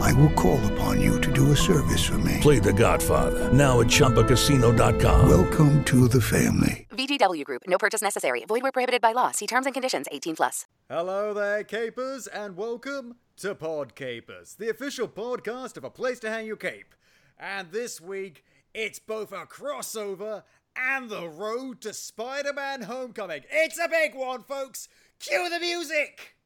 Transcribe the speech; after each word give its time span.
I 0.00 0.12
will 0.14 0.30
call 0.30 0.60
upon 0.72 1.00
you 1.00 1.20
to 1.20 1.32
do 1.32 1.52
a 1.52 1.56
service 1.56 2.04
for 2.04 2.18
me. 2.18 2.38
Play 2.40 2.58
The 2.58 2.72
Godfather 2.72 3.52
now 3.52 3.80
at 3.80 3.86
ChumbaCasino.com. 3.86 5.28
Welcome 5.28 5.84
to 5.84 6.08
the 6.08 6.20
family. 6.20 6.86
VGW 6.90 7.44
Group. 7.44 7.62
No 7.66 7.78
purchase 7.78 8.02
necessary. 8.02 8.44
Void 8.46 8.62
where 8.62 8.72
prohibited 8.72 9.00
by 9.00 9.12
law. 9.12 9.30
See 9.32 9.46
terms 9.46 9.66
and 9.66 9.74
conditions. 9.74 10.06
18 10.10 10.36
plus. 10.36 10.66
Hello 10.88 11.34
there, 11.34 11.64
capers, 11.64 12.26
and 12.26 12.56
welcome 12.56 13.16
to 13.36 13.54
Pod 13.54 13.94
Capers, 13.94 14.54
the 14.54 14.68
official 14.70 15.06
podcast 15.06 15.76
of 15.76 15.84
a 15.84 15.90
place 15.90 16.18
to 16.20 16.30
hang 16.30 16.46
your 16.46 16.56
cape. 16.56 16.94
And 17.38 17.70
this 17.70 18.00
week, 18.00 18.44
it's 18.74 18.98
both 18.98 19.32
a 19.32 19.46
crossover 19.46 20.42
and 20.76 21.08
the 21.10 21.28
road 21.28 21.80
to 21.82 21.92
Spider-Man: 21.92 22.82
Homecoming. 22.82 23.42
It's 23.50 23.78
a 23.78 23.88
big 23.88 24.14
one, 24.14 24.42
folks. 24.42 24.88
Cue 25.20 25.50
the 25.50 25.60
music. 25.60 26.37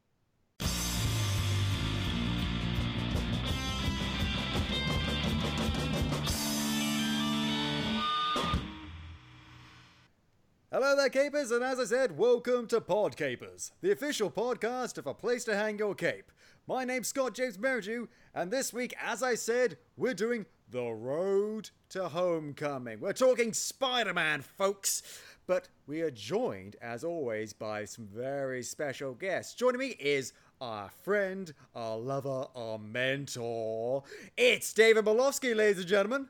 Hello 10.72 10.96
there, 10.96 11.10
capers, 11.10 11.50
and 11.50 11.62
as 11.62 11.78
I 11.78 11.84
said, 11.84 12.16
welcome 12.16 12.66
to 12.68 12.80
Pod 12.80 13.14
Capers, 13.14 13.72
the 13.82 13.92
official 13.92 14.30
podcast 14.30 14.96
of 14.96 15.06
a 15.06 15.12
place 15.12 15.44
to 15.44 15.54
hang 15.54 15.78
your 15.78 15.94
cape. 15.94 16.32
My 16.66 16.86
name's 16.86 17.08
Scott 17.08 17.34
James 17.34 17.58
Merridew, 17.58 18.08
and 18.34 18.50
this 18.50 18.72
week, 18.72 18.94
as 18.98 19.22
I 19.22 19.34
said, 19.34 19.76
we're 19.98 20.14
doing 20.14 20.46
The 20.70 20.84
Road 20.84 21.68
to 21.90 22.08
Homecoming. 22.08 23.00
We're 23.00 23.12
talking 23.12 23.52
Spider 23.52 24.14
Man, 24.14 24.40
folks. 24.40 25.02
But 25.46 25.68
we 25.86 26.00
are 26.00 26.10
joined, 26.10 26.76
as 26.80 27.04
always, 27.04 27.52
by 27.52 27.84
some 27.84 28.06
very 28.06 28.62
special 28.62 29.12
guests. 29.12 29.54
Joining 29.54 29.78
me 29.78 29.88
is 30.00 30.32
our 30.62 30.88
friend, 31.02 31.52
our 31.74 31.98
lover, 31.98 32.46
our 32.56 32.78
mentor. 32.78 34.04
It's 34.38 34.72
David 34.72 35.04
Malofsky, 35.04 35.54
ladies 35.54 35.80
and 35.80 35.88
gentlemen. 35.88 36.28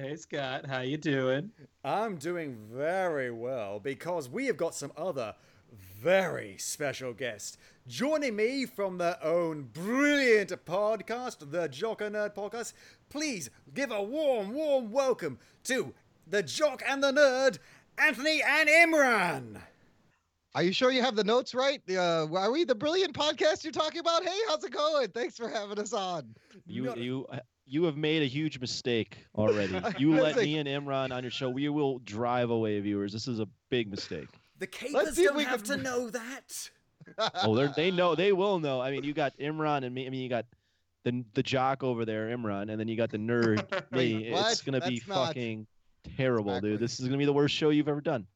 Hey 0.00 0.14
Scott, 0.14 0.64
how 0.66 0.82
you 0.82 0.96
doing? 0.96 1.50
I'm 1.82 2.18
doing 2.18 2.56
very 2.72 3.32
well 3.32 3.80
because 3.80 4.28
we 4.28 4.46
have 4.46 4.56
got 4.56 4.76
some 4.76 4.92
other 4.96 5.34
very 6.00 6.56
special 6.56 7.12
guests. 7.12 7.58
Joining 7.88 8.36
me 8.36 8.64
from 8.64 8.98
their 8.98 9.16
own 9.24 9.70
brilliant 9.72 10.50
podcast, 10.64 11.50
the 11.50 11.66
Jock 11.66 12.00
and 12.00 12.14
Nerd 12.14 12.36
Podcast, 12.36 12.74
please 13.08 13.50
give 13.74 13.90
a 13.90 14.00
warm, 14.00 14.54
warm 14.54 14.92
welcome 14.92 15.36
to 15.64 15.92
the 16.28 16.44
Jock 16.44 16.80
and 16.86 17.02
the 17.02 17.10
Nerd, 17.10 17.58
Anthony 17.98 18.40
and 18.40 18.68
Imran. 18.68 19.60
Are 20.54 20.62
you 20.62 20.72
sure 20.72 20.92
you 20.92 21.02
have 21.02 21.16
the 21.16 21.24
notes 21.24 21.56
right? 21.56 21.82
Uh, 21.90 22.28
are 22.32 22.52
we 22.52 22.62
the 22.62 22.76
brilliant 22.76 23.14
podcast 23.14 23.64
you're 23.64 23.72
talking 23.72 23.98
about? 23.98 24.24
Hey, 24.24 24.38
how's 24.46 24.62
it 24.62 24.70
going? 24.70 25.08
Thanks 25.08 25.36
for 25.36 25.48
having 25.48 25.80
us 25.80 25.92
on. 25.92 26.36
You 26.68 26.84
No- 26.84 26.94
you 26.94 27.26
you 27.68 27.84
have 27.84 27.96
made 27.96 28.22
a 28.22 28.26
huge 28.26 28.58
mistake 28.60 29.18
already. 29.34 29.74
You 29.98 30.12
let 30.14 30.36
like- 30.36 30.44
me 30.46 30.58
and 30.58 30.68
Imran 30.68 31.12
on 31.12 31.22
your 31.22 31.30
show. 31.30 31.48
We 31.48 31.68
will 31.68 31.98
drive 32.00 32.50
away 32.50 32.78
viewers. 32.80 33.12
This 33.12 33.28
is 33.28 33.40
a 33.40 33.48
big 33.70 33.90
mistake. 33.90 34.28
The 34.58 34.66
capers 34.66 35.14
see 35.14 35.22
if 35.22 35.28
don't 35.28 35.36
we 35.36 35.44
have 35.44 35.62
to 35.64 35.76
know 35.88 36.10
that. 36.10 36.70
Oh, 37.44 37.54
they 37.54 37.68
they 37.76 37.90
know 37.90 38.14
they 38.14 38.32
will 38.32 38.58
know. 38.58 38.80
I 38.80 38.90
mean, 38.90 39.04
you 39.04 39.12
got 39.14 39.36
Imran 39.38 39.84
and 39.84 39.94
me. 39.94 40.06
I 40.06 40.10
mean, 40.10 40.20
you 40.22 40.28
got 40.28 40.46
the 41.04 41.24
the 41.34 41.42
jock 41.42 41.82
over 41.82 42.04
there, 42.04 42.28
Imran, 42.36 42.70
and 42.70 42.78
then 42.78 42.88
you 42.88 42.96
got 42.96 43.10
the 43.10 43.18
nerd 43.18 43.64
me. 43.92 44.26
It's 44.32 44.62
gonna 44.62 44.80
be 44.86 45.00
not- 45.06 45.28
fucking 45.28 45.66
terrible, 46.16 46.60
dude. 46.60 46.80
This 46.80 46.98
is 47.00 47.06
gonna 47.06 47.18
be 47.18 47.24
the 47.24 47.32
worst 47.32 47.54
show 47.54 47.70
you've 47.70 47.88
ever 47.88 48.00
done. 48.00 48.26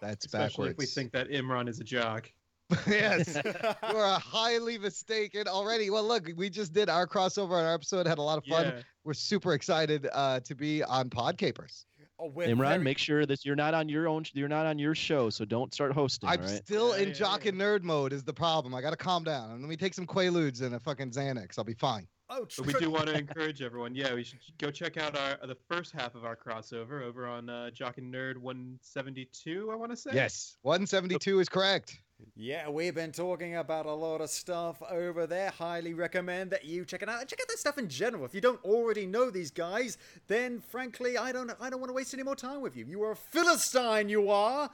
That's 0.00 0.24
Especially 0.26 0.68
backwards. 0.68 0.72
if 0.72 0.78
we 0.78 0.86
think 0.86 1.12
that 1.12 1.28
Imran 1.30 1.68
is 1.68 1.80
a 1.80 1.84
jock. 1.84 2.30
yes, 2.86 3.36
you 3.44 3.96
are 3.96 4.18
highly 4.18 4.78
mistaken 4.78 5.46
already. 5.46 5.90
Well, 5.90 6.04
look, 6.04 6.28
we 6.36 6.50
just 6.50 6.72
did 6.72 6.88
our 6.88 7.06
crossover 7.06 7.52
on 7.52 7.64
our 7.64 7.74
episode. 7.74 8.06
Had 8.06 8.18
a 8.18 8.22
lot 8.22 8.38
of 8.38 8.44
fun. 8.44 8.66
Yeah. 8.66 8.82
We're 9.04 9.14
super 9.14 9.52
excited 9.54 10.08
uh, 10.12 10.40
to 10.40 10.54
be 10.54 10.82
on 10.82 11.08
Podcapers. 11.08 11.84
Oh, 12.18 12.30
Imran, 12.30 12.56
very- 12.56 12.78
make 12.78 12.98
sure 12.98 13.26
that 13.26 13.44
you're 13.44 13.56
not 13.56 13.74
on 13.74 13.88
your 13.88 14.08
own. 14.08 14.24
You're 14.32 14.48
not 14.48 14.66
on 14.66 14.78
your 14.78 14.94
show, 14.94 15.28
so 15.30 15.44
don't 15.44 15.72
start 15.72 15.92
hosting. 15.92 16.28
I'm 16.28 16.40
all 16.40 16.46
right? 16.46 16.64
still 16.64 16.96
Yeah, 16.96 17.02
in 17.02 17.08
yeah, 17.08 17.14
jock 17.14 17.44
yeah. 17.44 17.50
and 17.50 17.60
nerd 17.60 17.82
mode. 17.82 18.12
Is 18.12 18.24
the 18.24 18.32
problem? 18.32 18.74
I 18.74 18.80
gotta 18.80 18.96
calm 18.96 19.22
down. 19.22 19.60
Let 19.60 19.68
me 19.68 19.76
take 19.76 19.92
some 19.94 20.06
Quaaludes 20.06 20.62
and 20.62 20.74
a 20.74 20.80
fucking 20.80 21.10
Xanax. 21.10 21.58
I'll 21.58 21.64
be 21.64 21.74
fine. 21.74 22.08
Oh, 22.28 22.46
But 22.56 22.66
we 22.66 22.72
do 22.72 22.90
want 22.90 23.06
to 23.06 23.16
encourage 23.18 23.62
everyone. 23.62 23.94
Yeah, 23.94 24.12
we 24.14 24.24
should 24.24 24.40
go 24.58 24.70
check 24.72 24.96
out 24.96 25.16
our 25.16 25.46
the 25.46 25.56
first 25.70 25.92
half 25.92 26.14
of 26.16 26.24
our 26.24 26.34
crossover 26.34 27.02
over 27.02 27.28
on 27.28 27.48
uh, 27.48 27.70
Jock 27.70 27.98
and 27.98 28.12
Nerd 28.12 28.38
172. 28.38 29.70
I 29.70 29.76
want 29.76 29.92
to 29.92 29.96
say. 29.96 30.10
Yes, 30.12 30.56
172 30.62 31.38
is 31.38 31.48
correct. 31.48 32.00
Yeah, 32.34 32.68
we've 32.68 32.94
been 32.94 33.12
talking 33.12 33.56
about 33.56 33.86
a 33.86 33.92
lot 33.92 34.20
of 34.20 34.30
stuff 34.30 34.82
over 34.90 35.26
there. 35.26 35.50
Highly 35.50 35.94
recommend 35.94 36.50
that 36.50 36.64
you 36.64 36.84
check 36.84 37.02
it 37.02 37.08
out. 37.08 37.20
And 37.20 37.28
check 37.28 37.40
out 37.40 37.48
that 37.48 37.58
stuff 37.58 37.78
in 37.78 37.88
general. 37.88 38.24
If 38.24 38.34
you 38.34 38.40
don't 38.40 38.62
already 38.64 39.06
know 39.06 39.30
these 39.30 39.50
guys, 39.50 39.96
then 40.26 40.60
frankly, 40.60 41.16
I 41.16 41.32
don't 41.32 41.50
I 41.60 41.70
don't 41.70 41.80
want 41.80 41.90
to 41.90 41.94
waste 41.94 42.14
any 42.14 42.22
more 42.22 42.36
time 42.36 42.60
with 42.60 42.76
you. 42.76 42.84
You 42.86 43.02
are 43.04 43.12
a 43.12 43.16
Philistine, 43.16 44.08
you 44.08 44.30
are. 44.30 44.70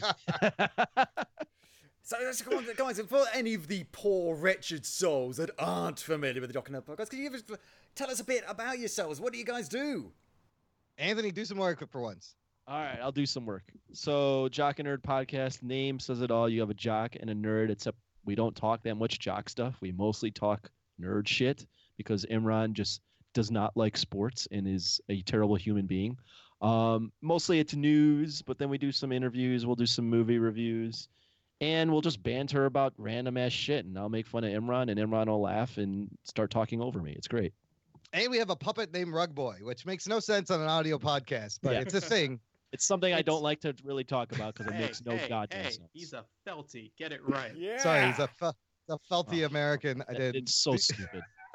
So 2.06 2.16
let's 2.22 2.40
go 2.40 2.56
on, 2.56 2.64
guys, 2.76 3.00
for 3.00 3.24
any 3.34 3.54
of 3.54 3.66
the 3.66 3.84
poor, 3.90 4.36
wretched 4.36 4.86
souls 4.86 5.38
that 5.38 5.50
aren't 5.58 5.98
familiar 5.98 6.40
with 6.40 6.50
the 6.50 6.54
Jock 6.54 6.68
and 6.68 6.76
Nerd 6.76 6.84
podcast, 6.84 7.10
can 7.10 7.18
you 7.20 7.30
just 7.30 7.50
tell 7.96 8.08
us 8.08 8.20
a 8.20 8.24
bit 8.24 8.44
about 8.46 8.78
yourselves? 8.78 9.20
What 9.20 9.32
do 9.32 9.40
you 9.40 9.44
guys 9.44 9.68
do? 9.68 10.12
Anthony, 10.96 11.32
do 11.32 11.44
some 11.44 11.58
work 11.58 11.82
for 11.90 12.00
once. 12.00 12.36
All 12.68 12.78
right, 12.80 12.98
I'll 13.00 13.12
do 13.12 13.26
some 13.26 13.46
work. 13.46 13.62
So, 13.92 14.48
Jock 14.48 14.80
and 14.80 14.88
Nerd 14.88 15.02
podcast 15.02 15.62
name 15.62 16.00
says 16.00 16.20
it 16.20 16.32
all. 16.32 16.48
You 16.48 16.60
have 16.60 16.70
a 16.70 16.74
jock 16.74 17.14
and 17.20 17.30
a 17.30 17.34
nerd, 17.34 17.70
except 17.70 17.96
we 18.24 18.34
don't 18.34 18.56
talk 18.56 18.82
that 18.82 18.96
much 18.96 19.20
jock 19.20 19.48
stuff. 19.48 19.76
We 19.80 19.92
mostly 19.92 20.32
talk 20.32 20.68
nerd 21.00 21.28
shit 21.28 21.64
because 21.96 22.26
Imran 22.26 22.72
just 22.72 23.02
does 23.34 23.52
not 23.52 23.76
like 23.76 23.96
sports 23.96 24.48
and 24.50 24.66
is 24.66 25.00
a 25.08 25.22
terrible 25.22 25.54
human 25.54 25.86
being. 25.86 26.16
Um, 26.60 27.12
mostly 27.22 27.60
it's 27.60 27.74
news, 27.74 28.42
but 28.42 28.58
then 28.58 28.68
we 28.68 28.78
do 28.78 28.90
some 28.90 29.12
interviews. 29.12 29.64
We'll 29.64 29.76
do 29.76 29.86
some 29.86 30.08
movie 30.10 30.38
reviews, 30.38 31.08
and 31.60 31.92
we'll 31.92 32.00
just 32.00 32.20
banter 32.22 32.64
about 32.66 32.94
random 32.98 33.36
ass 33.36 33.52
shit. 33.52 33.84
And 33.84 33.96
I'll 33.96 34.08
make 34.08 34.26
fun 34.26 34.42
of 34.42 34.50
Imran, 34.50 34.90
and 34.90 34.98
Imran 34.98 35.26
will 35.28 35.40
laugh 35.42 35.78
and 35.78 36.08
start 36.24 36.50
talking 36.50 36.80
over 36.80 37.00
me. 37.00 37.12
It's 37.12 37.28
great. 37.28 37.52
And 38.12 38.28
we 38.30 38.38
have 38.38 38.50
a 38.50 38.56
puppet 38.56 38.92
named 38.92 39.12
Rug 39.12 39.34
Boy, 39.36 39.56
which 39.62 39.84
makes 39.86 40.08
no 40.08 40.18
sense 40.18 40.50
on 40.50 40.60
an 40.60 40.68
audio 40.68 40.98
podcast, 40.98 41.58
but 41.62 41.74
Yeah. 41.74 41.80
it's 41.80 41.94
a 41.94 42.00
thing. 42.00 42.40
It's 42.72 42.86
something 42.86 43.14
I 43.14 43.22
don't 43.22 43.42
like 43.42 43.60
to 43.60 43.74
really 43.84 44.04
talk 44.04 44.32
about 44.32 44.54
because 44.54 44.66
it 44.72 44.74
Hey, 44.76 44.82
makes 44.86 45.04
no 45.04 45.16
hey, 45.16 45.28
goddamn 45.28 45.64
hey, 45.64 45.70
sense. 45.70 45.88
He's 45.92 46.12
a 46.12 46.24
felty. 46.46 46.90
Get 46.98 47.12
it 47.12 47.20
right. 47.26 47.52
Yeah. 47.56 47.78
Sorry, 47.78 48.06
he's 48.06 48.18
a, 48.18 48.28
fe- 48.28 48.50
a 48.90 48.98
felty 49.10 49.42
Oh, 49.42 49.46
American. 49.46 50.02
I 50.08 50.14
did. 50.14 50.36
It's 50.36 50.54
so 50.56 50.76
stupid. 50.76 51.22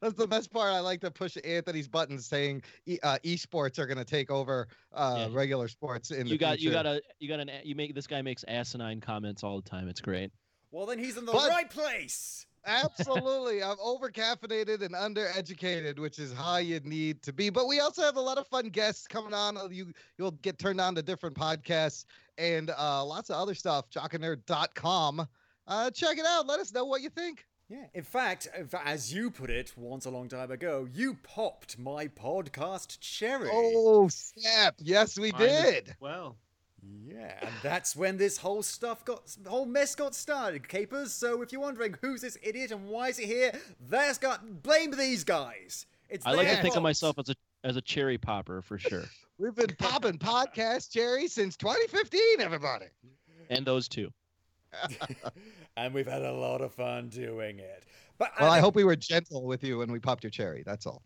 That's 0.00 0.14
the 0.14 0.26
best 0.26 0.50
part. 0.52 0.72
I 0.72 0.80
like 0.80 1.00
to 1.02 1.10
push 1.10 1.36
Anthony's 1.44 1.88
buttons 1.88 2.26
saying 2.26 2.62
e- 2.86 2.98
uh, 3.02 3.18
esports 3.24 3.78
are 3.78 3.86
going 3.86 3.98
to 3.98 4.04
take 4.04 4.30
over 4.30 4.68
uh, 4.94 5.26
Yeah. 5.28 5.36
regular 5.36 5.68
sports 5.68 6.10
in 6.10 6.26
you 6.26 6.34
the 6.34 6.38
got 6.38 6.58
future. 6.58 6.64
you 6.68 6.70
got 6.72 6.86
a 6.86 7.02
you 7.18 7.28
got 7.28 7.40
an 7.40 7.50
you 7.64 7.74
make 7.74 7.94
this 7.94 8.06
guy 8.06 8.22
makes 8.22 8.44
asinine 8.48 9.00
comments 9.00 9.42
all 9.44 9.60
the 9.60 9.68
time. 9.68 9.88
It's 9.88 10.00
great. 10.00 10.30
Well, 10.70 10.86
then 10.86 10.98
he's 10.98 11.16
in 11.16 11.24
the 11.26 11.32
But- 11.32 11.48
right 11.50 11.68
place. 11.70 12.46
Absolutely. 12.66 13.62
I'm 13.62 13.76
overcaffeinated 13.76 14.82
and 14.82 14.94
undereducated, 14.94 15.98
which 15.98 16.18
is 16.18 16.32
how 16.32 16.56
you 16.58 16.80
need 16.80 17.22
to 17.22 17.32
be. 17.32 17.50
But 17.50 17.66
we 17.66 17.80
also 17.80 18.02
have 18.02 18.16
a 18.16 18.20
lot 18.20 18.38
of 18.38 18.46
fun 18.46 18.68
guests 18.68 19.06
coming 19.06 19.34
on. 19.34 19.56
Uh, 19.56 19.68
You 19.68 19.92
you'll 20.16 20.32
get 20.32 20.58
turned 20.58 20.80
on 20.80 20.94
to 20.94 21.02
different 21.02 21.36
podcasts 21.36 22.04
and 22.36 22.70
uh, 22.70 23.04
lots 23.04 23.30
of 23.30 23.36
other 23.36 23.54
stuff. 23.54 23.90
Jockandnerd.com. 23.90 25.26
Uh, 25.66 25.90
check 25.90 26.18
it 26.18 26.26
out. 26.26 26.46
Let 26.46 26.60
us 26.60 26.72
know 26.72 26.84
what 26.84 27.02
you 27.02 27.10
think. 27.10 27.44
Yeah, 27.68 27.84
in 27.92 28.04
fact, 28.04 28.48
as 28.82 29.12
you 29.12 29.30
put 29.30 29.50
it 29.50 29.74
once 29.76 30.06
a 30.06 30.10
long 30.10 30.28
time 30.28 30.50
ago, 30.50 30.88
you 30.90 31.18
popped 31.22 31.78
my 31.78 32.08
podcast 32.08 32.98
cherry. 33.00 33.50
Oh 33.52 34.08
snap! 34.08 34.76
Yes, 34.78 35.18
we 35.18 35.32
Mine 35.32 35.42
as 35.42 35.62
did. 35.64 35.96
Well, 36.00 36.38
Yeah, 36.82 37.34
and 37.40 37.50
that's 37.62 37.96
when 37.96 38.16
this 38.16 38.38
whole 38.38 38.62
stuff 38.62 39.04
got, 39.04 39.26
the 39.42 39.50
whole 39.50 39.66
mess 39.66 39.94
got 39.94 40.14
started, 40.14 40.68
capers. 40.68 41.12
So 41.12 41.42
if 41.42 41.52
you're 41.52 41.60
wondering 41.60 41.96
who's 42.00 42.20
this 42.20 42.38
idiot 42.42 42.70
and 42.70 42.86
why 42.86 43.08
is 43.08 43.18
he 43.18 43.26
here, 43.26 43.52
there's 43.88 44.18
got 44.18 44.62
blame 44.62 44.92
these 44.92 45.24
guys. 45.24 45.86
It's 46.08 46.24
I 46.24 46.32
like 46.32 46.46
their 46.46 46.56
to 46.56 46.62
think 46.62 46.76
of 46.76 46.82
myself 46.82 47.18
as 47.18 47.28
a 47.28 47.34
as 47.64 47.76
a 47.76 47.80
cherry 47.80 48.18
popper 48.18 48.62
for 48.62 48.78
sure, 48.78 49.04
We've 49.38 49.54
been 49.54 49.74
popping 49.78 50.18
podcast 50.18 50.90
Jerry 50.90 51.28
since 51.28 51.56
2015. 51.56 52.40
Everybody. 52.40 52.86
and 53.50 53.66
those 53.66 53.88
two. 53.88 54.10
and 55.76 55.94
we've 55.94 56.06
had 56.06 56.22
a 56.22 56.32
lot 56.32 56.60
of 56.60 56.72
fun 56.72 57.08
doing 57.08 57.58
it. 57.58 57.84
But 58.18 58.32
Well, 58.40 58.50
I 58.50 58.56
think 58.56 58.64
hope 58.64 58.74
we 58.74 58.84
were 58.84 58.96
gentle 58.96 59.44
with 59.44 59.62
you 59.64 59.78
when 59.78 59.90
we 59.90 59.98
popped 59.98 60.24
your 60.24 60.30
cherry. 60.30 60.62
That's 60.64 60.86
all. 60.86 61.02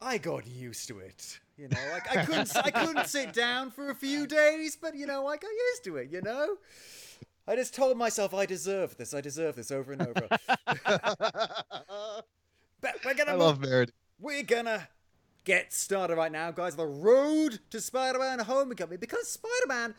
I 0.00 0.18
got 0.18 0.46
used 0.46 0.88
to 0.88 0.98
it. 0.98 1.40
You 1.56 1.68
know, 1.68 1.78
like 1.92 2.14
I 2.14 2.24
couldn't, 2.24 2.54
I 2.56 2.70
couldn't 2.70 3.06
sit 3.08 3.32
down 3.32 3.70
for 3.70 3.90
a 3.90 3.94
few 3.94 4.26
days, 4.26 4.76
but 4.80 4.94
you 4.94 5.06
know, 5.06 5.26
I 5.26 5.36
got 5.36 5.50
used 5.50 5.84
to 5.84 5.96
it. 5.96 6.10
You 6.10 6.20
know, 6.20 6.56
I 7.48 7.56
just 7.56 7.74
told 7.74 7.96
myself 7.96 8.34
I 8.34 8.44
deserve 8.44 8.96
this. 8.96 9.14
I 9.14 9.22
deserve 9.22 9.56
this 9.56 9.70
over 9.70 9.92
and 9.92 10.02
over. 10.02 10.28
but 12.80 12.94
we're 13.04 13.14
gonna 13.14 13.32
I 13.32 13.34
love 13.34 13.60
Merridew. 13.60 13.90
we're 14.20 14.42
gonna 14.42 14.88
get 15.44 15.72
started 15.72 16.16
right 16.16 16.32
now, 16.32 16.50
guys. 16.50 16.76
The 16.76 16.86
road 16.86 17.60
to 17.70 17.80
Spider-Man 17.80 18.40
Homecoming, 18.40 18.98
because 18.98 19.28
Spider-Man, 19.30 19.94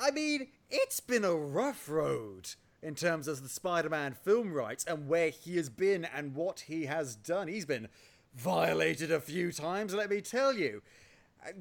I 0.00 0.12
mean, 0.12 0.46
it's 0.70 1.00
been 1.00 1.24
a 1.24 1.34
rough 1.34 1.88
road 1.88 2.50
in 2.82 2.94
terms 2.94 3.26
of 3.26 3.42
the 3.42 3.48
Spider-Man 3.48 4.14
film 4.22 4.52
rights 4.52 4.84
and 4.84 5.08
where 5.08 5.30
he 5.30 5.56
has 5.56 5.68
been 5.68 6.04
and 6.04 6.34
what 6.34 6.60
he 6.60 6.86
has 6.86 7.16
done. 7.16 7.48
He's 7.48 7.66
been 7.66 7.88
violated 8.34 9.10
a 9.10 9.20
few 9.20 9.50
times, 9.52 9.92
let 9.92 10.10
me 10.10 10.20
tell 10.20 10.52
you. 10.52 10.82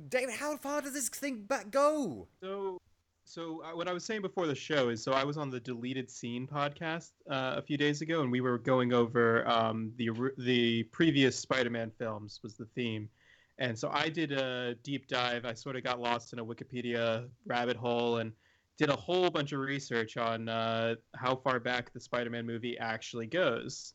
David, 0.10 0.36
how 0.36 0.58
far 0.58 0.82
does 0.82 0.94
this 0.94 1.10
thing 1.10 1.44
back 1.44 1.72
go? 1.72 2.28
so 2.42 2.80
so 3.30 3.62
uh, 3.64 3.76
what 3.76 3.88
I 3.88 3.94
was 3.94 4.04
saying 4.04 4.24
before 4.24 4.48
the 4.48 4.56
show 4.56 4.90
is 4.90 5.04
so 5.04 5.12
I 5.12 5.24
was 5.24 5.38
on 5.38 5.52
the 5.52 5.60
deleted 5.60 6.10
scene 6.10 6.48
podcast 6.48 7.12
uh, 7.30 7.54
a 7.58 7.62
few 7.62 7.78
days 7.78 8.02
ago, 8.02 8.22
and 8.22 8.32
we 8.32 8.42
were 8.42 8.58
going 8.58 8.92
over 8.92 9.48
um, 9.48 9.92
the 9.98 10.10
the 10.40 10.84
previous 10.86 11.38
Spider-Man 11.38 11.92
films 12.00 12.40
was 12.42 12.56
the 12.56 12.66
theme, 12.74 13.08
and 13.60 13.78
so 13.78 13.92
I 13.94 14.10
did 14.10 14.32
a 14.32 14.74
deep 14.82 15.08
dive. 15.08 15.46
I 15.46 15.54
sort 15.54 15.76
of 15.76 15.84
got 15.84 16.00
lost 16.00 16.34
in 16.34 16.40
a 16.40 16.46
Wikipedia 16.46 17.28
rabbit 17.46 17.78
hole 17.78 18.18
and 18.18 18.32
did 18.80 18.90
a 18.90 18.96
whole 18.96 19.30
bunch 19.30 19.52
of 19.52 19.60
research 19.60 20.18
on 20.18 20.50
uh, 20.50 20.96
how 21.16 21.36
far 21.36 21.60
back 21.60 21.94
the 21.94 22.00
Spider-Man 22.00 22.48
movie 22.48 22.80
actually 22.80 23.28
goes. 23.28 23.94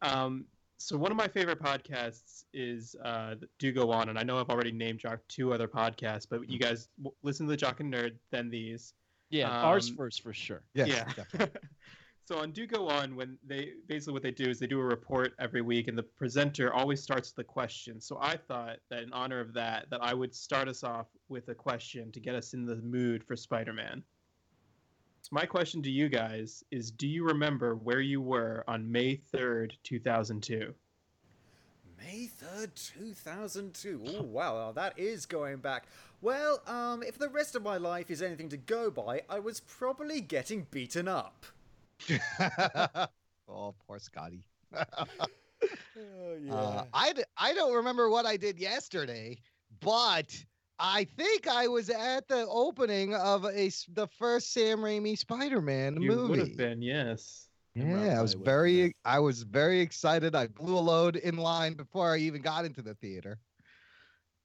Um, 0.00 0.46
so 0.82 0.96
one 0.96 1.10
of 1.10 1.16
my 1.16 1.28
favorite 1.28 1.62
podcasts 1.62 2.44
is 2.52 2.96
uh, 3.04 3.36
Do 3.58 3.72
Go 3.72 3.92
On, 3.92 4.08
and 4.08 4.18
I 4.18 4.22
know 4.22 4.38
I've 4.38 4.50
already 4.50 4.72
named 4.72 4.98
dropped 4.98 5.28
two 5.28 5.52
other 5.52 5.68
podcasts, 5.68 6.26
but 6.28 6.48
you 6.50 6.58
guys 6.58 6.88
w- 6.98 7.14
listen 7.22 7.46
to 7.46 7.50
the 7.50 7.56
Jock 7.56 7.80
and 7.80 7.92
Nerd, 7.92 8.12
then 8.30 8.50
these. 8.50 8.94
Yeah, 9.30 9.48
ours 9.48 9.90
Um, 9.90 9.96
first 9.96 10.22
for 10.22 10.32
sure. 10.32 10.62
Yes, 10.74 10.88
yeah. 10.88 11.04
definitely. 11.14 11.60
so 12.26 12.38
on 12.38 12.50
Do 12.50 12.66
Go 12.66 12.88
On, 12.88 13.14
when 13.14 13.38
they 13.46 13.72
basically 13.86 14.12
what 14.12 14.22
they 14.22 14.30
do 14.32 14.50
is 14.50 14.58
they 14.58 14.66
do 14.66 14.80
a 14.80 14.84
report 14.84 15.34
every 15.38 15.62
week, 15.62 15.88
and 15.88 15.96
the 15.96 16.02
presenter 16.02 16.72
always 16.72 17.00
starts 17.02 17.32
with 17.34 17.46
a 17.46 17.48
question. 17.48 18.00
So 18.00 18.18
I 18.20 18.36
thought 18.36 18.78
that 18.90 19.02
in 19.04 19.12
honor 19.12 19.40
of 19.40 19.54
that, 19.54 19.88
that 19.90 20.02
I 20.02 20.14
would 20.14 20.34
start 20.34 20.68
us 20.68 20.82
off 20.82 21.06
with 21.28 21.48
a 21.48 21.54
question 21.54 22.10
to 22.12 22.20
get 22.20 22.34
us 22.34 22.54
in 22.54 22.66
the 22.66 22.76
mood 22.76 23.22
for 23.24 23.36
Spider-Man. 23.36 24.02
So 25.22 25.28
my 25.30 25.46
question 25.46 25.82
to 25.82 25.90
you 25.90 26.08
guys 26.08 26.64
is: 26.70 26.90
Do 26.90 27.06
you 27.06 27.24
remember 27.24 27.76
where 27.76 28.00
you 28.00 28.20
were 28.20 28.64
on 28.68 28.90
May 28.90 29.16
third, 29.16 29.76
two 29.84 29.98
thousand 29.98 30.42
two? 30.42 30.74
May 32.04 32.28
3rd, 32.42 32.92
2002. 32.98 34.02
Oh, 34.18 34.22
wow, 34.22 34.72
that 34.72 34.98
is 34.98 35.24
going 35.24 35.58
back. 35.58 35.86
Well, 36.20 36.60
um, 36.66 37.02
if 37.02 37.16
the 37.16 37.28
rest 37.28 37.54
of 37.54 37.62
my 37.62 37.76
life 37.76 38.10
is 38.10 38.22
anything 38.22 38.48
to 38.48 38.56
go 38.56 38.90
by, 38.90 39.22
I 39.28 39.38
was 39.38 39.60
probably 39.60 40.20
getting 40.20 40.66
beaten 40.72 41.06
up. 41.06 41.46
oh, 43.48 43.74
poor 43.86 44.00
Scotty. 44.00 44.44
Oh, 44.74 46.36
yeah. 46.42 46.54
Uh, 46.54 46.84
I, 46.92 47.12
d- 47.12 47.22
I 47.36 47.54
don't 47.54 47.74
remember 47.74 48.10
what 48.10 48.26
I 48.26 48.36
did 48.36 48.58
yesterday, 48.58 49.38
but 49.80 50.44
I 50.78 51.04
think 51.16 51.46
I 51.48 51.68
was 51.68 51.90
at 51.90 52.26
the 52.28 52.46
opening 52.48 53.14
of 53.14 53.44
a 53.44 53.70
the 53.94 54.08
first 54.18 54.52
Sam 54.52 54.78
Raimi 54.78 55.16
Spider-Man 55.16 56.00
You 56.00 56.10
movie. 56.10 56.30
would 56.30 56.38
have 56.40 56.56
been, 56.56 56.82
yes. 56.82 57.48
Yeah, 57.74 58.18
I 58.18 58.22
was 58.22 58.34
probably 58.34 58.38
would 58.38 58.38
have 58.38 58.44
very. 58.44 58.96
I 59.04 59.18
was 59.20 59.42
very 59.44 59.80
excited. 59.80 60.34
I 60.34 60.46
blew 60.48 60.76
a 60.76 60.80
load 60.80 61.16
in 61.16 61.36
line 61.36 61.74
before 61.74 62.12
I 62.12 62.18
even 62.18 62.42
got 62.42 62.64
into 62.64 62.82
the 62.82 62.94
theater. 62.96 63.38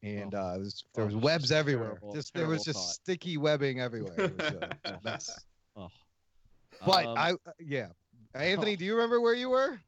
And 0.04 0.36
Oh. 0.36 0.40
uh, 0.40 0.58
was, 0.60 0.84
there 0.94 1.04
Oh, 1.04 1.08
was 1.08 1.16
it's 1.16 1.24
webs 1.24 1.52
everywhere. 1.52 1.88
terrible- 1.90 2.14
just 2.14 2.34
there 2.34 2.48
was 2.48 2.64
just 2.64 2.78
thought. 2.80 2.90
sticky 2.94 3.38
webbing 3.38 3.80
everywhere. 3.82 4.32
Was 5.04 5.30
uh. 5.30 5.34
Oh. 5.76 5.90
But 6.86 7.06
Um, 7.08 7.18
I 7.18 7.32
uh, 7.32 7.36
yeah. 7.60 7.88
Anthony, 8.36 8.74
oh. 8.74 8.76
do 8.78 8.86
you 8.86 8.94
remember 8.96 9.20
where 9.20 9.34
you 9.34 9.50
were? 9.50 9.80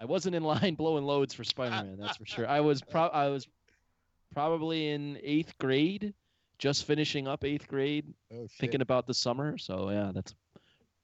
I 0.00 0.04
wasn't 0.06 0.34
in 0.34 0.42
line 0.42 0.74
blowing 0.78 1.04
loads 1.04 1.34
for 1.34 1.44
Spider-Man, 1.44 1.98
that's 2.00 2.16
for 2.16 2.26
sure. 2.26 2.48
I 2.48 2.60
was 2.60 2.80
pro- 2.82 3.08
I 3.08 3.28
was 3.28 3.46
probably 4.36 4.90
in 4.90 5.18
eighth 5.22 5.56
grade, 5.56 6.12
just 6.58 6.84
finishing 6.84 7.26
up 7.26 7.42
eighth 7.42 7.66
grade, 7.68 8.04
Oh, 8.30 8.46
thinking 8.60 8.82
about 8.82 9.06
the 9.06 9.14
summer. 9.14 9.56
So 9.56 9.90
yeah, 9.90 10.12
that's 10.14 10.34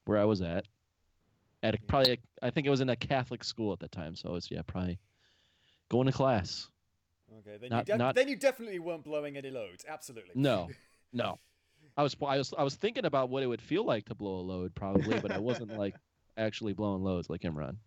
where 0.05 0.19
I 0.19 0.25
was 0.25 0.41
at. 0.41 0.65
At 1.63 1.73
a, 1.75 1.77
probably, 1.87 2.13
a, 2.13 2.45
I 2.45 2.49
think 2.51 2.67
it 2.67 2.69
was 2.69 2.81
in 2.81 2.89
a 2.89 2.95
Catholic 2.95 3.43
school 3.43 3.73
at 3.73 3.79
the 3.79 3.87
time. 3.87 4.15
So 4.15 4.35
it's 4.35 4.51
yeah, 4.51 4.61
probably 4.67 4.99
going 5.89 6.05
to 6.05 6.11
class. 6.11 6.67
okay, 7.39 7.57
then, 7.59 7.69
not- 7.71 7.87
you 7.87 7.93
de- 7.93 7.97
not- 7.97 8.13
then 8.15 8.27
you 8.27 8.35
definitely 8.35 8.77
weren't 8.77 9.03
blowing 9.03 9.35
any 9.35 9.49
loads. 9.49 9.83
Absolutely. 9.89 10.31
No, 10.35 10.69
no. 11.13 11.39
I 11.97 12.03
was 12.03 12.15
I 12.25 12.37
was 12.37 12.53
I 12.57 12.63
was 12.63 12.75
thinking 12.75 13.05
about 13.05 13.29
what 13.29 13.41
it 13.43 13.47
would 13.47 13.61
feel 13.61 13.83
like 13.83 14.05
to 14.05 14.15
blow 14.15 14.35
a 14.39 14.41
load 14.41 14.75
probably, 14.75 15.19
but 15.19 15.31
I 15.31 15.39
wasn't 15.39 15.75
like 15.77 15.95
actually 16.37 16.73
blowing 16.73 17.03
loads 17.03 17.29
like 17.31 17.41
Imran. 17.41 17.77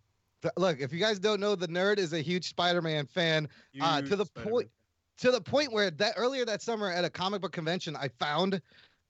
Th- 0.41 0.53
Look, 0.57 0.79
if 0.81 0.91
you 0.93 0.99
guys 0.99 1.19
don't 1.19 1.39
know, 1.39 1.55
the 1.55 1.67
nerd 1.67 1.97
is 1.99 2.13
a 2.13 2.21
huge 2.21 2.47
Spider-Man 2.49 3.05
fan. 3.07 3.49
Uh, 3.81 4.01
to 4.01 4.15
the 4.15 4.25
point 4.25 4.69
to 5.17 5.31
the 5.31 5.41
point 5.41 5.71
where 5.71 5.91
that 5.91 6.13
earlier 6.17 6.45
that 6.45 6.61
summer 6.61 6.91
at 6.91 7.05
a 7.05 7.09
comic 7.09 7.41
book 7.41 7.51
convention, 7.51 7.95
I 7.95 8.09
found 8.19 8.61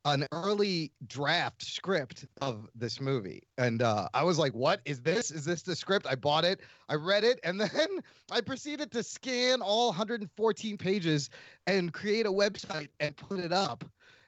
an 0.05 0.25
early 0.31 0.91
draft 1.07 1.61
script 1.61 2.25
of 2.41 2.69
this 2.75 3.01
movie, 3.01 3.43
and 3.57 3.81
uh, 3.81 4.07
I 4.13 4.23
was 4.23 4.39
like, 4.39 4.53
"What 4.53 4.79
is 4.85 5.01
this? 5.01 5.31
Is 5.31 5.43
this 5.43 5.63
the 5.63 5.75
script?" 5.75 6.07
I 6.07 6.15
bought 6.15 6.45
it, 6.45 6.61
I 6.87 6.95
read 6.95 7.23
it, 7.23 7.39
and 7.43 7.59
then 7.61 7.87
I 8.31 8.41
proceeded 8.41 8.91
to 8.91 9.03
scan 9.03 9.61
all 9.61 9.87
114 9.87 10.77
pages 10.77 11.29
and 11.65 11.93
create 11.93 12.25
a 12.25 12.31
website 12.31 12.89
and 12.99 13.15
put 13.17 13.39
it 13.39 13.51
up. 13.51 13.83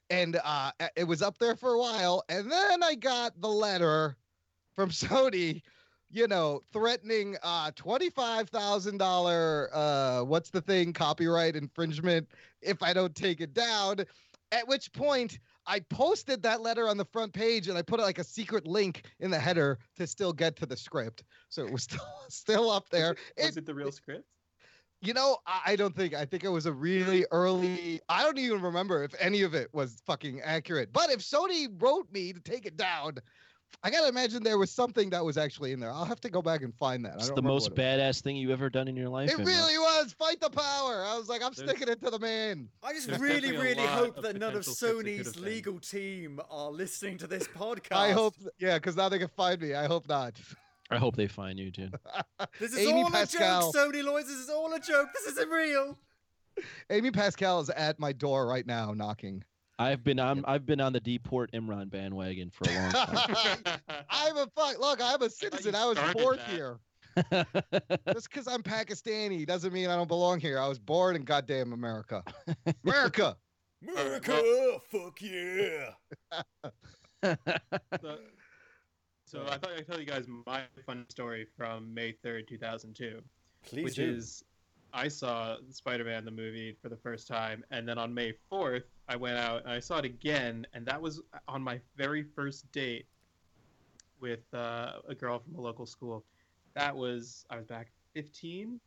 And 0.09 0.39
uh, 0.43 0.71
it 0.95 1.03
was 1.03 1.21
up 1.21 1.37
there 1.37 1.55
for 1.55 1.73
a 1.73 1.79
while, 1.79 2.23
and 2.29 2.51
then 2.51 2.83
I 2.83 2.95
got 2.95 3.39
the 3.39 3.47
letter 3.47 4.17
from 4.75 4.89
Sony 4.89 5.61
you 6.09 6.27
know, 6.27 6.61
threatening 6.71 7.37
uh 7.43 7.71
twenty-five 7.75 8.49
thousand 8.49 8.97
dollar 8.97 9.69
uh 9.73 10.23
what's 10.23 10.49
the 10.49 10.61
thing 10.61 10.93
copyright 10.93 11.55
infringement 11.55 12.29
if 12.61 12.81
I 12.83 12.93
don't 12.93 13.15
take 13.15 13.41
it 13.41 13.53
down. 13.53 13.97
At 14.51 14.67
which 14.67 14.91
point 14.93 15.39
I 15.65 15.79
posted 15.79 16.41
that 16.43 16.61
letter 16.61 16.87
on 16.87 16.97
the 16.97 17.05
front 17.05 17.33
page 17.33 17.67
and 17.67 17.77
I 17.77 17.81
put 17.83 17.99
like 17.99 18.17
a 18.19 18.23
secret 18.23 18.67
link 18.67 19.05
in 19.19 19.29
the 19.31 19.39
header 19.39 19.77
to 19.95 20.07
still 20.07 20.33
get 20.33 20.55
to 20.57 20.65
the 20.65 20.77
script. 20.77 21.23
So 21.49 21.65
it 21.65 21.71
was 21.71 21.83
still 21.85 22.01
still 22.29 22.69
up 22.69 22.89
there. 22.89 23.15
Was 23.39 23.57
It, 23.57 23.57
it 23.57 23.65
the 23.65 23.73
real 23.75 23.91
script? 23.91 24.27
you 25.01 25.13
know, 25.13 25.37
I 25.47 25.75
don't 25.75 25.95
think 25.95 26.13
I 26.13 26.25
think 26.25 26.43
it 26.43 26.49
was 26.49 26.65
a 26.65 26.73
really 26.73 27.25
early 27.31 28.01
I 28.09 28.23
don't 28.23 28.37
even 28.37 28.61
remember 28.61 29.03
if 29.03 29.13
any 29.19 29.41
of 29.43 29.53
it 29.53 29.73
was 29.73 30.01
fucking 30.05 30.41
accurate. 30.41 30.91
But 30.91 31.09
if 31.09 31.19
Sony 31.19 31.67
wrote 31.81 32.11
me 32.11 32.33
to 32.33 32.39
take 32.41 32.65
it 32.65 32.75
down, 32.75 33.19
I 33.81 33.89
gotta 33.89 34.09
imagine 34.09 34.43
there 34.43 34.57
was 34.57 34.71
something 34.71 35.09
that 35.11 35.23
was 35.23 35.37
actually 35.37 35.71
in 35.71 35.79
there. 35.79 35.89
I'll 35.91 36.03
have 36.03 36.19
to 36.21 36.29
go 36.29 36.41
back 36.41 36.63
and 36.63 36.75
find 36.75 37.05
that. 37.05 37.13
I 37.13 37.15
It's 37.15 37.27
don't 37.27 37.35
the 37.35 37.41
most 37.41 37.67
it 37.67 37.75
badass 37.75 38.21
thing 38.21 38.35
you've 38.35 38.51
ever 38.51 38.69
done 38.69 38.89
in 38.89 38.95
your 38.97 39.07
life. 39.07 39.29
It 39.31 39.37
Imran. 39.37 39.45
really 39.45 39.77
was. 39.77 40.11
Fight 40.19 40.41
the 40.41 40.49
power. 40.49 41.05
I 41.05 41.17
was 41.17 41.29
like, 41.29 41.41
I'm 41.41 41.53
There's- 41.53 41.69
sticking 41.69 41.87
it 41.91 42.01
to 42.03 42.09
the 42.09 42.19
man. 42.19 42.67
I 42.83 42.91
just 42.91 43.07
There's 43.07 43.21
really, 43.21 43.53
really 43.55 43.85
hope 43.85 44.21
that 44.21 44.35
none 44.35 44.53
of 44.55 44.65
potential 44.65 44.73
scripts 44.73 44.81
it 44.81 44.95
could 44.97 45.05
Sony's 45.05 45.25
have 45.27 45.35
been. 45.35 45.43
legal 45.45 45.79
team 45.79 46.41
are 46.49 46.71
listening 46.71 47.17
to 47.19 47.27
this 47.27 47.47
podcast. 47.47 47.91
I 47.95 48.11
hope, 48.11 48.33
yeah, 48.59 48.75
because 48.77 48.97
now 48.97 49.07
they 49.07 49.17
can 49.19 49.29
find 49.29 49.61
me. 49.61 49.73
I 49.73 49.85
hope 49.87 50.09
not. 50.09 50.33
I 50.91 50.97
hope 50.97 51.15
they 51.15 51.27
find 51.27 51.57
you 51.57 51.71
too. 51.71 51.89
This 52.59 52.73
is 52.73 52.79
Amy 52.79 53.03
all 53.03 53.09
Pascal. 53.11 53.69
a 53.69 53.73
joke, 53.73 53.75
Sony 53.93 54.03
lawyers. 54.03 54.25
This 54.27 54.37
is 54.39 54.49
all 54.49 54.73
a 54.73 54.79
joke. 54.79 55.07
This 55.13 55.33
isn't 55.33 55.49
real. 55.49 55.97
Amy 56.89 57.11
Pascal 57.11 57.61
is 57.61 57.69
at 57.69 57.97
my 57.99 58.11
door 58.11 58.45
right 58.47 58.65
now, 58.67 58.93
knocking. 58.93 59.43
I've 59.79 60.03
been 60.03 60.19
on 60.19 60.43
I've 60.45 60.65
been 60.65 60.81
on 60.81 60.91
the 60.91 60.99
deport 60.99 61.51
Imran 61.53 61.89
bandwagon 61.89 62.51
for 62.51 62.69
a 62.69 62.75
long 62.75 62.91
time. 62.91 63.79
I'm 64.09 64.37
a 64.37 64.47
fuck. 64.55 64.77
Look, 64.77 64.99
I'm 65.01 65.21
a 65.21 65.29
citizen. 65.29 65.73
I 65.73 65.85
was 65.85 65.97
born 66.13 66.37
that. 66.37 66.49
here. 66.49 66.79
Just 68.13 68.29
because 68.29 68.47
I'm 68.47 68.61
Pakistani 68.61 69.47
doesn't 69.47 69.71
mean 69.71 69.89
I 69.89 69.95
don't 69.95 70.07
belong 70.07 70.41
here. 70.41 70.59
I 70.59 70.67
was 70.67 70.79
born 70.79 71.15
in 71.15 71.23
goddamn 71.23 71.71
America. 71.71 72.23
America. 72.85 73.37
America, 73.87 74.41
fuck 74.91 75.21
yeah. 75.21 75.91
so, 78.01 78.17
So 79.25 79.45
I 79.47 79.57
thought 79.57 79.71
I'd 79.77 79.87
tell 79.87 79.99
you 79.99 80.05
guys 80.05 80.25
my 80.45 80.63
fun 80.85 81.05
story 81.09 81.47
from 81.55 81.93
May 81.93 82.13
3rd, 82.25 82.47
2002. 82.49 83.21
Please 83.63 83.83
which 83.83 83.95
do. 83.95 84.03
is 84.03 84.43
I 84.93 85.07
saw 85.07 85.57
Spider-Man 85.69 86.25
the 86.25 86.31
movie 86.31 86.75
for 86.81 86.89
the 86.89 86.97
first 86.97 87.27
time, 87.27 87.63
and 87.71 87.87
then 87.87 87.97
on 87.97 88.13
May 88.13 88.33
4th, 88.51 88.83
I 89.07 89.15
went 89.15 89.37
out 89.37 89.63
and 89.63 89.71
I 89.71 89.79
saw 89.79 89.97
it 89.97 90.05
again, 90.05 90.65
and 90.73 90.85
that 90.85 91.01
was 91.01 91.21
on 91.47 91.61
my 91.61 91.79
very 91.95 92.23
first 92.23 92.71
date 92.71 93.05
with 94.19 94.51
uh, 94.53 94.93
a 95.07 95.15
girl 95.15 95.39
from 95.39 95.55
a 95.55 95.61
local 95.61 95.85
school. 95.85 96.25
That 96.75 96.95
was 96.95 97.45
I 97.49 97.57
was 97.57 97.65
back 97.65 97.91
15. 98.13 98.79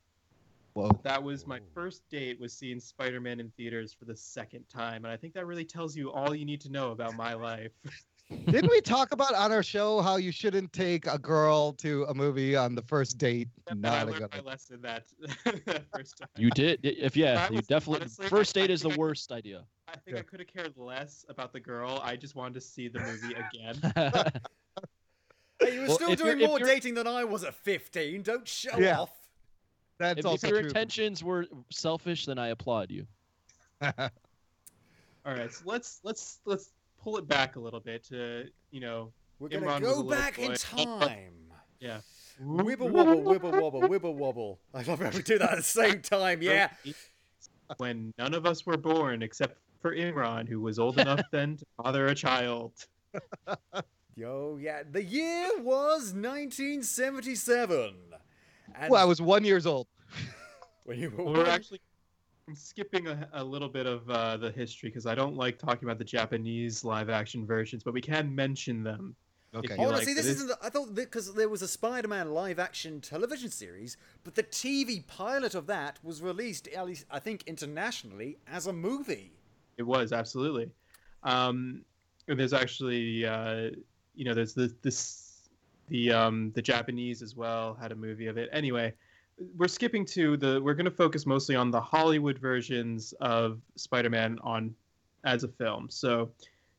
Whoa. 0.74 0.90
That 1.02 1.22
was 1.22 1.46
my 1.46 1.60
first 1.74 2.08
date 2.08 2.40
was 2.40 2.52
seeing 2.52 2.80
Spider-Man 2.80 3.40
in 3.40 3.50
theaters 3.56 3.92
for 3.92 4.06
the 4.06 4.16
second 4.16 4.64
time, 4.68 5.04
and 5.04 5.12
I 5.12 5.16
think 5.16 5.34
that 5.34 5.46
really 5.46 5.64
tells 5.64 5.96
you 5.96 6.10
all 6.10 6.34
you 6.34 6.46
need 6.46 6.60
to 6.62 6.70
know 6.70 6.92
about 6.92 7.14
my 7.16 7.34
life. 7.34 7.72
Didn't 8.46 8.70
we 8.70 8.80
talk 8.80 9.12
about 9.12 9.34
on 9.34 9.52
our 9.52 9.62
show 9.62 10.00
how 10.00 10.16
you 10.16 10.32
shouldn't 10.32 10.72
take 10.72 11.06
a 11.06 11.18
girl 11.18 11.72
to 11.74 12.04
a 12.04 12.14
movie 12.14 12.56
on 12.56 12.74
the 12.74 12.82
first 12.82 13.18
date? 13.18 13.48
And 13.68 13.84
I 13.86 13.90
Not 13.90 14.02
a 14.02 14.10
learned 14.10 14.30
good 14.32 14.44
my 14.44 14.50
lesson 14.50 14.80
that, 14.82 15.04
that 15.66 15.84
first 15.94 16.18
time. 16.18 16.28
You 16.36 16.50
did. 16.50 16.80
If 16.82 17.16
yeah, 17.16 17.46
I 17.48 17.50
you 17.50 17.56
was- 17.56 17.66
definitely. 17.66 18.00
honestly, 18.02 18.26
first 18.28 18.56
I- 18.56 18.60
I 18.62 18.66
date 18.66 18.70
is 18.72 18.82
the 18.82 18.90
I- 18.90 18.96
worst 18.96 19.30
idea. 19.32 19.64
I 19.88 19.96
think 19.98 20.16
I 20.16 20.22
could 20.22 20.40
have 20.40 20.48
cared 20.48 20.76
less 20.76 21.24
about 21.28 21.52
the 21.52 21.60
girl. 21.60 22.00
I 22.02 22.16
just 22.16 22.34
wanted 22.34 22.54
to 22.54 22.60
see 22.62 22.88
the 22.88 23.00
movie 23.00 23.34
again. 23.52 24.32
Hey, 25.60 25.74
you 25.74 25.80
were 25.82 25.86
Well, 25.86 25.94
still 25.96 26.14
doing 26.16 26.40
more 26.40 26.58
dating 26.58 26.94
than 26.94 27.06
I 27.06 27.22
was 27.22 27.44
at 27.44 27.54
15. 27.54 28.22
Don't 28.22 28.48
show 28.48 28.76
Yeah. 28.78 29.02
off. 29.02 29.12
That's 29.98 30.18
if, 30.18 30.26
if 30.26 30.42
your 30.42 30.58
true. 30.58 30.66
intentions 30.68 31.22
were 31.22 31.46
selfish, 31.70 32.26
then 32.26 32.36
I 32.36 32.48
applaud 32.48 32.90
you. 32.90 33.06
All 33.80 33.92
right, 35.24 35.52
so 35.52 35.62
let's 35.64 36.00
let's 36.02 36.40
let's 36.44 36.70
pull 37.02 37.16
it 37.18 37.26
back 37.28 37.56
a 37.56 37.60
little 37.60 37.80
bit 37.80 38.04
to 38.04 38.44
you 38.70 38.80
know 38.80 39.12
We're 39.38 39.48
gonna 39.48 39.66
was 39.66 39.76
a 39.76 39.80
go 39.80 39.88
little 39.88 40.04
back 40.10 40.38
in 40.38 40.54
time. 40.54 41.32
yeah. 41.80 42.00
Wibble 42.42 42.90
wobble, 42.90 43.22
wibble 43.22 43.60
wobble, 43.60 43.82
wibble 43.82 44.14
wobble. 44.14 44.58
I 44.74 44.82
love 44.82 45.00
how 45.00 45.10
we 45.10 45.22
do 45.22 45.38
that 45.38 45.50
at 45.50 45.56
the 45.58 45.62
same 45.62 46.00
time. 46.02 46.40
Yeah. 46.42 46.70
When 47.76 48.12
none 48.18 48.34
of 48.34 48.46
us 48.46 48.64
were 48.66 48.76
born 48.76 49.22
except 49.22 49.58
for 49.80 49.94
Imran, 49.94 50.48
who 50.48 50.60
was 50.60 50.78
old 50.78 50.98
enough 51.04 51.20
then 51.30 51.56
to 51.58 51.66
father 51.82 52.06
a 52.06 52.14
child. 52.14 52.72
Yo, 54.16 54.58
yeah. 54.60 54.82
The 54.90 55.02
year 55.02 55.48
was 55.58 56.12
1977. 56.14 57.94
And 58.74 58.90
Well, 58.90 59.00
I 59.00 59.04
was 59.04 59.20
one 59.20 59.44
years 59.44 59.66
old. 59.66 59.86
when 60.84 60.98
you 60.98 61.10
were 61.10 61.24
We're 61.24 61.46
actually 61.46 61.80
I'm 62.48 62.56
skipping 62.56 63.06
a, 63.06 63.28
a 63.34 63.44
little 63.44 63.68
bit 63.68 63.86
of 63.86 64.08
uh, 64.10 64.36
the 64.36 64.50
history 64.50 64.88
because 64.88 65.06
I 65.06 65.14
don't 65.14 65.36
like 65.36 65.58
talking 65.58 65.86
about 65.88 65.98
the 65.98 66.04
Japanese 66.04 66.84
live 66.84 67.08
action 67.08 67.46
versions, 67.46 67.82
but 67.84 67.94
we 67.94 68.00
can 68.00 68.34
mention 68.34 68.82
them. 68.82 69.14
Okay. 69.54 69.74
you 69.74 69.80
Oh, 69.80 69.84
no, 69.84 69.90
like 69.90 70.04
see, 70.04 70.14
this 70.14 70.26
this- 70.26 70.36
isn't. 70.36 70.48
The, 70.48 70.58
I 70.62 70.70
thought 70.70 70.94
because 70.94 71.34
there 71.34 71.48
was 71.48 71.62
a 71.62 71.68
Spider-Man 71.68 72.32
live-action 72.32 73.00
television 73.02 73.50
series, 73.50 73.96
but 74.24 74.34
the 74.34 74.42
TV 74.42 75.06
pilot 75.06 75.54
of 75.54 75.66
that 75.66 75.98
was 76.02 76.22
released, 76.22 76.68
at 76.68 76.86
least 76.86 77.04
I 77.10 77.18
think 77.18 77.44
internationally, 77.46 78.38
as 78.50 78.66
a 78.66 78.72
movie. 78.72 79.32
It 79.76 79.82
was 79.84 80.12
absolutely. 80.12 80.70
Um, 81.22 81.84
and 82.28 82.40
there's 82.40 82.52
actually, 82.52 83.26
uh, 83.26 83.70
you 84.14 84.24
know, 84.24 84.34
there's 84.34 84.54
this, 84.54 84.72
this 84.82 85.48
the 85.88 86.12
um, 86.12 86.50
the 86.54 86.62
Japanese 86.62 87.20
as 87.22 87.36
well 87.36 87.74
had 87.74 87.92
a 87.92 87.96
movie 87.96 88.26
of 88.26 88.38
it. 88.38 88.48
Anyway, 88.52 88.94
we're 89.56 89.68
skipping 89.68 90.04
to 90.06 90.36
the. 90.36 90.60
We're 90.62 90.74
going 90.74 90.84
to 90.84 90.90
focus 90.90 91.26
mostly 91.26 91.54
on 91.56 91.70
the 91.70 91.80
Hollywood 91.80 92.38
versions 92.38 93.12
of 93.20 93.60
Spider-Man 93.76 94.38
on 94.42 94.74
as 95.24 95.44
a 95.44 95.48
film. 95.48 95.88
So, 95.90 96.30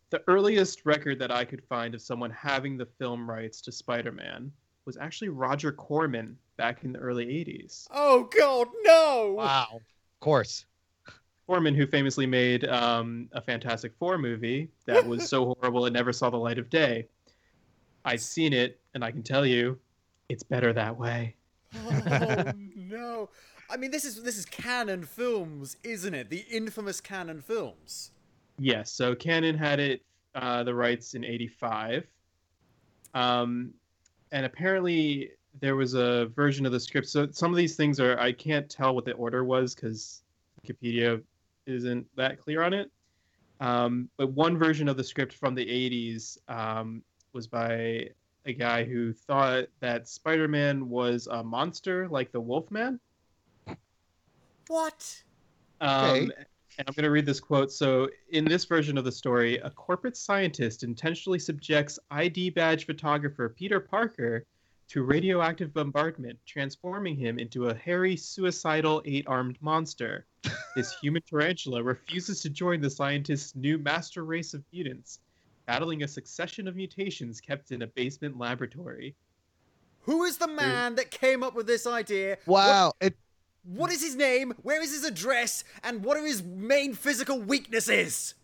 the 0.10 0.22
earliest 0.28 0.86
record 0.86 1.20
that 1.20 1.32
I 1.32 1.46
could 1.46 1.64
find 1.64 1.96
of 1.96 2.02
someone 2.02 2.32
having 2.32 2.78
the 2.78 2.86
film 2.86 3.30
rights 3.30 3.62
to 3.62 3.72
Spider-Man 3.72 4.52
was 4.86 4.98
actually 4.98 5.30
Roger 5.30 5.72
Corman 5.72 6.38
back 6.58 6.84
in 6.84 6.94
the 6.94 7.00
early 7.00 7.26
'80s. 7.26 7.88
Oh 7.92 8.30
God, 8.38 8.68
no! 8.84 9.34
Wow. 9.38 9.68
Of 9.74 9.82
course. 10.20 10.66
Corman 11.48 11.76
who 11.76 11.86
famously 11.86 12.26
made 12.26 12.64
um, 12.66 13.28
a 13.34 13.42
Fantastic 13.42 13.94
Four 14.00 14.18
movie 14.18 14.70
that 14.86 15.06
was 15.06 15.28
so 15.28 15.46
horrible 15.60 15.86
it 15.86 15.92
never 15.92 16.14
saw 16.14 16.30
the 16.30 16.38
light 16.38 16.58
of 16.58 16.70
day. 16.70 17.08
I've 18.06 18.22
seen 18.22 18.54
it, 18.54 18.80
and 18.94 19.04
I 19.04 19.12
can 19.12 19.24
tell 19.24 19.46
you, 19.46 19.78
it's 20.30 20.44
better 20.44 20.72
that 20.74 20.98
way. 20.98 21.36
Oh 21.76 22.52
no! 22.76 23.30
I 23.70 23.78
mean, 23.78 23.92
this 23.92 24.06
is 24.06 24.22
this 24.24 24.38
is 24.38 24.46
Cannon 24.46 25.04
films, 25.04 25.78
isn't 25.84 26.14
it? 26.14 26.30
The 26.30 26.46
infamous 26.50 27.02
Cannon 27.02 27.42
films. 27.42 28.12
Yes, 28.60 28.92
so 28.92 29.16
Cannon 29.16 29.58
had 29.58 29.80
it 29.80 30.02
uh, 30.36 30.64
the 30.64 30.74
rights 30.74 31.16
in 31.16 31.24
'85, 31.24 32.08
um, 33.14 33.74
and 34.32 34.46
apparently 34.46 35.32
there 35.60 35.76
was 35.76 35.94
a 35.94 36.28
version 36.36 36.66
of 36.66 36.72
the 36.72 36.80
script. 36.80 37.08
So 37.08 37.28
some 37.32 37.52
of 37.52 37.58
these 37.58 37.76
things 37.76 38.00
are 38.00 38.20
I 38.20 38.32
can't 38.32 38.70
tell 38.70 38.96
what 38.96 39.06
the 39.06 39.14
order 39.14 39.44
was 39.44 39.76
because 39.76 40.24
Wikipedia 40.64 41.22
isn't 41.66 42.06
that 42.16 42.40
clear 42.40 42.64
on 42.64 42.74
it. 42.74 42.92
Um, 43.60 44.10
but 44.18 44.32
one 44.32 44.58
version 44.58 44.90
of 44.90 44.98
the 44.98 45.04
script 45.04 45.34
from 45.34 45.56
the 45.56 45.66
'80s 45.66 46.38
um, 46.50 47.04
was 47.34 47.48
by 47.48 48.10
a 48.46 48.54
guy 48.54 48.84
who 48.84 49.14
thought 49.14 49.66
that 49.80 50.08
Spider-Man 50.08 50.90
was 50.90 51.28
a 51.28 51.44
monster 51.44 52.08
like 52.10 52.32
the 52.32 52.42
Wolfman. 52.42 53.00
What? 54.68 55.24
Um, 55.82 56.06
Okay. 56.06 56.30
And 56.80 56.88
I'm 56.88 56.94
going 56.96 57.04
to 57.04 57.12
read 57.12 57.28
this 57.28 57.40
quote. 57.40 57.72
So, 57.72 58.10
in 58.32 58.46
this 58.46 58.66
version 58.66 58.98
of 58.98 59.04
the 59.06 59.12
story, 59.12 59.58
a 59.60 59.70
corporate 59.70 60.18
scientist 60.18 60.84
intentionally 60.84 61.38
subjects 61.38 62.00
ID 62.10 62.50
badge 62.50 62.88
photographer 62.88 63.48
Peter 63.48 63.80
Parker 63.80 64.44
to 64.88 65.04
radioactive 65.04 65.72
bombardment, 65.74 66.40
transforming 66.48 67.16
him 67.16 67.38
into 67.38 67.70
a 67.70 67.76
hairy, 67.76 68.16
suicidal, 68.18 69.02
eight 69.06 69.26
armed 69.28 69.58
monster. 69.62 70.26
This 70.76 70.98
human 71.00 71.22
tarantula 71.22 71.84
refuses 71.84 72.42
to 72.42 72.50
join 72.50 72.82
the 72.82 72.90
scientist's 72.90 73.56
new 73.56 73.78
master 73.78 74.26
race 74.26 74.56
of 74.56 74.64
mutants, 74.74 75.20
battling 75.66 76.04
a 76.04 76.08
succession 76.08 76.68
of 76.68 76.76
mutations 76.76 77.42
kept 77.42 77.72
in 77.72 77.82
a 77.82 77.88
basement 77.88 78.38
laboratory. 78.38 79.16
Who 80.02 80.24
is 80.24 80.38
the 80.38 80.48
man 80.48 80.96
that 80.96 81.12
came 81.12 81.44
up 81.44 81.56
with 81.56 81.68
this 81.68 81.88
idea? 81.88 82.38
Wow. 82.46 82.94
It 83.00 83.16
What 83.64 83.92
is 83.92 84.02
his 84.02 84.16
name? 84.16 84.54
Where 84.62 84.82
is 84.82 84.92
his 84.92 85.06
address? 85.06 85.64
And 85.84 86.04
what 86.04 86.18
are 86.18 86.26
his 86.26 86.44
main 86.44 86.94
physical 86.94 87.40
weaknesses? 87.40 88.36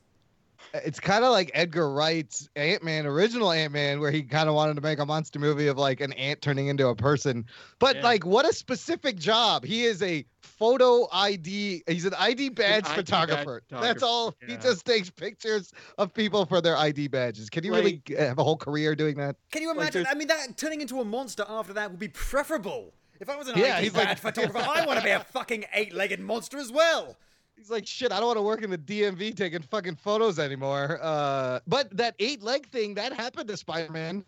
It's 0.74 1.00
kind 1.00 1.24
of 1.24 1.32
like 1.32 1.52
Edgar 1.54 1.92
Wright's 1.92 2.50
Ant 2.56 2.84
Man, 2.84 3.06
original 3.06 3.52
Ant 3.52 3.74
Man, 3.74 4.00
where 4.00 4.12
he 4.12 4.24
kind 4.24 4.48
of 4.50 4.56
wanted 4.56 4.76
to 4.76 4.82
make 4.82 5.00
a 5.00 5.06
monster 5.06 5.40
movie 5.40 5.68
of 5.68 5.78
like 5.78 6.02
an 6.02 6.14
ant 6.14 6.42
turning 6.42 6.68
into 6.68 6.88
a 6.88 6.96
person. 6.96 7.46
But 7.80 7.98
Yeah. 7.98 8.04
like, 8.04 8.26
what 8.26 8.48
a 8.48 8.54
specific 8.54 9.18
job! 9.18 9.64
He 9.66 9.86
is 9.86 10.02
a 10.04 10.26
photo 10.42 11.08
ID. 11.12 11.84
He's 11.88 12.06
an 12.06 12.14
ID 12.16 12.50
badge 12.50 12.86
ID 12.86 12.86
badge 12.86 12.96
photographer. 12.96 13.64
That's 13.70 13.82
photographer, 14.02 14.06
all. 14.06 14.36
He 14.48 14.58
just 14.58 14.86
takes 14.86 15.10
pictures 15.10 15.72
of 15.98 16.14
people 16.14 16.46
for 16.46 16.62
their 16.62 16.78
ID 16.78 17.08
badges. 17.08 17.50
Can 17.50 17.64
you 17.64 17.74
really 17.74 18.02
have 18.18 18.38
a 18.40 18.44
whole 18.44 18.58
career 18.58 18.96
doing 18.96 19.16
that? 19.18 19.36
Can 19.52 19.62
you 19.62 19.72
imagine? 19.72 20.04
there's- 20.04 20.08
I 20.14 20.18
mean, 20.18 20.28
that 20.28 20.58
turning 20.58 20.82
into 20.82 21.00
a 21.02 21.06
monster 21.06 21.46
after 21.48 21.74
that 21.74 21.90
would 21.92 22.00
be 22.00 22.10
preferable. 22.10 22.94
If 23.20 23.30
I 23.30 23.36
was 23.36 23.50
an 23.50 23.58
Yeah, 23.58 23.76
ID 23.78 23.84
he's 23.84 23.94
like- 23.96 24.18
photographer, 24.18 24.60
I 24.60 24.86
want 24.86 25.00
to 25.00 25.04
be 25.04 25.12
a 25.12 25.20
fucking 25.20 25.66
eight-legged 25.74 26.20
monster 26.22 26.58
as 26.58 26.72
well. 26.72 27.18
He's 27.60 27.70
like, 27.70 27.86
shit, 27.86 28.13
I 28.13 28.20
don't 28.20 28.28
want 28.28 28.38
to 28.38 28.42
work 28.42 28.63
in 28.63 28.70
the 28.70 28.78
DMV 28.78 29.36
taking 29.36 29.62
fucking 29.62 29.98
photos 29.98 30.39
anymore. 30.39 30.98
Uh, 31.01 31.60
but 31.68 31.96
that 31.98 32.16
eight 32.20 32.42
leg 32.42 32.68
thing 32.70 32.94
that 32.94 33.12
happened 33.12 33.50
to 33.50 33.58
Spider 33.58 33.92
Man 33.92 34.24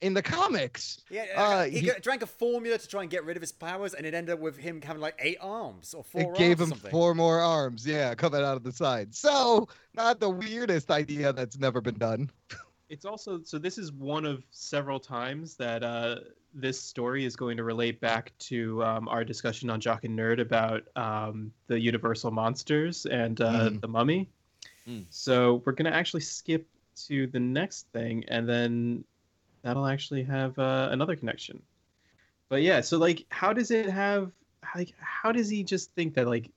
in 0.00 0.14
the 0.14 0.22
comics. 0.22 1.00
Yeah, 1.08 1.26
Uh, 1.36 1.64
he, 1.66 1.78
he- 1.78 1.86
got- 1.86 2.02
drank 2.02 2.22
a 2.22 2.26
formula 2.26 2.76
to 2.76 2.88
try 2.88 3.02
and 3.02 3.10
get 3.10 3.24
rid 3.24 3.36
of 3.36 3.40
his 3.40 3.52
powers, 3.52 3.94
and 3.94 4.04
it 4.04 4.14
ended 4.14 4.32
up 4.34 4.40
with 4.40 4.56
him 4.56 4.82
having 4.82 5.00
like 5.00 5.14
eight 5.20 5.38
arms 5.40 5.94
or 5.94 6.02
four 6.02 6.20
It 6.22 6.26
arms 6.26 6.38
gave 6.38 6.60
or 6.60 6.64
him 6.64 6.68
something. 6.70 6.90
four 6.90 7.14
more 7.14 7.38
arms, 7.38 7.86
yeah, 7.86 8.16
coming 8.16 8.40
out 8.40 8.56
of 8.56 8.64
the 8.64 8.72
side. 8.72 9.14
So, 9.14 9.68
not 9.94 10.18
the 10.18 10.28
weirdest 10.28 10.90
idea 10.90 11.32
that's 11.32 11.56
never 11.56 11.80
been 11.80 11.98
done. 11.98 12.30
it's 12.88 13.04
also 13.04 13.40
so 13.44 13.58
this 13.58 13.78
is 13.78 13.92
one 13.92 14.24
of 14.26 14.42
several 14.50 14.98
times 14.98 15.54
that 15.54 15.84
uh, 15.84 16.16
this 16.54 16.80
story 16.80 17.24
is 17.24 17.36
going 17.36 17.56
to 17.56 17.64
relate 17.64 18.00
back 18.00 18.32
to 18.38 18.82
um, 18.84 19.08
our 19.08 19.24
discussion 19.24 19.70
on 19.70 19.80
Jock 19.80 20.04
and 20.04 20.18
Nerd 20.18 20.40
about 20.40 20.82
um, 20.96 21.52
the 21.66 21.78
Universal 21.78 22.30
monsters 22.30 23.06
and 23.06 23.40
uh, 23.40 23.70
Mm. 23.70 23.80
the 23.80 23.88
Mummy. 23.88 24.28
Mm. 24.88 25.06
So 25.10 25.62
we're 25.64 25.72
gonna 25.72 25.90
actually 25.90 26.20
skip 26.20 26.66
to 27.06 27.26
the 27.28 27.40
next 27.40 27.86
thing, 27.92 28.24
and 28.28 28.48
then 28.48 29.04
that'll 29.62 29.86
actually 29.86 30.22
have 30.24 30.58
uh, 30.58 30.88
another 30.90 31.16
connection. 31.16 31.62
But 32.48 32.62
yeah, 32.62 32.80
so 32.80 32.98
like, 32.98 33.24
how 33.30 33.52
does 33.52 33.70
it 33.70 33.88
have? 33.88 34.32
Like, 34.74 34.92
how 34.98 35.32
does 35.32 35.48
he 35.48 35.64
just 35.64 35.92
think 35.92 36.14
that 36.14 36.26
like 36.26 36.50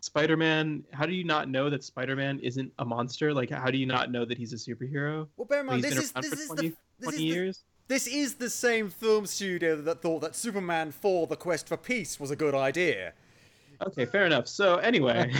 Spider-Man? 0.00 0.84
How 0.92 1.06
do 1.06 1.12
you 1.12 1.24
not 1.24 1.48
know 1.48 1.70
that 1.70 1.82
Spider-Man 1.82 2.38
isn't 2.40 2.72
a 2.78 2.84
monster? 2.84 3.34
Like, 3.34 3.50
how 3.50 3.70
do 3.70 3.78
you 3.78 3.86
not 3.86 4.10
know 4.12 4.24
that 4.24 4.38
he's 4.38 4.52
a 4.52 4.56
superhero? 4.56 5.26
Well, 5.36 5.46
bear 5.46 5.60
in 5.60 5.66
mind, 5.66 5.82
this 5.82 5.94
been 5.94 6.02
is 6.04 6.12
around 6.12 6.22
this 6.24 6.34
for 6.34 6.40
is 6.40 6.46
20, 6.46 6.68
the 6.68 6.76
this 7.00 7.04
20 7.04 7.16
is 7.16 7.18
the, 7.18 7.24
years. 7.26 7.60
This 7.86 8.06
is 8.06 8.36
the 8.36 8.48
same 8.48 8.88
film 8.88 9.26
studio 9.26 9.76
that 9.76 10.00
thought 10.00 10.20
that 10.20 10.34
Superman 10.34 10.90
4: 10.90 11.26
The 11.26 11.36
Quest 11.36 11.68
for 11.68 11.76
Peace 11.76 12.18
was 12.18 12.30
a 12.30 12.36
good 12.36 12.54
idea. 12.54 13.12
Okay, 13.86 14.06
fair 14.06 14.24
enough. 14.24 14.48
So 14.48 14.76
anyway, 14.76 15.34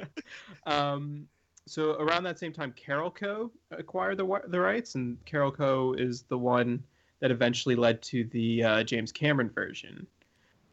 um, 0.66 1.26
so 1.66 1.92
around 1.92 2.22
that 2.24 2.38
same 2.38 2.52
time, 2.52 2.72
Carolco 2.72 3.50
acquired 3.72 4.18
the 4.18 4.40
the 4.48 4.60
rights, 4.60 4.94
and 4.94 5.16
Carolco 5.24 5.98
is 5.98 6.22
the 6.22 6.38
one 6.38 6.82
that 7.20 7.30
eventually 7.30 7.74
led 7.74 8.02
to 8.02 8.24
the 8.24 8.62
uh, 8.62 8.82
James 8.84 9.10
Cameron 9.10 9.50
version. 9.50 10.06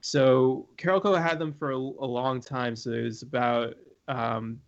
So 0.01 0.67
Carolco 0.77 1.21
had 1.21 1.39
them 1.39 1.53
for 1.53 1.71
a, 1.71 1.77
a, 1.77 2.07
long 2.07 2.39
time. 2.39 2.75
So 2.75 2.91
it 2.91 3.03
was 3.03 3.21
about 3.21 3.75
um, 4.07 4.59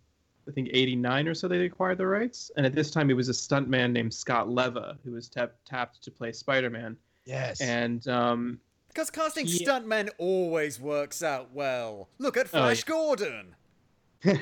I 0.48 0.52
think 0.52 0.70
89 0.72 1.28
or 1.28 1.34
so 1.34 1.48
they 1.48 1.64
acquired 1.64 1.98
the 1.98 2.06
rights. 2.06 2.50
And 2.56 2.66
at 2.66 2.74
this 2.74 2.90
time, 2.90 3.10
it 3.10 3.14
was 3.14 3.28
a 3.28 3.32
stuntman 3.32 3.92
named 3.92 4.12
Scott 4.12 4.48
Leva 4.48 4.98
who 5.04 5.12
was 5.12 5.28
tap- 5.28 5.54
tapped 5.64 6.02
to 6.02 6.10
play 6.10 6.32
Spider 6.32 6.70
Man. 6.70 6.96
Yes. 7.24 7.60
And 7.60 8.06
um, 8.08 8.58
because 8.88 9.10
casting 9.10 9.46
he... 9.46 9.64
stuntmen 9.64 10.10
always 10.18 10.80
works 10.80 11.22
out 11.22 11.52
well. 11.52 12.08
Look 12.18 12.36
at 12.36 12.48
Flash 12.48 12.84
oh, 12.88 13.16
Gordon. 13.16 13.54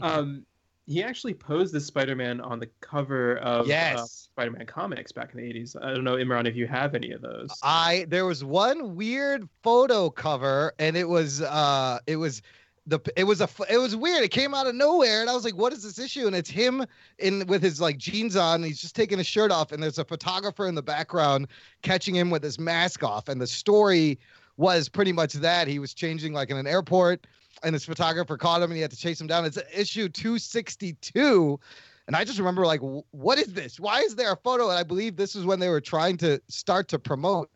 um, 0.00 0.44
he 0.86 1.02
actually 1.02 1.34
posed 1.34 1.74
as 1.74 1.86
Spider-Man 1.86 2.40
on 2.40 2.60
the 2.60 2.68
cover 2.80 3.38
of 3.38 3.66
yes. 3.66 3.98
uh, 3.98 4.04
Spider-Man 4.04 4.66
comics 4.66 5.12
back 5.12 5.34
in 5.34 5.40
the 5.40 5.52
80s. 5.52 5.76
I 5.82 5.94
don't 5.94 6.04
know, 6.04 6.16
Imran, 6.16 6.46
if 6.46 6.54
you 6.56 6.66
have 6.66 6.94
any 6.94 7.12
of 7.12 7.22
those. 7.22 7.50
I 7.62 8.06
there 8.08 8.26
was 8.26 8.44
one 8.44 8.94
weird 8.94 9.48
photo 9.62 10.10
cover, 10.10 10.74
and 10.78 10.96
it 10.96 11.08
was 11.08 11.40
uh, 11.40 11.98
it 12.06 12.16
was 12.16 12.42
the 12.86 13.00
it 13.16 13.24
was 13.24 13.40
a 13.40 13.48
it 13.70 13.78
was 13.78 13.96
weird. 13.96 14.22
It 14.22 14.30
came 14.30 14.54
out 14.54 14.66
of 14.66 14.74
nowhere, 14.74 15.20
and 15.20 15.30
I 15.30 15.34
was 15.34 15.44
like, 15.44 15.56
"What 15.56 15.72
is 15.72 15.82
this 15.82 15.98
issue?" 15.98 16.26
And 16.26 16.36
it's 16.36 16.50
him 16.50 16.84
in 17.18 17.46
with 17.46 17.62
his 17.62 17.80
like 17.80 17.96
jeans 17.96 18.36
on. 18.36 18.62
he's 18.62 18.80
just 18.80 18.94
taking 18.94 19.18
his 19.18 19.26
shirt 19.26 19.50
off, 19.50 19.72
and 19.72 19.82
there's 19.82 19.98
a 19.98 20.04
photographer 20.04 20.66
in 20.66 20.74
the 20.74 20.82
background 20.82 21.48
catching 21.82 22.14
him 22.14 22.30
with 22.30 22.42
his 22.42 22.58
mask 22.58 23.02
off. 23.02 23.28
And 23.28 23.40
the 23.40 23.46
story 23.46 24.18
was 24.56 24.88
pretty 24.88 25.12
much 25.12 25.32
that 25.34 25.66
he 25.66 25.78
was 25.78 25.94
changing 25.94 26.34
like 26.34 26.50
in 26.50 26.56
an 26.56 26.66
airport, 26.66 27.26
and 27.62 27.72
his 27.72 27.84
photographer 27.84 28.36
caught 28.36 28.60
him, 28.60 28.70
and 28.70 28.76
he 28.76 28.82
had 28.82 28.90
to 28.90 28.98
chase 28.98 29.20
him 29.20 29.26
down. 29.26 29.44
It's 29.44 29.58
issue 29.72 30.08
262. 30.08 31.58
And 32.06 32.14
I 32.14 32.22
just 32.22 32.38
remember 32.38 32.66
like, 32.66 32.80
what 33.12 33.38
is 33.38 33.54
this? 33.54 33.80
Why 33.80 34.00
is 34.00 34.14
there 34.14 34.32
a 34.32 34.36
photo? 34.36 34.68
And 34.68 34.78
I 34.78 34.82
believe 34.82 35.16
this 35.16 35.34
is 35.34 35.46
when 35.46 35.58
they 35.58 35.70
were 35.70 35.80
trying 35.80 36.18
to 36.18 36.38
start 36.48 36.86
to 36.88 36.98
promote 36.98 37.50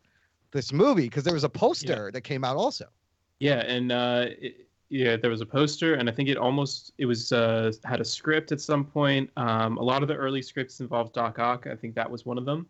this 0.51 0.73
movie 0.73 1.03
because 1.03 1.23
there 1.23 1.35
was 1.35 1.43
a 1.43 1.49
poster 1.49 2.05
yeah. 2.05 2.11
that 2.13 2.21
came 2.21 2.43
out 2.43 2.57
also. 2.57 2.85
Yeah, 3.39 3.59
and 3.59 3.91
uh, 3.91 4.25
it, 4.39 4.68
yeah, 4.89 5.15
there 5.15 5.29
was 5.29 5.41
a 5.41 5.45
poster, 5.45 5.95
and 5.95 6.09
I 6.09 6.11
think 6.11 6.29
it 6.29 6.37
almost 6.37 6.93
it 6.97 7.05
was 7.05 7.31
uh, 7.31 7.71
had 7.85 8.01
a 8.01 8.05
script 8.05 8.51
at 8.51 8.59
some 8.59 8.83
point. 8.83 9.29
Um, 9.37 9.77
a 9.77 9.83
lot 9.83 10.01
of 10.01 10.07
the 10.07 10.15
early 10.15 10.41
scripts 10.41 10.79
involved 10.79 11.13
Doc 11.13 11.37
Ock. 11.39 11.67
I 11.67 11.75
think 11.75 11.95
that 11.95 12.09
was 12.09 12.25
one 12.25 12.37
of 12.37 12.45
them. 12.45 12.67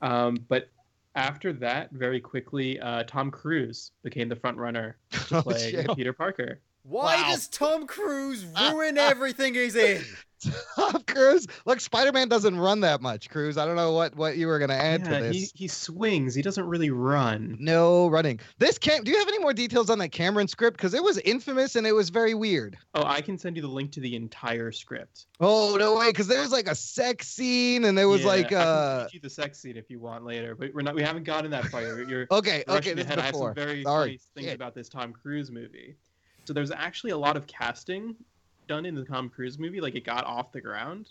Um, 0.00 0.38
but 0.48 0.68
after 1.16 1.52
that, 1.54 1.90
very 1.90 2.20
quickly, 2.20 2.78
uh, 2.78 3.02
Tom 3.04 3.30
Cruise 3.30 3.90
became 4.02 4.28
the 4.28 4.36
front 4.36 4.56
runner 4.56 4.96
to 5.10 5.18
oh, 5.38 5.42
play 5.42 5.84
oh, 5.88 5.94
Peter 5.94 6.12
Parker. 6.12 6.60
Why 6.84 7.16
wow. 7.16 7.30
does 7.30 7.48
Tom 7.48 7.86
Cruise 7.86 8.44
ruin 8.44 8.96
everything 8.96 9.54
he's 9.54 9.74
in? 9.74 10.04
Tom 10.76 11.02
Cruise. 11.06 11.46
Look, 11.64 11.80
Spider 11.80 12.12
Man 12.12 12.28
doesn't 12.28 12.56
run 12.56 12.80
that 12.80 13.00
much, 13.00 13.28
Cruise. 13.30 13.58
I 13.58 13.66
don't 13.66 13.76
know 13.76 13.92
what 13.92 14.14
what 14.16 14.36
you 14.36 14.46
were 14.46 14.58
gonna 14.58 14.74
add 14.74 15.02
yeah, 15.02 15.18
to 15.18 15.24
this. 15.24 15.36
He, 15.36 15.50
he 15.54 15.68
swings. 15.68 16.34
He 16.34 16.42
doesn't 16.42 16.64
really 16.64 16.90
run. 16.90 17.56
No 17.58 18.08
running. 18.08 18.40
This 18.58 18.78
cam. 18.78 19.04
Do 19.04 19.10
you 19.10 19.18
have 19.18 19.28
any 19.28 19.38
more 19.38 19.52
details 19.52 19.90
on 19.90 19.98
that 19.98 20.10
Cameron 20.10 20.48
script? 20.48 20.76
Because 20.76 20.94
it 20.94 21.02
was 21.02 21.18
infamous 21.18 21.76
and 21.76 21.86
it 21.86 21.92
was 21.92 22.10
very 22.10 22.34
weird. 22.34 22.76
Oh, 22.94 23.04
I 23.04 23.20
can 23.20 23.38
send 23.38 23.56
you 23.56 23.62
the 23.62 23.68
link 23.68 23.92
to 23.92 24.00
the 24.00 24.14
entire 24.14 24.72
script. 24.72 25.26
Oh 25.40 25.76
no 25.78 25.96
way! 25.96 26.08
Because 26.08 26.28
there 26.28 26.40
was 26.40 26.52
like 26.52 26.68
a 26.68 26.74
sex 26.74 27.28
scene 27.28 27.84
and 27.84 27.96
there 27.96 28.08
was 28.08 28.22
yeah, 28.22 28.26
like 28.26 28.52
uh. 28.52 29.08
I 29.12 29.18
the 29.18 29.30
sex 29.30 29.58
scene 29.58 29.76
if 29.76 29.90
you 29.90 29.98
want 29.98 30.24
later, 30.24 30.54
but 30.54 30.72
we're 30.74 30.82
not. 30.82 30.94
We 30.94 31.02
haven't 31.02 31.24
gotten 31.24 31.50
that 31.50 31.66
far. 31.66 31.82
You're 31.82 32.26
okay. 32.30 32.64
Okay. 32.68 32.94
This 32.94 33.06
ahead. 33.06 33.18
I 33.18 33.22
have 33.22 33.34
some 33.36 33.54
very 33.54 33.82
Sorry. 33.82 34.10
nice 34.12 34.28
things 34.34 34.46
yeah. 34.46 34.52
about 34.52 34.74
this 34.74 34.88
Tom 34.88 35.12
Cruise 35.12 35.50
movie. 35.50 35.96
So 36.44 36.52
there's 36.54 36.70
actually 36.70 37.10
a 37.10 37.18
lot 37.18 37.36
of 37.36 37.46
casting 37.46 38.16
done 38.68 38.86
in 38.86 38.94
the 38.94 39.04
Tom 39.04 39.28
Cruise 39.28 39.58
movie, 39.58 39.80
like 39.80 39.96
it 39.96 40.04
got 40.04 40.24
off 40.24 40.52
the 40.52 40.60
ground, 40.60 41.10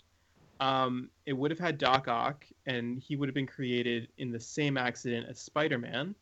um, 0.60 1.10
it 1.26 1.32
would 1.32 1.50
have 1.50 1.60
had 1.60 1.78
Doc 1.78 2.08
Ock, 2.08 2.44
and 2.66 2.98
he 2.98 3.16
would 3.16 3.28
have 3.28 3.34
been 3.34 3.46
created 3.46 4.08
in 4.18 4.30
the 4.30 4.40
same 4.40 4.76
accident 4.76 5.26
as 5.28 5.38
Spider 5.38 5.78
Man, 5.78 6.14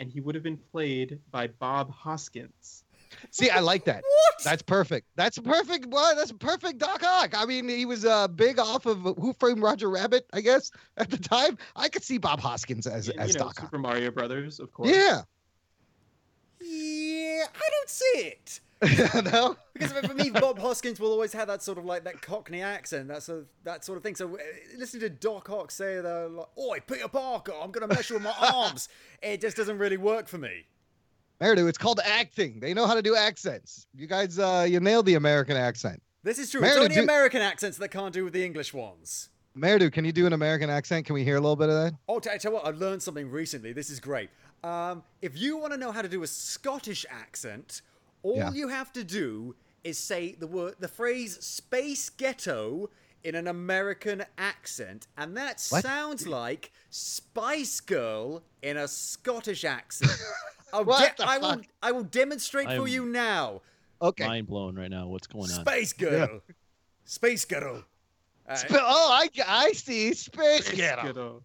and 0.00 0.10
he 0.10 0.20
would 0.20 0.34
have 0.34 0.44
been 0.44 0.56
played 0.56 1.18
by 1.30 1.48
Bob 1.48 1.90
Hoskins. 1.90 2.84
See, 3.30 3.50
I 3.50 3.60
like 3.60 3.84
that. 3.84 4.02
What? 4.02 4.44
That's 4.44 4.62
perfect. 4.62 5.06
That's 5.14 5.38
perfect. 5.38 5.86
Well, 5.86 6.16
that's 6.16 6.32
perfect, 6.32 6.78
Doc 6.78 7.02
Ock. 7.04 7.34
I 7.36 7.44
mean, 7.44 7.68
he 7.68 7.84
was 7.84 8.04
uh, 8.04 8.26
big 8.28 8.58
off 8.58 8.86
of 8.86 9.02
Who 9.02 9.32
Framed 9.34 9.62
Roger 9.62 9.88
Rabbit, 9.88 10.26
I 10.32 10.40
guess, 10.40 10.70
at 10.96 11.10
the 11.10 11.18
time. 11.18 11.58
I 11.76 11.88
could 11.88 12.02
see 12.02 12.18
Bob 12.18 12.40
Hoskins 12.40 12.86
as, 12.86 13.08
yeah, 13.08 13.20
as 13.20 13.34
you 13.34 13.38
know, 13.38 13.46
Doc 13.46 13.60
Super 13.60 13.78
Mario 13.78 14.10
Brothers, 14.10 14.60
of 14.60 14.72
course. 14.72 14.90
Yeah. 14.90 15.22
Yeah, 16.60 17.44
I 17.54 17.70
don't 17.70 17.90
see 17.90 18.18
it. 18.18 18.60
no, 19.32 19.56
because 19.72 19.92
for 19.92 20.14
me, 20.14 20.30
Bob 20.30 20.58
Hoskins 20.58 21.00
will 21.00 21.10
always 21.10 21.32
have 21.32 21.48
that 21.48 21.62
sort 21.62 21.78
of 21.78 21.84
like 21.84 22.04
that 22.04 22.20
Cockney 22.20 22.60
accent, 22.60 23.08
that 23.08 23.22
sort 23.22 23.40
of 23.40 23.46
that 23.64 23.84
sort 23.84 23.96
of 23.96 24.02
thing. 24.02 24.14
So 24.14 24.34
uh, 24.34 24.38
listening 24.76 25.00
to 25.02 25.10
Doc 25.10 25.48
Ock 25.48 25.70
say 25.70 26.00
that, 26.00 26.30
like, 26.30 26.48
"Oi, 26.58 26.80
Peter 26.86 27.08
Parker, 27.08 27.52
I'm 27.60 27.70
gonna 27.70 27.86
measure 27.86 28.14
with 28.14 28.24
my 28.24 28.34
arms," 28.54 28.88
it 29.22 29.40
just 29.40 29.56
doesn't 29.56 29.78
really 29.78 29.96
work 29.96 30.28
for 30.28 30.38
me. 30.38 30.66
Merridew, 31.40 31.68
it's 31.68 31.78
called 31.78 32.00
acting. 32.04 32.60
They 32.60 32.74
know 32.74 32.86
how 32.86 32.94
to 32.94 33.02
do 33.02 33.16
accents. 33.16 33.86
You 33.94 34.06
guys, 34.06 34.38
uh, 34.38 34.66
you 34.68 34.80
nailed 34.80 35.06
the 35.06 35.14
American 35.14 35.56
accent. 35.56 36.02
This 36.22 36.38
is 36.38 36.50
true. 36.50 36.60
Merridew, 36.60 36.68
it's 36.68 36.78
only 36.78 36.94
do... 36.96 37.02
American 37.02 37.42
accents 37.42 37.78
that 37.78 37.88
can't 37.88 38.12
do 38.12 38.24
with 38.24 38.32
the 38.32 38.44
English 38.44 38.72
ones. 38.72 39.30
Merridew, 39.56 39.92
can 39.92 40.04
you 40.04 40.12
do 40.12 40.26
an 40.26 40.32
American 40.32 40.68
accent? 40.68 41.06
Can 41.06 41.14
we 41.14 41.22
hear 41.22 41.36
a 41.36 41.40
little 41.40 41.56
bit 41.56 41.68
of 41.68 41.74
that? 41.76 41.94
Oh, 42.08 42.18
tell 42.18 42.36
you 42.42 42.50
what, 42.50 42.66
I 42.66 42.70
learned 42.70 43.02
something 43.02 43.30
recently. 43.30 43.72
This 43.72 43.88
is 43.88 44.00
great. 44.00 44.30
Um, 44.64 45.04
if 45.22 45.38
you 45.38 45.58
want 45.58 45.72
to 45.74 45.78
know 45.78 45.92
how 45.92 46.02
to 46.02 46.08
do 46.08 46.22
a 46.22 46.26
Scottish 46.26 47.04
accent, 47.08 47.82
all 48.24 48.36
yeah. 48.36 48.52
you 48.52 48.68
have 48.68 48.92
to 48.94 49.04
do 49.04 49.54
is 49.84 49.98
say 49.98 50.32
the 50.32 50.46
word, 50.46 50.74
the 50.80 50.88
phrase 50.88 51.38
"space 51.44 52.08
ghetto" 52.10 52.90
in 53.22 53.34
an 53.34 53.46
American 53.46 54.24
accent, 54.36 55.06
and 55.16 55.36
that 55.36 55.64
what? 55.68 55.82
sounds 55.82 56.26
like 56.26 56.72
Spice 56.90 57.80
Girl 57.80 58.42
in 58.62 58.76
a 58.76 58.88
Scottish 58.88 59.64
accent. 59.64 60.10
what 60.72 61.16
de- 61.16 61.28
I 61.28 61.38
will, 61.38 61.60
I 61.82 61.92
will 61.92 62.04
demonstrate 62.04 62.68
I'm 62.68 62.80
for 62.80 62.88
you 62.88 63.06
now. 63.06 63.60
Okay. 64.02 64.26
Mind 64.26 64.46
blown 64.46 64.76
right 64.76 64.90
now. 64.90 65.06
What's 65.06 65.26
going 65.26 65.44
on? 65.44 65.64
Space 65.64 65.92
Girl. 65.92 66.28
Yeah. 66.48 66.54
Space 67.04 67.44
Girl. 67.44 67.84
Uh, 68.46 68.54
Sp- 68.56 68.80
oh, 68.80 69.10
I, 69.12 69.28
I 69.46 69.72
see. 69.72 70.12
Space, 70.14 70.66
Space 70.66 70.78
Girl. 70.78 71.12
Girl. 71.12 71.42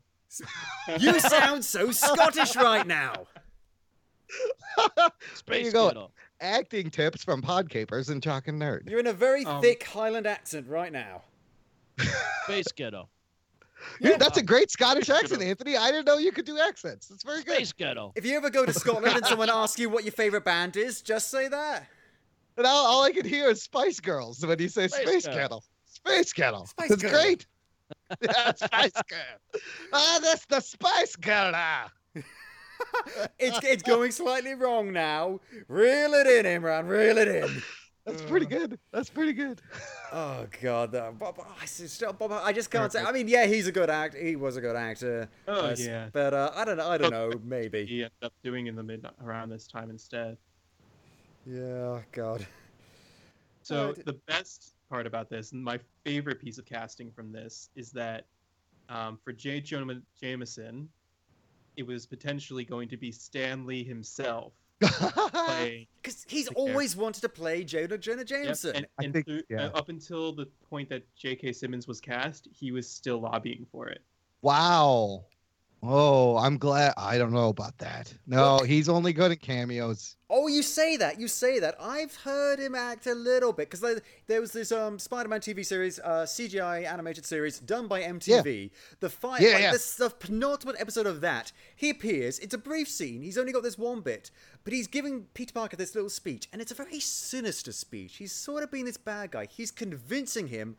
you 0.99 1.19
sound 1.19 1.65
so 1.65 1.91
Scottish 1.91 2.55
right 2.55 2.85
now. 2.85 3.25
Space 4.29 5.11
there 5.47 5.59
you 5.59 5.71
go 5.71 6.11
acting 6.41 6.89
tips 6.89 7.23
from 7.23 7.41
Podcapers 7.41 8.09
and 8.09 8.21
Jock 8.21 8.47
and 8.47 8.61
Nerd. 8.61 8.89
You're 8.89 8.99
in 8.99 9.07
a 9.07 9.13
very 9.13 9.45
um, 9.45 9.61
thick 9.61 9.83
Highland 9.83 10.27
accent 10.27 10.67
right 10.67 10.91
now. 10.91 11.23
Space 12.43 12.71
Ghetto. 12.75 13.09
Yeah, 14.01 14.17
that's 14.17 14.37
a 14.37 14.43
great 14.43 14.69
Scottish 14.69 15.09
accent, 15.09 15.41
Anthony. 15.41 15.77
I 15.77 15.89
didn't 15.89 16.05
know 16.05 16.17
you 16.17 16.33
could 16.33 16.43
do 16.43 16.59
accents. 16.59 17.07
That's 17.07 17.23
very 17.23 17.43
good. 17.43 17.55
Space 17.55 17.71
Ghetto. 17.71 18.11
If 18.17 18.25
you 18.25 18.35
ever 18.35 18.49
go 18.49 18.65
to 18.65 18.73
Scotland 18.77 19.15
and 19.15 19.25
someone 19.25 19.49
asks 19.49 19.79
you 19.79 19.89
what 19.89 20.03
your 20.03 20.11
favorite 20.11 20.43
band 20.43 20.75
is, 20.75 21.01
just 21.01 21.31
say 21.31 21.47
that. 21.47 21.87
And 22.57 22.67
all, 22.67 22.85
all 22.85 23.03
I 23.03 23.13
can 23.13 23.25
hear 23.25 23.49
is 23.49 23.61
Spice 23.61 24.01
Girls 24.01 24.45
when 24.45 24.59
you 24.59 24.67
say 24.67 24.89
Space, 24.89 25.07
Space 25.07 25.27
Kettle. 25.27 25.63
Space 25.85 26.33
Kettle. 26.33 26.65
Spice 26.65 26.89
that's 26.89 27.01
Girl. 27.01 27.11
great. 27.11 27.47
yeah, 28.21 28.53
Spice 28.53 28.91
Girl. 29.07 29.61
Ah, 29.93 30.19
that's 30.21 30.45
the 30.47 30.59
Spice 30.59 31.15
Girl 31.15 31.53
now. 31.53 31.85
It's 33.39 33.59
it's 33.63 33.83
going 33.83 34.11
slightly 34.11 34.53
wrong 34.53 34.91
now. 34.91 35.39
Reel 35.67 36.13
it 36.13 36.45
in, 36.45 36.61
Imran. 36.61 36.87
Reel 36.87 37.17
it 37.17 37.27
in. 37.27 37.61
That's 38.05 38.21
pretty 38.23 38.45
good. 38.47 38.79
That's 38.91 39.09
pretty 39.09 39.33
good. 39.33 39.61
Oh 40.11 40.47
God, 40.61 40.91
Bob, 41.19 41.39
I 41.59 42.51
just 42.53 42.71
can't 42.71 42.91
say. 42.91 43.03
I 43.03 43.11
mean, 43.11 43.27
yeah, 43.27 43.45
he's 43.45 43.67
a 43.67 43.71
good 43.71 43.89
actor. 43.89 44.17
He 44.17 44.35
was 44.35 44.57
a 44.57 44.61
good 44.61 44.75
actor. 44.75 45.29
Oh 45.47 45.67
uh, 45.67 45.75
yeah. 45.77 46.09
But 46.11 46.33
uh, 46.33 46.51
I 46.55 46.65
don't 46.65 46.77
know. 46.77 46.89
I 46.89 46.97
don't 46.97 47.11
know. 47.11 47.31
Maybe 47.43 47.85
he 47.85 47.97
ended 47.97 48.11
up 48.23 48.33
doing 48.43 48.67
in 48.67 48.75
the 48.75 48.83
mid 48.83 49.05
around 49.23 49.49
this 49.49 49.67
time 49.67 49.89
instead. 49.89 50.37
Yeah. 51.45 51.99
God. 52.11 52.45
So 53.61 53.93
the 53.93 54.17
best 54.27 54.73
part 54.89 55.05
about 55.05 55.29
this, 55.29 55.51
and 55.51 55.63
my 55.63 55.79
favorite 56.03 56.41
piece 56.41 56.57
of 56.57 56.65
casting 56.65 57.11
from 57.11 57.31
this, 57.31 57.69
is 57.75 57.91
that 57.91 58.25
um, 58.89 59.19
for 59.23 59.31
J. 59.31 59.61
Jonah 59.61 60.01
Jameson, 60.19 60.89
it 61.77 61.85
was 61.85 62.05
potentially 62.05 62.63
going 62.63 62.89
to 62.89 62.97
be 62.97 63.11
Stan 63.11 63.65
Lee 63.65 63.83
himself. 63.83 64.53
Because 66.01 66.25
he's 66.29 66.47
always 66.49 66.93
character. 66.93 67.01
wanted 67.01 67.21
to 67.21 67.29
play 67.29 67.63
Jonah 67.65 67.97
Jonah 67.97 68.23
Jameson. 68.23 68.75
Yep. 68.75 68.85
And, 68.97 69.05
and 69.05 69.13
think, 69.13 69.25
through, 69.25 69.41
yeah. 69.49 69.65
uh, 69.65 69.77
up 69.77 69.89
until 69.89 70.31
the 70.31 70.47
point 70.69 70.87
that 70.89 71.03
J.K. 71.15 71.51
Simmons 71.51 71.87
was 71.87 71.99
cast, 71.99 72.47
he 72.51 72.71
was 72.71 72.89
still 72.89 73.19
lobbying 73.19 73.65
for 73.69 73.89
it. 73.89 74.01
Wow. 74.41 75.25
Oh, 75.81 76.35
I'm 76.37 76.57
glad. 76.57 76.93
I 76.97 77.17
don't 77.17 77.31
know 77.31 77.49
about 77.49 77.77
that. 77.77 78.13
No, 78.27 78.59
he's 78.59 78.89
only 78.89 79.13
good 79.13 79.31
at 79.31 79.39
cameos. 79.39 80.17
Oh, 80.29 80.47
you 80.47 80.61
say 80.61 80.97
that. 80.97 81.19
You 81.19 81.29
say 81.29 81.59
that. 81.59 81.75
I've 81.79 82.13
heard 82.17 82.59
him 82.59 82.75
act 82.75 83.07
a 83.07 83.15
little 83.15 83.53
bit 83.53 83.69
because 83.69 83.79
there, 83.79 84.01
there, 84.27 84.41
was 84.41 84.51
this 84.51 84.73
um, 84.73 84.99
Spider-Man 84.99 85.39
TV 85.39 85.65
series, 85.65 85.97
uh, 85.99 86.25
CGI 86.27 86.85
animated 86.85 87.25
series 87.25 87.59
done 87.59 87.87
by 87.87 88.01
MTV. 88.01 88.63
Yeah. 88.63 88.77
The 88.99 89.09
fight, 89.09 89.41
yeah, 89.41 89.51
like, 89.51 89.61
yeah. 89.61 89.71
This, 89.71 89.95
the 89.95 90.09
penultimate 90.09 90.75
episode 90.79 91.07
of 91.07 91.21
that, 91.21 91.53
he 91.75 91.89
appears. 91.89 92.39
It's 92.39 92.53
a 92.53 92.59
brief 92.59 92.89
scene. 92.89 93.21
He's 93.21 93.37
only 93.37 93.53
got 93.53 93.63
this 93.63 93.77
one 93.77 94.01
bit, 94.01 94.31
but 94.65 94.73
he's 94.73 94.87
giving 94.87 95.27
Peter 95.33 95.53
Parker 95.53 95.77
this 95.77 95.95
little 95.95 96.09
speech, 96.09 96.49
and 96.51 96.61
it's 96.61 96.71
a 96.71 96.75
very 96.75 96.99
sinister 96.99 97.71
speech. 97.71 98.17
He's 98.17 98.33
sort 98.33 98.63
of 98.63 98.71
being 98.71 98.85
this 98.85 98.97
bad 98.97 99.31
guy. 99.31 99.47
He's 99.49 99.71
convincing 99.71 100.47
him 100.47 100.75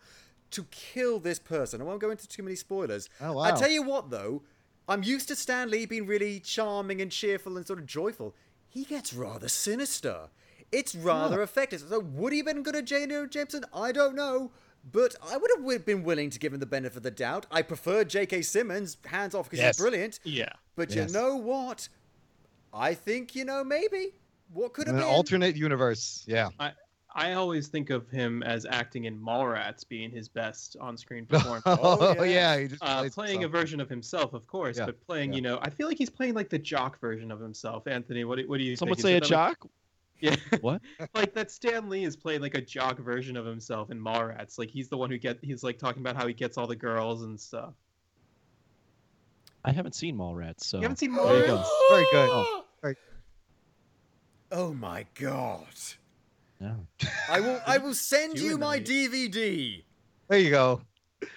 to 0.50 0.64
kill 0.64 1.20
this 1.20 1.38
person. 1.38 1.80
I 1.80 1.84
won't 1.84 2.00
go 2.00 2.10
into 2.10 2.28
too 2.28 2.42
many 2.42 2.56
spoilers. 2.56 3.08
Oh 3.20 3.32
wow! 3.32 3.42
I 3.42 3.52
tell 3.52 3.70
you 3.70 3.82
what, 3.82 4.10
though 4.10 4.42
I'm 4.90 5.04
used 5.04 5.28
to 5.28 5.36
Stan 5.36 5.70
Lee 5.70 5.86
being 5.86 6.04
really 6.04 6.40
charming 6.40 7.00
and 7.00 7.12
cheerful 7.12 7.56
and 7.56 7.66
sort 7.66 7.78
of 7.78 7.86
joyful. 7.86 8.34
He 8.68 8.84
gets 8.84 9.12
rather 9.14 9.48
sinister. 9.48 10.28
It's 10.72 10.94
rather 10.94 11.40
oh. 11.40 11.44
effective. 11.44 11.84
So 11.88 12.00
would 12.00 12.32
he 12.32 12.40
have 12.40 12.46
been 12.46 12.62
good 12.62 12.74
at 12.76 12.86
J. 12.86 13.06
Jonah 13.06 13.28
Jameson? 13.28 13.64
I 13.72 13.92
don't 13.92 14.16
know. 14.16 14.50
But 14.92 15.14
I 15.22 15.36
would 15.36 15.50
have 15.56 15.84
been 15.84 16.02
willing 16.02 16.30
to 16.30 16.38
give 16.38 16.52
him 16.52 16.60
the 16.60 16.66
benefit 16.66 16.96
of 16.96 17.02
the 17.02 17.10
doubt. 17.10 17.46
I 17.50 17.62
prefer 17.62 18.02
J.K. 18.02 18.42
Simmons, 18.42 18.96
hands 19.04 19.34
off, 19.34 19.44
because 19.44 19.58
Yes. 19.58 19.76
he's 19.76 19.82
brilliant. 19.82 20.20
Yeah. 20.24 20.52
But 20.74 20.90
Yes. 20.90 21.08
you 21.08 21.12
know 21.12 21.36
what? 21.36 21.88
I 22.72 22.94
think, 22.94 23.34
you 23.34 23.44
know, 23.44 23.62
maybe. 23.62 24.14
What 24.52 24.72
could 24.72 24.88
In 24.88 24.94
have 24.94 25.04
an 25.04 25.08
alternate 25.10 25.54
universe. 25.54 26.24
Yeah. 26.26 26.48
I 26.58 26.72
I 27.14 27.32
always 27.32 27.66
think 27.68 27.90
of 27.90 28.08
him 28.08 28.42
as 28.44 28.64
acting 28.66 29.04
in 29.06 29.18
Mallrats 29.18 29.86
being 29.88 30.10
his 30.10 30.28
best 30.28 30.76
on-screen 30.80 31.26
performance. 31.28 31.62
Oh, 31.66 32.22
yeah. 32.22 32.54
yeah. 32.54 32.58
He 32.60 32.68
just 32.68 32.82
Uh, 32.84 33.00
plays 33.00 33.14
playing 33.14 33.44
a 33.44 33.48
version 33.48 33.80
of 33.80 33.88
himself, 33.88 34.32
of 34.32 34.46
course, 34.46 34.78
Yeah, 34.78 34.86
but 34.86 35.00
playing, 35.06 35.32
yeah. 35.32 35.36
you 35.36 35.42
know, 35.42 35.58
I 35.60 35.70
feel 35.70 35.88
like 35.88 35.98
he's 35.98 36.08
playing 36.10 36.34
like 36.34 36.48
the 36.50 36.58
jock 36.58 37.00
version 37.00 37.30
of 37.32 37.40
himself. 37.40 37.86
Anthony, 37.88 38.24
what 38.24 38.38
do, 38.38 38.48
what 38.48 38.58
do 38.58 38.64
you 38.64 38.76
Some 38.76 38.88
would 38.90 38.98
think? 38.98 39.02
say 39.06 39.14
a 39.14 39.16
Is 39.18 39.26
it 39.26 39.30
that, 39.30 39.36
like- 39.48 39.58
jock. 39.60 39.70
Yeah. 40.22 40.36
What? 40.60 40.82
like 41.14 41.32
that 41.32 41.50
Stan 41.50 41.88
Lee 41.88 42.04
is 42.04 42.14
playing 42.14 42.42
like 42.42 42.54
a 42.54 42.60
jock 42.60 42.98
version 42.98 43.38
of 43.38 43.46
himself 43.46 43.90
in 43.90 43.98
Mallrats. 43.98 44.58
Like 44.58 44.68
he's 44.70 44.90
the 44.90 44.98
one 44.98 45.08
who 45.10 45.16
get 45.16 45.38
he's 45.40 45.62
like 45.64 45.78
talking 45.78 46.02
about 46.02 46.14
how 46.14 46.26
he 46.26 46.34
gets 46.34 46.58
all 46.58 46.66
the 46.66 46.76
girls 46.76 47.22
and 47.22 47.40
stuff. 47.40 47.72
I 49.64 49.72
haven't 49.72 49.94
seen 49.94 50.16
Mallrats, 50.16 50.60
so 50.64 50.76
You 50.76 50.82
haven't 50.82 50.98
seen 50.98 51.14
there 51.14 51.24
you 51.24 51.42
Mallrats? 51.44 51.64
go. 51.64 51.86
Very 51.90 52.04
good. 52.12 52.28
Oh. 52.30 52.64
Very- 52.82 52.96
Oh 54.52 54.74
my 54.74 55.06
god. 55.14 55.74
Yeah. 56.60 56.74
I 57.28 57.40
will 57.40 57.60
I 57.66 57.78
will 57.78 57.94
send 57.94 58.38
You 58.38 58.50
you 58.50 58.58
my 58.58 58.74
I- 58.74 58.80
DVD. 58.80 59.82
There 60.28 60.38
you 60.38 60.50
go. 60.50 60.82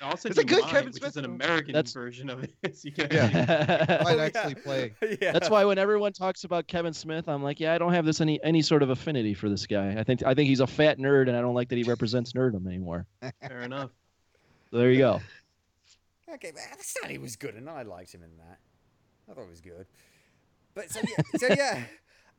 I'll 0.01 0.15
send 0.15 0.31
It's 0.31 0.39
a 0.39 0.45
good 0.45 0.61
mine, 0.61 0.71
Kevin 0.71 0.93
Smith 0.93 1.09
is 1.11 1.17
an. 1.17 1.25
American 1.25 1.73
That's- 1.73 1.91
version 1.93 2.29
of 2.29 2.43
it. 2.63 2.77
so 2.77 2.81
you 2.85 2.91
can 2.91 3.07
Yeah. 3.11 3.97
Oh, 4.01 4.03
Might 4.03 4.17
yeah. 4.17 4.23
actually 4.23 4.55
play. 4.55 4.93
yeah. 5.21 5.31
That's 5.33 5.49
why 5.49 5.65
when 5.65 5.77
everyone 5.77 6.13
talks 6.13 6.43
about 6.45 6.67
Kevin 6.67 6.93
Smith, 6.93 7.27
I'm 7.27 7.43
like, 7.43 7.59
yeah, 7.59 7.73
I 7.73 7.77
don't 7.77 7.93
have 7.93 8.05
this 8.05 8.21
any 8.21 8.41
any 8.43 8.61
sort 8.61 8.81
of 8.83 8.89
affinity 8.89 9.33
for 9.33 9.49
this 9.49 9.65
guy. 9.65 9.95
I 9.97 10.03
think 10.03 10.23
I 10.23 10.33
think 10.33 10.47
he's 10.49 10.59
a 10.61 10.67
fat 10.67 10.99
nerd, 10.99 11.27
and 11.27 11.35
I 11.37 11.41
don't 11.41 11.53
like 11.55 11.69
that 11.69 11.77
he 11.77 11.83
represents 11.83 12.33
nerdom 12.33 12.65
anymore. 12.67 13.05
Fair 13.47 13.61
enough. 13.61 13.91
So 14.71 14.77
there 14.77 14.91
you 14.91 14.99
go. 14.99 15.21
Okay, 16.33 16.51
but 16.53 16.61
Stan 16.83 17.09
Lee 17.11 17.17
was 17.17 17.35
good, 17.35 17.53
and 17.55 17.69
I 17.69 17.83
liked 17.83 18.13
him 18.13 18.23
in 18.23 18.35
that. 18.37 18.57
I 19.29 19.33
thought 19.35 19.43
it 19.43 19.49
was 19.49 19.61
good. 19.61 19.85
But 20.73 20.89
so 20.89 20.99
yeah, 21.07 21.37
so 21.37 21.47
yeah. 21.55 21.83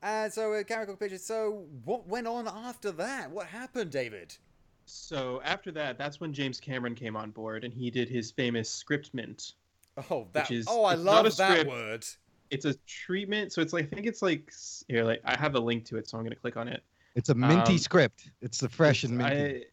And 0.04 0.30
so 0.30 0.52
uh, 0.52 0.62
Camera 0.64 0.94
Pictures. 0.96 1.24
So 1.24 1.64
what 1.84 2.06
went 2.06 2.26
on 2.26 2.46
after 2.46 2.92
that? 2.92 3.30
What 3.30 3.46
happened, 3.46 3.90
David? 3.90 4.36
So 4.84 5.40
after 5.44 5.72
that, 5.72 5.96
that's 5.96 6.20
when 6.20 6.34
James 6.34 6.60
Cameron 6.60 6.94
came 6.94 7.16
on 7.16 7.30
board 7.30 7.64
and 7.64 7.72
he 7.72 7.90
did 7.90 8.06
his 8.10 8.30
famous 8.30 8.68
scriptment. 8.70 9.54
Oh, 10.10 10.28
that. 10.34 10.50
is- 10.50 10.66
oh, 10.68 10.84
I 10.84 10.92
it's 10.92 11.02
not 11.02 11.20
a 11.20 11.22
love 11.28 11.36
that 11.38 11.50
script. 11.52 11.70
word. 11.70 12.04
It's 12.50 12.66
a 12.66 12.74
treatment, 12.86 13.52
so 13.52 13.62
it's 13.62 13.72
like 13.72 13.86
I 13.86 13.94
think 13.94 14.06
it's 14.06 14.20
like 14.20 14.44
s- 14.48 14.84
here, 14.86 15.04
like 15.04 15.22
I 15.24 15.36
have 15.38 15.54
a 15.54 15.58
link 15.58 15.86
to 15.86 15.96
it, 15.96 16.06
so 16.08 16.18
I'm 16.18 16.22
gonna 16.24 16.36
click 16.36 16.58
on 16.58 16.68
it. 16.68 16.82
It's 17.14 17.30
a 17.30 17.34
minty 17.34 17.72
Um, 17.72 17.78
script. 17.78 18.28
It's 18.42 18.58
the 18.60 18.68
fresh 18.68 19.04
and 19.04 19.16
minty. 19.16 19.60
I- 19.60 19.64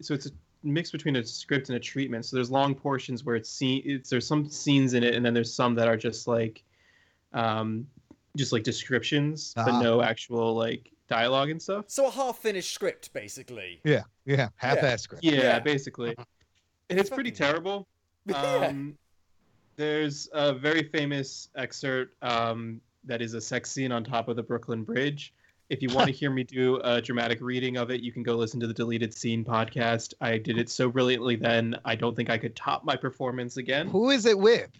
so 0.00 0.14
it's 0.14 0.26
a 0.26 0.30
mix 0.62 0.90
between 0.90 1.16
a 1.16 1.24
script 1.24 1.68
and 1.68 1.76
a 1.76 1.80
treatment. 1.80 2.24
So 2.24 2.36
there's 2.36 2.50
long 2.50 2.74
portions 2.74 3.22
where 3.24 3.36
it's 3.36 3.50
scene. 3.50 3.82
It's 3.84 4.08
there's 4.08 4.26
some 4.26 4.48
scenes 4.48 4.94
in 4.94 5.04
it, 5.04 5.14
and 5.14 5.24
then 5.24 5.34
there's 5.34 5.52
some 5.52 5.74
that 5.74 5.86
are 5.88 5.96
just 5.98 6.26
like, 6.26 6.64
um, 7.34 7.86
just 8.36 8.52
like 8.52 8.62
descriptions, 8.62 9.52
Ah. 9.56 9.64
but 9.64 9.80
no 9.82 10.02
actual 10.02 10.54
like 10.54 10.90
dialogue 11.08 11.50
and 11.50 11.60
stuff. 11.60 11.84
So 11.88 12.06
a 12.06 12.10
half-finished 12.10 12.72
script, 12.72 13.12
basically. 13.12 13.80
Yeah. 13.84 14.02
Yeah. 14.24 14.48
Half-ass 14.56 15.02
script. 15.02 15.24
Yeah, 15.24 15.34
Yeah. 15.34 15.58
basically. 15.60 16.14
And 16.90 16.98
it's 17.00 17.10
pretty 17.10 17.30
terrible. 17.32 17.86
Yeah. 18.26 18.66
Um, 18.66 18.98
there's 19.76 20.28
a 20.32 20.52
very 20.52 20.82
famous 20.82 21.48
excerpt 21.54 22.20
um, 22.24 22.80
that 23.04 23.22
is 23.22 23.34
a 23.34 23.40
sex 23.40 23.70
scene 23.70 23.92
on 23.92 24.02
top 24.02 24.28
of 24.28 24.34
the 24.34 24.42
Brooklyn 24.42 24.82
Bridge. 24.82 25.32
If 25.68 25.80
you 25.80 25.90
want 25.94 26.06
to 26.08 26.12
hear 26.20 26.30
me 26.32 26.42
do 26.42 26.80
a 26.82 27.00
dramatic 27.00 27.40
reading 27.40 27.76
of 27.76 27.90
it, 27.92 28.00
you 28.00 28.10
can 28.10 28.24
go 28.24 28.34
listen 28.34 28.58
to 28.60 28.66
the 28.66 28.74
Deleted 28.74 29.14
Scene 29.14 29.44
podcast. 29.44 30.14
I 30.20 30.38
did 30.38 30.58
it 30.58 30.68
so 30.70 30.88
brilliantly 30.90 31.36
then, 31.36 31.76
I 31.84 31.94
don't 31.94 32.16
think 32.16 32.30
I 32.30 32.38
could 32.38 32.56
top 32.56 32.84
my 32.84 32.96
performance 32.96 33.58
again. 33.58 33.86
Who 33.88 34.10
is 34.10 34.26
it 34.26 34.36
with? 34.36 34.70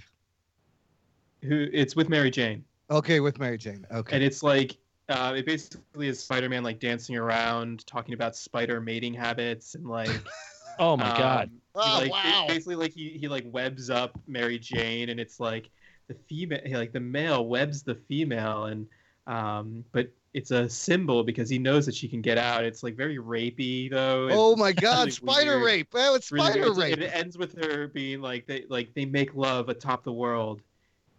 Who 1.43 1.69
it's 1.73 1.95
with 1.95 2.09
Mary 2.09 2.31
Jane, 2.31 2.65
Okay, 2.91 3.21
with 3.21 3.39
Mary 3.39 3.59
Jane. 3.59 3.87
Okay. 3.91 4.17
and 4.17 4.25
it's 4.25 4.43
like 4.43 4.77
uh, 5.09 5.35
it 5.37 5.47
basically 5.47 6.09
is 6.09 6.21
Spider-Man 6.23 6.63
like 6.65 6.81
dancing 6.81 7.17
around, 7.17 7.87
talking 7.87 8.15
about 8.15 8.35
spider 8.37 8.81
mating 8.81 9.15
habits, 9.15 9.75
and 9.75 9.87
like 9.87 10.11
Oh 10.79 10.97
my 10.97 11.17
god. 11.17 11.45
Um, 11.45 11.51
he, 11.51 11.61
Oh, 11.79 11.99
like, 12.01 12.11
wow. 12.11 12.45
Basically, 12.49 12.75
like 12.77 12.93
he, 12.93 13.11
he 13.11 13.29
like 13.29 13.45
webs 13.51 13.91
up 13.91 14.19
Mary 14.27 14.59
Jane, 14.59 15.09
and 15.11 15.21
it's 15.21 15.41
like 15.41 15.71
the 16.09 16.15
female, 16.29 16.61
like 16.73 16.93
the 16.93 17.01
male 17.01 17.47
webs 17.47 17.83
the 17.83 17.95
female, 17.95 18.65
and 18.65 18.87
um, 19.27 19.85
but 19.93 20.09
it's 20.35 20.51
a 20.51 20.69
symbol 20.69 21.25
because 21.25 21.49
he 21.49 21.59
knows 21.59 21.87
that 21.87 21.95
she 21.95 22.09
can 22.09 22.21
get 22.21 22.37
out. 22.39 22.65
It's 22.65 22.83
like 22.83 22.95
very 22.97 23.19
rapey 23.19 23.91
though. 23.91 24.27
It's 24.27 24.37
oh 24.39 24.57
my 24.57 24.73
God! 24.87 24.99
really 25.01 25.11
spider 25.13 25.57
weird. 25.59 25.65
rape. 25.65 25.89
Oh, 25.95 26.15
it's 26.15 26.31
really 26.31 26.47
spider 26.47 26.73
weird. 26.73 26.77
rape. 26.77 26.99
It 26.99 27.11
ends 27.15 27.39
with 27.39 27.63
her 27.63 27.89
being 27.89 28.21
like 28.21 28.47
they 28.47 28.65
like 28.69 28.93
they 28.95 29.05
make 29.05 29.35
love 29.35 29.69
atop 29.69 30.05
the 30.05 30.13
world. 30.13 30.63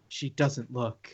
She 0.08 0.30
doesn't 0.30 0.72
look. 0.72 1.10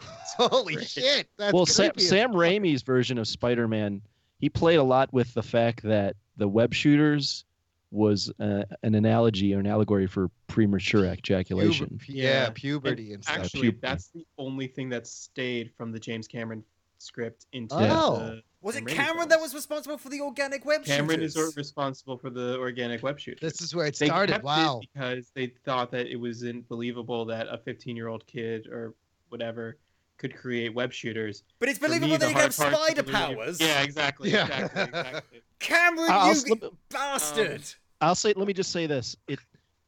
Holy 0.36 0.76
Right. 0.76 0.88
shit! 0.88 1.28
That's 1.36 1.52
well, 1.52 1.66
Sam, 1.66 1.92
Sam. 1.98 2.32
Raimi's 2.32 2.82
version 2.82 3.18
of 3.18 3.28
Spider-Man, 3.28 4.00
he 4.38 4.48
played 4.48 4.76
a 4.76 4.82
lot 4.82 5.12
with 5.12 5.32
the 5.34 5.42
fact 5.42 5.82
that 5.82 6.16
the 6.36 6.48
web 6.48 6.72
shooters 6.72 7.44
was 7.90 8.32
uh, 8.40 8.62
an 8.84 8.94
analogy 8.94 9.52
or 9.54 9.58
an 9.58 9.66
allegory 9.66 10.06
for 10.06 10.30
premature 10.46 11.04
ejaculation. 11.06 11.98
Puber- 12.02 12.04
yeah, 12.14 12.46
And 12.46 12.54
puberty 12.54 13.12
and, 13.12 13.22
stuff. 13.24 13.38
Actually, 13.40 13.60
puberty. 13.62 13.78
that's 13.82 14.06
the 14.08 14.24
only 14.38 14.68
thing 14.68 14.88
that 14.90 15.06
stayed 15.08 15.72
from 15.76 15.90
the 15.92 15.98
James 15.98 16.28
Cameron 16.28 16.62
script 16.98 17.46
into 17.52 17.74
Oh. 17.74 18.18
the 18.18 18.42
Was 18.62 18.76
it 18.76 18.78
Sam 18.78 18.86
Raimi 18.86 18.92
Cameron 18.94 19.28
that 19.30 19.40
was 19.40 19.54
responsible 19.54 19.98
for 19.98 20.08
the 20.08 20.20
organic 20.20 20.64
web 20.64 20.82
shooters? 20.84 20.96
Cameron 20.96 21.22
is 21.22 21.54
responsible 21.56 22.16
for 22.16 22.30
the 22.30 22.56
organic 22.58 23.02
web 23.02 23.18
shooters. 23.18 23.40
This 23.40 23.60
is 23.60 23.74
where 23.74 23.86
it 23.86 23.96
They 23.98 24.06
started. 24.06 24.32
kept 24.34 24.44
it 24.44 24.46
Wow. 24.46 24.80
because 24.94 25.30
they 25.34 25.48
thought 25.64 25.90
that 25.90 26.06
it 26.06 26.16
wasn't 26.16 26.68
believable 26.68 27.24
that 27.24 27.48
a 27.48 27.58
15-year-old 27.58 28.24
kid 28.28 28.68
or 28.68 28.94
whatever 29.30 29.78
could 30.18 30.36
create 30.36 30.74
web 30.74 30.92
shooters. 30.92 31.42
But 31.58 31.70
it's 31.70 31.78
For 31.78 31.88
me, 31.88 31.98
believable 31.98 32.18
that 32.18 32.20
the 32.20 32.28
he 32.28 32.32
can 32.34 32.42
have 32.42 32.54
spider 32.54 32.94
to 32.96 33.02
believe- 33.02 33.14
powers. 33.14 33.60
Yeah, 33.60 33.82
exactly. 33.82 34.30
Yeah. 34.30 34.44
Exactly. 34.44 34.82
exactly. 34.82 35.40
Cameron, 35.60 36.10
I'll, 36.10 36.34
you 36.34 36.56
let- 36.60 36.72
bastard! 36.90 37.62
I'll 38.00 38.14
say. 38.14 38.32
Let 38.36 38.46
me 38.46 38.52
just 38.52 38.70
say 38.72 38.86
this. 38.86 39.16
It, 39.28 39.38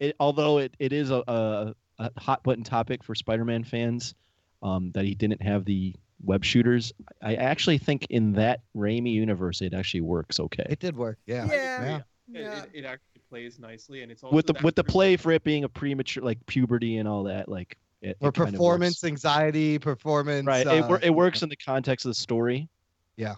it 0.00 0.16
although 0.20 0.58
it, 0.58 0.74
it 0.78 0.92
is 0.92 1.10
a, 1.10 1.22
a, 1.28 1.74
a 1.98 2.10
hot 2.20 2.42
button 2.42 2.64
topic 2.64 3.04
for 3.04 3.14
Spider-Man 3.14 3.64
fans, 3.64 4.14
um, 4.62 4.90
that 4.92 5.04
he 5.04 5.14
didn't 5.14 5.42
have 5.42 5.64
the 5.64 5.94
web 6.24 6.44
shooters. 6.44 6.92
I 7.22 7.34
actually 7.34 7.78
think 7.78 8.06
in 8.10 8.32
that 8.34 8.60
Raimi 8.76 9.12
universe, 9.12 9.60
it 9.60 9.74
actually 9.74 10.02
works 10.02 10.38
okay. 10.40 10.66
It 10.68 10.78
did 10.78 10.96
work. 10.96 11.18
Yeah. 11.26 11.46
Yeah. 11.46 11.96
It, 11.96 12.02
Yeah. 12.28 12.62
it, 12.62 12.70
it 12.74 12.84
actually 12.84 13.20
plays 13.28 13.58
nicely, 13.58 14.02
and 14.02 14.12
it's 14.12 14.22
also 14.22 14.34
with 14.36 14.46
the 14.46 14.54
with 14.62 14.74
the 14.76 14.84
play 14.84 15.16
for 15.16 15.32
it 15.32 15.42
being 15.44 15.64
a 15.64 15.68
premature 15.68 16.22
like 16.22 16.38
puberty 16.46 16.98
and 16.98 17.08
all 17.08 17.24
that 17.24 17.48
like 17.48 17.76
it, 18.02 18.16
Or 18.20 18.28
it 18.28 18.34
kind 18.34 18.48
of 18.48 18.54
performance 18.54 19.02
anxiety, 19.04 19.78
performance. 19.78 20.46
right 20.46 20.66
it, 20.66 20.84
wor- 20.86 20.96
uh, 20.96 21.00
it 21.02 21.10
works 21.14 21.42
in 21.42 21.48
the 21.48 21.56
context 21.56 22.04
of 22.04 22.10
the 22.10 22.14
story 22.14 22.68
Yeah. 23.16 23.34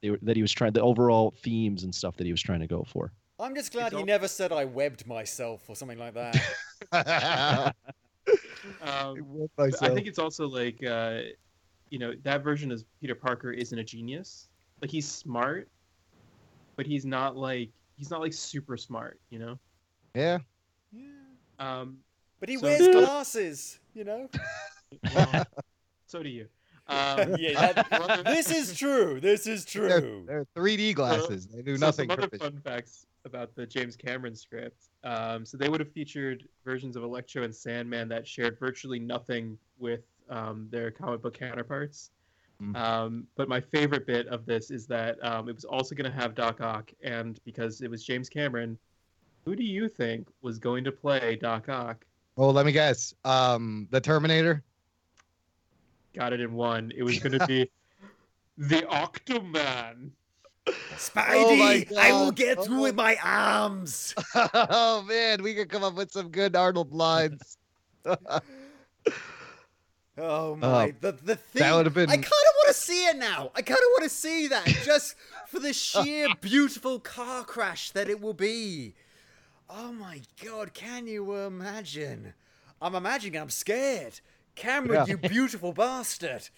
they 0.00 0.10
were, 0.10 0.18
that 0.22 0.34
he 0.36 0.42
was 0.42 0.50
trying 0.52 0.72
the 0.72 0.82
overall 0.82 1.32
themes 1.42 1.84
and 1.84 1.94
stuff 1.94 2.16
that 2.16 2.24
he 2.26 2.32
was 2.32 2.42
trying 2.42 2.60
to 2.60 2.66
go 2.66 2.84
for 2.84 3.12
I'm 3.38 3.54
just 3.54 3.72
glad 3.72 3.86
It's 3.86 3.94
he 3.94 4.00
all- 4.00 4.06
never 4.06 4.28
said 4.28 4.52
I 4.52 4.64
webbed 4.64 5.06
myself 5.06 5.68
or 5.68 5.74
something 5.76 5.98
like 5.98 6.14
that. 6.14 7.74
Um, 8.80 9.16
With 9.28 9.50
but 9.56 9.82
I 9.82 9.92
think 9.92 10.06
it's 10.06 10.18
also 10.20 10.46
like, 10.46 10.82
uh, 10.84 11.20
you 11.90 11.98
know, 11.98 12.12
that 12.22 12.44
version 12.44 12.70
of 12.70 12.84
Peter 13.00 13.14
Parker 13.16 13.50
isn't 13.50 13.76
a 13.76 13.82
genius. 13.82 14.48
Like 14.80 14.90
he's 14.90 15.08
smart, 15.08 15.68
but 16.76 16.86
he's 16.86 17.04
not 17.04 17.36
like 17.36 17.70
he's 17.96 18.10
not 18.10 18.20
like 18.20 18.32
super 18.32 18.76
smart. 18.76 19.18
You 19.30 19.40
know. 19.40 19.58
Yeah. 20.14 20.38
Yeah. 20.92 21.02
Um, 21.58 21.98
But 22.42 22.48
he 22.48 22.56
So- 22.56 22.62
wears 22.62 22.88
glasses, 22.88 23.78
you 23.94 24.02
know? 24.02 24.28
well, 25.14 25.44
so 26.08 26.24
do 26.24 26.28
you. 26.28 26.48
Um, 26.88 27.36
yeah, 27.38 27.72
that, 27.72 28.22
this 28.24 28.50
is 28.50 28.76
true. 28.76 29.20
This 29.20 29.46
is 29.46 29.64
They're, 29.64 30.00
true. 30.00 30.24
they're 30.26 30.46
3D 30.56 30.96
glasses. 30.96 31.46
They 31.46 31.62
do 31.62 31.76
so 31.76 31.86
nothing. 31.86 32.10
Some 32.10 32.18
other 32.18 32.36
fun 32.36 32.60
facts 32.64 33.06
about 33.24 33.54
the 33.54 33.64
James 33.64 33.94
Cameron 33.94 34.34
script. 34.34 34.88
Um, 35.04 35.46
so 35.46 35.56
they 35.56 35.68
would 35.68 35.78
have 35.78 35.92
featured 35.92 36.48
versions 36.64 36.96
of 36.96 37.04
Electro 37.04 37.44
and 37.44 37.54
Sandman 37.54 38.08
that 38.08 38.26
shared 38.26 38.58
virtually 38.58 38.98
nothing 38.98 39.56
with 39.78 40.02
um, 40.28 40.66
their 40.72 40.90
comic 40.90 41.22
book 41.22 41.38
counterparts. 41.38 42.10
Mm. 42.60 42.76
Um, 42.76 43.26
but 43.36 43.48
my 43.48 43.60
favorite 43.60 44.04
bit 44.04 44.26
of 44.26 44.46
this 44.46 44.72
is 44.72 44.88
that 44.88 45.24
um, 45.24 45.48
it 45.48 45.54
was 45.54 45.64
also 45.64 45.94
going 45.94 46.10
to 46.10 46.18
have 46.18 46.34
Doc 46.34 46.60
Ock, 46.60 46.90
and 47.04 47.38
because 47.44 47.82
it 47.82 47.88
was 47.88 48.02
James 48.02 48.28
Cameron, 48.28 48.76
who 49.44 49.54
do 49.54 49.62
you 49.62 49.88
think 49.88 50.26
was 50.42 50.58
going 50.58 50.82
to 50.82 50.90
play 50.90 51.36
Doc 51.36 51.68
Ock? 51.68 52.04
Oh, 52.36 52.50
let 52.50 52.64
me 52.66 52.72
guess. 52.72 53.14
Um, 53.24 53.88
the 53.90 54.00
Terminator. 54.00 54.62
Got 56.14 56.32
it 56.32 56.40
in 56.40 56.52
one. 56.54 56.92
It 56.96 57.02
was 57.02 57.18
going 57.18 57.38
to 57.38 57.46
be 57.46 57.70
the 58.58 58.82
Octoman. 58.82 60.10
Spidey, 60.96 61.88
Oh 61.90 61.96
I 61.98 62.12
will 62.12 62.26
God. 62.26 62.36
get 62.36 62.64
through 62.64 62.78
Oh. 62.78 62.82
with 62.82 62.94
my 62.94 63.16
arms. 63.22 64.14
oh 64.54 65.02
man, 65.08 65.42
we 65.42 65.54
could 65.54 65.68
come 65.68 65.82
up 65.82 65.94
with 65.94 66.12
some 66.12 66.28
good 66.28 66.54
Arnold 66.56 66.92
lines. 66.92 67.58
Oh 70.18 70.56
my! 70.56 70.90
Uh, 70.90 70.92
the 71.00 71.12
the 71.12 71.36
thing. 71.36 71.60
That 71.60 71.74
would 71.74 71.86
have 71.86 71.94
been. 71.94 72.10
I 72.10 72.16
kind 72.16 72.26
of 72.26 72.54
want 72.58 72.68
to 72.68 72.74
see 72.74 73.06
it 73.06 73.16
now. 73.16 73.50
I 73.54 73.62
kind 73.62 73.78
of 73.78 73.86
want 73.92 74.02
to 74.04 74.10
see 74.10 74.46
that 74.48 74.66
just 74.84 75.14
for 75.48 75.58
the 75.58 75.72
sheer 75.72 76.28
beautiful 76.42 77.00
car 77.00 77.44
crash 77.44 77.92
that 77.92 78.10
it 78.10 78.20
will 78.20 78.34
be. 78.34 78.94
Oh 79.74 79.92
my 79.92 80.20
god! 80.44 80.74
Can 80.74 81.06
you 81.06 81.34
imagine? 81.34 82.34
I'm 82.80 82.94
imagining. 82.94 83.40
I'm 83.40 83.48
scared. 83.48 84.20
Cameron, 84.54 85.06
yeah. 85.06 85.14
you 85.14 85.16
beautiful 85.16 85.72
bastard. 85.72 86.48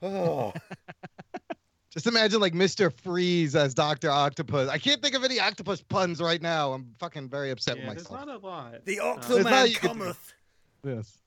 Oh. 0.00 0.52
Just 1.90 2.06
imagine 2.06 2.40
like 2.40 2.52
Mr. 2.52 2.92
Freeze 2.92 3.56
as 3.56 3.74
Doctor 3.74 4.08
Octopus. 4.08 4.68
I 4.68 4.78
can't 4.78 5.02
think 5.02 5.16
of 5.16 5.24
any 5.24 5.40
octopus 5.40 5.82
puns 5.82 6.20
right 6.20 6.40
now. 6.40 6.72
I'm 6.72 6.94
fucking 7.00 7.28
very 7.28 7.50
upset 7.50 7.78
yeah, 7.78 7.88
with 7.88 7.96
myself. 7.96 8.26
There's 8.26 8.26
not 8.28 8.36
a 8.36 8.46
lot. 8.46 8.84
The 8.84 8.98
Octoman 8.98 9.74
uh, 9.74 9.78
cometh. 9.80 10.32
Yes. 10.84 11.18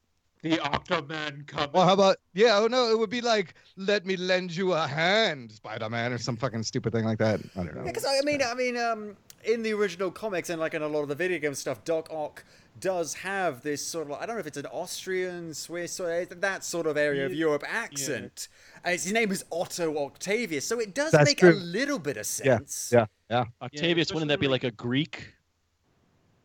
The 0.42 0.58
Octoman 0.60 1.46
cometh. 1.48 1.74
Well, 1.74 1.86
how 1.86 1.94
about 1.94 2.18
yeah? 2.34 2.58
Oh 2.58 2.68
no, 2.68 2.90
it 2.90 2.98
would 2.98 3.10
be 3.10 3.20
like 3.20 3.56
"Let 3.76 4.06
me 4.06 4.16
lend 4.16 4.56
you 4.56 4.72
a 4.72 4.88
hand, 4.88 5.52
Spider-Man" 5.52 6.14
or 6.14 6.18
some 6.18 6.38
fucking 6.38 6.64
stupid 6.64 6.94
thing 6.94 7.04
like 7.04 7.18
that. 7.20 7.42
I 7.58 7.64
don't 7.64 7.76
know. 7.76 7.84
Because 7.84 8.06
I 8.06 8.22
mean, 8.24 8.42
I 8.42 8.54
mean, 8.54 8.78
um, 8.78 9.18
in 9.46 9.64
the 9.64 9.74
original 9.74 10.12
comics 10.12 10.50
and 10.50 10.60
like 10.60 10.74
in 10.74 10.82
a 10.82 10.88
lot 10.88 11.02
of 11.02 11.10
the 11.10 11.16
video 11.16 11.40
game 11.40 11.54
stuff, 11.54 11.84
Doc 11.84 12.10
Ock 12.12 12.44
does 12.80 13.14
have 13.14 13.62
this 13.62 13.86
sort 13.86 14.10
of 14.10 14.14
I 14.14 14.26
don't 14.26 14.36
know 14.36 14.40
if 14.40 14.48
it's 14.48 14.58
an 14.58 14.66
Austrian, 14.68 15.54
Swiss, 15.54 16.00
or 16.00 16.26
that 16.26 16.64
sort 16.64 16.88
of 16.88 16.98
area 16.98 17.26
of 17.26 17.34
Europe 17.34 17.64
accent. 17.68 18.48
Yeah. 18.50 18.92
And 18.92 18.94
his 18.94 19.12
name 19.12 19.32
is 19.32 19.46
Otto 19.52 19.98
Octavius, 19.98 20.66
so 20.66 20.80
it 20.80 20.94
does 20.94 21.12
That's 21.12 21.30
make 21.30 21.40
true. 21.40 21.52
a 21.52 21.54
little 21.54 22.00
bit 22.00 22.18
of 22.18 22.26
sense. 22.26 22.92
Yeah, 22.94 23.06
yeah. 23.30 23.38
yeah. 23.38 23.66
Octavius, 23.66 24.10
yeah, 24.10 24.16
wouldn't 24.16 24.30
that 24.30 24.40
be 24.40 24.48
like 24.48 24.64
a 24.64 24.72
Greek? 24.72 25.34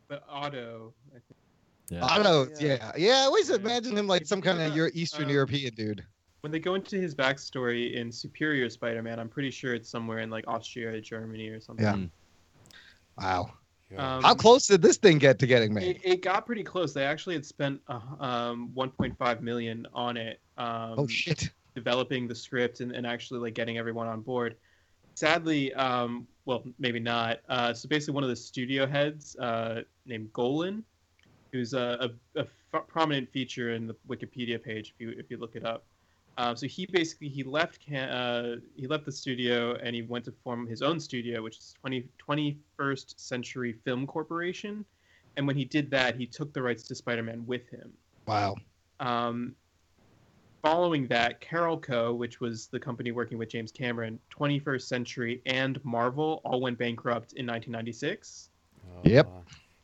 But 0.07 0.23
Otto, 0.29 0.93
yeah. 1.89 2.03
Otto, 2.03 2.47
yeah. 2.59 2.67
yeah, 2.67 2.91
yeah. 2.97 3.13
I 3.21 3.25
always 3.25 3.49
imagine 3.49 3.97
him 3.97 4.07
like 4.07 4.25
some 4.25 4.41
kind 4.41 4.61
of 4.61 4.71
um, 4.71 4.89
Eastern 4.93 5.25
um, 5.25 5.31
European 5.31 5.73
dude. 5.73 6.05
When 6.41 6.51
they 6.51 6.59
go 6.59 6.75
into 6.75 6.95
his 6.95 7.13
backstory 7.13 7.95
in 7.95 8.11
Superior 8.11 8.69
Spider-Man, 8.69 9.19
I'm 9.19 9.27
pretty 9.27 9.51
sure 9.51 9.73
it's 9.73 9.89
somewhere 9.89 10.19
in 10.19 10.29
like 10.29 10.45
Austria, 10.47 11.01
Germany, 11.01 11.49
or 11.49 11.59
something. 11.59 11.85
Yeah. 11.85 12.07
Wow. 13.19 13.51
Um, 13.97 14.21
How 14.21 14.35
close 14.35 14.67
did 14.67 14.81
this 14.81 14.97
thing 14.97 15.17
get 15.17 15.39
to 15.39 15.47
getting 15.47 15.73
made? 15.73 15.97
It, 15.97 16.01
it 16.03 16.21
got 16.21 16.45
pretty 16.45 16.63
close. 16.63 16.93
They 16.93 17.05
actually 17.05 17.35
had 17.35 17.45
spent 17.45 17.81
uh, 17.87 17.99
um, 18.19 18.71
1.5 18.75 19.41
million 19.41 19.87
on 19.93 20.15
it. 20.15 20.39
Um, 20.57 20.95
oh 20.97 21.07
shit! 21.07 21.49
Developing 21.73 22.27
the 22.27 22.35
script 22.35 22.81
and, 22.81 22.91
and 22.91 23.07
actually 23.07 23.39
like 23.39 23.55
getting 23.55 23.77
everyone 23.77 24.07
on 24.07 24.21
board. 24.21 24.55
Sadly, 25.15 25.73
um, 25.73 26.27
well, 26.45 26.63
maybe 26.77 26.99
not. 26.99 27.39
Uh, 27.49 27.73
so 27.73 27.89
basically, 27.89 28.13
one 28.13 28.23
of 28.23 28.29
the 28.29 28.35
studio 28.35 28.85
heads 28.85 29.35
uh, 29.37 29.81
named 30.05 30.31
Golan, 30.33 30.83
who's 31.51 31.73
a, 31.73 32.09
a, 32.35 32.39
a 32.39 32.43
f- 32.73 32.87
prominent 32.87 33.29
feature 33.31 33.73
in 33.73 33.87
the 33.87 33.95
Wikipedia 34.07 34.61
page 34.61 34.93
if 34.95 35.01
you 35.01 35.15
if 35.17 35.31
you 35.31 35.37
look 35.37 35.55
it 35.55 35.65
up. 35.65 35.83
Um, 36.39 36.55
so 36.55 36.67
he 36.67 36.85
basically 36.85 37.27
he 37.27 37.43
left 37.43 37.81
can, 37.81 38.07
uh, 38.07 38.55
he 38.77 38.87
left 38.87 39.03
the 39.03 39.11
studio 39.11 39.75
and 39.83 39.93
he 39.93 40.03
went 40.03 40.23
to 40.23 40.31
form 40.31 40.65
his 40.65 40.81
own 40.81 40.97
studio, 40.97 41.43
which 41.43 41.57
is 41.57 41.75
20, 41.81 42.07
21st 42.25 43.19
Century 43.19 43.73
Film 43.83 44.07
Corporation. 44.07 44.85
And 45.35 45.45
when 45.45 45.57
he 45.57 45.65
did 45.65 45.91
that, 45.91 46.15
he 46.15 46.25
took 46.25 46.53
the 46.53 46.61
rights 46.61 46.83
to 46.83 46.95
Spider-Man 46.95 47.45
with 47.45 47.67
him. 47.69 47.91
Wow. 48.25 48.55
Um, 49.01 49.53
following 50.61 51.07
that, 51.07 51.41
Carolco, 51.41 52.17
which 52.17 52.39
was 52.39 52.67
the 52.67 52.79
company 52.79 53.11
working 53.11 53.37
with 53.37 53.49
James 53.49 53.69
Cameron, 53.73 54.17
21st 54.33 54.83
Century, 54.83 55.41
and 55.45 55.83
Marvel 55.83 56.41
all 56.45 56.61
went 56.61 56.77
bankrupt 56.77 57.33
in 57.33 57.45
1996. 57.45 58.49
Yep. 59.03 59.29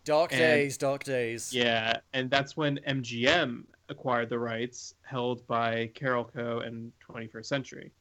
Dark 0.06 0.32
and, 0.32 0.40
days, 0.40 0.78
dark 0.78 1.04
days. 1.04 1.54
Yeah, 1.54 1.98
and 2.14 2.30
that's 2.30 2.56
when 2.56 2.80
MGM 2.88 3.64
acquired 3.90 4.30
the 4.30 4.40
rights 4.40 4.96
held 5.04 5.46
by 5.48 5.92
Carolco 5.96 6.66
and 6.66 6.92
21st 7.08 7.46
Century. 7.46 7.92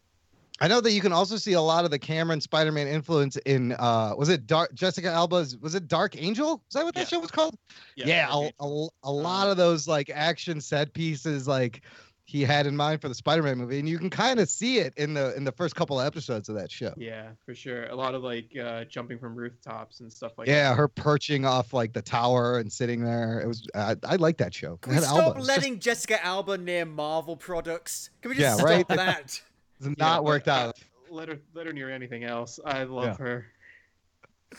I 0.61 0.69
know 0.69 0.81
that 0.81 0.93
you 0.93 1.01
can 1.01 1.13
also 1.13 1.37
see 1.37 1.55
a 1.55 1.61
lot 1.61 1.85
of 1.85 1.91
the 1.91 1.99
Cameron 1.99 2.41
Spider-Man 2.41 2.87
influence 2.87 3.37
in 3.39 3.73
uh 3.73 4.15
was 4.17 4.29
it 4.29 4.47
Dark 4.47 4.73
Jessica 4.73 5.09
Alba's 5.09 5.57
was 5.57 5.75
it 5.75 5.89
Dark 5.89 6.17
Angel? 6.17 6.63
Is 6.69 6.75
that 6.75 6.85
what 6.85 6.95
that 6.95 7.01
yeah. 7.01 7.07
show 7.07 7.21
was 7.21 7.33
called? 7.33 7.59
Yeah, 7.97 8.07
yeah 8.07 8.29
a, 8.31 8.65
a, 8.65 8.89
a, 9.03 9.11
lot 9.11 9.49
of 9.49 9.57
those 9.57 9.89
like 9.89 10.11
action 10.15 10.61
set 10.61 10.93
pieces 10.93 11.49
like 11.49 11.83
he 12.27 12.43
had 12.43 12.67
in 12.67 12.75
mind 12.75 13.03
for 13.03 13.09
the 13.09 13.15
Spider-Man 13.15 13.59
movie, 13.59 13.79
and 13.79 13.89
you 13.89 13.99
can 13.99 14.09
kind 14.09 14.41
of 14.41 14.49
see 14.49 14.79
it 14.79 14.95
in 14.97 15.13
the 15.13 15.37
in 15.37 15.45
the 15.45 15.53
first 15.53 15.77
couple 15.77 16.01
of 16.01 16.07
episodes 16.07 16.49
of 16.49 16.55
that 16.55 16.71
show. 16.71 16.95
Yeah, 16.97 17.29
for 17.45 17.55
sure. 17.55 17.85
A 17.87 17.95
lot 17.95 18.15
of 18.15 18.23
like 18.23 18.57
uh, 18.57 18.85
jumping 18.85 19.19
from 19.19 19.35
rooftops 19.35 20.01
and 20.01 20.11
stuff 20.11 20.33
like 20.39 20.49
yeah, 20.49 20.71
that. 20.71 20.77
Her 20.77 20.89
perching 20.89 21.45
off 21.45 21.75
like 21.75 21.93
the 21.93 22.01
tower 22.01 22.59
and 22.59 22.73
sitting 22.73 23.05
there. 23.05 23.41
It 23.41 23.47
was 23.47 23.67
I, 23.75 23.97
I 24.05 24.17
like 24.17 24.39
that 24.39 24.55
show. 24.55 24.79
Can 24.79 24.95
we 24.95 25.03
stop 25.03 25.39
letting 25.39 25.75
just... 25.75 26.07
Jessica 26.07 26.25
Alba 26.25 26.57
near 26.57 26.87
Marvel 26.87 27.37
products? 27.37 28.09
Can 28.23 28.31
we 28.31 28.37
just 28.37 28.43
yeah, 28.43 28.55
stop 28.55 28.67
right? 28.67 28.89
that? 28.89 29.41
It's 29.81 29.99
not 29.99 30.23
yeah, 30.23 30.27
worked 30.29 30.47
out. 30.47 30.79
Let 31.11 31.29
her 31.29 31.39
let 31.53 31.67
her 31.67 31.73
near 31.73 31.91
anything 31.91 32.23
else. 32.23 32.61
I 32.65 32.85
love 32.85 33.05
yeah. 33.05 33.17
her. 33.17 33.47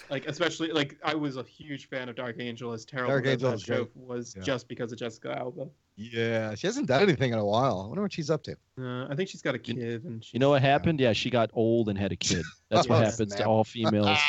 Like 0.09 0.25
especially 0.27 0.71
like 0.71 0.97
I 1.03 1.15
was 1.15 1.37
a 1.37 1.43
huge 1.43 1.87
fan 1.87 2.09
of 2.09 2.15
Dark 2.15 2.37
Angel 2.39 2.71
as 2.71 2.85
terrible 2.85 3.11
Dark 3.11 3.27
Angel 3.27 3.51
that 3.51 3.61
show 3.61 3.87
was 3.95 4.35
just 4.43 4.67
because 4.67 4.91
of 4.91 4.97
Jessica 4.97 5.37
Alba. 5.37 5.67
Yeah, 5.95 6.55
she 6.55 6.67
hasn't 6.67 6.87
done 6.87 7.01
anything 7.01 7.31
in 7.31 7.39
a 7.39 7.45
while. 7.45 7.81
I 7.81 7.87
wonder 7.87 8.01
what 8.01 8.11
she's 8.11 8.29
up 8.29 8.43
to. 8.43 8.57
Uh, 8.79 9.07
I 9.09 9.15
think 9.15 9.29
she's 9.29 9.41
got 9.41 9.55
a 9.55 9.59
kid, 9.59 10.03
and 10.03 10.25
you 10.33 10.39
know 10.39 10.49
what 10.49 10.61
happened? 10.61 10.99
Yeah, 10.99 11.13
she 11.13 11.29
got 11.29 11.49
old 11.53 11.89
and 11.89 11.97
had 11.97 12.11
a 12.11 12.15
kid. 12.15 12.43
That's 12.69 12.89
what 12.89 13.01
oh, 13.01 13.05
happens 13.05 13.33
snap. 13.33 13.39
to 13.39 13.45
all 13.45 13.63
females 13.63 14.19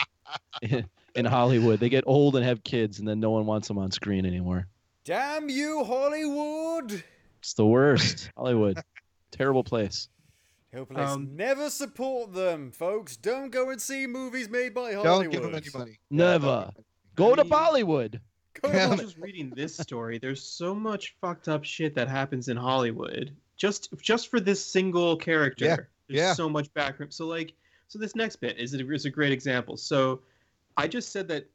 in 0.62 1.24
Hollywood. 1.24 1.80
They 1.80 1.88
get 1.88 2.04
old 2.06 2.36
and 2.36 2.44
have 2.44 2.62
kids, 2.62 3.00
and 3.00 3.08
then 3.08 3.18
no 3.18 3.30
one 3.30 3.46
wants 3.46 3.66
them 3.68 3.78
on 3.78 3.90
screen 3.90 4.26
anymore. 4.26 4.68
Damn 5.04 5.48
you, 5.48 5.84
Hollywood! 5.84 7.02
It's 7.40 7.54
the 7.54 7.66
worst. 7.66 8.30
Hollywood, 8.36 8.78
terrible 9.32 9.64
place. 9.64 10.08
Hopefully, 10.76 11.00
um, 11.00 11.34
never 11.34 11.70
support 11.70 12.34
them, 12.34 12.70
folks. 12.70 13.16
Don't 13.16 13.50
go 13.50 13.70
and 13.70 13.80
see 13.80 14.06
movies 14.06 14.48
made 14.48 14.74
by 14.74 14.92
Hollywood. 14.92 15.04
Don't 15.04 15.30
give 15.30 15.42
them 15.42 15.54
any 15.54 15.66
money. 15.74 15.98
Never. 16.10 16.70
Go 17.14 17.34
to 17.34 17.44
Bollywood. 17.44 18.20
I 18.64 18.86
was 18.86 19.00
just 19.00 19.18
reading 19.18 19.52
this 19.54 19.76
story. 19.76 20.18
There's 20.18 20.42
so 20.42 20.74
much 20.74 21.14
fucked 21.20 21.48
up 21.48 21.64
shit 21.64 21.94
that 21.94 22.08
happens 22.08 22.48
in 22.48 22.56
Hollywood 22.56 23.34
just 23.56 23.88
just 24.00 24.30
for 24.30 24.40
this 24.40 24.64
single 24.64 25.16
character. 25.16 25.64
Yeah. 25.64 25.76
There's 26.08 26.18
yeah. 26.18 26.32
so 26.34 26.48
much 26.48 26.72
background. 26.74 27.12
So 27.12 27.26
like, 27.26 27.52
so 27.88 27.98
this 27.98 28.14
next 28.14 28.36
bit 28.36 28.58
is 28.58 28.74
a, 28.74 28.92
is 28.92 29.06
a 29.06 29.10
great 29.10 29.32
example. 29.32 29.76
So, 29.76 30.20
I 30.76 30.86
just 30.86 31.10
said 31.10 31.26
that 31.28 31.48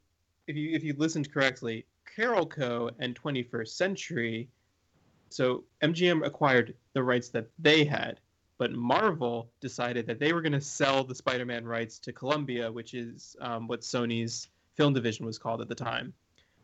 if 0.48 0.56
you 0.56 0.76
if 0.76 0.84
you 0.84 0.94
listened 0.98 1.32
correctly, 1.32 1.86
Carol 2.16 2.46
Carolco 2.46 2.92
and 3.00 3.20
21st 3.22 3.70
Century. 3.70 4.50
So 5.30 5.64
MGM 5.82 6.26
acquired 6.26 6.74
the 6.94 7.02
rights 7.02 7.30
that 7.30 7.48
they 7.58 7.86
had, 7.86 8.20
but 8.62 8.74
Marvel 8.74 9.50
decided 9.60 10.06
that 10.06 10.20
they 10.20 10.34
were 10.34 10.42
going 10.44 10.52
to 10.52 10.62
sell 10.62 11.04
the 11.04 11.16
Spider-Man 11.16 11.66
rights 11.66 11.98
to 11.98 12.14
Columbia, 12.14 12.72
which 12.72 12.94
is 12.94 13.36
um, 13.42 13.68
what 13.68 13.82
Sony's 13.82 14.50
film 14.78 14.94
division 14.94 15.26
was 15.26 15.40
called 15.40 15.62
at 15.62 15.68
the 15.68 15.74
time. 15.74 16.14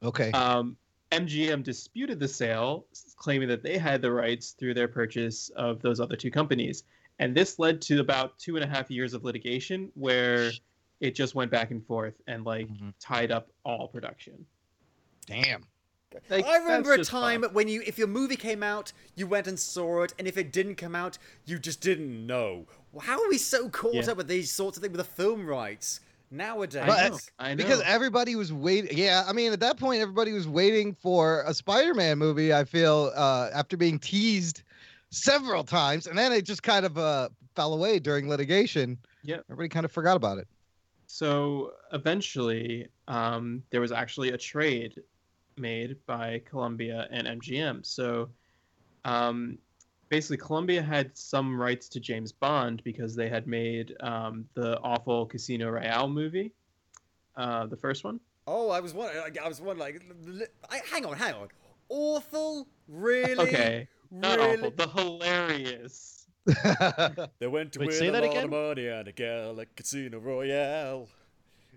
Okay. 0.04 0.30
Um, 0.30 0.78
MGM 1.12 1.64
disputed 1.64 2.20
the 2.20 2.28
sale, 2.28 2.86
claiming 3.16 3.48
that 3.48 3.64
they 3.64 3.80
had 3.80 4.04
the 4.04 4.12
rights 4.12 4.52
through 4.52 4.76
their 4.76 4.88
purchase 4.88 5.50
of 5.56 5.82
those 5.82 6.00
other 6.00 6.16
two 6.16 6.30
companies. 6.30 6.84
And 7.18 7.36
this 7.36 7.58
led 7.58 7.82
to 7.82 8.00
about 8.00 8.38
two 8.38 8.58
and 8.58 8.64
a 8.64 8.68
half 8.68 8.92
years 8.92 9.16
of 9.16 9.24
litigation 9.24 9.92
where 9.96 10.52
it 11.00 11.16
just 11.16 11.34
went 11.34 11.50
back 11.50 11.72
and 11.72 11.84
forth 11.84 12.14
and 12.28 12.46
like 12.46 12.68
mm-hmm. 12.68 12.90
tied 13.00 13.32
up 13.32 13.50
all 13.66 13.88
production. 13.88 14.46
Damn. 15.26 15.64
Like, 16.30 16.46
I 16.46 16.58
remember 16.58 16.93
a 16.93 17.04
time 17.04 17.41
fun. 17.41 17.54
when 17.54 17.67
you, 17.67 17.84
if 17.86 17.98
your 17.98 18.08
movie 18.08 18.38
came 18.38 18.63
out, 18.63 18.93
you 19.15 19.28
went 19.28 19.48
and 19.48 19.60
saw 19.60 20.04
it, 20.04 20.13
and 20.17 20.28
if 20.28 20.38
it 20.38 20.52
didn't 20.52 20.76
come 20.76 20.96
out, 20.96 21.17
you 21.46 21.60
just 21.60 21.82
didn't 21.82 22.26
know. 22.26 22.65
How 23.00 23.22
are 23.22 23.30
we 23.30 23.38
so 23.38 23.70
caught 23.70 23.93
yeah. 23.93 24.12
up 24.12 24.17
with 24.17 24.28
these 24.28 24.52
sorts 24.52 24.78
of 24.78 24.84
things 24.84 24.98
with 24.98 25.06
the 25.06 25.12
film 25.12 25.46
rights? 25.46 26.00
nowadays. 26.32 26.84
I 26.84 27.10
know, 27.10 27.17
I 27.39 27.50
know. 27.54 27.56
Because 27.56 27.82
everybody 27.82 28.36
was 28.36 28.52
waiting. 28.52 28.98
Yeah, 28.98 29.24
I 29.28 29.34
mean, 29.34 29.54
at 29.54 29.60
that 29.62 29.78
point, 29.78 30.02
everybody 30.02 30.34
was 30.34 30.48
waiting 30.48 30.93
for 30.93 31.43
a 31.46 31.54
Spider-Man 31.54 32.17
movie. 32.17 32.54
I 32.54 32.63
feel 32.63 33.12
uh, 33.15 33.50
after 33.54 33.78
being 33.78 34.00
teased 34.00 34.63
several 35.10 35.63
times, 35.63 36.08
and 36.08 36.17
then 36.17 36.32
it 36.32 36.43
just 36.43 36.63
kind 36.63 36.86
of 36.86 36.98
uh, 36.98 37.30
fell 37.56 37.74
away 37.74 38.00
during 38.00 38.30
litigation. 38.30 38.98
Yeah, 39.24 39.38
everybody 39.50 39.70
kind 39.70 39.86
of 39.86 39.91
forgot 39.91 40.17
about 40.17 40.38
it. 40.38 40.48
So 41.08 41.74
eventually, 41.93 42.88
um, 43.08 43.63
there 43.70 43.82
was 43.82 43.91
actually 43.91 44.32
a 44.32 44.38
trade 44.38 45.02
made 45.60 45.98
by 46.06 46.41
Columbia 46.50 47.08
and 47.12 47.28
MGM. 47.28 47.86
So 47.86 48.30
um, 49.06 49.58
basically 50.10 50.38
Columbia 50.38 50.82
had 50.82 51.17
some 51.17 51.60
rights 51.60 51.89
to 51.89 52.00
James 52.00 52.32
Bond 52.32 52.84
because 52.84 53.15
they 53.15 53.30
had 53.30 53.48
made 53.48 53.96
um, 54.02 54.46
the 54.54 54.80
awful 54.82 55.26
Casino 55.26 55.70
Royale 55.70 56.08
movie, 56.08 56.54
uh, 57.36 57.65
the 57.67 57.78
first 57.78 58.04
one. 58.04 58.20
Oh, 58.48 58.70
I 58.70 58.80
was 58.80 58.93
wondering. 58.93 59.38
I 59.43 59.48
was 59.48 59.60
wondering. 59.60 60.00
Like, 60.26 60.50
I, 60.70 60.82
hang 60.89 61.06
on, 61.06 61.17
hang 61.17 61.34
on. 61.34 61.50
Awful, 61.89 62.67
really? 62.88 63.38
Okay, 63.38 63.88
not 64.10 64.38
really? 64.38 64.58
awful. 64.58 64.72
The 64.72 64.88
hilarious. 64.88 66.28
they 67.39 67.48
went 67.48 67.74
to 67.74 67.80
Wait, 67.80 67.89
win 67.89 68.10
a 68.10 68.12
lot 68.13 68.24
again? 68.24 68.46
of 68.46 68.50
money 68.52 68.89
on 68.89 69.08
a 69.08 69.12
gal 69.12 69.60
at 69.60 69.76
Casino 69.76 70.20
Royale. 70.20 71.10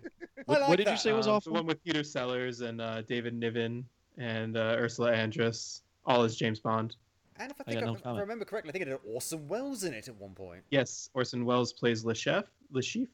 what, 0.45 0.61
like 0.61 0.69
what 0.69 0.77
did 0.77 0.87
that. 0.87 0.91
you 0.91 0.97
say 0.97 1.13
was 1.13 1.27
um, 1.27 1.35
awful? 1.35 1.51
The 1.51 1.59
one 1.59 1.65
with 1.65 1.83
Peter 1.83 2.03
Sellers 2.03 2.61
and 2.61 2.81
uh, 2.81 3.01
David 3.01 3.33
Niven 3.33 3.85
and 4.17 4.57
uh, 4.57 4.75
Ursula 4.77 5.11
Andress. 5.11 5.81
all 6.05 6.23
as 6.23 6.35
James 6.35 6.59
Bond. 6.59 6.95
And 7.37 7.51
if 7.51 7.59
I 7.59 7.63
think 7.63 7.77
I, 7.81 7.85
no 7.85 7.95
if 7.95 8.05
I 8.05 8.19
remember 8.19 8.45
correctly, 8.45 8.69
I 8.69 8.71
think 8.73 8.83
it 8.83 8.87
had 8.89 8.99
Orson 9.05 9.47
Welles 9.47 9.83
in 9.83 9.93
it 9.93 10.07
at 10.07 10.15
one 10.15 10.33
point. 10.33 10.61
Yes, 10.69 11.09
Orson 11.13 11.45
Welles 11.45 11.73
plays 11.73 12.05
Le 12.05 12.13
Chef, 12.13 12.45
Le 12.71 12.81
Chief. 12.81 13.09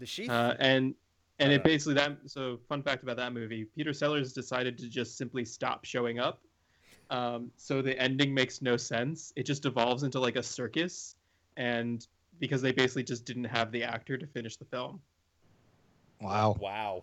Le 0.00 0.06
Chief. 0.06 0.28
Uh, 0.28 0.54
and 0.58 0.94
and 1.38 1.52
it 1.52 1.62
basically 1.62 1.94
that. 1.94 2.16
So 2.26 2.58
fun 2.68 2.82
fact 2.82 3.02
about 3.02 3.16
that 3.18 3.32
movie: 3.32 3.66
Peter 3.76 3.92
Sellers 3.92 4.32
decided 4.32 4.76
to 4.78 4.88
just 4.88 5.16
simply 5.16 5.44
stop 5.44 5.84
showing 5.84 6.18
up. 6.18 6.40
Um, 7.10 7.50
so 7.56 7.80
the 7.80 7.98
ending 8.00 8.34
makes 8.34 8.60
no 8.60 8.76
sense. 8.76 9.32
It 9.36 9.44
just 9.44 9.64
evolves 9.64 10.02
into 10.02 10.18
like 10.18 10.36
a 10.36 10.42
circus, 10.42 11.14
and 11.56 12.06
because 12.40 12.62
they 12.62 12.72
basically 12.72 13.04
just 13.04 13.24
didn't 13.24 13.44
have 13.44 13.70
the 13.70 13.84
actor 13.84 14.16
to 14.18 14.26
finish 14.26 14.56
the 14.56 14.64
film. 14.64 15.00
Wow. 16.20 16.56
Wow. 16.60 17.02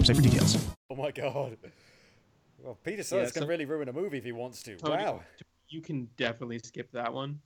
website 0.01 0.15
for 0.15 0.21
details. 0.21 0.57
Oh 0.89 0.95
my 0.95 1.11
god. 1.11 1.57
Well, 2.57 2.77
Peter 2.83 3.03
Sellers 3.03 3.29
yeah, 3.29 3.33
so, 3.33 3.39
can 3.41 3.49
really 3.49 3.65
ruin 3.65 3.89
a 3.89 3.93
movie 3.93 4.17
if 4.17 4.23
he 4.23 4.31
wants 4.31 4.61
to. 4.63 4.75
Tony, 4.75 5.03
wow. 5.03 5.21
You 5.69 5.81
can 5.81 6.07
definitely 6.17 6.59
skip 6.59 6.91
that 6.91 7.13
one. 7.13 7.39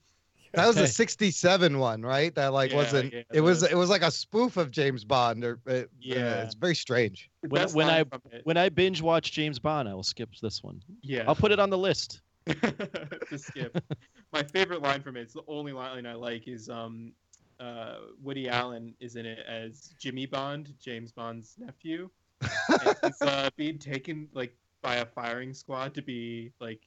That 0.54 0.68
was 0.68 0.78
a 0.78 0.88
'67 0.88 1.78
one, 1.78 2.02
right? 2.02 2.34
That 2.36 2.54
like 2.54 2.72
yeah, 2.72 2.78
wasn't. 2.78 3.13
Yeah, 3.13 3.24
it 3.34 3.41
was. 3.41 3.63
It 3.63 3.76
was 3.76 3.89
like 3.89 4.04
a 4.04 4.12
spoof 4.12 4.56
of 4.56 4.72
James 4.72 5.04
Bond. 5.04 5.44
Or 5.44 5.60
uh, 5.68 5.82
yeah, 6.00 6.44
it's 6.44 6.56
very 6.56 6.76
strange. 6.76 7.30
When, 7.41 7.68
when 7.70 7.89
I 7.89 8.06
when 8.46 8.56
I 8.56 8.70
binge 8.70 9.02
watch 9.02 9.34
James 9.34 9.60
Bond, 9.60 9.89
I 9.89 9.94
will 9.94 10.04
skip 10.04 10.30
this 10.41 10.63
one. 10.63 10.82
Yeah, 11.02 11.24
I'll 11.28 11.36
put 11.36 11.52
it 11.52 11.60
on 11.60 11.70
the 11.70 11.78
list. 11.78 12.22
to 12.46 13.38
skip. 13.38 13.84
My 14.32 14.44
favorite 14.44 14.82
line 14.82 15.02
from 15.02 15.18
it. 15.18 15.22
It's 15.22 15.34
the 15.34 15.44
only 15.48 15.74
line 15.74 16.06
I 16.06 16.13
like. 16.13 16.48
Is 16.48 16.70
um, 16.70 17.12
uh, 17.60 17.96
Woody 18.22 18.48
Allen 18.48 18.94
is 19.00 19.18
in 19.18 19.26
it 19.26 19.39
as 19.48 19.94
Jimmy 20.00 20.26
Bond, 20.26 20.74
James 20.80 21.12
Bond's 21.12 21.56
nephew. 21.58 22.10
He's 22.41 23.21
uh, 23.21 23.50
being 23.56 23.78
taken 23.78 24.28
like 24.34 24.56
by 24.82 24.95
a 24.95 25.06
firing 25.06 25.54
squad 25.54 25.93
to 25.95 26.02
be 26.02 26.52
like 26.60 26.82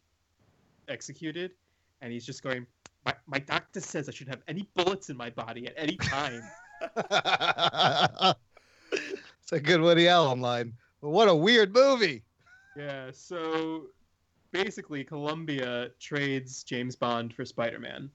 executed, 0.89 1.53
and 2.01 2.13
he's 2.13 2.25
just 2.25 2.43
going 2.43 2.67
my, 3.05 3.15
my 3.27 3.39
doctor 3.39 3.81
says 3.81 4.09
I 4.09 4.13
should 4.13 4.29
have 4.29 4.43
any 4.49 4.69
bullets 4.75 5.11
in 5.11 5.17
my 5.17 5.31
body 5.31 5.67
at 5.67 5.75
any 5.77 5.97
time. 5.97 6.43
it's 9.43 9.53
a 9.53 9.61
good 9.61 9.81
Woody 9.81 10.09
Allen 10.09 10.41
line. 10.41 10.75
But 11.01 11.11
what 11.11 11.29
a 11.29 11.35
weird 11.35 11.73
movie. 11.73 12.23
Yeah, 12.77 13.11
so 13.13 13.87
basically 14.53 15.05
Columbia 15.05 15.91
trades 15.99 16.63
James 16.65 16.97
Bond 16.97 17.33
for 17.33 17.45
Spider-Man. 17.45 18.11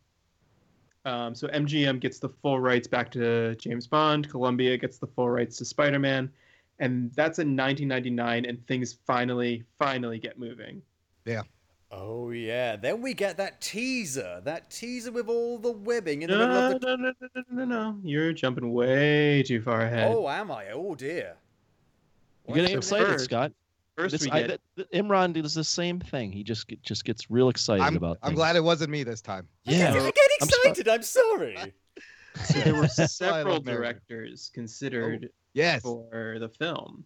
Um, 1.05 1.35
so 1.35 1.47
MGM 1.49 1.99
gets 1.99 2.19
the 2.19 2.29
full 2.29 2.59
rights 2.59 2.87
back 2.87 3.11
to 3.11 3.55
James 3.55 3.87
Bond. 3.87 4.29
Columbia 4.29 4.77
gets 4.77 4.99
the 4.99 5.07
full 5.07 5.29
rights 5.29 5.57
to 5.57 5.65
Spider-Man, 5.65 6.31
and 6.83 7.11
that's 7.13 7.39
in 7.39 7.55
1999, 7.55 8.45
and 8.45 8.67
things 8.67 8.97
finally, 9.07 9.63
finally 9.79 10.19
get 10.19 10.37
moving. 10.37 10.81
Yeah. 11.25 11.43
Oh 11.91 12.31
yeah, 12.31 12.75
then 12.75 13.01
we 13.01 13.13
get 13.13 13.37
that 13.37 13.61
teaser, 13.61 14.41
that 14.43 14.69
teaser 14.69 15.11
with 15.11 15.29
all 15.29 15.59
the 15.59 15.71
webbing 15.71 16.23
in 16.23 16.29
the 16.29 16.37
no, 16.37 16.47
middle 16.47 16.75
of 16.75 16.81
the. 16.81 16.87
No, 16.87 16.95
no, 16.95 17.13
no, 17.21 17.27
no, 17.35 17.65
no, 17.65 17.65
no! 17.65 17.99
You're 18.03 18.33
jumping 18.33 18.73
way 18.73 19.43
too 19.43 19.61
far 19.61 19.81
ahead. 19.81 20.11
Oh, 20.11 20.27
am 20.27 20.51
I? 20.51 20.71
Oh 20.71 20.95
dear. 20.95 21.35
You're 22.47 22.55
getting 22.55 22.77
excited, 22.77 23.07
first, 23.07 23.25
Scott. 23.25 23.53
First, 23.95 24.11
this, 24.11 24.23
we 24.23 24.31
get... 24.31 24.59
I, 24.77 24.81
Imran 24.93 25.39
does 25.39 25.53
the 25.53 25.63
same 25.63 25.99
thing. 25.99 26.31
He 26.31 26.43
just 26.43 26.67
just 26.81 27.05
gets 27.05 27.29
real 27.29 27.49
excited 27.49 27.83
I'm, 27.83 27.95
about. 27.95 28.17
I'm 28.23 28.29
things. 28.29 28.37
glad 28.37 28.55
it 28.55 28.63
wasn't 28.63 28.89
me 28.89 29.03
this 29.03 29.21
time. 29.21 29.47
Yeah, 29.63 29.93
I 29.93 30.11
get, 30.11 30.17
excited. 30.41 30.87
I'm, 30.89 30.95
I'm 30.95 31.03
sorry. 31.03 31.73
So 32.45 32.59
there 32.59 32.75
were 32.75 32.87
several 32.87 33.59
directors 33.59 34.51
considered 34.53 35.29
oh, 35.29 35.33
yes. 35.53 35.81
for 35.81 36.37
the 36.39 36.49
film. 36.49 37.03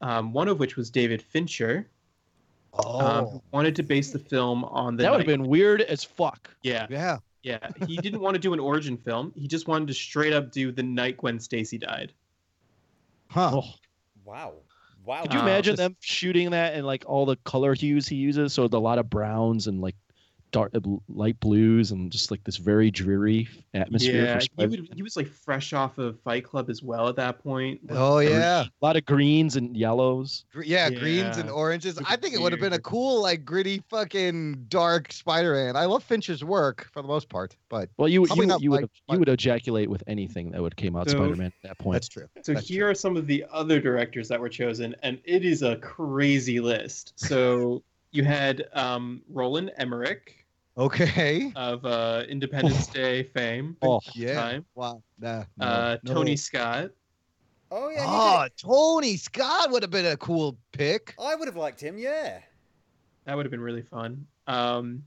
Um, 0.00 0.32
one 0.32 0.48
of 0.48 0.58
which 0.60 0.76
was 0.76 0.90
David 0.90 1.20
Fincher, 1.20 1.88
um, 2.74 2.84
oh. 2.84 3.00
Um, 3.00 3.42
wanted 3.52 3.76
to 3.76 3.82
base 3.82 4.12
the 4.12 4.18
film 4.18 4.64
on 4.64 4.96
the. 4.96 5.02
That 5.02 5.10
would 5.10 5.20
have 5.20 5.26
been 5.26 5.48
weird 5.48 5.80
as 5.82 6.04
fuck. 6.04 6.50
Yeah. 6.62 6.86
Yeah. 6.90 7.18
Yeah. 7.42 7.70
He 7.86 7.96
didn't 7.96 8.20
want 8.20 8.34
to 8.34 8.40
do 8.40 8.52
an 8.52 8.60
origin 8.60 8.96
film. 8.96 9.32
He 9.34 9.48
just 9.48 9.68
wanted 9.68 9.88
to 9.88 9.94
straight 9.94 10.32
up 10.32 10.52
do 10.52 10.70
the 10.70 10.82
night 10.82 11.16
Gwen 11.16 11.40
Stacy 11.40 11.78
died. 11.78 12.12
Huh. 13.28 13.50
Oh. 13.54 13.64
Wow. 14.24 14.54
Wow. 15.04 15.22
Could 15.22 15.34
you 15.34 15.40
imagine 15.40 15.76
them 15.76 15.96
shooting 16.00 16.50
that 16.50 16.74
and 16.74 16.86
like 16.86 17.04
all 17.06 17.24
the 17.24 17.36
color 17.36 17.74
hues 17.74 18.06
he 18.06 18.16
uses? 18.16 18.52
So 18.52 18.64
a 18.64 18.76
lot 18.76 18.98
of 18.98 19.08
browns 19.08 19.66
and 19.66 19.80
like 19.80 19.96
dark 20.50 20.74
uh, 20.74 20.80
light 21.08 21.38
blues 21.40 21.90
and 21.90 22.10
just 22.10 22.30
like 22.30 22.42
this 22.44 22.56
very 22.56 22.90
dreary 22.90 23.48
atmosphere. 23.74 24.24
Yeah, 24.24 24.40
he, 24.56 24.66
would, 24.66 24.88
he 24.94 25.02
was 25.02 25.16
like 25.16 25.26
fresh 25.26 25.72
off 25.72 25.98
of 25.98 26.20
Fight 26.20 26.44
Club 26.44 26.70
as 26.70 26.82
well 26.82 27.08
at 27.08 27.16
that 27.16 27.42
point. 27.42 27.80
Like, 27.88 27.98
oh 27.98 28.18
yeah, 28.18 28.64
a 28.64 28.84
lot 28.84 28.96
of 28.96 29.04
greens 29.04 29.56
and 29.56 29.76
yellows. 29.76 30.44
Yeah, 30.54 30.88
yeah. 30.88 30.98
greens 30.98 31.36
and 31.36 31.50
oranges. 31.50 31.98
I 32.06 32.16
think 32.16 32.34
it 32.34 32.40
would 32.40 32.52
have 32.52 32.60
been 32.60 32.72
a 32.72 32.78
cool, 32.78 33.22
like 33.22 33.44
gritty, 33.44 33.82
fucking 33.88 34.66
dark 34.68 35.12
Spider-Man. 35.12 35.76
I 35.76 35.84
love 35.84 36.02
Fincher's 36.02 36.44
work 36.44 36.88
for 36.92 37.02
the 37.02 37.08
most 37.08 37.28
part, 37.28 37.56
but 37.68 37.88
well, 37.96 38.08
you 38.08 38.26
you, 38.34 38.56
you 38.60 38.70
would 38.70 38.90
you 39.08 39.18
would 39.18 39.28
ejaculate 39.28 39.90
with 39.90 40.02
anything 40.06 40.50
that 40.52 40.62
would 40.62 40.76
came 40.76 40.96
out 40.96 41.08
so, 41.08 41.16
Spider-Man 41.16 41.46
at 41.46 41.68
that 41.68 41.78
point. 41.78 41.94
That's 41.94 42.08
true. 42.08 42.28
So 42.42 42.54
that's 42.54 42.68
here 42.68 42.84
true. 42.84 42.90
are 42.90 42.94
some 42.94 43.16
of 43.16 43.26
the 43.26 43.44
other 43.52 43.80
directors 43.80 44.28
that 44.28 44.40
were 44.40 44.48
chosen, 44.48 44.94
and 45.02 45.18
it 45.24 45.44
is 45.44 45.62
a 45.62 45.76
crazy 45.76 46.60
list. 46.60 47.12
So. 47.16 47.82
You 48.18 48.24
had 48.24 48.66
um, 48.72 49.22
Roland 49.30 49.70
Emmerich, 49.78 50.44
Okay. 50.76 51.52
Of 51.56 51.84
uh, 51.84 52.22
Independence 52.28 52.86
Day 52.86 53.24
fame. 53.24 53.76
Oh 53.82 54.00
yeah. 54.14 54.34
Time. 54.34 54.64
Wow. 54.76 55.02
Nah, 55.18 55.44
no, 55.56 55.66
uh, 55.66 55.96
Tony 56.06 56.32
no. 56.32 56.36
Scott. 56.36 56.90
Oh 57.70 57.88
yeah. 57.90 58.04
Oh, 58.06 58.46
Tony 58.56 59.16
Scott 59.16 59.70
would 59.72 59.82
have 59.82 59.90
been 59.90 60.06
a 60.06 60.16
cool 60.16 60.56
pick. 60.72 61.14
I 61.20 61.34
would 61.34 61.48
have 61.48 61.56
liked 61.56 61.80
him. 61.80 61.98
Yeah. 61.98 62.40
That 63.24 63.36
would 63.36 63.44
have 63.44 63.50
been 63.50 63.60
really 63.60 63.82
fun. 63.82 64.24
Um, 64.46 65.02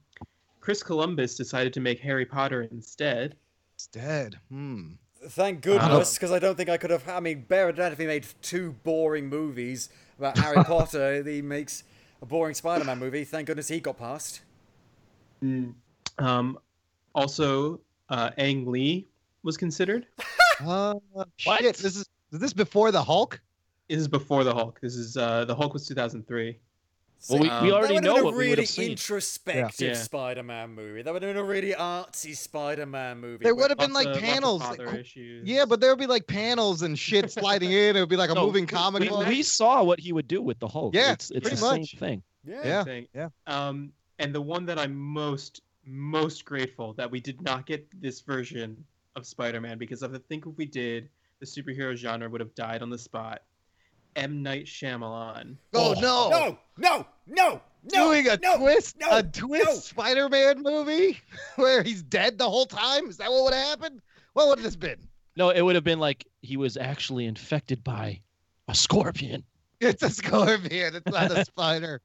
Chris 0.60 0.84
Columbus 0.84 1.36
decided 1.36 1.74
to 1.74 1.80
make 1.80 2.00
Harry 2.02 2.26
Potter 2.26 2.64
instead. 2.64 3.36
Instead. 3.76 4.40
Hmm. 4.50 4.92
Thank 5.24 5.62
goodness, 5.62 6.16
because 6.16 6.32
I 6.32 6.40
don't 6.40 6.56
think 6.56 6.70
I 6.70 6.78
could 6.78 6.90
have. 6.90 7.08
I 7.08 7.20
mean, 7.20 7.46
Bear 7.48 7.70
if 7.70 7.98
he 7.98 8.06
made 8.06 8.26
two 8.42 8.74
boring 8.84 9.30
movies 9.30 9.90
about 10.18 10.38
Harry 10.38 10.64
Potter. 10.66 11.24
He 11.24 11.42
makes 11.42 11.84
a 12.22 12.26
boring 12.26 12.54
Spider-Man 12.54 13.00
movie. 13.00 13.24
Thank 13.24 13.48
goodness 13.48 13.68
he 13.68 13.80
got 13.80 13.98
past. 13.98 14.42
Mm. 15.44 15.74
Um, 16.18 16.60
also, 17.14 17.82
uh, 18.10 18.32
Ang 18.38 18.66
Lee 18.66 19.08
was 19.44 19.58
considered. 19.58 20.08
uh, 20.66 20.96
shit, 21.38 21.78
this 21.78 21.96
is 21.96 22.06
is 22.32 22.40
this 22.40 22.54
before 22.54 22.92
the 22.92 23.04
Hulk? 23.04 23.42
This 23.90 24.00
is 24.00 24.08
before 24.08 24.44
the 24.44 24.54
Hulk. 24.54 24.80
This 24.82 24.96
is 24.96 25.18
uh, 25.18 25.46
the 25.46 25.56
Hulk 25.56 25.74
was 25.74 25.88
2003. 25.88 26.58
Well, 27.30 27.40
we, 27.40 27.50
um, 27.50 27.64
we 27.64 27.72
already 27.72 28.00
know 28.00 28.24
what 28.24 28.34
really 28.34 28.46
we 28.46 28.50
would 28.50 28.60
have 28.60 28.68
seen. 28.68 28.92
introspective 28.92 29.90
yeah. 29.90 29.94
Spider-Man 29.94 30.72
movie. 30.72 31.02
That 31.04 31.14
would 31.14 31.22
have 31.22 31.34
been 31.34 31.42
a 31.42 31.46
really 31.46 31.74
artsy 31.74 32.36
Spider-Man 32.36 33.20
movie. 33.20 33.44
There 33.44 33.54
would 33.54 33.70
have 33.70 33.78
been 33.78 33.94
like 33.94 34.20
panels. 34.20 34.64
yeah, 35.16 35.66
but 35.66 35.80
there 35.80 35.92
would 35.92 36.00
be 36.00 36.08
like 36.08 36.26
panels 36.26 36.82
and 36.82 36.98
shit 36.98 37.32
sliding 37.32 37.72
in. 37.72 37.96
It 37.96 38.00
would 38.00 38.10
be 38.10 38.16
like 38.16 38.32
a 38.32 38.34
no, 38.34 38.46
moving 38.46 38.66
comic. 38.66 39.10
We, 39.10 39.26
we, 39.26 39.44
saw 39.44 39.84
what 39.84 40.00
he 40.00 40.14
would 40.14 40.28
do 40.28 40.42
with 40.42 40.60
the 40.60 40.68
Hulk. 40.68 40.96
Yeah, 40.96 41.12
it's, 41.14 41.30
it's 41.32 41.42
pretty 41.42 41.56
the 41.58 41.62
much. 41.62 41.92
same 41.92 42.00
thing. 42.00 42.24
Yeah, 42.44 42.84
yeah, 42.86 43.02
yeah. 43.14 43.30
Um, 43.46 43.92
and 44.18 44.34
the 44.34 44.42
one 44.42 44.66
that 44.66 44.80
I'm 44.80 44.96
most 44.96 45.62
most 45.86 46.46
grateful 46.46 46.94
that 46.94 47.10
we 47.10 47.20
did 47.20 47.42
not 47.42 47.66
get 47.66 47.88
this 48.02 48.22
version 48.22 48.84
of 49.16 49.26
Spider-Man 49.26 49.78
because 49.78 50.04
I 50.04 50.08
think 50.30 50.46
if 50.46 50.56
we 50.58 50.66
did, 50.66 51.10
the 51.40 51.46
superhero 51.46 51.96
genre 51.96 52.30
would 52.30 52.40
have 52.40 52.54
died 52.56 52.82
on 52.82 52.90
the 52.90 52.98
spot. 52.98 53.42
M 54.16 54.44
Night 54.44 54.66
Shyamalan. 54.66 55.58
Oh, 55.74 55.96
oh, 55.96 56.02
no, 56.02 56.30
no, 56.30 56.58
no, 56.78 57.06
no, 57.28 57.62
no, 57.92 58.10
doing 58.12 58.28
a 58.28 58.38
no, 58.42 58.58
twist, 58.58 58.98
no, 59.00 59.08
a 59.12 59.24
twist 59.24 59.66
no. 59.66 59.76
Spider-Man 59.76 60.62
movie 60.62 61.20
where 61.56 61.84
he's 61.84 62.04
dead 62.04 62.38
the 62.38 62.50
whole 62.50 62.66
time. 62.66 63.08
Is 63.08 63.18
that 63.18 63.32
what 63.32 63.46
would 63.46 63.54
have 63.54 63.68
happened? 63.68 64.02
What 64.34 64.48
would 64.48 64.60
this 64.60 64.76
been? 64.76 65.08
No, 65.38 65.50
it 65.50 65.62
would 65.62 65.76
have 65.76 65.84
been 65.84 66.00
like 66.00 66.26
he 66.42 66.58
was 66.58 66.78
actually 66.78 67.26
infected 67.26 67.84
by 67.84 68.22
a 68.68 68.76
scorpion. 68.76 69.44
It's 69.80 70.04
a 70.04 70.10
scorpion. 70.10 70.96
It's 70.96 71.12
not 71.12 71.32
a 71.32 71.46
spider. 71.46 72.02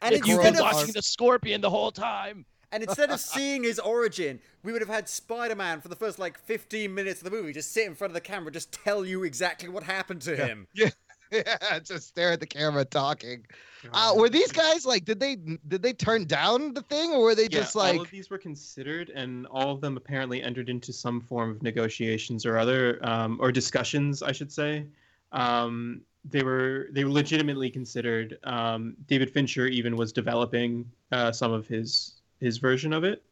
And 0.00 0.14
You've 0.14 0.28
instead 0.28 0.54
been 0.54 0.64
of 0.64 0.72
watching 0.72 0.92
the 0.94 1.02
scorpion 1.02 1.60
the 1.60 1.70
whole 1.70 1.92
time. 1.92 2.46
And 2.70 2.82
instead 2.82 3.10
of 3.10 3.20
seeing 3.20 3.62
his 3.62 3.78
origin, 3.78 4.40
we 4.62 4.72
would 4.72 4.82
have 4.82 4.90
had 4.90 5.08
Spider 5.08 5.54
Man 5.54 5.80
for 5.80 5.88
the 5.88 5.96
first 5.96 6.18
like 6.18 6.38
15 6.38 6.94
minutes 6.94 7.20
of 7.20 7.24
the 7.24 7.30
movie 7.30 7.52
just 7.52 7.72
sit 7.72 7.86
in 7.86 7.94
front 7.94 8.10
of 8.10 8.14
the 8.14 8.20
camera, 8.20 8.52
just 8.52 8.72
tell 8.72 9.06
you 9.06 9.24
exactly 9.24 9.68
what 9.68 9.82
happened 9.82 10.20
to 10.22 10.36
him. 10.36 10.66
Yeah. 10.74 10.90
Yeah, 11.32 11.78
just 11.80 12.08
stare 12.08 12.32
at 12.32 12.40
the 12.40 12.46
camera 12.46 12.84
talking. 12.84 13.44
Uh, 13.92 14.14
were 14.16 14.28
these 14.28 14.50
guys 14.50 14.84
like? 14.84 15.04
Did 15.04 15.20
they 15.20 15.36
did 15.36 15.82
they 15.82 15.92
turn 15.92 16.24
down 16.24 16.74
the 16.74 16.82
thing, 16.82 17.10
or 17.10 17.22
were 17.22 17.34
they 17.34 17.48
just 17.48 17.74
yeah, 17.74 17.82
like? 17.82 17.96
all 17.96 18.02
of 18.02 18.10
these 18.10 18.30
were 18.30 18.38
considered, 18.38 19.10
and 19.10 19.46
all 19.46 19.70
of 19.70 19.80
them 19.80 19.96
apparently 19.96 20.42
entered 20.42 20.68
into 20.68 20.92
some 20.92 21.20
form 21.20 21.50
of 21.50 21.62
negotiations 21.62 22.44
or 22.44 22.58
other, 22.58 22.98
um, 23.02 23.38
or 23.40 23.52
discussions, 23.52 24.22
I 24.22 24.32
should 24.32 24.50
say. 24.50 24.86
Um, 25.32 26.00
they 26.24 26.42
were 26.42 26.88
they 26.92 27.04
were 27.04 27.10
legitimately 27.10 27.70
considered. 27.70 28.38
Um, 28.44 28.96
David 29.06 29.30
Fincher 29.30 29.66
even 29.66 29.96
was 29.96 30.12
developing 30.12 30.90
uh, 31.12 31.32
some 31.32 31.52
of 31.52 31.66
his 31.66 32.14
his 32.40 32.58
version 32.58 32.92
of 32.92 33.04
it. 33.04 33.22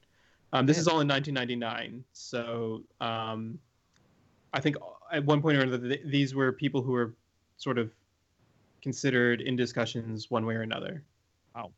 Um, 0.53 0.65
this 0.65 0.79
is 0.79 0.87
all 0.87 1.01
in 1.01 1.09
1999, 1.09 2.05
so 2.13 2.83
um, 3.01 3.59
I 4.53 4.61
think 4.61 4.77
at 5.13 5.25
one 5.25 5.43
point 5.43 5.59
or 5.59 5.63
another, 5.63 5.89
th- 5.89 6.03
these 6.07 6.35
were 6.35 6.53
people 6.53 6.83
who 6.83 6.93
were 6.93 7.15
sort 7.57 7.79
of 7.79 7.91
considered 8.83 9.41
in 9.41 9.57
discussions 9.57 10.31
one 10.31 10.47
way 10.47 10.55
or 10.55 10.63
another. 10.63 11.03
Wow. 11.55 11.73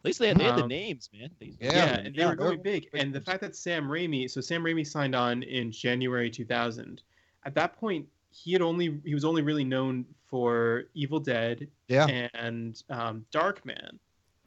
At 0.00 0.04
least 0.04 0.18
they 0.18 0.28
had, 0.28 0.38
they 0.38 0.44
had 0.44 0.56
the 0.56 0.62
Um, 0.62 0.68
names, 0.68 1.08
man. 1.12 1.30
These- 1.38 1.56
Yeah, 1.60 1.98
and 1.98 2.14
they 2.14 2.20
yeah, 2.20 2.28
were 2.30 2.36
very 2.36 2.50
they're- 2.56 2.62
big. 2.62 2.88
And 2.94 3.12
the 3.12 3.20
fact 3.20 3.40
that 3.40 3.56
Sam 3.56 3.88
Raimi, 3.88 4.30
so 4.30 4.40
Sam 4.40 4.62
Raimi 4.62 4.86
signed 4.86 5.14
on 5.14 5.42
in 5.42 5.72
January 5.72 6.30
2000. 6.30 7.02
At 7.44 7.54
that 7.54 7.76
point, 7.76 8.06
he 8.30 8.52
had 8.52 8.60
only 8.62 9.00
he 9.04 9.14
was 9.14 9.24
only 9.24 9.42
really 9.42 9.64
known 9.64 10.04
for 10.26 10.84
Evil 10.94 11.18
Dead 11.18 11.68
Yeah. 11.88 12.06
and 12.34 12.80
um, 12.90 13.24
Darkman. 13.32 13.98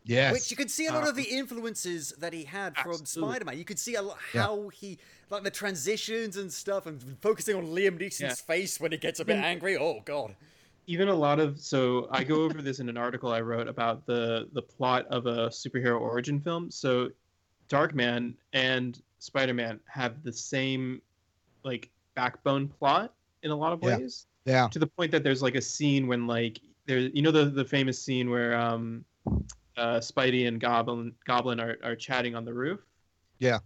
Yes. 0.03 0.33
Which 0.33 0.49
you 0.51 0.57
could 0.57 0.71
see 0.71 0.87
a 0.87 0.91
lot 0.93 1.03
Um, 1.03 1.09
of 1.09 1.15
the 1.15 1.23
influences 1.23 2.11
that 2.19 2.33
he 2.33 2.43
had 2.43 2.75
from. 2.77 3.05
Spider 3.05 3.45
Man. 3.45 3.57
You 3.57 3.65
could 3.65 3.77
see 3.79 3.95
a 3.95 4.01
lot 4.01 4.17
Yeah. 4.33 4.41
how 4.43 4.69
he, 4.69 4.97
like 5.29 5.43
the 5.43 5.51
transitions 5.51 6.37
and 6.37 6.51
stuff, 6.51 6.85
and 6.87 7.17
focusing 7.21 7.55
on 7.55 7.67
Liam 7.67 7.99
Neeson's 7.99 8.19
Yeah. 8.21 8.33
face 8.33 8.79
when 8.79 8.91
he 8.91 8.97
gets 8.97 9.19
a 9.19 9.25
bit 9.25 9.33
Even- 9.33 9.45
angry. 9.45 9.77
Oh, 9.77 10.01
God. 10.03 10.35
Even 10.87 11.07
a 11.07 11.13
lot 11.15 11.39
of 11.39 11.59
so 11.59 12.07
I 12.11 12.23
go 12.23 12.43
over 12.43 12.61
this 12.61 12.79
in 12.79 12.89
an 12.89 12.97
article 12.97 13.31
I 13.31 13.41
wrote 13.41 13.67
about 13.67 14.05
the 14.07 14.49
the 14.53 14.61
plot 14.63 15.05
of 15.07 15.27
a 15.27 15.47
superhero 15.49 16.01
origin 16.01 16.41
film. 16.41 16.71
So 16.71 17.11
Darkman 17.69 18.33
and 18.53 19.01
Spider-Man 19.19 19.79
have 19.87 20.23
the 20.23 20.33
same 20.33 21.01
like 21.63 21.91
backbone 22.15 22.67
plot 22.67 23.13
in 23.43 23.51
a 23.51 23.55
lot 23.55 23.71
of 23.73 23.81
Yeah. 23.83 23.97
ways. 23.99 24.25
yeah. 24.45 24.67
to 24.69 24.79
the 24.79 24.87
point 24.87 25.11
that 25.11 25.23
there's 25.23 25.43
like 25.43 25.53
a 25.53 25.61
scene 25.61 26.07
when 26.07 26.25
like 26.25 26.59
there 26.87 26.97
you 26.97 27.21
know 27.21 27.29
the 27.31 27.45
the 27.45 27.63
famous 27.63 28.01
scene 28.01 28.29
where 28.31 28.55
um 28.57 29.05
uh 29.77 29.99
Spidey 29.99 30.47
and 30.47 30.59
Goblin 30.59 31.13
Goblin 31.25 31.59
are, 31.59 31.77
are 31.83 31.95
chatting 31.95 32.35
on 32.35 32.45
the 32.45 32.53
roof. 32.53 32.79
Yeah. 33.39 33.59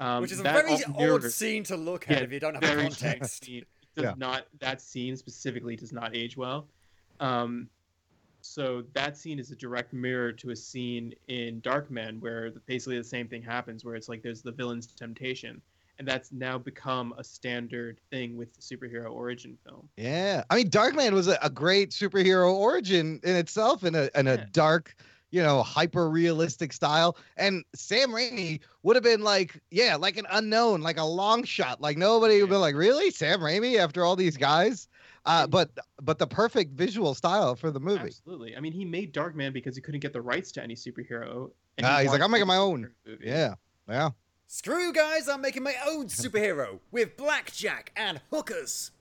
Um, 0.00 0.22
Which 0.22 0.32
is 0.32 0.40
a 0.40 0.42
very 0.42 0.72
all 0.94 1.14
odd 1.14 1.24
scene 1.30 1.62
to 1.64 1.76
look 1.76 2.10
at 2.10 2.18
Yeah, 2.18 2.24
if 2.24 2.32
you 2.32 2.40
don't 2.40 2.54
have 2.54 2.62
very 2.62 2.88
the 2.88 2.96
context. 2.96 3.44
scene. 3.44 3.64
Does 3.94 4.04
Yeah. 4.04 4.14
not 4.16 4.46
that 4.58 4.80
scene 4.80 5.16
specifically 5.16 5.76
does 5.76 5.92
not 5.92 6.16
age 6.16 6.36
well. 6.36 6.68
Um 7.20 7.68
so 8.40 8.84
that 8.92 9.16
scene 9.16 9.38
is 9.38 9.50
a 9.52 9.56
direct 9.56 9.94
mirror 9.94 10.30
to 10.32 10.50
a 10.50 10.56
scene 10.56 11.14
in 11.28 11.60
Dark 11.60 11.88
Darkman 11.88 12.20
where 12.20 12.50
the- 12.50 12.60
basically 12.60 12.98
the 12.98 13.04
same 13.04 13.26
thing 13.28 13.42
happens 13.42 13.84
where 13.84 13.94
it's 13.94 14.08
like 14.08 14.22
there's 14.22 14.42
the 14.42 14.52
villain's 14.52 14.86
temptation 14.88 15.62
and 15.98 16.06
that's 16.08 16.32
now 16.32 16.58
become 16.58 17.14
a 17.16 17.24
standard 17.24 18.00
thing 18.10 18.36
with 18.36 18.52
the 18.52 18.60
superhero 18.60 19.12
origin 19.12 19.56
film. 19.64 19.88
Yeah, 19.96 20.42
I 20.50 20.56
mean, 20.56 20.68
Darkman 20.68 21.12
was 21.12 21.28
a, 21.28 21.38
a 21.40 21.48
great 21.48 21.90
superhero 21.90 22.52
origin 22.52 23.20
in 23.22 23.36
itself, 23.36 23.84
in 23.84 23.94
a 23.94 24.10
in 24.16 24.26
a 24.26 24.34
Yeah. 24.34 24.46
dark, 24.50 24.96
you 25.34 25.42
know, 25.42 25.64
hyper 25.64 26.08
realistic 26.08 26.72
style. 26.72 27.16
And 27.36 27.64
Sam 27.74 28.10
Raimi 28.10 28.60
would 28.84 28.94
have 28.94 29.02
been 29.02 29.22
like, 29.22 29.60
yeah, 29.72 29.96
like 29.96 30.16
an 30.16 30.26
unknown, 30.30 30.80
like 30.80 30.96
a 30.96 31.04
long 31.04 31.42
shot. 31.42 31.80
Like 31.80 31.98
nobody 31.98 32.40
would 32.40 32.50
be 32.50 32.56
like, 32.56 32.76
really, 32.76 33.10
Sam 33.10 33.40
Raimi 33.40 33.76
after 33.78 34.04
all 34.04 34.14
these 34.14 34.36
guys. 34.36 34.86
Uh, 35.26 35.46
but 35.48 35.70
but 36.02 36.18
the 36.20 36.26
perfect 36.26 36.74
visual 36.74 37.14
style 37.14 37.56
for 37.56 37.72
the 37.72 37.80
movie. 37.80 38.04
Absolutely. 38.04 38.56
I 38.56 38.60
mean, 38.60 38.72
he 38.72 38.84
made 38.84 39.12
Darkman 39.12 39.52
because 39.52 39.74
he 39.74 39.82
couldn't 39.82 40.00
get 40.00 40.12
the 40.12 40.20
rights 40.22 40.52
to 40.52 40.62
any 40.62 40.76
superhero. 40.76 41.50
and 41.78 41.86
Ah, 41.86 41.96
he 41.96 42.02
he's 42.04 42.12
like, 42.12 42.20
I'm 42.20 42.30
making 42.30 42.46
my 42.46 42.58
own. 42.58 42.90
movie. 43.04 43.24
Yeah, 43.26 43.54
yeah. 43.88 44.10
Screw 44.46 44.78
you 44.84 44.92
guys, 44.92 45.28
I'm 45.28 45.40
making 45.40 45.64
my 45.64 45.74
own 45.88 46.06
superhero 46.06 46.78
with 46.92 47.16
blackjack 47.16 47.90
and 47.96 48.20
hookers. 48.30 48.92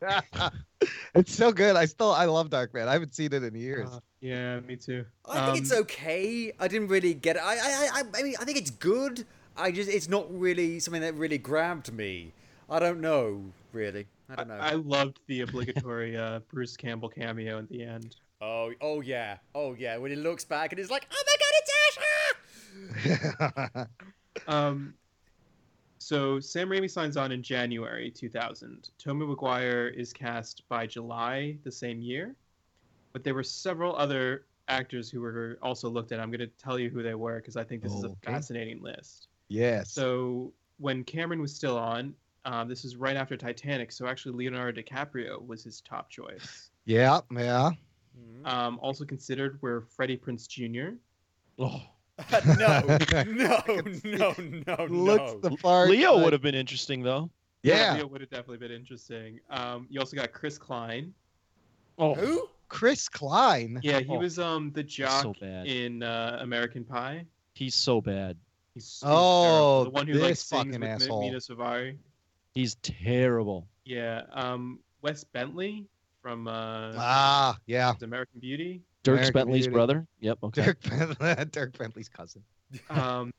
it's 1.14 1.34
so 1.34 1.52
good. 1.52 1.76
I 1.76 1.84
still 1.86 2.12
I 2.12 2.24
love 2.26 2.50
Darkman. 2.50 2.86
I 2.88 2.92
haven't 2.92 3.14
seen 3.14 3.32
it 3.32 3.42
in 3.42 3.54
years. 3.54 3.88
Uh, 3.90 4.00
yeah, 4.20 4.60
me 4.60 4.76
too. 4.76 5.04
I 5.28 5.46
think 5.46 5.58
it's 5.64 5.72
Um, 5.72 5.78
okay. 5.80 6.52
I 6.58 6.68
didn't 6.68 6.88
really 6.88 7.14
get 7.14 7.36
it. 7.36 7.42
I, 7.42 7.54
I, 7.56 7.88
I, 7.94 8.02
I 8.18 8.22
mean, 8.22 8.34
I 8.40 8.44
think 8.44 8.58
it's 8.58 8.70
good. 8.70 9.26
I 9.56 9.70
just, 9.72 9.90
it's 9.90 10.08
not 10.08 10.26
really 10.30 10.78
something 10.80 11.02
that 11.02 11.14
really 11.14 11.38
grabbed 11.38 11.92
me. 11.92 12.32
I 12.70 12.78
don't 12.78 13.00
know, 13.00 13.44
really. 13.72 14.06
I 14.30 14.36
don't 14.36 14.48
know. 14.48 14.54
I 14.54 14.74
loved 14.74 15.20
the 15.26 15.40
obligatory 15.40 16.16
uh, 16.16 16.40
Bruce 16.52 16.76
Campbell 16.76 17.08
cameo 17.08 17.58
at 17.58 17.68
the 17.68 17.82
end. 17.82 18.16
Oh, 18.40 18.72
oh 18.80 19.00
yeah, 19.00 19.38
oh 19.54 19.74
yeah. 19.74 19.96
When 19.96 20.10
he 20.12 20.16
looks 20.16 20.44
back 20.44 20.70
and 20.72 20.78
he's 20.78 20.90
like, 20.90 21.08
"Oh 21.10 21.24
my 21.26 21.36
God, 21.40 21.52
it's 23.04 23.18
Asha!" 23.66 23.88
Um, 24.46 24.94
so 25.98 26.40
Sam 26.40 26.68
Raimi 26.68 26.90
signs 26.90 27.16
on 27.16 27.32
in 27.32 27.42
January 27.42 28.10
2000. 28.10 28.90
Tobey 28.98 29.26
Maguire 29.26 29.88
is 29.88 30.12
cast 30.12 30.68
by 30.68 30.86
July 30.86 31.56
the 31.64 31.72
same 31.72 32.00
year, 32.00 32.34
but 33.12 33.24
there 33.24 33.34
were 33.34 33.42
several 33.42 33.96
other 33.96 34.46
actors 34.68 35.10
who 35.10 35.20
were 35.20 35.58
also 35.62 35.88
looked 35.88 36.12
at. 36.12 36.20
I'm 36.20 36.30
going 36.30 36.40
to 36.40 36.46
tell 36.46 36.78
you 36.78 36.90
who 36.90 37.02
they 37.02 37.14
were 37.14 37.36
because 37.36 37.56
I 37.56 37.64
think 37.64 37.82
this 37.82 37.92
is 37.92 38.04
a 38.04 38.14
fascinating 38.24 38.82
list. 38.82 39.28
yes. 39.48 39.92
So 39.92 40.52
when 40.78 41.04
Cameron 41.04 41.40
was 41.40 41.54
still 41.54 41.76
on, 41.76 42.14
um, 42.44 42.68
this 42.68 42.84
is 42.84 42.96
right 42.96 43.16
after 43.16 43.36
Titanic. 43.36 43.92
So 43.92 44.06
actually, 44.06 44.32
Leonardo 44.32 44.80
DiCaprio 44.80 45.44
was 45.46 45.64
his 45.64 45.80
top 45.80 46.08
choice. 46.08 46.70
yeah, 46.84 47.20
yeah. 47.36 47.70
Um, 48.44 48.78
also 48.80 49.04
considered 49.04 49.60
were 49.62 49.82
Freddie 49.82 50.16
Prinze 50.16 50.48
Jr. 50.48 50.96
Oh, 51.58 51.82
no, 52.58 52.82
no, 53.26 53.62
no, 54.04 54.34
no, 54.66 54.86
Looks 54.88 55.32
no. 55.34 55.38
the 55.40 55.56
part. 55.62 55.90
Leo 55.90 56.22
would 56.22 56.32
have 56.32 56.42
been 56.42 56.54
interesting 56.54 57.02
though. 57.02 57.30
Yeah. 57.62 57.94
Leo 57.94 58.06
would 58.06 58.20
have 58.20 58.30
definitely 58.30 58.58
been 58.58 58.72
interesting. 58.72 59.40
Um, 59.50 59.86
you 59.90 60.00
also 60.00 60.16
got 60.16 60.32
Chris 60.32 60.58
Klein. 60.58 61.12
Oh, 61.98 62.14
Who? 62.14 62.48
Chris 62.68 63.08
Klein. 63.08 63.80
Yeah, 63.82 64.00
he 64.00 64.14
Oh, 64.14 64.18
was 64.18 64.38
um 64.38 64.72
the 64.72 64.82
jock 64.82 65.22
so 65.22 65.34
bad. 65.40 65.66
in 65.66 66.02
uh, 66.02 66.38
American 66.40 66.84
Pie. 66.84 67.24
he's 67.54 67.74
so 67.74 68.00
bad. 68.00 68.36
He's, 68.74 68.84
he's 68.84 69.02
Oh, 69.04 69.44
terrible. 69.44 69.84
the 69.84 69.90
one 69.90 70.06
who 70.06 70.14
like 70.14 70.28
this 70.30 70.40
sings 70.42 70.64
fucking 70.66 70.80
with 70.80 70.90
asshole. 70.90 71.20
Mena 71.22 71.38
Suvari. 71.38 71.96
He's 72.54 72.74
terrible. 72.76 73.66
Yeah. 73.84 74.22
Um, 74.32 74.80
Wes 75.02 75.24
Bentley 75.24 75.86
from 76.22 76.46
uh, 76.48 76.92
Ah, 76.96 77.56
yeah. 77.66 77.94
American 78.02 78.40
Beauty. 78.40 78.82
Dirk 79.08 79.16
American 79.18 79.32
Bentley's 79.32 79.64
Beauty. 79.66 79.74
brother. 79.74 80.06
Yep. 80.20 80.38
Okay. 80.44 80.62
Dirk 80.62 80.80
Bentley, 80.82 81.44
Dirk 81.52 81.78
Bentley's 81.78 82.08
cousin. 82.08 82.42
Um, 82.90 83.32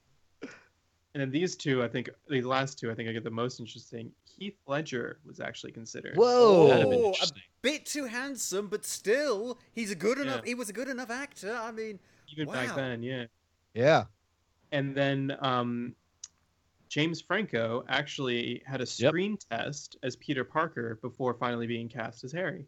and 1.15 1.21
then 1.21 1.31
these 1.31 1.55
two, 1.55 1.83
I 1.83 1.87
think 1.87 2.09
these 2.29 2.45
last 2.45 2.77
two, 2.79 2.91
I 2.91 2.95
think 2.95 3.09
I 3.09 3.11
get 3.13 3.23
the 3.23 3.31
most 3.31 3.59
interesting. 3.59 4.11
Heath 4.37 4.57
Ledger 4.67 5.19
was 5.25 5.39
actually 5.39 5.71
considered. 5.71 6.15
Whoa. 6.15 6.67
That'd 6.67 6.81
have 6.81 6.89
been 6.89 7.01
Oh, 7.03 7.15
a 7.23 7.27
bit 7.63 7.85
too 7.87 8.05
handsome, 8.05 8.67
but 8.67 8.85
still, 8.85 9.57
he's 9.73 9.89
a 9.91 9.95
good 9.95 10.17
Yeah. 10.19 10.23
enough. 10.23 10.45
He 10.45 10.53
was 10.53 10.69
a 10.69 10.73
good 10.73 10.87
enough 10.87 11.09
actor. 11.09 11.53
I 11.55 11.71
mean, 11.71 11.99
Even 12.31 12.47
Wow. 12.47 12.53
back 12.53 12.75
then, 12.75 13.01
yeah. 13.01 13.25
Yeah. 13.73 14.05
And 14.71 14.95
then 14.95 15.35
um, 15.41 15.95
James 16.89 17.21
Franco 17.21 17.83
actually 17.89 18.61
had 18.67 18.81
a 18.81 18.85
Yep. 18.85 19.09
screen 19.09 19.37
test 19.49 19.97
as 20.03 20.15
Peter 20.15 20.43
Parker 20.43 20.99
before 21.01 21.33
finally 21.33 21.65
being 21.65 21.89
cast 21.89 22.23
as 22.23 22.31
Harry. 22.31 22.65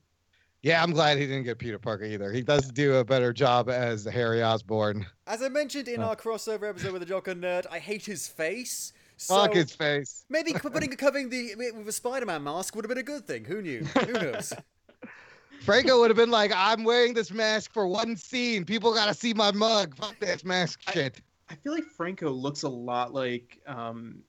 Yeah, 0.64 0.84
I'm 0.84 0.92
glad 0.92 1.18
he 1.18 1.26
didn't 1.26 1.44
get 1.44 1.58
Peter 1.58 1.80
Parker 1.80 2.04
either. 2.04 2.32
He 2.32 2.42
does 2.44 2.70
do 2.72 2.96
a 2.98 3.04
better 3.04 3.34
job 3.34 3.68
as 3.70 4.06
Harry 4.06 4.44
Osborn. 4.44 5.06
as 5.26 5.42
I 5.42 5.50
mentioned 5.50 5.88
in 5.88 6.02
Oh. 6.02 6.10
our 6.10 6.16
crossover 6.16 6.70
episode 6.70 6.92
with 6.94 7.02
the 7.02 7.06
Jock 7.08 7.28
and 7.28 7.44
Nerd, 7.44 7.66
I 7.72 7.80
hate 7.80 8.06
his 8.06 8.28
face. 8.28 8.94
So 9.18 9.36
Fuck 9.36 9.54
his 9.54 9.74
face. 9.74 10.24
maybe 10.30 10.54
putting 10.62 10.90
covering 10.92 11.30
the 11.30 11.56
with 11.76 11.88
a 11.88 11.92
Spider-Man 11.92 12.44
mask 12.44 12.76
would 12.76 12.86
have 12.86 12.90
been 12.90 12.98
a 13.00 13.04
good 13.04 13.26
thing. 13.26 13.46
Who 13.46 13.62
knew? 13.62 13.84
Who 13.86 14.14
knows? 14.14 14.54
Franco 15.62 16.00
would 16.00 16.10
have 16.10 16.18
been 16.18 16.32
like, 16.32 16.52
I'm 16.56 16.84
wearing 16.84 17.14
this 17.14 17.32
mask 17.32 17.72
for 17.74 17.86
one 17.88 18.16
scene. 18.16 18.66
People 18.66 18.94
gotta 18.94 19.14
see 19.14 19.34
my 19.34 19.52
mug. 19.52 19.96
Fuck 19.96 20.20
this 20.20 20.44
mask 20.44 20.80
shit. 20.92 21.22
I 21.50 21.56
feel 21.56 21.74
like 21.74 21.84
Franco 21.86 22.30
looks 22.32 22.64
a 22.64 22.70
lot 22.70 23.14
like, 23.14 23.60
um, 23.68 24.20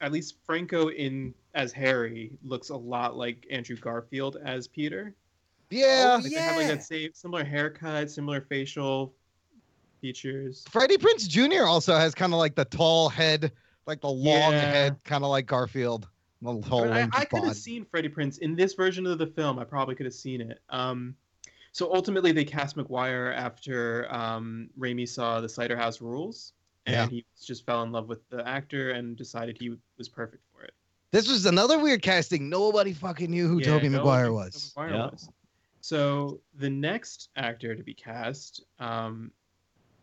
at 0.00 0.10
least 0.12 0.36
Franco 0.46 0.88
in 0.88 1.34
as 1.54 1.72
Harry 1.72 2.32
looks 2.42 2.70
a 2.70 2.76
lot 2.76 3.16
like 3.16 3.46
Andrew 3.50 3.76
Garfield 3.76 4.38
as 4.42 4.68
Peter. 4.68 5.14
Yeah, 5.70 6.18
like, 6.22 6.32
They 6.32 6.40
have 6.40 6.56
like 6.56 6.66
that 6.66 6.82
same 6.82 7.10
similar 7.14 7.44
haircut, 7.44 8.10
similar 8.10 8.40
facial 8.40 9.14
features. 10.00 10.64
Freddie 10.70 10.98
Prinze 10.98 11.28
Jr. 11.28 11.64
also 11.64 11.96
has 11.96 12.14
kind 12.14 12.32
of 12.32 12.38
like 12.38 12.54
the 12.54 12.64
tall 12.64 13.08
head, 13.08 13.52
like 13.86 14.00
the 14.00 14.08
long 14.10 14.52
Yeah. 14.52 14.70
head, 14.70 14.96
kind 15.04 15.24
of 15.24 15.30
like 15.30 15.46
Garfield. 15.46 16.08
The 16.42 16.60
tall, 16.62 16.92
I, 16.92 17.06
I 17.12 17.24
could 17.26 17.44
have 17.44 17.56
seen 17.56 17.84
Freddie 17.84 18.08
Prinze 18.08 18.38
in 18.38 18.56
this 18.56 18.74
version 18.74 19.06
of 19.06 19.18
the 19.18 19.26
film. 19.26 19.58
I 19.58 19.64
probably 19.64 19.94
could 19.94 20.06
have 20.06 20.14
seen 20.14 20.40
it. 20.40 20.58
Um, 20.70 21.14
so 21.72 21.94
ultimately, 21.94 22.32
they 22.32 22.44
cast 22.44 22.76
Maguire 22.76 23.32
after 23.36 24.12
um, 24.12 24.70
Raimi 24.78 25.06
saw 25.06 25.40
The 25.40 25.48
Cider 25.48 25.76
House 25.76 26.00
Rules, 26.00 26.54
and 26.86 26.94
Yeah. 26.94 27.06
he 27.08 27.24
just 27.44 27.64
fell 27.66 27.82
in 27.82 27.92
love 27.92 28.08
with 28.08 28.26
the 28.30 28.46
actor 28.48 28.90
and 28.92 29.16
decided 29.16 29.56
he 29.60 29.76
was 29.98 30.08
perfect 30.08 30.42
for 30.52 30.64
it. 30.64 30.72
This 31.12 31.28
was 31.28 31.44
another 31.46 31.78
weird 31.78 32.02
casting. 32.02 32.48
Nobody 32.48 32.92
fucking 32.92 33.30
knew 33.30 33.46
who 33.46 33.58
Yeah, 33.60 33.66
Tobey 33.66 33.88
no 33.90 33.98
one 33.98 34.06
Maguire 34.06 34.22
knew 34.24 34.30
who 34.30 34.34
was. 34.36 34.72
Tobey 34.74 34.88
Maguire 34.92 35.10
was. 35.12 35.28
So 35.80 36.40
the 36.54 36.70
next 36.70 37.30
actor 37.36 37.74
to 37.74 37.82
be 37.82 37.94
cast 37.94 38.62
um, 38.78 39.30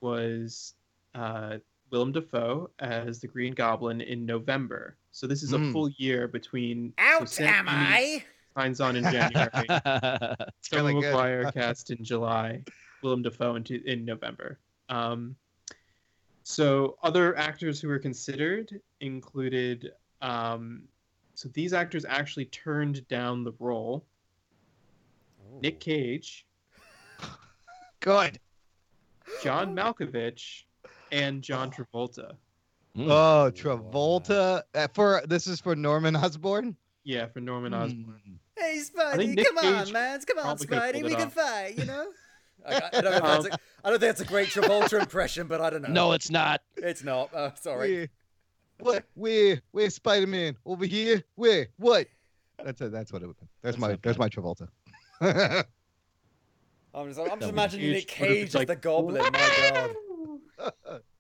was 0.02 0.74
uh, 1.16 1.58
Willem 1.92 2.12
Dafoe 2.12 2.70
as 2.80 3.20
the 3.20 3.28
Green 3.28 3.54
Goblin 3.54 4.02
in 4.02 4.26
November. 4.26 4.98
So 5.12 5.28
this 5.28 5.44
is 5.44 5.54
a 5.54 5.58
Mm. 5.58 5.72
full 5.72 5.90
year 5.98 6.28
between. 6.28 6.94
Out 6.98 7.30
so 7.30 7.44
am 7.44 7.66
Raimi 7.66 7.70
I? 7.70 8.26
Signs 8.56 8.82
on 8.82 8.96
in 8.96 9.04
January. 9.04 9.50
It's 9.70 10.70
Tobey. 10.70 10.94
Maguire 10.96 11.52
cast 11.54 11.92
in 11.92 12.04
July. 12.04 12.64
Willem 13.04 13.22
Dafoe 13.22 13.56
in, 13.56 13.64
in 13.86 14.04
November. 14.04 14.58
Um, 14.90 15.36
so 16.44 16.98
other 17.04 17.38
actors 17.38 17.80
who 17.80 17.88
were 17.88 18.00
considered 18.00 18.82
included. 19.00 19.92
Um, 20.22 20.84
so 21.36 21.50
these 21.50 21.74
actors 21.74 22.04
actually 22.08 22.46
turned 22.46 23.08
down 23.08 23.44
the 23.44 23.54
role. 23.60 24.06
Nick 25.62 25.80
Cage, 25.80 26.46
Good. 28.00 28.40
John 29.44 29.76
Malkovich, 29.76 30.64
and 31.12 31.42
John 31.42 31.72
Travolta. 31.72 32.34
Oh, 32.98 33.52
Travolta. 33.54 34.62
Uh, 34.74 34.88
for 34.94 35.22
this 35.28 35.48
is 35.48 35.60
for 35.60 35.76
Norman 35.76 36.16
Osborn. 36.16 36.76
Yeah, 37.04 37.28
for 37.28 37.40
Norman 37.42 37.74
Hmm. 37.74 37.80
Osborn. 37.82 38.40
Hey, 38.58 38.80
think 38.80 38.96
Spidey, 38.96 39.36
Nick 39.36 39.48
come 39.48 39.58
on, 39.60 39.84
Cage 39.86 39.94
man. 39.94 40.20
Come 40.22 40.38
on, 40.40 40.44
probably 40.58 40.68
could've 40.68 40.84
Spidey. 40.84 40.92
pulled 40.94 41.04
We 41.04 41.12
it 41.14 41.18
can 41.18 41.28
off. 41.28 41.34
fight, 41.34 41.78
you 41.78 41.86
know? 41.86 42.08
I, 42.68 42.76
I 42.76 43.02
don't 43.02 43.04
know 43.04 43.12
if 43.12 43.22
that's 43.24 43.46
a, 43.46 43.52
I 43.86 43.90
don't 43.90 44.00
think 44.00 44.10
that's 44.18 44.22
a 44.22 44.26
great 44.26 44.50
Travolta 44.50 45.00
impression, 45.00 45.48
but 45.48 45.62
I 45.62 45.70
don't 45.70 45.84
know. 45.84 45.90
No, 45.90 46.12
it's 46.14 46.32
not. 46.32 46.62
It's 46.78 47.04
not. 47.04 47.30
Oh, 47.34 47.52
sorry. 47.62 47.98
Where? 47.98 48.08
What? 48.80 49.04
Where? 49.14 49.62
Where's 49.72 49.96
Spider 49.96 50.28
Man? 50.28 50.56
Over 50.66 50.86
here? 50.86 51.24
Where? 51.36 51.68
What? 51.78 52.08
That's 52.64 52.82
it. 52.82 52.92
That's 52.92 53.14
what 53.14 53.22
it 53.22 53.28
would. 53.28 53.40
be. 53.40 53.48
There's 53.62 53.78
my. 53.78 53.98
There's 54.02 54.18
my 54.18 54.28
Travolta. 54.30 54.68
I'm 55.22 57.08
just, 57.08 57.20
I'm 57.20 57.40
just 57.40 57.50
imagining 57.50 57.88
was 57.88 57.96
Nick 57.96 58.12
huge. 58.12 58.30
Would've 58.30 58.36
Cage 58.38 58.48
as 58.48 58.56
like, 58.56 58.68
the 58.68 58.76
Goblin. 58.76 59.22
My 59.32 59.94
God. 60.60 61.02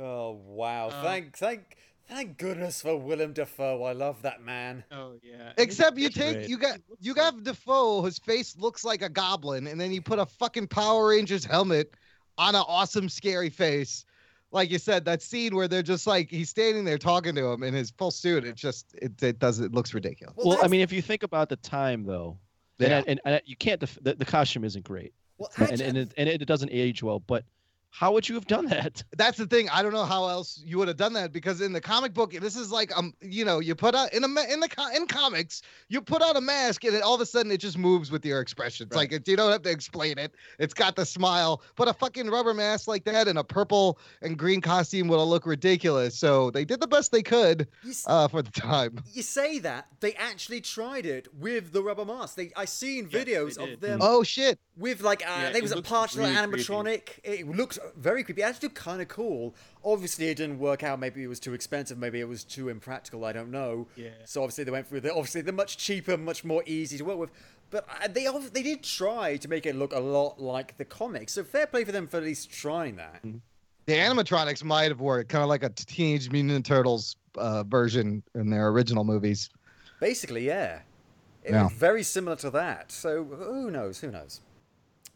Oh 0.00 0.40
wow! 0.46 0.90
Um, 0.90 1.02
thank, 1.02 1.36
thank, 1.36 1.76
thank 2.08 2.38
goodness 2.38 2.80
for 2.80 2.96
Willem 2.96 3.32
Dafoe. 3.32 3.82
I 3.82 3.92
love 3.92 4.22
that 4.22 4.42
man. 4.42 4.84
Oh 4.92 5.14
yeah. 5.24 5.52
Except 5.56 5.98
you 5.98 6.08
take 6.08 6.34
great. 6.34 6.48
you 6.48 6.56
got 6.56 6.78
you 7.00 7.14
got 7.14 7.42
Dafoe, 7.42 8.00
whose 8.02 8.18
face 8.18 8.56
looks 8.56 8.84
like 8.84 9.02
a 9.02 9.08
goblin, 9.08 9.66
and 9.66 9.80
then 9.80 9.90
you 9.90 10.00
put 10.00 10.20
a 10.20 10.26
fucking 10.26 10.68
Power 10.68 11.08
Rangers 11.08 11.44
helmet 11.44 11.94
on 12.36 12.54
an 12.54 12.62
awesome 12.68 13.08
scary 13.08 13.50
face. 13.50 14.04
Like 14.50 14.70
you 14.70 14.78
said, 14.78 15.04
that 15.04 15.20
scene 15.20 15.54
where 15.54 15.68
they're 15.68 15.82
just 15.82 16.06
like 16.06 16.30
he's 16.30 16.48
standing 16.48 16.84
there 16.84 16.96
talking 16.98 17.34
to 17.34 17.46
him 17.52 17.62
in 17.62 17.74
his 17.74 17.90
full 17.90 18.10
suit. 18.10 18.44
It 18.44 18.54
just 18.56 18.94
it, 18.94 19.22
it 19.22 19.38
does 19.38 19.60
it 19.60 19.72
looks 19.72 19.92
ridiculous. 19.92 20.34
Well, 20.36 20.48
Well, 20.56 20.64
I 20.64 20.68
mean, 20.68 20.80
if 20.80 20.90
you 20.92 21.02
think 21.02 21.22
about 21.22 21.48
the 21.50 21.56
time, 21.56 22.04
though, 22.04 22.38
Yeah. 22.78 22.98
and, 22.98 23.08
and, 23.08 23.20
and 23.26 23.42
you 23.44 23.56
can't. 23.56 23.80
Def- 23.80 23.98
the, 24.00 24.14
the 24.14 24.24
costume 24.24 24.64
isn't 24.64 24.84
great, 24.84 25.12
Well, 25.36 25.50
and 25.58 25.64
actually- 25.72 25.84
and 25.86 25.98
it, 25.98 26.14
and 26.16 26.28
it 26.28 26.46
doesn't 26.46 26.70
age 26.72 27.02
well. 27.02 27.20
But 27.20 27.44
how 27.90 28.12
would 28.12 28.28
you 28.28 28.34
have 28.34 28.46
done 28.46 28.66
that? 28.66 29.02
That's 29.16 29.38
the 29.38 29.46
thing. 29.46 29.68
I 29.70 29.82
don't 29.82 29.92
know 29.92 30.04
how 30.04 30.28
else 30.28 30.62
you 30.64 30.78
would 30.78 30.88
have 30.88 30.96
done 30.96 31.14
that 31.14 31.32
because 31.32 31.60
in 31.60 31.72
the 31.72 31.80
comic 31.80 32.14
book, 32.14 32.32
this 32.32 32.54
is 32.56 32.70
like 32.70 32.96
um, 32.96 33.12
you 33.20 33.44
know, 33.44 33.58
you 33.60 33.74
put 33.74 33.94
out 33.94 34.12
in 34.12 34.22
a 34.22 34.26
in 34.26 34.60
the 34.60 34.90
in 34.94 35.06
comics, 35.06 35.62
you 35.88 36.00
put 36.00 36.22
out 36.22 36.36
a 36.36 36.40
mask 36.40 36.84
and 36.84 36.94
it, 36.94 37.02
all 37.02 37.14
of 37.14 37.20
a 37.20 37.26
sudden 37.26 37.50
it 37.50 37.58
just 37.58 37.78
moves 37.78 38.10
with 38.10 38.24
your 38.24 38.40
expressions. 38.40 38.94
Like 38.94 39.12
it, 39.12 39.26
you 39.26 39.36
don't 39.36 39.50
have 39.50 39.62
to 39.62 39.70
explain 39.70 40.18
it. 40.18 40.34
It's 40.58 40.74
got 40.74 40.96
the 40.96 41.06
smile. 41.06 41.62
But 41.76 41.88
a 41.88 41.92
fucking 41.94 42.28
rubber 42.28 42.54
mask 42.54 42.88
like 42.88 43.04
that 43.04 43.26
and 43.26 43.38
a 43.38 43.44
purple 43.44 43.98
and 44.22 44.38
green 44.38 44.60
costume 44.60 45.08
would 45.08 45.18
have 45.18 45.28
looked 45.28 45.46
ridiculous. 45.46 46.16
So 46.18 46.50
they 46.50 46.64
did 46.64 46.80
the 46.80 46.86
best 46.86 47.10
they 47.10 47.22
could 47.22 47.66
You 47.82 47.90
s- 47.90 48.04
uh, 48.06 48.28
for 48.28 48.42
the 48.42 48.50
time. 48.50 48.98
You 49.12 49.22
say 49.22 49.58
that 49.60 49.88
they 50.00 50.12
actually 50.14 50.60
tried 50.60 51.04
it 51.06 51.26
with 51.34 51.72
the 51.72 51.82
rubber 51.82 52.04
mask. 52.04 52.36
They 52.36 52.52
I 52.54 52.66
seen 52.66 53.08
Yes, 53.10 53.24
they 53.24 53.32
videos 53.32 53.58
did. 53.58 53.74
of 53.74 53.80
them 53.80 53.98
Oh 54.02 54.22
shit! 54.22 54.58
with 54.76 55.00
like 55.02 55.22
uh, 55.22 55.30
Yeah, 55.30 55.40
I 55.48 55.52
think 55.52 55.56
it 55.56 55.62
was 55.62 55.72
a 55.72 55.82
partial 55.82 56.20
really 56.22 56.34
animatronic. 56.36 57.18
It 57.24 57.48
looks 57.48 57.77
very 57.96 58.22
creepy. 58.24 58.42
Actually 58.42 58.70
kind 58.70 59.00
of 59.02 59.08
cool. 59.08 59.54
Obviously, 59.84 60.28
it 60.28 60.36
didn't 60.36 60.58
work 60.58 60.82
out. 60.82 60.98
Maybe 61.00 61.22
it 61.22 61.26
was 61.28 61.40
too 61.40 61.54
expensive. 61.54 61.98
Maybe 61.98 62.20
it 62.20 62.28
was 62.28 62.44
too 62.44 62.68
impractical. 62.68 63.24
I 63.24 63.32
don't 63.32 63.50
know. 63.50 63.88
Yeah. 63.96 64.10
So 64.24 64.42
obviously 64.42 64.64
they 64.64 64.70
went 64.70 64.86
through 64.86 65.00
the 65.00 65.10
obviously 65.14 65.40
they're 65.42 65.52
much 65.52 65.76
cheaper, 65.78 66.16
much 66.16 66.44
more 66.44 66.62
easy 66.66 66.98
to 66.98 67.04
work 67.04 67.18
with. 67.18 67.30
But 67.70 67.86
uh, 68.02 68.08
they 68.08 68.26
they 68.52 68.62
did 68.62 68.82
try 68.82 69.36
to 69.36 69.48
make 69.48 69.66
it 69.66 69.76
look 69.76 69.92
a 69.92 69.98
lot 70.00 70.40
like 70.40 70.76
the 70.78 70.84
comics. 70.84 71.32
So 71.34 71.44
fair 71.44 71.66
play 71.66 71.84
for 71.84 71.92
them 71.92 72.06
for 72.06 72.16
at 72.18 72.22
least 72.22 72.50
trying 72.50 72.96
that. 72.96 73.22
The 73.86 73.94
animatronics 73.94 74.62
might 74.64 74.90
have 74.90 75.00
worked, 75.00 75.30
kind 75.30 75.42
of 75.42 75.48
like 75.48 75.62
a 75.62 75.70
Teenage 75.70 76.30
Mutant 76.30 76.62
Ninja 76.62 76.66
Turtles 76.68 77.16
uh, 77.36 77.62
version 77.64 78.22
in 78.34 78.50
their 78.50 78.68
original 78.68 79.04
movies. 79.04 79.48
Basically, 80.00 80.46
yeah. 80.46 80.80
It 81.42 81.52
Yeah. 81.52 81.64
was 81.64 81.72
very 81.72 82.02
similar 82.02 82.36
to 82.36 82.50
that. 82.50 82.92
So 82.92 83.24
who 83.24 83.70
knows? 83.70 84.00
Who 84.00 84.10
knows? 84.10 84.40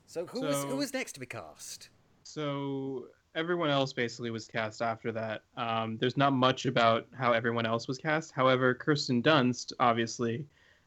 So 0.07 0.27
who 0.27 0.45
is 0.47 0.57
So- 0.57 0.69
who 0.69 0.81
is 0.81 0.93
next 0.93 1.13
to 1.13 1.21
be 1.21 1.27
cast? 1.27 1.89
So 2.33 3.09
everyone 3.35 3.68
else 3.68 3.93
basically 3.93 4.30
was 4.30 4.47
cast 4.47 4.80
after 4.80 5.12
that. 5.12 5.43
Um, 5.59 5.99
there's 5.99 6.16
not 6.16 6.33
much 6.33 6.64
about 6.64 7.07
how 7.12 7.33
everyone 7.33 7.66
else 7.66 7.87
was 7.87 7.99
cast. 7.99 8.33
However, 8.33 8.72
Kirsten 8.72 9.22
Dunst, 9.22 9.74
obviously, 9.78 10.47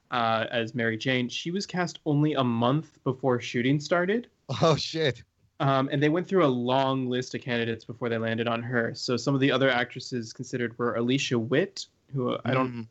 uh, 0.10 0.46
as 0.50 0.74
Mary 0.74 0.98
Jane, 0.98 1.30
she 1.30 1.52
was 1.52 1.68
cast 1.68 2.00
only 2.08 2.34
a 2.34 2.43
month 2.43 2.98
before 3.04 3.39
shooting 3.39 3.80
started. 3.80 4.28
Oh 4.62 4.76
shit! 4.76 5.24
Um, 5.60 5.88
and 5.91 6.02
they 6.02 6.10
went 6.10 6.28
through 6.28 6.46
a 6.46 6.48
long 6.48 7.10
list 7.10 7.36
of 7.36 7.41
candidates 7.41 7.86
before 7.86 8.10
they 8.10 8.18
landed 8.18 8.48
on 8.48 8.62
her. 8.64 8.93
So 8.96 9.16
some 9.16 9.34
of 9.36 9.41
the 9.41 9.52
other 9.52 9.70
actresses 9.70 10.34
considered 10.34 10.78
were 10.78 10.96
Alicia 10.96 11.38
Witt, 11.38 11.86
who 12.14 12.38
I 12.43 12.54
don't. 12.54 12.88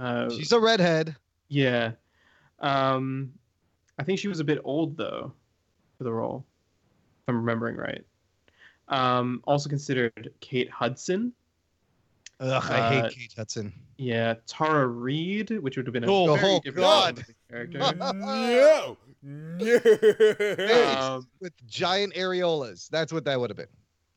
Uh, 0.00 0.28
She's 0.30 0.52
a 0.52 0.58
redhead. 0.60 1.14
yeah. 1.48 1.92
Um, 2.58 3.32
I 3.98 4.02
think 4.02 4.18
she 4.18 4.28
was 4.28 4.40
a 4.40 4.44
bit 4.44 4.60
old 4.64 4.96
though 4.96 5.32
for 5.98 6.04
the 6.04 6.12
role, 6.12 6.44
if 7.26 7.30
I'm 7.30 7.36
remembering 7.38 7.76
right. 7.76 8.04
Um, 8.88 9.42
also 9.44 9.68
considered 9.68 10.32
Kate 10.40 10.70
Hudson. 10.70 11.32
Ugh, 12.38 12.62
I 12.70 12.78
Uh, 12.78 12.90
hate 13.02 13.12
Kate 13.18 13.34
Hudson. 13.36 13.72
Yeah, 13.98 14.34
Tara 14.46 14.86
Reid, 14.86 15.50
which 15.60 15.76
would 15.76 15.86
have 15.86 15.92
been 15.92 16.04
a 16.04 16.06
Oh, 16.12 16.36
very 16.36 16.52
oh, 16.52 16.60
different 16.62 16.76
God. 16.76 17.24
character. 17.50 17.78
no, 17.78 18.12
no. 18.12 18.96
Um, 21.16 21.26
with 21.40 21.52
giant 21.66 22.14
areolas. 22.14 22.88
That's 22.90 23.12
what 23.12 23.24
that 23.24 23.40
would 23.40 23.50
have 23.50 23.56
been. 23.56 23.66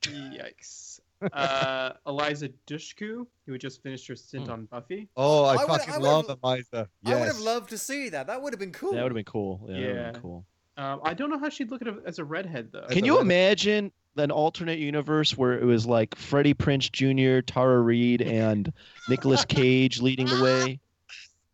Yikes. 0.04 1.00
Uh, 1.34 1.94
Eliza 2.08 2.50
Dushku, 2.68 3.26
who 3.46 3.52
had 3.52 3.60
just 3.60 3.82
finished 3.84 4.08
her 4.08 4.16
stint 4.16 4.46
Hmm. 4.46 4.52
on 4.52 4.66
Buffy. 4.66 5.10
Oh, 5.18 5.46
I, 5.46 5.54
I 5.54 5.56
would- 5.58 5.68
fucking 5.68 5.94
I 5.96 5.98
love 5.98 6.28
have- 6.28 6.38
Eliza. 6.44 6.88
I 7.06 7.16
would 7.16 7.28
have 7.28 7.40
loved 7.40 7.70
to 7.72 7.78
see 7.78 8.10
that. 8.10 8.28
That 8.28 8.42
would 8.42 8.54
have 8.54 8.60
been 8.60 8.72
cool. 8.72 8.94
That 8.94 9.02
would 9.04 9.12
have 9.12 9.16
been 9.16 9.26
cool. 9.26 9.66
Yeah, 9.68 9.78
Yeah. 9.80 10.12
been 10.12 10.22
cool. 10.22 10.46
Um, 10.80 11.02
I 11.04 11.14
don't 11.14 11.30
know 11.30 11.38
how 11.38 11.50
she'd 11.50 11.72
look 11.72 11.82
at 11.82 11.90
it 11.90 11.96
as 12.06 12.20
a 12.20 12.24
redhead 12.24 12.70
though. 12.72 12.88
Can 12.90 13.04
you 13.04 13.18
redhead. 13.18 13.26
imagine 13.26 13.92
an 14.16 14.32
alternate 14.32 14.80
universe 14.80 15.38
where 15.38 15.60
it 15.60 15.66
was 15.66 15.86
like 15.86 16.16
Freddie 16.16 16.54
Prinze 16.54 16.90
Jr., 16.90 17.42
Tara 17.42 17.82
Reid, 17.82 18.22
and 18.22 18.72
Nicolas 19.10 19.44
Cage 19.50 20.02
leading 20.02 20.28
the 20.28 20.42
way? 20.42 20.80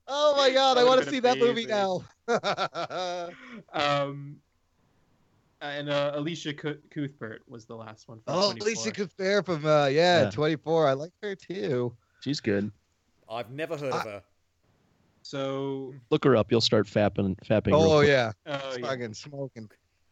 Oh 0.08 0.36
my 0.38 0.52
god, 0.52 0.78
That 0.78 0.82
I 0.82 0.84
want 0.84 1.00
to 1.00 1.06
been 1.06 1.14
see 1.16 1.20
that 1.22 1.40
movie 1.40 1.66
now. 1.66 2.04
Um, 3.74 4.38
and 5.62 5.90
uh, 5.90 6.12
Elisha 6.16 6.54
Cu- 6.54 6.78
Cuthbert 6.92 7.42
was 7.48 7.66
the 7.66 7.76
last 7.76 8.08
one. 8.08 8.20
From 8.26 8.36
oh, 8.36 8.52
24. 8.52 8.68
Elisha 8.68 8.92
Cuthbert 8.92 9.46
from 9.46 9.66
uh, 9.66 9.88
yeah, 9.88 10.24
Yeah. 10.24 10.30
24. 10.30 10.88
I 10.88 10.94
like 10.94 11.12
her 11.24 11.36
too. 11.36 11.96
She's 12.22 12.40
good. 12.40 12.72
I've 13.30 13.50
never 13.50 13.76
heard 13.78 13.94
of 13.94 14.02
her. 14.04 14.24
So, 15.26 15.92
Look 16.12 16.24
her 16.24 16.36
up. 16.36 16.52
You'll 16.52 16.62
start 16.62 16.86
fapping. 16.86 17.36
fapping 17.40 17.68
real 17.72 17.82
Oh 17.82 17.98
quick. 17.98 18.10
yeah, 18.10 18.32
oh, 18.46 18.76
yeah. 18.78 18.86
fucking 18.86 19.16
smoking. 19.16 19.68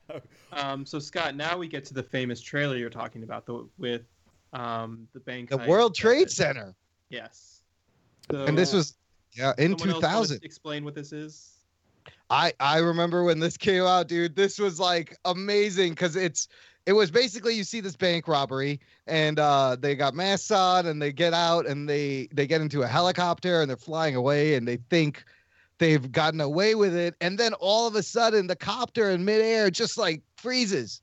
um, 0.54 0.88
so 0.88 0.98
Scott, 0.98 1.36
now 1.36 1.56
we 1.56 1.68
get 1.68 1.86
to 1.86 1.94
the 1.94 2.02
famous 2.02 2.42
trailer 2.42 2.78
you're 2.78 2.90
talking 2.90 3.22
about, 3.22 3.46
the 3.46 3.70
with 3.78 4.02
um 4.54 5.08
the 5.14 5.20
bank. 5.20 5.52
The 5.52 5.58
World 5.60 5.94
Trade 5.94 6.22
method. 6.22 6.32
Center, 6.32 6.76
Yes. 7.12 7.62
and 8.32 8.58
this 8.58 8.74
was 8.74 8.98
yeah 9.38 9.54
in 9.60 9.78
someone 9.78 10.04
else 10.04 10.30
2000. 10.30 10.44
Explain 10.44 10.84
what 10.84 10.96
this 10.96 11.12
is. 11.14 11.60
I 12.32 12.52
I 12.60 12.80
remember 12.80 13.24
when 13.24 13.40
this 13.40 13.56
came 13.56 13.84
out, 13.84 14.08
dude. 14.08 14.36
This 14.36 14.58
was 14.58 14.80
like 14.80 15.16
amazing 15.26 15.92
because 15.92 16.16
it's 16.16 16.48
it 16.86 16.94
was 16.94 17.10
basically 17.12 17.56
you 17.56 17.64
see 17.64 17.80
this 17.80 17.96
bank 17.96 18.28
robbery 18.28 18.80
and 19.08 19.40
uh 19.40 19.76
they 19.80 19.96
got 19.96 20.14
masks 20.14 20.52
on 20.52 20.86
and 20.86 21.02
they 21.02 21.12
get 21.12 21.34
out 21.34 21.66
and 21.66 21.88
they 21.90 22.28
they 22.34 22.46
get 22.46 22.62
into 22.62 22.82
a 22.82 22.88
helicopter 22.88 23.62
and 23.62 23.70
they're 23.70 23.78
flying 23.78 24.16
away 24.16 24.56
and 24.56 24.68
they 24.68 24.78
think 24.90 25.24
they've 25.84 26.12
gotten 26.12 26.40
away 26.40 26.76
with 26.76 26.96
it, 26.96 27.16
and 27.20 27.38
then 27.38 27.54
all 27.56 27.88
of 27.88 27.96
a 27.96 28.04
sudden 28.04 28.48
the 28.48 28.56
copter 28.56 29.10
in 29.10 29.26
midair 29.26 29.70
just 29.70 29.98
like 29.98 30.22
freezes. 30.38 31.02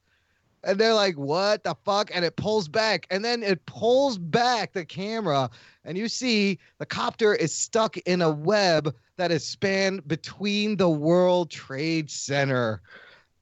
And 0.62 0.78
they're 0.78 0.95
like, 0.95 1.16
what 1.16 1.64
the 1.64 1.74
fuck? 1.87 2.11
And 2.14 2.22
it 2.22 2.37
pulls 2.37 2.68
back. 2.68 3.07
And 3.11 3.24
then 3.24 3.43
it 3.43 3.64
pulls 3.64 4.18
back 4.18 4.74
the 4.74 4.85
camera. 4.85 5.49
And 5.87 5.97
you 5.97 6.07
see 6.07 6.59
the 6.76 6.85
copter 6.85 7.35
is 7.35 7.55
stuck 7.55 7.97
in 7.99 8.20
a 8.20 8.31
web 8.31 8.95
that 9.16 9.31
is 9.31 9.47
spanned 9.47 10.07
between 10.07 10.76
the 10.76 10.91
World 10.91 11.51
Trade 11.51 12.11
Center. 12.11 12.83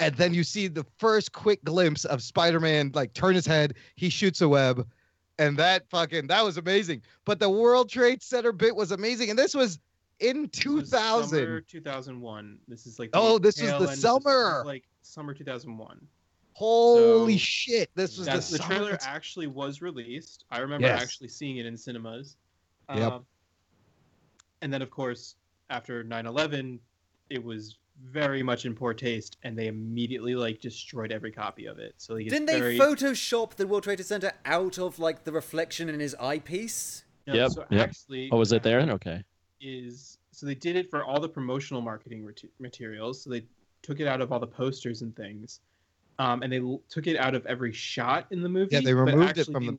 And 0.00 0.14
then 0.14 0.32
you 0.32 0.44
see 0.44 0.68
the 0.68 0.84
first 0.98 1.32
quick 1.32 1.62
glimpse 1.64 2.04
of 2.04 2.22
Spider 2.22 2.60
Man 2.60 2.92
like 2.94 3.12
turn 3.14 3.34
his 3.34 3.46
head. 3.46 3.74
He 3.96 4.08
shoots 4.08 4.40
a 4.40 4.48
web. 4.48 4.86
And 5.40 5.56
that 5.56 5.88
fucking, 5.88 6.26
that 6.28 6.44
was 6.44 6.56
amazing. 6.56 7.02
But 7.24 7.38
the 7.38 7.50
World 7.50 7.88
Trade 7.88 8.22
Center 8.22 8.52
bit 8.52 8.74
was 8.74 8.92
amazing. 8.92 9.30
And 9.30 9.38
this 9.38 9.54
was 9.54 9.78
in 10.20 10.48
2000. 10.48 11.28
Summer 11.28 11.60
2001. 11.60 12.58
This 12.66 12.86
is 12.86 12.98
like 12.98 13.10
oh, 13.12 13.38
this 13.38 13.60
is 13.60 13.70
the 13.70 13.88
summer. 13.88 14.62
like 14.66 14.84
summer 15.02 15.34
2001. 15.34 16.00
Holy 16.52 17.34
so, 17.34 17.38
shit! 17.38 17.90
This 17.94 18.18
was 18.18 18.26
the, 18.26 18.58
the 18.58 18.64
trailer 18.64 18.98
actually 19.02 19.46
was 19.46 19.80
released. 19.80 20.44
I 20.50 20.58
remember 20.58 20.88
yes. 20.88 21.00
actually 21.00 21.28
seeing 21.28 21.58
it 21.58 21.66
in 21.66 21.76
cinemas. 21.76 22.36
Yep. 22.92 23.12
Um, 23.12 23.26
and 24.60 24.72
then, 24.72 24.82
of 24.82 24.90
course, 24.90 25.36
after 25.70 26.02
9/11, 26.02 26.80
it 27.30 27.44
was 27.44 27.76
very 28.04 28.42
much 28.42 28.64
in 28.64 28.74
poor 28.74 28.94
taste, 28.94 29.36
and 29.42 29.58
they 29.58 29.66
immediately 29.66 30.34
like 30.34 30.60
destroyed 30.60 31.12
every 31.12 31.32
copy 31.32 31.66
of 31.66 31.78
it. 31.78 31.94
So 31.98 32.14
like, 32.14 32.28
didn't 32.28 32.46
very... 32.46 32.78
they 32.78 32.84
Photoshop 32.84 33.54
the 33.54 33.66
World 33.66 33.84
Trade 33.84 34.04
Center 34.04 34.32
out 34.44 34.78
of 34.78 34.98
like 34.98 35.24
the 35.24 35.32
reflection 35.32 35.88
in 35.88 36.00
his 36.00 36.14
eyepiece? 36.16 37.04
No, 37.26 37.34
yep. 37.34 37.50
So 37.50 37.64
yep. 37.70 37.88
actually, 37.88 38.30
oh, 38.32 38.38
was 38.38 38.52
it 38.52 38.62
there? 38.62 38.80
Okay. 38.80 39.22
Is 39.60 40.18
so 40.30 40.46
they 40.46 40.54
did 40.54 40.76
it 40.76 40.88
for 40.90 41.04
all 41.04 41.20
the 41.20 41.28
promotional 41.28 41.82
marketing 41.82 42.28
materials. 42.60 43.22
So 43.22 43.30
they 43.30 43.44
took 43.82 44.00
it 44.00 44.06
out 44.06 44.20
of 44.20 44.32
all 44.32 44.40
the 44.40 44.46
posters 44.46 45.02
and 45.02 45.14
things 45.14 45.60
um, 46.18 46.42
and 46.42 46.52
they 46.52 46.58
l- 46.58 46.82
took 46.88 47.06
it 47.06 47.16
out 47.16 47.34
of 47.34 47.46
every 47.46 47.72
shot 47.72 48.26
in 48.30 48.42
the 48.42 48.48
movie. 48.48 48.74
Yeah, 48.74 48.80
they 48.80 48.94
removed 48.94 49.38
it 49.38 49.46
from 49.46 49.66
the. 49.66 49.78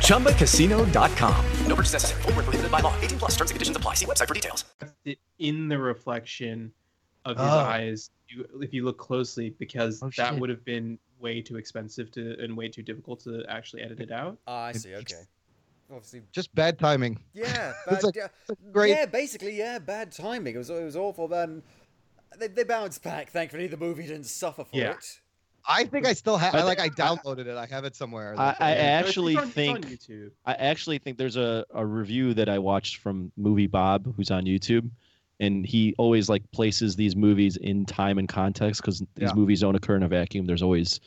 ChumbaCasino.com. 0.00 1.44
No 1.66 1.74
purchase 1.74 1.94
necessary. 1.94 2.22
Full 2.22 2.32
prohibited 2.32 2.70
by 2.70 2.80
law. 2.80 2.94
18 3.00 3.18
plus 3.18 3.30
terms 3.36 3.50
and 3.50 3.56
conditions 3.56 3.76
apply. 3.76 3.94
See 3.94 4.06
website 4.06 4.28
for 4.28 4.34
details. 4.34 4.64
In 5.38 5.68
the 5.68 5.78
reflection 5.78 6.72
of 7.24 7.36
his 7.38 7.46
oh. 7.46 7.58
eyes, 7.58 8.10
you, 8.28 8.46
if 8.60 8.74
you 8.74 8.84
look 8.84 8.98
closely, 8.98 9.50
because 9.58 10.02
oh, 10.02 10.10
that 10.16 10.38
would 10.38 10.50
have 10.50 10.64
been 10.64 10.98
way 11.20 11.40
too 11.40 11.56
expensive 11.56 12.10
to 12.12 12.36
and 12.42 12.56
way 12.56 12.68
too 12.68 12.82
difficult 12.82 13.20
to 13.20 13.44
actually 13.48 13.82
edit 13.82 14.00
it 14.00 14.12
out. 14.12 14.38
Oh, 14.46 14.54
I 14.54 14.72
see. 14.72 14.94
Okay 14.94 15.16
obviously 15.92 16.22
just 16.32 16.54
bad 16.54 16.78
timing. 16.78 17.18
Yeah, 17.32 17.72
bad, 17.88 18.04
a, 18.04 18.12
yeah, 18.14 18.28
great... 18.72 18.90
yeah, 18.90 19.06
basically, 19.06 19.56
yeah, 19.56 19.78
bad 19.78 20.12
timing. 20.12 20.54
It 20.54 20.58
was 20.58 20.70
it 20.70 20.84
was 20.84 20.96
awful. 20.96 21.28
Then 21.28 21.42
um, 21.42 21.62
they, 22.38 22.48
they 22.48 22.64
bounced 22.64 23.02
back. 23.02 23.30
Thankfully, 23.30 23.66
the 23.66 23.76
movie 23.76 24.06
didn't 24.06 24.24
suffer 24.24 24.64
for 24.64 24.76
yeah. 24.76 24.92
it. 24.92 25.19
I 25.66 25.84
think 25.84 26.06
I 26.06 26.12
still 26.12 26.36
have. 26.36 26.54
I 26.54 26.62
like. 26.62 26.80
I 26.80 26.88
downloaded 26.88 27.46
it. 27.46 27.56
I 27.56 27.66
have 27.66 27.84
it 27.84 27.94
somewhere. 27.94 28.34
I, 28.38 28.56
I 28.60 28.72
actually 28.72 29.36
on, 29.36 29.48
think. 29.48 29.98
I 30.46 30.54
actually 30.54 30.98
think 30.98 31.18
there's 31.18 31.36
a, 31.36 31.64
a 31.74 31.84
review 31.84 32.34
that 32.34 32.48
I 32.48 32.58
watched 32.58 32.96
from 32.96 33.30
Movie 33.36 33.66
Bob, 33.66 34.14
who's 34.16 34.30
on 34.30 34.44
YouTube, 34.44 34.90
and 35.38 35.66
he 35.66 35.94
always 35.98 36.28
like 36.28 36.48
places 36.52 36.96
these 36.96 37.16
movies 37.16 37.56
in 37.56 37.84
time 37.84 38.18
and 38.18 38.28
context 38.28 38.80
because 38.80 39.00
these 39.00 39.08
yeah. 39.28 39.32
movies 39.34 39.60
don't 39.60 39.74
occur 39.74 39.96
in 39.96 40.02
a 40.02 40.08
vacuum. 40.08 40.46
There's 40.46 40.62
always 40.62 41.00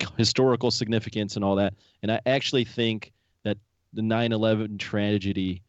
yeah. 0.00 0.08
historical 0.16 0.70
significance 0.70 1.36
and 1.36 1.44
all 1.44 1.56
that. 1.56 1.74
And 2.02 2.12
I 2.12 2.20
actually 2.26 2.64
think 2.64 3.12
that 3.44 3.58
the 3.92 4.02
9/11 4.02 4.78
tragedy 4.78 5.62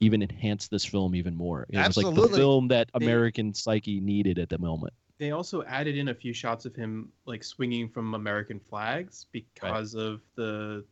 even 0.00 0.20
enhanced 0.20 0.70
this 0.70 0.84
film 0.84 1.14
even 1.14 1.36
more. 1.36 1.64
It 1.68 1.76
Absolutely. 1.76 2.12
was 2.14 2.22
like 2.22 2.30
the 2.32 2.36
film 2.36 2.68
that 2.68 2.90
American 2.94 3.54
psyche 3.54 4.00
needed 4.00 4.38
at 4.38 4.48
the 4.48 4.58
moment. 4.58 4.92
They 5.18 5.30
also 5.30 5.62
added 5.64 5.96
in 5.96 6.08
a 6.08 6.14
few 6.14 6.32
shots 6.32 6.64
of 6.64 6.74
him 6.74 7.10
like 7.26 7.44
swinging 7.44 7.88
from 7.88 8.14
American 8.14 8.58
flags 8.58 9.26
because 9.32 9.94
right. 9.94 10.02
of 10.04 10.20
the 10.34 10.84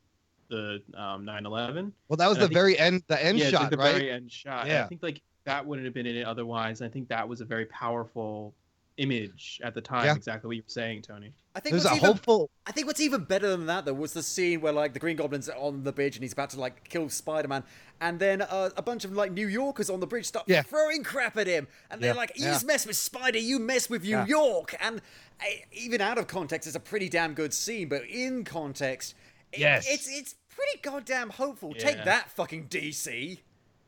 the 0.49 0.83
um, 0.95 1.25
9/11. 1.25 1.93
Well, 2.09 2.17
that 2.17 2.29
was 2.29 2.39
and 2.39 2.49
the 2.49 2.53
very 2.53 2.79
end, 2.79 3.03
the 3.07 3.25
end 3.25 3.39
yeah, 3.39 3.51
shot, 3.51 3.63
like 3.63 3.71
the 3.71 3.77
right? 3.77 3.93
very 3.93 4.11
end 4.11 4.31
shot. 4.31 4.67
Yeah. 4.67 4.85
I 4.85 4.89
think 4.89 5.03
like 5.03 5.23
that 5.45 5.65
wouldn't 5.65 5.85
have 5.87 5.95
been 5.95 6.07
in 6.07 6.17
it 6.17 6.27
otherwise. 6.27 6.83
I 6.83 6.89
think 6.89 7.09
that 7.09 7.29
was 7.29 7.41
a 7.41 7.45
very 7.45 7.67
powerful 7.67 8.55
image 9.01 9.61
at 9.65 9.75
the 9.75 9.81
time. 9.81 10.05
Yeah. 10.05 10.15
Exactly 10.15 10.49
what 10.49 10.57
you 10.57 10.63
were 10.63 10.69
saying, 10.69 11.03
Tony. 11.03 11.33
I 11.55 11.61
think 11.61 11.73
there's 11.73 11.87
a 11.87 11.97
even, 11.97 11.99
hopeful. 11.99 12.49
I 12.67 12.73
think 12.73 12.87
what's 12.87 13.01
even 13.01 13.25
better 13.25 13.49
than 13.49 13.67
that 13.67 13.85
though 13.85 13.95
was 13.95 14.13
the 14.13 14.23
scene 14.23 14.61
where 14.61 14.73
like 14.73 14.93
the 14.93 15.01
Green 15.01 15.17
Goblin's 15.17 15.49
on 15.49 15.83
the 15.83 15.93
bridge 15.93 16.15
and 16.15 16.23
he's 16.23 16.33
about 16.33 16.51
to 16.51 16.61
like 16.61 16.89
kill 16.89 17.09
Spider-Man, 17.09 17.65
and 18.01 18.21
then 18.21 18.43
uh, 18.43 18.71
a 18.77 18.83
bunch 18.83 19.05
of 19.05 19.13
like 19.13 19.33
New 19.33 19.49
Yorkers 19.49 19.91
on 19.91 19.99
the 19.99 20.07
bridge 20.07 20.27
start 20.27 20.45
yeah. 20.47 20.63
throwing 20.63 21.03
crap 21.03 21.37
at 21.37 21.49
him, 21.49 21.67
and 21.91 22.01
they're 22.01 22.13
yeah. 22.15 22.21
like, 22.21 22.33
"You 22.37 22.45
just 22.45 22.67
mess 22.67 22.87
with 22.87 22.97
Spider, 22.97 23.39
you 23.39 23.59
mess 23.59 23.91
with 23.91 24.05
New 24.05 24.25
York," 24.27 24.77
and 24.81 25.01
uh, 25.41 25.45
even 25.73 26.01
out 26.01 26.19
of 26.19 26.29
context, 26.29 26.69
it's 26.69 26.77
a 26.77 26.81
pretty 26.81 27.09
damn 27.09 27.35
good 27.35 27.53
scene, 27.53 27.89
but 27.89 28.05
in 28.05 28.45
context, 28.45 29.15
it, 29.53 29.61
yes, 29.61 29.87
it's 29.91 30.09
it's 30.09 30.35
pretty 30.51 30.79
goddamn 30.83 31.31
hopeful. 31.31 31.75
Take 31.75 32.05
that, 32.05 32.31
fucking 32.31 32.69
DC. 32.69 33.41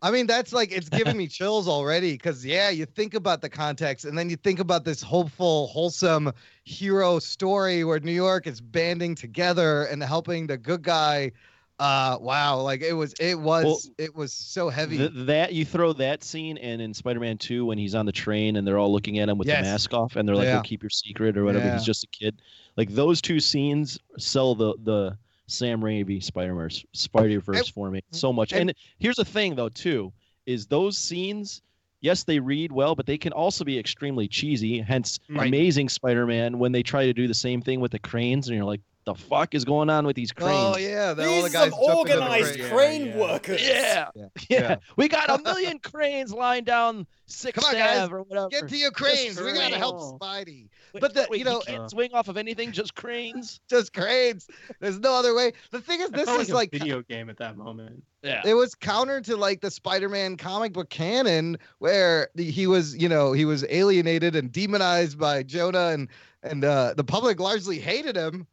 I 0.03 0.11
mean, 0.11 0.27
that's 0.27 0.53
like 0.53 0.73
it's 0.73 0.89
giving 0.89 1.17
me 1.17 1.29
chills 1.29 1.69
already 1.69 2.13
because 2.13 2.45
yeah, 2.45 2.71
you 2.71 2.87
think 2.87 3.15
about 3.15 3.41
the 3.41 3.49
context 3.49 4.05
and 4.05 4.19
then 4.19 4.29
you 4.29 4.37
think 4.37 4.59
about 4.59 4.85
this 4.85 5.01
hopeful, 5.01 5.69
wholesome 5.69 6.33
hero 6.65 7.21
story 7.21 7.85
where 7.85 8.01
New 8.01 8.13
York 8.13 8.49
is 8.49 8.61
banding 8.61 9.15
together 9.15 9.85
and 9.85 10.03
helping 10.03 10.49
the 10.49 10.59
good 10.59 10.83
guy. 10.83 11.31
Uh, 11.79 12.17
wow, 12.21 12.61
like 12.61 12.81
it 12.83 12.93
was, 12.93 13.13
it 13.19 13.39
was, 13.39 13.65
well, 13.65 13.79
it 13.99 14.15
was 14.15 14.33
so 14.33 14.69
heavy. 14.69 14.99
Th- 14.99 15.11
that 15.15 15.53
you 15.53 15.65
throw 15.65 15.93
that 15.95 16.23
scene 16.23 16.59
and 16.59 16.83
in 16.83 16.95
Spider-Man 16.95 17.39
Two 17.39 17.65
when 17.65 17.79
he's 17.79 17.95
on 17.95 18.07
the 18.07 18.13
train 18.13 18.57
and 18.57 18.67
they're 18.67 18.79
all 18.79 18.93
looking 18.93 19.19
at 19.19 19.29
him 19.29 19.39
with 19.39 19.49
yes. 19.49 19.65
the 19.65 19.71
mask 19.71 19.95
off 19.95 20.17
and 20.17 20.29
they're 20.29 20.37
like, 20.37 20.47
yeah. 20.47 20.55
"We'll 20.55 20.63
keep 20.63 20.83
your 20.83 20.91
secret" 20.91 21.37
or 21.37 21.45
whatever. 21.45 21.65
Yeah. 21.65 21.75
He's 21.75 21.85
just 21.85 22.05
a 22.05 22.09
kid. 22.09 22.41
Like 22.77 22.91
those 22.91 23.21
two 23.21 23.41
scenes 23.41 23.99
sell 24.17 24.55
the 24.55 24.75
the 24.83 25.19
Sam 25.53 25.81
Raimi 25.81 26.23
Spider-Verse 26.23 26.85
Spider-Verse 26.93 27.69
for 27.69 27.91
me 27.91 28.01
mm-hmm. 28.01 28.17
so 28.17 28.33
much. 28.33 28.53
And, 28.53 28.71
and 28.71 28.79
here's 28.99 29.17
the 29.17 29.25
thing 29.25 29.55
though 29.55 29.69
too 29.69 30.13
is 30.47 30.67
those 30.67 30.99
scenes 30.99 31.63
yes 32.01 32.25
they 32.25 32.41
read 32.41 32.73
well 32.73 32.95
but 32.95 33.07
they 33.07 33.19
can 33.19 33.33
also 33.33 33.65
be 33.65 33.79
extremely 33.79 34.27
cheesy 34.27 34.81
hence 34.81 35.21
right. 35.29 35.47
amazing 35.47 35.89
spider-man 35.89 36.59
when 36.59 36.73
they 36.73 36.83
try 36.83 37.07
to 37.07 37.13
do 37.13 37.29
the 37.29 37.35
same 37.35 37.63
thing 37.63 37.81
with 37.81 37.93
the 37.93 37.99
cranes 37.99 38.49
and 38.49 38.57
you're 38.57 38.65
like 38.65 38.81
the 39.05 39.15
fuck 39.15 39.55
is 39.55 39.65
going 39.65 39.91
on 39.91 40.07
with 40.07 40.17
these 40.17 40.33
cranes? 40.33 40.77
Oh 40.77 40.79
yeah, 40.79 41.15
these 41.15 41.27
all 41.27 41.43
the 41.43 41.51
guys 41.51 41.71
some 41.71 41.81
organized 41.81 42.55
crane, 42.55 42.71
crane 42.71 43.07
yeah, 43.07 43.17
workers. 43.17 43.67
Yeah. 43.67 44.09
Yeah. 44.15 44.27
yeah. 44.49 44.61
yeah. 44.61 44.77
we 44.97 45.09
got 45.09 45.29
a 45.29 45.43
million 45.43 45.79
cranes 45.79 46.33
lying 46.33 46.65
down 46.65 47.07
Sixth 47.27 47.61
Come 47.61 47.75
on, 47.75 47.81
guys. 47.81 48.09
or 48.11 48.23
whatever. 48.23 48.49
Get 48.51 48.69
to 48.69 48.77
your 48.77 48.91
cranes. 48.91 49.41
We 49.41 49.53
gotta 49.53 49.77
help 49.77 50.21
Spidey. 50.21 50.69
Wait, 50.93 51.01
but 51.01 51.15
the, 51.15 51.27
wait, 51.31 51.39
you 51.39 51.45
know, 51.45 51.61
he 51.61 51.73
can't 51.73 51.85
uh, 51.85 51.89
swing 51.89 52.11
off 52.13 52.29
of 52.29 52.37
anything, 52.37 52.73
just 52.73 52.95
cranes. 52.95 53.61
Just 53.69 53.95
cranes. 53.95 54.49
There's 54.81 54.99
no 54.99 55.15
other 55.15 55.35
way. 55.35 55.53
The 55.71 55.81
thing 55.81 56.01
is, 56.01 56.11
this 56.11 56.29
is 56.29 56.51
like, 56.51 56.73
like 56.73 56.73
video 56.73 57.01
game 57.03 57.31
at 57.31 57.39
that 57.39 57.57
moment. 57.57 58.03
Yeah, 58.23 58.43
it 58.45 58.55
was 58.55 58.75
counter 58.75 59.21
to 59.23 59.37
like 59.37 59.61
the 59.63 59.71
Spider-Man 59.71 60.37
comic 60.37 60.73
book 60.73 60.91
canon, 60.91 61.57
where 61.79 62.29
he 62.37 62.67
was, 62.67 62.97
you 62.97 63.09
know, 63.09 63.33
he 63.33 63.45
was 63.45 63.65
alienated 63.69 64.37
and 64.37 64.53
demonized 64.53 65.19
by 65.19 65.43
Jonah, 65.43 65.89
and 65.89 66.09
and 66.43 66.65
uh, 66.65 66.95
the 66.95 67.05
public 67.05 67.41
largely 67.41 67.79
hated 67.79 68.17
him 68.17 68.47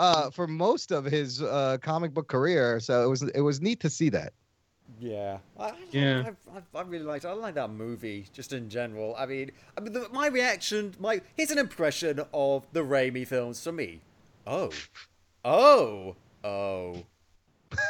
uh, 0.00 0.30
for 0.30 0.46
most 0.46 0.92
of 0.92 1.04
his 1.04 1.42
uh, 1.42 1.76
comic 1.82 2.14
book 2.14 2.26
career. 2.26 2.80
So 2.80 3.04
it 3.04 3.08
was 3.08 3.22
it 3.22 3.42
was 3.42 3.60
neat 3.60 3.80
to 3.80 3.90
see 3.90 4.08
that. 4.08 4.32
Yeah, 4.98 5.38
I, 5.58 5.72
Yeah. 5.92 6.30
I, 6.52 6.58
I, 6.58 6.80
I 6.80 6.82
really 6.82 7.04
liked. 7.04 7.24
It. 7.24 7.28
I 7.28 7.32
like 7.32 7.54
that 7.54 7.70
movie 7.70 8.26
just 8.32 8.52
in 8.52 8.68
general. 8.68 9.14
I 9.16 9.26
mean, 9.26 9.50
I 9.76 9.80
mean, 9.80 9.92
the, 9.92 10.08
my 10.10 10.26
reaction, 10.28 10.94
my 10.98 11.20
here's 11.36 11.50
an 11.50 11.58
impression 11.58 12.20
of 12.34 12.66
the 12.72 12.80
Raimi 12.80 13.26
films 13.26 13.62
for 13.62 13.72
me. 13.72 14.00
Oh, 14.46 14.70
oh, 15.44 16.16
oh. 16.42 17.04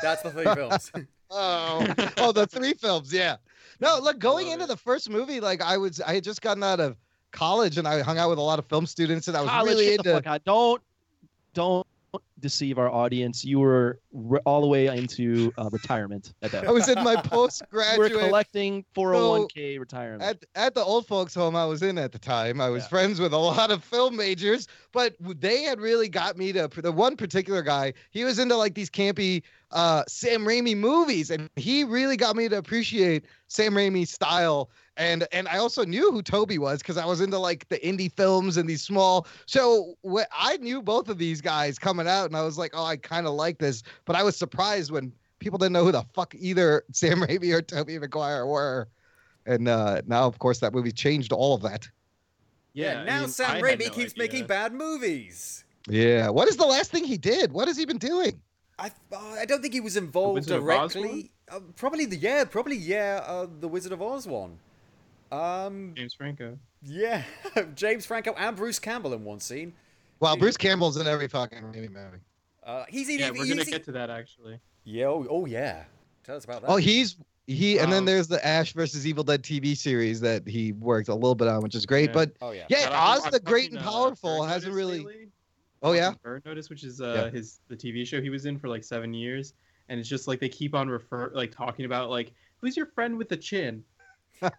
That's 0.03 0.23
the 0.23 0.31
three 0.31 0.45
films. 0.55 0.93
oh, 1.31 1.87
oh, 2.19 2.33
the 2.33 2.47
three 2.47 2.75
films. 2.75 3.13
Yeah. 3.13 3.37
No, 3.81 3.99
look, 4.03 4.19
going 4.19 4.49
into 4.49 4.67
the 4.67 4.77
first 4.77 5.09
movie, 5.09 5.41
like 5.41 5.63
I 5.63 5.79
was, 5.79 6.01
I 6.01 6.15
had 6.15 6.25
just 6.25 6.43
gotten 6.43 6.63
out 6.63 6.81
of 6.81 6.97
college 7.33 7.79
and 7.79 7.89
I 7.89 8.03
hung 8.03 8.19
out 8.19 8.29
with 8.29 8.39
a 8.39 8.43
lot 8.43 8.59
of 8.59 8.67
film 8.67 8.85
students, 8.85 9.27
and 9.29 9.37
I 9.37 9.41
was 9.41 9.51
College, 9.51 9.71
really 9.71 9.85
get 9.87 10.03
the 10.03 10.17
into. 10.17 10.29
fuck. 10.29 10.45
Don't 10.45 10.83
don't 11.55 11.87
deceive 12.41 12.79
our 12.79 12.91
audience. 12.91 13.45
You 13.45 13.59
were 13.59 14.01
re- 14.13 14.41
all 14.45 14.61
the 14.61 14.67
way 14.67 14.87
into 14.87 15.53
uh, 15.59 15.69
retirement 15.71 16.33
at 16.43 16.53
that. 16.53 16.67
I 16.67 16.71
was 16.71 16.89
in 16.89 17.03
my 17.03 17.23
You 17.33 17.49
we're 17.99 18.09
collecting 18.11 18.85
401k 18.95 19.79
retirement. 19.79 20.23
At, 20.23 20.45
at 20.55 20.75
the 20.75 20.83
old 20.83 21.07
folks 21.07 21.35
home 21.35 21.57
I 21.57 21.65
was 21.65 21.83
in 21.83 21.99
at 21.99 22.13
the 22.13 22.19
time, 22.19 22.61
I 22.61 22.69
was 22.69 22.87
friends 22.87 23.21
with 23.21 23.33
a 23.33 23.39
lot 23.39 23.71
of 23.71 23.85
film 23.85 24.17
majors, 24.17 24.67
but 24.93 25.15
they 25.21 25.63
had 25.63 25.81
really 25.81 26.09
got 26.09 26.37
me 26.37 26.53
to 26.53 26.69
the 26.69 26.93
one 26.93 27.17
particular 27.17 27.63
guy. 27.63 27.93
He 28.11 28.25
was 28.25 28.39
into 28.39 28.57
like 28.57 28.75
these 28.75 28.91
campy 28.91 29.43
uh, 29.73 30.03
Sam 30.09 30.45
Raimi 30.45 30.77
movies, 30.77 31.31
and 31.31 31.49
he 31.57 31.85
really 31.85 32.17
got 32.17 32.37
me 32.37 32.49
to 32.49 32.59
appreciate 32.59 33.27
Sam 33.49 33.75
Raimi's 33.75 34.11
style. 34.11 34.71
And 34.97 35.27
and 35.33 35.49
I 35.49 35.59
also 35.59 35.85
knew 35.85 36.11
who 36.11 36.23
Tobey 36.23 36.59
was 36.59 36.81
because 36.81 36.97
I 36.97 37.07
was 37.07 37.21
into 37.21 37.39
like 37.39 37.69
the 37.69 37.79
indie 37.79 38.13
films 38.13 38.57
and 38.57 38.69
these 38.69 38.83
small. 38.83 39.27
So 39.47 39.95
wh- 40.09 40.29
I 40.33 40.57
knew 40.59 40.83
both 40.83 41.09
of 41.09 41.19
these 41.19 41.41
guys 41.41 41.79
coming 41.79 42.09
out, 42.09 42.27
and 42.27 42.37
I 42.37 42.43
was 42.43 42.59
like, 42.59 42.73
oh, 42.75 42.85
I 42.85 42.97
kind 42.97 43.27
of 43.27 43.35
like 43.35 43.59
this. 43.59 43.83
But 44.05 44.17
I 44.17 44.23
was 44.23 44.37
surprised 44.37 44.91
when 44.91 45.13
people 45.39 45.59
didn't 45.59 45.73
know 45.73 45.85
who 45.85 45.93
the 45.93 46.05
fuck 46.15 46.35
either 46.35 46.85
Sam 46.93 47.21
Raimi 47.21 47.55
or 47.55 47.63
Tobey 47.63 47.99
Maguire 47.99 48.47
were. 48.47 48.89
And 49.47 49.69
uh, 49.69 50.03
now, 50.07 50.27
of 50.27 50.39
course, 50.39 50.59
that 50.61 50.75
movie 50.75 50.93
changed 50.93 51.33
all 51.33 51.55
of 51.55 51.63
that. 51.63 51.89
Yeah, 52.75 53.01
I 53.01 53.05
now 53.05 53.21
mean, 53.21 53.29
Sam 53.29 53.63
Raimi 53.63 53.87
no 53.87 53.91
keeps 53.91 54.13
idea. 54.13 54.15
making 54.17 54.47
bad 54.47 54.73
movies. 54.73 55.65
Yeah. 55.89 56.29
What 56.29 56.49
is 56.49 56.57
the 56.57 56.67
last 56.67 56.91
thing 56.91 57.05
he 57.05 57.17
did? 57.17 57.53
What 57.53 57.67
has 57.69 57.77
he 57.77 57.85
been 57.87 57.99
doing? 57.99 58.41
I 58.81 58.91
uh, 59.13 59.19
I 59.39 59.45
don't 59.45 59.61
think 59.61 59.75
he 59.75 59.81
was 59.81 59.97
involved 59.97 60.37
Wizard 60.37 60.57
of 60.57 60.63
directly. 60.63 61.31
Uh, 61.51 61.61
probably 61.77 62.07
the 62.07 62.17
yeah, 62.17 62.45
probably 62.45 62.77
yeah, 62.77 63.23
uh, 63.27 63.47
the 63.61 63.69
Wizard 63.69 63.93
of 63.93 64.01
Oz 64.01 64.27
one. 64.27 64.59
Um, 65.31 65.93
James 65.97 66.15
Franco. 66.15 66.59
yeah, 66.83 67.23
James 67.75 68.07
Franco 68.07 68.35
and 68.37 68.57
Bruce 68.57 68.79
Campbell 68.79 69.13
in 69.13 69.25
one 69.25 69.41
scene. 69.41 69.73
Well, 70.19 70.37
Bruce 70.37 70.57
Campbell's 70.57 70.97
in 70.97 71.07
every 71.07 71.29
fucking 71.29 71.63
Raimi 71.63 71.91
movie. 71.93 72.19
Uh, 72.63 72.85
he's 72.89 73.09
Yeah, 73.09 73.31
we're 73.31 73.45
he's, 73.45 73.49
gonna 73.49 73.65
get 73.65 73.85
to 73.85 73.93
that 73.93 74.11
actually. 74.11 74.59
Yeah. 74.85 75.07
Oh, 75.07 75.27
oh 75.31 75.47
yeah. 75.47 75.85
Tell 76.25 76.37
us 76.37 76.45
about 76.45 76.63
that. 76.63 76.71
Oh, 76.71 76.77
he's 76.77 77.17
he, 77.47 77.79
and 77.79 77.93
then 77.93 78.05
there's 78.05 78.29
the 78.29 78.45
Ash 78.47 78.73
versus 78.75 79.07
Evil 79.07 79.25
Dead 79.25 79.43
TV 79.43 79.77
series 79.77 80.21
that 80.21 80.47
he 80.47 80.73
worked 80.73 81.09
a 81.09 81.15
little 81.15 81.35
bit 81.35 81.49
on, 81.49 81.63
which 81.63 81.75
is 81.75 81.85
great. 81.85 82.11
Yeah. 82.11 82.15
But 82.15 82.33
Oh 82.41 82.53
yeah. 82.53 82.67
yeah, 82.69 82.85
But 82.89 82.93
I've- 82.93 83.19
Oz 83.19 83.27
I've 83.27 83.33
the 83.33 83.41
Great 83.41 83.71
and 83.71 83.79
uh, 83.79 83.83
Powerful 83.83 84.45
hasn't 84.45 84.75
really. 84.75 84.99
lately. 84.99 85.29
Oh 85.83 85.93
yeah. 85.93 86.13
Burn 86.23 86.43
Notice, 86.45 86.69
which 86.71 86.85
is 86.85 87.01
uh, 87.01 87.25
Yeah. 87.27 87.31
his 87.31 87.61
the 87.69 87.77
TV 87.77 88.07
show 88.07 88.21
he 88.21 88.31
was 88.31 88.47
in 88.47 88.59
for 88.59 88.69
like 88.69 88.85
seven 88.85 89.15
years, 89.15 89.55
and 89.89 89.99
it's 89.99 90.09
just 90.09 90.29
like 90.29 90.41
they 90.41 90.49
keep 90.49 90.75
on 90.75 90.89
refer 90.89 91.31
like 91.35 91.53
talking 91.55 91.85
about 91.87 92.11
like 92.11 92.33
who's 92.59 92.77
your 92.77 92.87
friend 92.87 93.17
with 93.17 93.29
the 93.29 93.37
chin. 93.37 93.83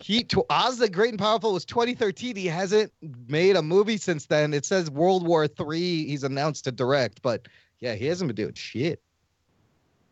he 0.00 0.24
tw- 0.24 0.38
Oz 0.48 0.78
the 0.78 0.88
Great 0.88 1.10
and 1.10 1.18
Powerful 1.18 1.52
was 1.52 1.64
2013. 1.64 2.36
He 2.36 2.46
hasn't 2.46 2.92
made 3.28 3.56
a 3.56 3.62
movie 3.62 3.96
since 3.96 4.26
then. 4.26 4.54
It 4.54 4.64
says 4.64 4.90
World 4.90 5.26
War 5.26 5.46
Three. 5.46 6.06
He's 6.06 6.24
announced 6.24 6.64
to 6.64 6.72
direct, 6.72 7.22
but 7.22 7.46
yeah, 7.80 7.94
he 7.94 8.06
hasn't 8.06 8.28
been 8.28 8.36
doing 8.36 8.54
shit. 8.54 9.00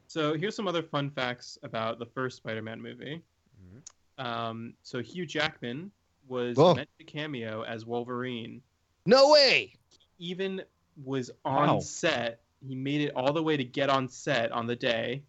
So 0.07 0.35
here's 0.37 0.57
some 0.57 0.67
other 0.67 0.83
fun 0.83 1.11
facts 1.11 1.59
about 1.63 1.99
the 1.99 2.07
first 2.07 2.39
Spider-Man 2.39 2.81
movie. 2.81 3.23
Mm-hmm. 3.63 4.27
Um, 4.27 4.73
so 4.83 5.03
Hugh 5.03 5.27
Jackman 5.27 5.91
was 6.27 6.59
Oh. 6.59 6.75
meant 6.75 6.89
to 6.99 7.05
cameo 7.05 7.63
as 7.63 7.85
Wolverine. 7.85 8.63
No 9.09 9.31
way. 9.31 9.73
Even 10.19 10.63
was 11.03 11.31
on 11.45 11.69
Wow. 11.69 11.79
set. 11.81 12.41
He 12.67 12.75
made 12.75 13.01
it 13.01 13.13
all 13.17 13.33
the 13.33 13.43
way 13.43 13.57
to 13.57 13.65
get 13.65 13.89
on 13.89 14.09
set 14.09 14.53
on 14.53 14.67
the 14.67 14.77
day. 14.77 15.23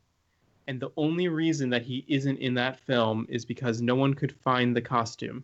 And 0.68 0.80
the 0.82 0.90
only 0.98 1.30
reason 1.30 1.70
that 1.70 1.84
he 1.84 2.04
isn't 2.08 2.38
in 2.38 2.56
that 2.56 2.80
film 2.82 3.26
is 3.30 3.46
because 3.46 3.82
no 3.82 3.96
one 3.96 4.14
could 4.14 4.34
find 4.34 4.76
the 4.76 4.82
costume. 4.82 5.44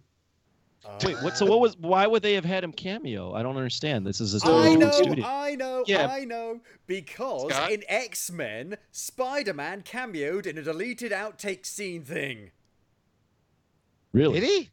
Uh, 0.84 1.00
Wait, 1.04 1.16
what? 1.24 1.36
So 1.38 1.46
what 1.46 1.62
was? 1.62 1.78
Why 1.78 2.06
would 2.06 2.22
they 2.22 2.34
have 2.34 2.46
had 2.46 2.64
him 2.64 2.72
cameo? 2.72 3.34
I 3.34 3.42
don't 3.42 3.58
understand. 3.58 4.06
This 4.06 4.20
is 4.22 4.36
a 4.36 4.46
I 4.46 4.50
totally 4.50 4.76
know, 4.78 4.92
studio. 4.92 5.26
I 5.26 5.56
know, 5.56 5.84
Yeah. 5.88 6.08
I 6.08 6.26
know. 6.26 6.60
Because 6.86 7.52
Scott? 7.52 7.72
in 7.72 7.84
X 7.88 8.30
Men, 8.30 8.78
Spider 8.92 9.54
Man 9.54 9.82
cameoed 9.82 10.46
in 10.46 10.58
a 10.60 10.62
deleted 10.62 11.12
outtake 11.12 11.66
scene 11.66 12.04
thing. 12.04 12.52
Really? 14.12 14.40
Did 14.40 14.50
he? 14.50 14.70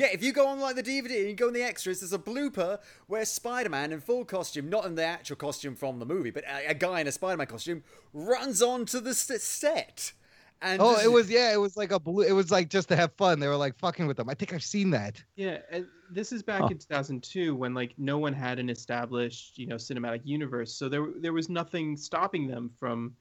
Yeah, 0.00 0.08
if 0.12 0.22
you 0.22 0.32
go 0.32 0.46
on 0.48 0.60
like 0.60 0.76
the 0.76 0.82
DVD 0.82 1.20
and 1.20 1.28
you 1.28 1.34
go 1.34 1.48
in 1.48 1.54
the 1.54 1.62
extras, 1.62 2.00
there's 2.00 2.12
a 2.12 2.18
blooper 2.18 2.78
where 3.06 3.24
Spider-Man 3.24 3.92
in 3.92 4.00
full 4.00 4.24
costume, 4.24 4.68
not 4.68 4.84
in 4.86 4.94
the 4.94 5.04
actual 5.04 5.36
costume 5.36 5.74
from 5.76 5.98
the 5.98 6.06
movie, 6.06 6.30
but 6.30 6.44
a, 6.44 6.70
a 6.70 6.74
guy 6.74 7.00
in 7.00 7.06
a 7.06 7.12
Spider-Man 7.12 7.46
costume 7.46 7.82
runs 8.12 8.62
onto 8.62 9.00
the 9.00 9.10
s- 9.10 9.42
set. 9.42 10.12
And 10.62 10.80
Oh, 10.80 10.92
just- 10.94 11.04
it 11.04 11.08
was 11.08 11.30
yeah. 11.30 11.52
It 11.52 11.58
was 11.60 11.76
like 11.76 11.90
a 11.92 11.98
blue. 12.00 12.22
It 12.24 12.32
was 12.32 12.50
like 12.50 12.68
just 12.70 12.88
to 12.88 12.96
have 12.96 13.12
fun. 13.14 13.38
They 13.40 13.48
were 13.48 13.56
like 13.56 13.76
fucking 13.78 14.06
with 14.06 14.16
them. 14.16 14.28
I 14.30 14.34
think 14.34 14.52
I've 14.54 14.62
seen 14.64 14.90
that. 14.90 15.22
Yeah, 15.36 15.58
and 15.70 15.86
this 16.10 16.32
is 16.32 16.42
back 16.42 16.60
Huh. 16.62 16.68
in 16.70 16.78
2002 16.78 17.54
when 17.54 17.74
like 17.74 17.92
no 17.98 18.18
one 18.18 18.32
had 18.32 18.58
an 18.58 18.70
established, 18.70 19.58
you 19.58 19.66
know, 19.66 19.76
cinematic 19.76 20.20
universe. 20.24 20.72
So 20.72 20.88
there 20.88 21.06
there 21.18 21.32
was 21.32 21.48
nothing 21.48 21.96
stopping 21.96 22.46
them 22.46 22.70
from 22.78 23.14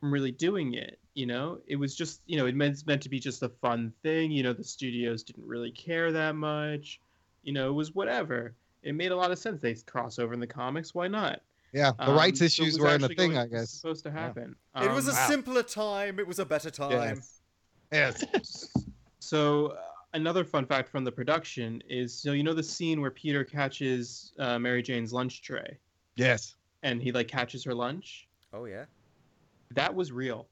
from 0.00 0.12
really 0.12 0.30
doing 0.30 0.74
it, 0.74 0.98
you 1.16 1.26
know? 1.26 1.58
It 1.66 1.76
was 1.76 1.96
just, 1.96 2.20
you 2.26 2.36
know, 2.36 2.46
it 2.46 2.54
meant 2.54 2.86
meant 2.86 3.02
to 3.02 3.08
be 3.08 3.18
just 3.18 3.42
a 3.42 3.48
fun 3.48 3.92
thing, 4.02 4.30
you 4.30 4.42
know, 4.42 4.52
the 4.52 4.62
studios 4.64 5.22
didn't 5.22 5.46
really 5.46 5.70
care 5.72 6.12
that 6.12 6.36
much. 6.36 7.00
You 7.42 7.52
know, 7.52 7.68
it 7.70 7.72
was 7.72 7.94
whatever. 7.94 8.54
It 8.82 8.94
made 8.94 9.10
a 9.12 9.16
lot 9.16 9.30
of 9.30 9.38
sense. 9.38 9.60
They 9.60 9.74
cross 9.74 10.18
over 10.18 10.32
in 10.34 10.40
the 10.40 10.46
comics, 10.46 10.94
why 10.94 11.08
not? 11.08 11.40
Yeah, 11.72 11.92
the 11.98 12.10
Um, 12.10 12.16
rights 12.16 12.38
so 12.40 12.44
issues 12.44 12.74
was 12.74 12.80
weren't 12.80 13.02
a 13.02 13.08
thing, 13.08 13.16
going- 13.32 13.38
I 13.38 13.46
guess. 13.46 13.70
supposed 13.70 14.04
to 14.04 14.10
happen. 14.10 14.54
it 14.76 14.90
was 14.92 15.08
a 15.08 15.10
Um, 15.10 15.28
simpler 15.30 15.62
time. 15.62 16.18
It 16.20 16.26
was 16.26 16.38
a 16.38 16.44
better 16.44 16.70
time. 16.70 17.22
Yes. 17.92 18.24
So 19.18 19.68
uh, 19.68 19.82
another 20.14 20.44
fun 20.44 20.66
fact 20.66 20.88
from 20.88 21.04
the 21.04 21.12
production 21.12 21.82
is 21.88 22.14
so 22.14 22.32
you 22.32 22.42
know 22.42 22.54
the 22.54 22.62
scene 22.62 23.00
where 23.00 23.10
Peter 23.10 23.42
catches 23.44 24.32
uh, 24.38 24.58
Mary 24.58 24.82
Jane's 24.82 25.12
lunch 25.12 25.42
tray 25.42 25.78
Yes. 26.16 26.54
and 26.82 27.02
he 27.02 27.10
like 27.12 27.28
catches 27.28 27.64
her 27.64 27.74
lunch. 27.74 28.28
Oh 28.52 28.64
yeah. 28.66 28.84
That 29.74 29.94
was 29.94 30.12
real. 30.12 30.46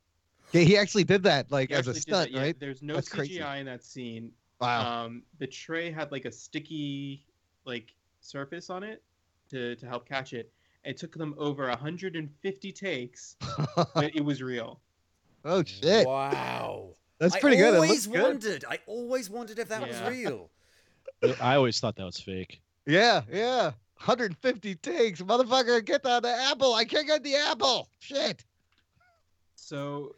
Yeah, 0.55 0.61
he 0.63 0.79
actually 0.79 1.05
did 1.05 1.23
that 1.25 1.51
like 1.51 1.69
He 1.71 1.75
as 1.75 1.89
a 1.89 1.95
stunt, 1.95 2.31
yeah. 2.31 2.41
right? 2.41 2.59
There's 2.61 2.81
no 2.83 2.95
That's 2.95 3.09
CGI 3.09 3.15
crazy. 3.17 3.41
in 3.61 3.67
that 3.67 3.85
scene. 3.85 4.31
Wow. 4.61 5.05
Um, 5.05 5.23
the 5.39 5.47
tray 5.47 5.91
had 5.91 6.13
like 6.13 6.25
a 6.25 6.33
sticky 6.33 7.27
like 7.65 7.93
surface 8.21 8.71
on 8.71 8.83
it 8.85 9.03
to 9.51 9.75
to 9.77 9.87
help 9.87 10.09
catch 10.09 10.33
it. 10.33 10.53
It 10.85 10.97
took 10.97 11.15
them 11.17 11.35
over 11.39 11.67
150 11.69 12.73
takes, 12.73 13.37
but 13.95 14.15
it 14.15 14.25
was 14.25 14.43
real. 14.43 14.81
oh 15.45 15.65
shit. 15.65 16.07
Wow. 16.07 16.91
That's 17.19 17.35
I 17.35 17.41
pretty 17.41 17.57
good. 17.57 17.75
I 17.75 17.79
looks 17.79 17.89
always 17.89 18.07
good. 18.07 18.23
wondered. 18.23 18.65
I 18.69 18.79
always 18.87 19.31
wondered 19.31 19.59
if 19.59 19.69
that 19.69 19.81
Yeah. 19.87 20.09
was 20.09 20.17
real. 20.17 20.51
I 21.41 21.57
always 21.57 21.81
thought 21.81 21.97
that 21.97 22.05
was 22.05 22.21
fake. 22.21 22.61
Yeah, 22.87 23.23
yeah. 23.33 23.73
150 24.05 24.75
takes, 24.77 25.23
motherfucker. 25.23 25.83
Get 25.85 26.03
the, 26.03 26.21
the 26.21 26.29
apple. 26.29 26.75
I 26.75 26.85
can't 26.85 27.07
get 27.07 27.23
the 27.23 27.37
apple. 27.37 27.89
Shit. 28.01 28.45
So, 29.55 30.15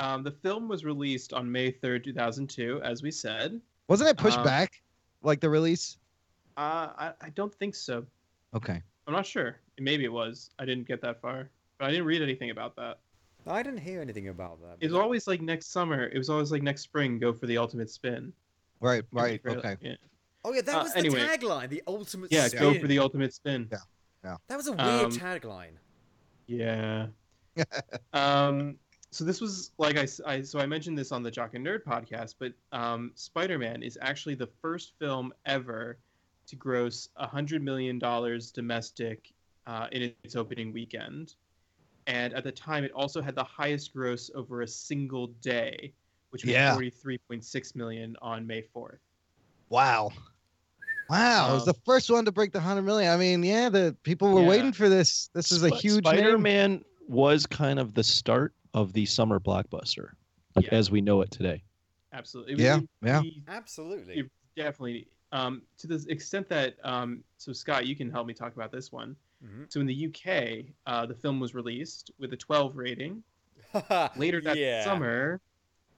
um, 0.00 0.22
the 0.22 0.30
film 0.30 0.68
was 0.68 0.84
released 0.84 1.32
on 1.32 1.50
May 1.50 1.70
3rd, 1.70 2.04
2002, 2.04 2.80
as 2.82 3.02
we 3.02 3.10
said. 3.10 3.60
Wasn't 3.88 4.08
it 4.08 4.16
pushed 4.16 4.38
Um, 4.38 4.44
back, 4.44 4.82
like 5.22 5.40
the 5.40 5.48
release? 5.50 5.98
Uh, 6.56 6.88
I, 6.98 7.12
I 7.20 7.28
don't 7.30 7.54
think 7.54 7.74
so. 7.74 8.04
Okay. 8.54 8.82
I'm 9.06 9.12
not 9.14 9.26
sure. 9.26 9.56
Maybe 9.78 10.04
it 10.04 10.12
was. 10.12 10.50
I 10.58 10.64
didn't 10.64 10.86
get 10.86 11.00
that 11.02 11.20
far, 11.20 11.48
but 11.78 11.86
I 11.86 11.90
didn't 11.90 12.06
read 12.06 12.22
anything 12.22 12.50
about 12.50 12.76
that. 12.76 12.98
I 13.46 13.62
didn't 13.62 13.80
hear 13.80 14.00
anything 14.02 14.28
about 14.28 14.60
that. 14.62 14.76
It 14.80 14.86
was 14.86 14.94
always 14.94 15.26
like 15.26 15.40
next 15.40 15.72
summer. 15.72 16.04
It 16.08 16.18
was 16.18 16.28
always 16.28 16.52
like 16.52 16.62
next 16.62 16.82
spring. 16.82 17.18
Go 17.18 17.32
for 17.32 17.46
the 17.46 17.56
ultimate 17.56 17.90
spin. 17.90 18.32
Right, 18.80 19.02
right. 19.12 19.40
Really- 19.44 19.58
Okay. 19.58 19.76
Yeah. 19.80 19.94
Oh 20.44 20.52
yeah, 20.52 20.60
that 20.62 20.74
Uh, 20.76 20.82
was 20.84 20.94
anyway. 20.96 21.20
the 21.20 21.26
tagline. 21.26 21.68
The 21.70 21.82
ultimate. 21.86 22.30
Yeah. 22.32 22.48
spin. 22.48 22.60
Go 22.60 22.78
for 22.78 22.86
the 22.86 22.98
ultimate 22.98 23.32
spin. 23.34 23.68
Yeah. 23.72 23.78
Yeah. 24.24 24.36
That 24.48 24.56
was 24.56 24.66
a 24.68 24.72
weird 24.72 24.80
Um, 25.04 25.12
tagline. 25.12 25.72
Yeah. 26.46 27.06
um, 28.12 28.76
so 29.12 29.24
this 29.24 29.40
was 29.40 29.72
like 29.78 29.96
I 29.98 30.06
so 30.42 30.58
I 30.60 30.66
mentioned 30.66 30.96
this 30.96 31.10
on 31.12 31.22
the 31.22 31.30
Jock 31.30 31.54
and 31.54 31.66
Nerd 31.66 31.82
podcast, 31.84 32.36
but 32.38 32.52
um, 32.72 33.12
Spider-Man 33.14 33.82
is 33.82 33.98
actually 34.00 34.34
the 34.36 34.48
first 34.62 34.92
film 34.98 35.32
ever 35.46 35.98
to 36.46 36.56
gross 36.56 37.08
a 37.16 37.26
hundred 37.26 37.62
million 37.62 37.98
dollars 37.98 38.50
domestic 38.50 39.32
uh, 39.66 39.88
in 39.92 40.12
its 40.24 40.36
opening 40.36 40.72
weekend, 40.72 41.34
and 42.06 42.32
at 42.34 42.44
the 42.44 42.52
time 42.52 42.84
it 42.84 42.92
also 42.92 43.20
had 43.20 43.34
the 43.34 43.44
highest 43.44 43.92
gross 43.92 44.30
over 44.34 44.62
a 44.62 44.68
single 44.68 45.28
day, 45.42 45.92
which 46.30 46.44
was 46.44 46.52
Yeah. 46.52 46.72
forty-three 46.74 47.18
point 47.28 47.44
six 47.44 47.74
million 47.74 48.16
on 48.22 48.46
May 48.46 48.62
fourth. 48.62 49.00
Wow. 49.70 50.12
Wow. 51.08 51.50
it 51.50 51.54
was 51.54 51.62
Um, 51.66 51.74
the 51.74 51.80
first 51.84 52.08
one 52.10 52.24
to 52.24 52.30
break 52.32 52.52
the 52.52 52.58
100 52.60 52.82
million. 52.82 53.12
I 53.12 53.16
mean, 53.16 53.42
yeah, 53.42 53.68
the 53.68 53.96
people 54.04 54.32
were 54.32 54.42
Yeah. 54.42 54.48
wait 54.48 54.76
for 54.76 54.88
this. 54.88 55.28
This 55.34 55.50
is 55.50 55.64
a 55.64 55.68
Sp- 55.74 55.82
huge 55.82 56.04
name. 56.04 56.14
Spider-Man 56.14 56.84
was 57.08 57.46
kind 57.46 57.80
of 57.80 57.94
the 57.94 58.04
start 58.04 58.54
of 58.74 58.92
the 58.92 59.06
summer 59.06 59.38
blockbuster, 59.40 60.10
like 60.54 60.66
Yeah. 60.66 60.74
as 60.74 60.90
we 60.90 61.00
know 61.00 61.20
it 61.22 61.30
today. 61.30 61.62
Absolutely. 62.12 62.54
It- 62.54 62.60
Yeah, 62.60 62.78
it- 62.78 62.88
yeah. 63.02 63.22
it- 63.24 63.34
Absolutely. 63.48 64.18
it 64.20 64.30
definitely. 64.56 65.08
Um, 65.32 65.62
to 65.78 65.86
the 65.86 66.04
extent 66.08 66.48
that, 66.48 66.76
um, 66.84 67.22
so 67.38 67.52
Scott, 67.52 67.86
you 67.86 67.94
can 67.94 68.10
help 68.10 68.26
me 68.26 68.34
talk 68.34 68.54
about 68.54 68.72
this 68.72 68.90
one. 68.90 69.16
Mhm. 69.44 69.72
So 69.72 69.80
in 69.80 69.86
the 69.86 69.94
UK, 69.94 70.74
uh, 70.86 71.06
the 71.06 71.14
film 71.14 71.38
was 71.40 71.54
released 71.54 72.10
with 72.18 72.32
a 72.32 72.36
12 72.36 72.76
rating. 72.76 73.22
Later 74.16 74.40
that 74.40 74.56
Yeah. 74.56 74.82
summer, 74.84 75.40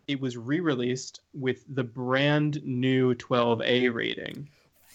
it 0.06 0.20
was 0.20 0.36
re-released 0.36 1.20
with 1.32 1.64
the 1.74 1.82
brand 1.84 2.62
new 2.64 3.14
12A 3.14 3.88
rating. 3.88 4.48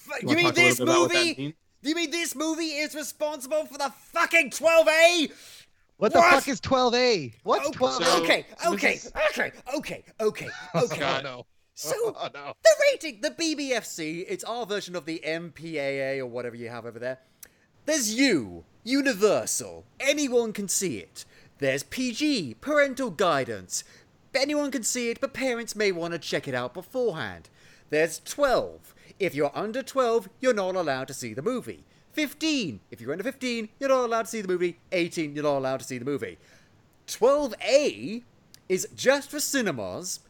F- 0.09 0.21
You 0.21 0.29
You 0.29 0.35
mean 0.35 0.45
talk 0.45 0.53
a 0.57 0.59
little 0.59 0.69
this 0.69 0.77
bit 0.77 0.83
about 0.83 0.99
what 0.99 1.11
that 1.13 1.25
movie? 1.25 1.35
means? 1.41 1.53
You 1.81 1.95
mean 1.95 2.11
this 2.11 2.35
movie 2.35 2.63
is 2.77 2.93
responsible 2.95 3.65
for 3.65 3.77
the 3.77 3.89
fucking 3.89 4.51
12A? 4.51 5.31
What 5.97 6.13
the 6.13 6.19
What? 6.19 6.33
fuck 6.35 6.47
is 6.47 6.61
12A? 6.61 7.33
What's 7.43 7.67
Oh, 7.67 7.71
12A? 7.71 8.03
So- 8.03 8.23
okay, 8.23 8.45
so 8.61 8.73
okay, 8.73 8.93
this 8.93 9.05
is- 9.05 9.11
okay, 9.31 9.51
okay, 9.75 10.03
okay, 10.19 10.47
okay. 10.47 10.49
Oh, 10.75 10.85
Scott, 10.85 11.45
So 11.73 11.95
Oh, 12.19 12.29
no. 12.33 12.53
the 12.63 12.69
rating, 12.91 13.21
the 13.21 13.31
BBFC, 13.31 14.25
it's 14.27 14.43
our 14.43 14.65
version 14.65 14.95
of 14.95 15.05
the 15.05 15.21
MPAA 15.25 16.19
or 16.19 16.27
whatever 16.27 16.55
you 16.55 16.69
have 16.69 16.85
over 16.85 16.99
there. 16.99 17.19
There's 17.85 18.13
you, 18.13 18.65
Universal. 18.83 19.85
Anyone 19.99 20.53
can 20.53 20.67
see 20.67 20.97
it. 20.99 21.25
There's 21.57 21.81
PG, 21.83 22.55
parental 22.61 23.09
guidance. 23.09 23.83
Anyone 24.35 24.69
can 24.69 24.83
see 24.83 25.09
it, 25.09 25.19
but 25.19 25.33
parents 25.33 25.75
may 25.75 25.91
want 25.91 26.13
to 26.13 26.19
check 26.19 26.47
it 26.47 26.53
out 26.53 26.73
beforehand. 26.75 27.49
There's 27.89 28.19
12. 28.19 28.93
If 29.17 29.33
you're 29.33 29.51
under 29.57 29.81
12, 29.81 30.29
you're 30.41 30.53
not 30.53 30.75
allowed 30.75 31.07
to 31.07 31.13
see 31.15 31.33
the 31.33 31.41
movie. 31.41 31.85
15. 32.17 32.79
If 32.89 32.99
you're 32.99 33.11
under 33.11 33.23
15, 33.23 33.69
you're 33.79 33.89
not 33.89 34.03
allowed 34.05 34.23
to 34.23 34.27
see 34.27 34.41
the 34.41 34.47
movie. 34.47 34.79
18, 34.91 35.35
you're 35.35 35.43
not 35.43 35.59
allowed 35.59 35.81
to 35.81 35.85
see 35.85 35.99
the 35.99 36.05
movie. 36.05 36.39
12A 37.05 38.23
is 38.67 38.87
just 38.95 39.29
for 39.29 39.39
cinemas. 39.39 40.21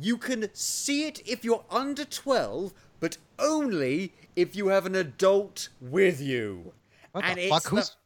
You 0.00 0.16
can 0.16 0.48
see 0.54 1.04
it 1.06 1.20
if 1.26 1.44
you're 1.44 1.64
under 1.70 2.06
12, 2.06 2.72
but 2.98 3.18
only 3.38 4.14
if 4.34 4.56
you 4.56 4.68
have 4.68 4.86
an 4.86 4.94
adult 4.94 5.68
with 5.82 6.18
you. 6.18 6.72
What 7.12 7.24
and 7.24 7.36
the 7.36 7.42
it's 7.42 7.50
fuck? 7.52 7.66
Who's- 7.66 7.96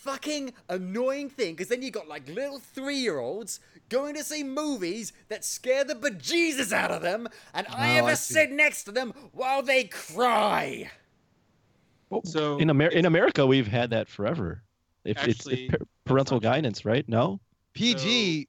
fucking 0.00 0.52
annoying 0.68 1.30
thing, 1.30 1.54
because 1.54 1.68
then 1.68 1.80
you 1.80 1.92
got 1.92 2.08
like 2.08 2.28
little 2.28 2.58
three 2.58 2.96
year 2.96 3.20
olds 3.20 3.60
going 3.88 4.16
to 4.16 4.24
see 4.24 4.42
movies 4.42 5.12
that 5.28 5.44
scare 5.44 5.84
the 5.84 5.94
bejesus 5.94 6.72
out 6.72 6.90
of 6.90 7.02
them, 7.02 7.28
and 7.54 7.68
I 7.68 8.00
Oh, 8.00 8.06
have 8.06 8.10
to 8.10 8.16
sit 8.16 8.50
next 8.50 8.82
to 8.84 8.90
them 8.90 9.12
while 9.30 9.62
they 9.62 9.84
cry. 9.84 10.90
So 12.24 12.58
In 12.58 12.68
Amer- 12.70 12.88
in 12.88 13.06
America, 13.06 13.46
we've 13.46 13.66
had 13.66 13.90
that 13.90 14.08
forever. 14.08 14.62
If 15.04 15.16
it's 15.26 15.40
Actually, 15.40 15.64
if 15.66 15.70
pa- 15.78 15.84
parental 16.04 16.38
guidance, 16.40 16.84
right? 16.84 17.08
No, 17.08 17.40
PG. 17.74 18.48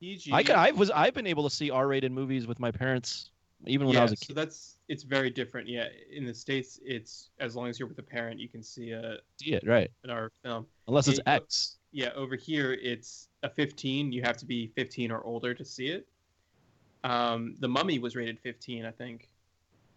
PG. 0.00 0.32
I 0.32 0.42
could. 0.42 0.54
I 0.56 0.70
was. 0.72 0.90
I've 0.90 1.14
been 1.14 1.26
able 1.26 1.48
to 1.48 1.54
see 1.54 1.70
R-rated 1.70 2.10
movies 2.10 2.46
with 2.46 2.58
my 2.58 2.70
parents, 2.72 3.30
even 3.66 3.86
when 3.86 3.96
I 3.96 4.02
was 4.02 4.12
a 4.12 4.16
kid. 4.16 4.26
so 4.28 4.32
that's 4.34 4.76
it's 4.88 5.04
very 5.04 5.30
different. 5.30 5.68
Yeah, 5.68 5.86
in 6.10 6.26
the 6.26 6.34
states, 6.34 6.80
it's 6.84 7.30
as 7.38 7.54
long 7.54 7.68
as 7.68 7.78
you're 7.78 7.86
with 7.88 7.98
a 7.98 8.02
parent, 8.02 8.40
you 8.40 8.48
can 8.48 8.62
see 8.64 8.90
a 8.90 9.18
See 9.40 9.52
it 9.52 9.64
right, 9.66 9.90
in 10.02 10.10
our 10.10 10.32
film. 10.42 10.66
unless 10.88 11.06
it's 11.06 11.18
It- 11.20 11.28
X. 11.28 11.76
Yeah, 11.92 12.08
over 12.16 12.34
here 12.36 12.72
it's 12.72 13.28
a 13.42 13.50
15. 13.50 14.12
You 14.12 14.22
have 14.22 14.38
to 14.38 14.46
be 14.46 14.68
15 14.68 15.12
or 15.12 15.22
older 15.24 15.52
to 15.54 15.64
see 15.64 15.88
it. 15.88 16.08
Um, 17.04 17.54
the 17.60 17.68
Mummy 17.68 17.98
was 17.98 18.16
rated 18.16 18.38
15, 18.40 18.84
I 18.86 18.90
think. 18.90 19.28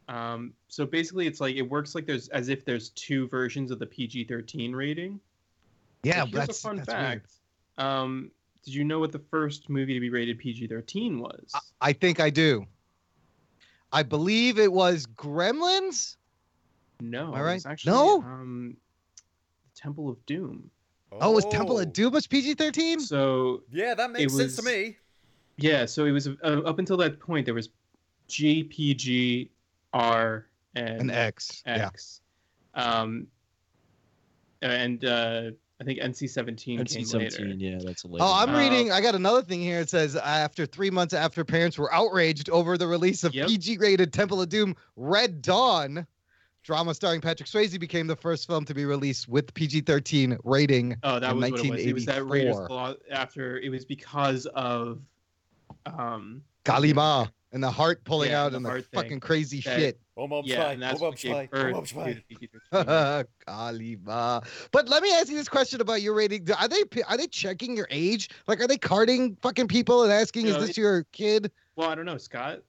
Um, 0.08 0.54
so 0.68 0.86
basically, 0.86 1.26
it's 1.28 1.42
like 1.42 1.56
it 1.56 1.64
works 1.64 1.96
like 1.96 2.06
there's 2.06 2.28
as 2.30 2.50
if 2.50 2.64
there's 2.66 2.90
two 2.90 3.28
versions 3.28 3.72
of 3.72 3.80
the 3.80 3.86
PG-13 3.86 4.74
rating. 4.76 5.20
Yeah, 6.04 6.22
But 6.22 6.30
here's 6.30 6.48
that's 6.48 6.60
a 6.60 6.62
fun 6.62 6.78
that's 6.78 6.92
fact. 6.92 7.32
Um, 7.78 8.32
did 8.64 8.74
you 8.74 8.84
know 8.84 9.00
what 9.00 9.12
the 9.12 9.22
first 9.32 9.70
movie 9.70 9.94
to 9.96 10.00
be 10.00 10.10
rated 10.10 10.38
PG-13 10.40 11.20
was? 11.20 11.32
weird. 11.54 11.64
I 11.82 11.94
think 11.94 12.20
I 12.20 12.30
do. 12.30 12.66
I 13.92 14.04
believe 14.04 14.60
it 14.60 14.72
was 14.72 15.06
Gremlins. 15.06 16.18
no, 17.00 17.34
I 17.34 17.40
it 17.40 17.44
right? 17.44 17.54
was 17.56 17.66
actually 17.66 17.94
No? 17.94 18.20
um, 18.20 18.78
Temple 19.76 20.10
of 20.10 20.24
Doom. 20.26 20.70
Oh, 21.12 21.32
it 21.32 21.36
was 21.36 21.46
Temple 21.46 21.80
of 21.80 21.94
Doom 21.94 22.14
was 22.14 22.28
PG 22.28 22.56
thirteen. 22.56 23.00
So 23.00 23.64
Yeah, 23.72 23.94
that 23.96 24.12
makes 24.12 24.34
It 24.34 24.38
sense 24.38 24.56
to 24.58 24.64
me. 24.64 24.98
Yeah, 25.58 25.86
so 25.86 26.06
it 26.06 26.12
was 26.12 26.28
uh, 26.28 26.34
up 26.44 26.80
until 26.80 26.98
that 26.98 27.20
point 27.20 27.46
there 27.46 27.54
was 27.54 27.70
GPG, 28.28 29.50
R, 29.96 30.46
and, 30.76 31.02
An 31.02 31.10
X. 31.10 31.64
Yeah. 31.66 31.88
X. 31.88 32.22
Um, 32.74 33.28
and 34.62 35.04
uh, 35.06 35.52
I 35.80 35.84
think 35.86 36.00
NC-17 36.00 36.58
came 36.66 36.80
NC-17. 36.82 37.14
later. 37.40 37.46
Yeah, 37.58 37.78
that's 37.84 38.04
a 38.04 38.08
later. 38.08 38.26
Oh, 38.26 38.34
I'm 38.34 38.54
Uh, 38.54 38.60
reading. 38.60 38.92
I 38.92 39.00
got 39.00 39.16
another 39.16 39.42
thing 39.42 39.62
here. 39.62 39.80
It 39.80 39.90
says 39.90 40.16
after 40.18 40.66
three 40.66 40.90
months 40.90 41.14
after 41.14 41.46
parents 41.46 41.78
were 41.78 41.94
outraged 41.94 42.50
over 42.50 42.78
the 42.78 42.88
release 42.88 43.24
of 43.24 43.34
Yep. 43.34 43.48
PG-rated 43.48 44.12
Temple 44.12 44.42
of 44.42 44.50
Doom: 44.50 44.76
Red 44.98 45.42
Dawn, 45.42 46.06
drama 46.64 46.94
starring 46.94 47.22
Patrick 47.22 47.48
Swayze 47.48 47.80
became 47.80 48.08
the 48.08 48.16
first 48.18 48.48
film 48.48 48.66
to 48.66 48.74
be 48.74 48.84
released 48.84 49.30
with 49.30 49.54
PG-13 49.54 50.38
rating. 50.44 50.98
Oh, 51.04 51.20
that 51.20 51.32
in 51.32 51.38
was 51.38 51.52
what 51.52 51.60
it 51.66 51.70
was. 51.72 51.86
It 51.86 51.94
was 51.94 52.06
that 52.06 52.26
Raiders 52.28 52.56
1984. 52.56 52.70
Law 52.70 52.94
after. 53.12 53.58
It 53.60 53.70
was 53.70 53.86
because 53.86 54.46
of 54.48 55.00
um 55.86 56.42
Kali 56.66 56.92
Ma 56.94 57.28
and 57.52 57.64
the 57.64 57.72
heart 57.72 58.04
pulling 58.04 58.32
Yeah, 58.32 58.44
out 58.44 58.52
the 58.52 58.58
and 58.58 58.66
the 58.66 58.70
heart 58.70 58.86
fucking 58.94 59.10
thing. 59.12 59.20
crazy 59.22 59.62
That- 59.62 59.80
shit. 59.80 60.00
yeah, 60.44 60.72
and 60.72 60.82
that's 60.82 61.00
what 61.00 61.16
gave 61.18 61.50
birth 61.50 61.94
to 61.94 63.26
Kali 63.46 63.98
Ma. 64.04 64.42
But 64.72 64.90
let 64.90 65.04
me 65.04 65.14
ask 65.14 65.30
you 65.30 65.36
this 65.38 65.48
question 65.48 65.80
about 65.80 66.02
your 66.02 66.14
rating. 66.14 66.50
Are 66.52 66.68
they 66.68 66.84
are 67.08 67.18
they 67.18 67.28
checking 67.28 67.78
your 67.78 67.88
age? 67.92 68.30
Like, 68.48 68.60
are 68.60 68.68
they 68.68 68.78
carding 68.78 69.38
fucking 69.42 69.68
people 69.68 70.04
and 70.04 70.12
asking, 70.12 70.46
No, 70.48 70.52
"Is 70.52 70.58
this 70.58 70.70
it- 70.72 70.78
your 70.78 71.04
kid?" 71.14 71.52
Well, 71.76 71.90
I 71.90 71.96
don't 71.96 72.06
know, 72.06 72.18
Scott. 72.18 72.62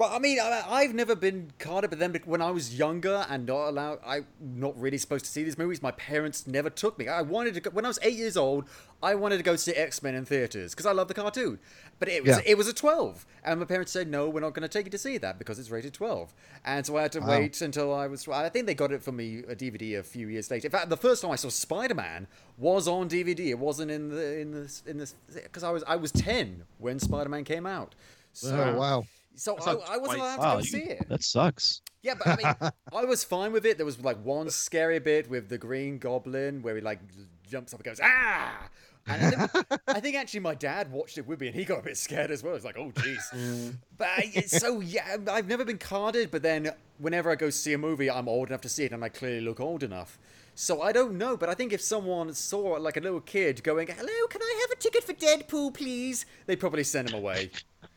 Well, 0.00 0.08
I 0.10 0.18
mean, 0.18 0.40
I, 0.40 0.64
I've 0.66 0.94
never 0.94 1.14
been 1.14 1.50
carded, 1.58 1.90
but 1.90 1.98
then 1.98 2.18
when 2.24 2.40
I 2.40 2.50
was 2.50 2.78
younger 2.78 3.26
and 3.28 3.44
not 3.44 3.68
allowed, 3.68 3.98
I'm 4.02 4.24
not 4.40 4.80
really 4.80 4.96
supposed 4.96 5.26
to 5.26 5.30
see 5.30 5.44
these 5.44 5.58
movies. 5.58 5.82
My 5.82 5.90
parents 5.90 6.46
never 6.46 6.70
took 6.70 6.98
me. 6.98 7.06
I 7.06 7.20
wanted 7.20 7.52
to 7.52 7.60
go 7.60 7.68
when 7.68 7.84
I 7.84 7.88
was 7.88 7.98
eight 8.00 8.16
years 8.16 8.34
old. 8.34 8.64
I 9.02 9.14
wanted 9.14 9.36
to 9.36 9.42
go 9.42 9.56
see 9.56 9.72
X 9.72 10.02
Men 10.02 10.14
in 10.14 10.24
theaters 10.24 10.72
because 10.72 10.86
I 10.86 10.92
love 10.92 11.08
the 11.08 11.12
cartoon, 11.12 11.58
but 11.98 12.08
it 12.08 12.24
was 12.24 12.38
Yeah. 12.38 12.42
it 12.46 12.56
was 12.56 12.66
a 12.66 12.72
twelve, 12.72 13.26
and 13.44 13.60
my 13.60 13.66
parents 13.66 13.92
said 13.92 14.08
no, 14.08 14.30
we're 14.30 14.40
not 14.40 14.54
going 14.54 14.62
to 14.62 14.68
take 14.68 14.86
you 14.86 14.90
to 14.90 14.96
see 14.96 15.18
that 15.18 15.38
because 15.38 15.58
it's 15.58 15.68
rated 15.70 15.92
twelve, 15.92 16.32
and 16.64 16.86
so 16.86 16.96
I 16.96 17.02
had 17.02 17.12
to 17.12 17.20
Wow. 17.20 17.28
wait 17.28 17.60
until 17.60 17.92
I 17.92 18.06
was. 18.06 18.26
I 18.26 18.48
think 18.48 18.64
they 18.64 18.74
got 18.74 18.92
it 18.92 19.02
for 19.02 19.12
me 19.12 19.40
a 19.48 19.54
DVD 19.54 19.98
a 19.98 20.02
few 20.02 20.28
years 20.28 20.50
later. 20.50 20.68
In 20.68 20.72
fact, 20.72 20.88
the 20.88 20.96
first 20.96 21.20
time 21.20 21.30
I 21.30 21.36
saw 21.36 21.50
Spider 21.50 21.94
Man 21.94 22.26
was 22.56 22.88
on 22.88 23.06
DVD. 23.10 23.48
It 23.50 23.58
wasn't 23.58 23.90
in 23.90 24.08
the 24.08 24.38
in 24.38 24.50
the 24.52 24.80
in 24.86 24.96
the 24.96 25.12
because 25.34 25.62
I 25.62 25.70
was 25.70 25.84
I 25.86 25.96
was 25.96 26.10
ten 26.10 26.62
when 26.78 26.98
Spider 27.00 27.28
Man 27.28 27.44
came 27.44 27.66
out. 27.66 27.94
Oh, 27.98 28.04
so, 28.32 28.56
Oh 28.56 28.78
wow. 28.78 29.04
So 29.36 29.56
I 29.58 29.72
I, 29.94 29.96
wasn't 29.96 30.00
twice. 30.00 30.16
allowed 30.18 30.34
to 30.36 30.40
Wow, 30.40 30.52
go 30.54 30.58
you- 30.58 30.64
see 30.64 30.82
it. 30.82 31.08
that 31.08 31.22
sucks. 31.22 31.80
Yeah, 32.02 32.14
but 32.14 32.26
I 32.28 32.36
mean, 32.36 32.70
I 32.94 33.04
was 33.04 33.24
fine 33.24 33.52
with 33.52 33.64
it. 33.66 33.76
There 33.76 33.86
was 33.86 33.98
like 34.02 34.22
one 34.24 34.50
scary 34.50 34.98
bit 34.98 35.28
with 35.30 35.48
the 35.48 35.58
Green 35.58 35.98
Goblin 35.98 36.62
where 36.62 36.74
he 36.74 36.80
like 36.80 37.00
jumps 37.48 37.72
up 37.74 37.80
and 37.80 37.84
goes 37.84 38.00
ah. 38.02 38.68
And 39.06 39.22
I 39.22 39.46
think, 39.46 39.66
I 39.88 40.00
think 40.00 40.16
actually 40.16 40.40
my 40.40 40.54
dad 40.54 40.92
watched 40.92 41.16
it 41.18 41.26
with 41.26 41.40
me 41.40 41.46
and 41.48 41.56
he 41.56 41.64
got 41.64 41.80
a 41.80 41.82
bit 41.82 41.96
scared 41.96 42.30
as 42.30 42.42
well. 42.42 42.54
He's 42.54 42.64
like, 42.64 42.76
oh 42.78 42.90
jeez. 42.92 43.74
but 43.98 44.08
I, 44.08 44.30
it's 44.34 44.58
so 44.58 44.80
yeah, 44.80 45.16
I've 45.30 45.48
never 45.48 45.64
been 45.64 45.78
carded. 45.78 46.30
But 46.30 46.42
then 46.42 46.70
whenever 46.98 47.30
I 47.30 47.34
go 47.34 47.48
see 47.50 47.72
a 47.72 47.78
movie, 47.78 48.10
I'm 48.10 48.28
old 48.28 48.48
enough 48.48 48.60
to 48.62 48.68
see 48.68 48.84
it 48.84 48.92
and 48.92 49.02
I 49.04 49.08
clearly 49.08 49.40
look 49.40 49.58
old 49.60 49.82
enough. 49.82 50.18
So 50.54 50.82
I 50.82 50.92
don't 50.92 51.16
know, 51.16 51.36
but 51.36 51.48
I 51.48 51.54
think 51.54 51.72
if 51.72 51.80
someone 51.80 52.34
saw 52.34 52.76
like 52.78 52.98
a 52.98 53.00
little 53.00 53.20
kid 53.20 53.62
going, 53.62 53.86
"Hello, 53.88 54.26
can 54.28 54.42
I 54.42 54.58
have 54.62 54.70
a 54.78 54.80
ticket 54.80 55.04
for 55.04 55.14
Deadpool, 55.14 55.72
please?" 55.72 56.26
They'd 56.46 56.60
probably 56.60 56.84
send 56.84 57.08
him 57.08 57.14
away. 57.18 57.50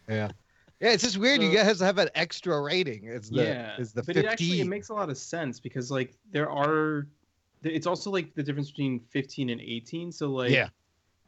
Yeah. 0.08 0.32
Yeah, 0.84 0.92
it's 0.92 1.04
just 1.04 1.18
weird. 1.18 1.42
you 1.42 1.50
guys 1.50 1.66
have 1.66 1.78
to 1.78 1.86
have 1.86 1.98
an 1.98 2.10
extra 2.14 2.60
rating. 2.62 3.06
It's 3.06 3.30
the 3.30 3.44
yeah, 3.44 3.78
is 3.78 3.94
the 3.94 4.02
but 4.04 4.16
15. 4.16 4.24
it 4.26 4.28
actually 4.28 4.62
it 4.62 4.68
makes 4.68 4.90
a 4.90 4.94
lot 4.94 5.10
of 5.10 5.18
sense 5.18 5.60
because 5.60 5.90
like 5.90 6.14
there 6.32 6.50
are, 6.52 7.08
it's 7.64 7.88
also 7.88 8.12
like 8.12 8.36
the 8.36 8.44
difference 8.44 8.70
between 8.70 9.00
15 9.12 9.50
and 9.50 9.62
18. 9.62 10.12
So 10.12 10.28
like, 10.28 10.52
Yeah. 10.52 10.68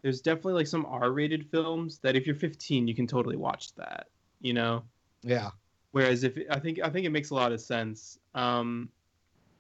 there's 0.02 0.20
definitely 0.20 0.54
like 0.56 0.68
some 0.68 0.86
R-rated 0.86 1.50
films 1.50 2.00
that 2.00 2.18
if 2.18 2.26
you're 2.28 2.36
15, 2.36 2.86
you 2.88 2.94
can 2.94 3.08
totally 3.08 3.38
watch 3.38 3.74
that. 3.76 4.08
You 4.42 4.54
know, 4.54 4.84
yeah. 5.24 5.52
whereas 5.92 6.26
if 6.26 6.38
I 6.52 6.60
think 6.60 6.80
I 6.84 6.90
think 6.90 7.06
it 7.06 7.12
makes 7.12 7.30
a 7.30 7.36
lot 7.36 7.54
of 7.54 7.62
sense. 7.62 8.20
Um, 8.36 8.90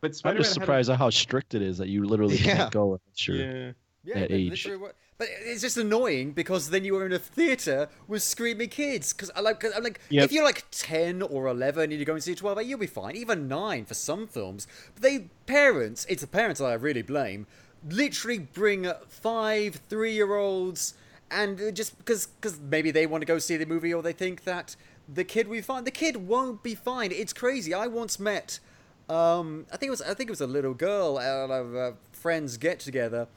but 0.01 0.09
I'm 0.09 0.13
Spider-Man 0.13 0.43
just 0.43 0.53
had 0.55 0.61
a- 0.61 0.65
surprised 0.65 0.89
at 0.89 0.97
how 0.99 1.09
strict 1.09 1.55
it 1.55 1.61
is 1.61 1.77
that 1.77 1.87
you 1.87 2.03
literally 2.05 2.35
Yeah. 2.35 2.55
can't 2.57 2.71
go. 2.73 2.99
Sure. 3.15 3.35
Yeah. 3.37 3.71
Yeah, 4.03 4.19
That 4.19 4.31
age. 4.31 4.49
literally 4.51 4.77
what- 4.77 4.95
But 5.17 5.29
it's 5.31 5.61
just 5.61 5.77
annoying 5.77 6.31
because 6.33 6.69
then 6.71 6.83
you 6.83 6.95
are 6.97 7.05
in 7.05 7.13
a 7.13 7.19
theater 7.19 7.87
with 8.07 8.21
screaming 8.21 8.67
kids. 8.69 9.13
Because 9.13 9.31
I 9.35 9.39
like, 9.39 9.59
'cause 9.61 9.71
I'm 9.75 9.83
like, 9.83 10.01
Yep. 10.09 10.25
if 10.25 10.31
you're 10.33 10.43
like 10.43 10.65
ten 10.71 11.21
or 11.21 11.47
eleven 11.47 11.83
and 11.91 11.93
you 11.99 12.03
go 12.05 12.13
and 12.13 12.23
see 12.23 12.35
twelve, 12.35 12.61
you'll 12.63 12.79
be 12.79 12.87
fine. 12.87 13.15
Even 13.15 13.47
nine 13.47 13.85
for 13.85 13.93
some 13.93 14.27
films. 14.27 14.67
But 14.93 15.03
they 15.03 15.29
parents, 15.45 16.05
it's 16.09 16.21
the 16.21 16.27
parents 16.27 16.59
I 16.59 16.73
really 16.73 17.01
blame. 17.01 17.47
Literally 17.87 18.39
bring 18.39 18.91
five, 19.07 19.79
three-year-olds, 19.89 20.95
and 21.31 21.73
just 21.75 21.97
because 21.97 22.27
because 22.27 22.59
maybe 22.59 22.91
they 22.91 23.05
want 23.05 23.21
to 23.21 23.25
go 23.25 23.39
see 23.39 23.55
the 23.57 23.65
movie 23.65 23.93
or 23.93 24.01
they 24.01 24.13
think 24.13 24.43
that 24.43 24.75
the 25.07 25.23
kid 25.23 25.47
will 25.47 25.55
be 25.57 25.61
fine. 25.61 25.83
The 25.85 25.91
kid 25.91 26.27
won't 26.27 26.61
be 26.63 26.75
fine. 26.75 27.11
It's 27.11 27.31
crazy. 27.31 27.73
I 27.73 27.87
once 27.87 28.19
met 28.19 28.59
um, 29.07 29.67
I 29.71 29.77
think 29.77 29.87
it 29.87 29.91
was 29.91 30.01
I 30.01 30.13
think 30.15 30.29
it 30.29 30.31
was 30.31 30.41
a 30.41 30.47
little 30.47 30.73
girl 30.73 31.19
at 31.19 31.49
a 31.51 31.93
friends 32.11 32.57
get 32.57 32.79
together, 32.79 33.27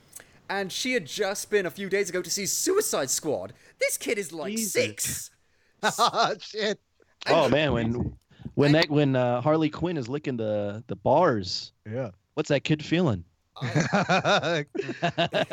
and 0.49 0.71
she 0.73 0.93
had 0.93 1.07
just 1.07 1.51
been 1.51 1.67
a 1.67 1.71
few 1.71 1.89
days 1.89 2.09
ago 2.11 2.23
to 2.23 2.31
see 2.31 2.47
Suicide 2.47 3.11
Squad. 3.11 3.53
This 3.79 3.97
kid 3.97 4.19
is 4.19 4.33
like 4.33 4.57
Jesus. 4.57 4.73
six. 4.73 5.31
oh 5.83 6.35
shit! 6.41 6.79
Oh 7.29 7.49
man, 7.49 7.73
when 7.73 8.17
when 8.55 8.73
that 8.73 8.89
when 8.91 9.15
uh, 9.17 9.41
Harley 9.41 9.71
Quinn 9.71 9.97
is 9.97 10.09
licking 10.09 10.37
the 10.37 10.83
the 10.87 10.97
bars, 10.97 11.73
Yeah. 11.87 12.11
what's 12.35 12.49
that 12.49 12.65
kid 12.65 12.85
feeling? 12.85 13.25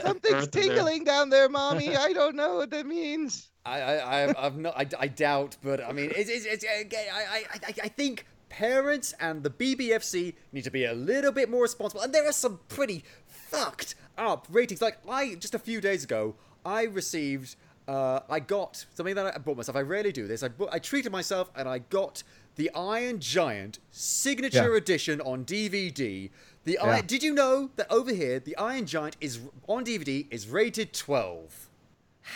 Something's 0.04 0.48
tingling 0.50 1.04
down 1.04 1.30
there, 1.30 1.50
mommy. 1.50 1.96
I 1.96 2.14
don't 2.14 2.36
know 2.36 2.58
what 2.58 2.70
that 2.72 2.86
means. 2.86 3.50
I, 3.66 3.82
I, 3.82 3.96
I, 4.26 4.46
I've 4.46 4.58
not, 4.58 4.78
I, 4.78 4.88
I 5.00 5.08
doubt, 5.08 5.58
but 5.64 5.84
I 5.84 5.92
mean, 5.92 6.12
it's, 6.16 6.30
it's, 6.30 6.46
it's 6.46 6.64
okay. 6.86 7.08
I, 7.12 7.20
I, 7.20 7.44
I, 7.52 7.74
I 7.86 7.88
think 7.88 8.28
parents 8.50 9.14
and 9.20 9.42
the 9.42 9.50
BBFC 9.50 10.36
need 10.52 10.64
to 10.66 10.72
be 10.72 10.86
a 10.86 10.94
little 10.94 11.32
bit 11.32 11.50
more 11.50 11.64
responsible. 11.64 12.02
And 12.04 12.14
there 12.14 12.28
are 12.28 12.32
some 12.32 12.60
pretty 12.70 13.04
fucked 13.26 13.96
up 14.18 14.48
ratings. 14.50 14.82
Like 14.82 14.98
I, 15.10 15.36
just 15.36 15.54
a 15.56 15.60
few 15.60 15.82
days 15.82 16.04
ago, 16.04 16.36
I 16.66 16.84
received, 16.84 17.56
uh, 17.88 18.22
I 18.30 18.40
got 18.40 18.86
something 18.94 19.16
that 19.16 19.36
I 19.36 19.38
bought 19.38 19.58
myself. 19.58 19.76
I 19.78 19.82
rarely 19.82 20.12
do 20.12 20.28
this. 20.28 20.44
I, 20.44 20.48
bought, 20.50 20.70
I 20.72 20.80
treated 20.80 21.12
myself, 21.12 21.52
and 21.56 21.68
I 21.70 21.80
got 21.80 22.24
the 22.56 22.72
Iron 22.74 23.20
Giant 23.20 23.80
signature 23.92 24.72
Yeah. 24.72 24.78
edition 24.78 25.22
on 25.22 25.44
DVD. 25.46 26.32
The 26.64 26.74
Yeah. 26.74 26.84
Iron, 26.84 27.06
did 27.06 27.22
you 27.22 27.34
know 27.34 27.70
that 27.76 27.92
over 27.92 28.14
here 28.14 28.40
the 28.40 28.56
Iron 28.58 28.86
Giant 28.86 29.18
is 29.22 29.40
on 29.68 29.84
DVD 29.86 30.28
is 30.32 30.48
rated 30.48 30.94
12? 30.94 31.70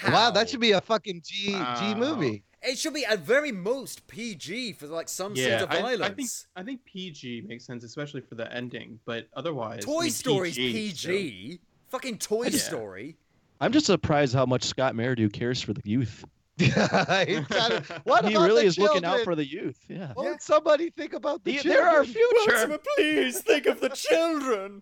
Wow, 0.07 0.29
that 0.31 0.49
should 0.49 0.59
be 0.59 0.71
a 0.73 0.81
fucking 0.81 1.21
G 1.25 1.47
G 1.79 1.95
movie. 1.95 2.43
It 2.61 2.77
should 2.77 2.93
be 2.93 3.05
at 3.05 3.19
very 3.19 3.51
most 3.53 4.05
PG 4.07 4.73
for 4.73 4.85
like 4.87 5.07
some 5.09 5.33
Yeah, 5.35 5.59
sort 5.59 5.71
of 5.71 5.77
I, 5.77 5.81
violence. 5.81 6.01
I 6.11 6.13
think 6.13 6.29
I 6.57 6.63
think 6.63 6.85
PG 6.85 7.41
makes 7.47 7.65
sense, 7.65 7.83
especially 7.83 8.21
for 8.21 8.35
the 8.35 8.53
ending. 8.53 8.99
But 9.05 9.29
otherwise, 9.33 9.79
I 9.79 9.85
Toy 9.85 10.01
mean, 10.01 10.11
Story's 10.11 10.55
PG, 10.57 10.73
PG. 10.73 11.59
Fucking 11.89 12.17
Toy 12.19 12.45
Yeah. 12.45 12.57
Story. 12.59 13.17
I'm 13.61 13.71
just 13.71 13.85
surprised 13.87 14.33
how 14.33 14.45
much 14.45 14.63
Scott 14.63 14.95
Merridew 14.95 15.31
cares 15.33 15.61
for 15.61 15.73
the 15.73 15.81
youth. 15.83 16.23
He's 16.57 16.73
what 18.03 18.25
he 18.25 18.33
about 18.33 18.47
really 18.47 18.61
the 18.63 18.67
is 18.67 18.77
looking 18.77 19.05
out 19.05 19.21
for 19.21 19.35
the 19.35 19.45
youth. 19.45 19.79
Yeah. 19.87 20.13
Won't 20.15 20.41
somebody 20.41 20.89
think 20.89 21.13
about 21.13 21.43
the 21.43 21.53
Yeah, 21.53 21.61
children? 21.61 21.83
they're 21.83 21.89
our 21.95 22.03
future. 22.05 22.55
Ultima, 22.57 22.79
please 22.97 23.41
think 23.41 23.65
of 23.65 23.79
the 23.81 23.89
children. 23.89 24.81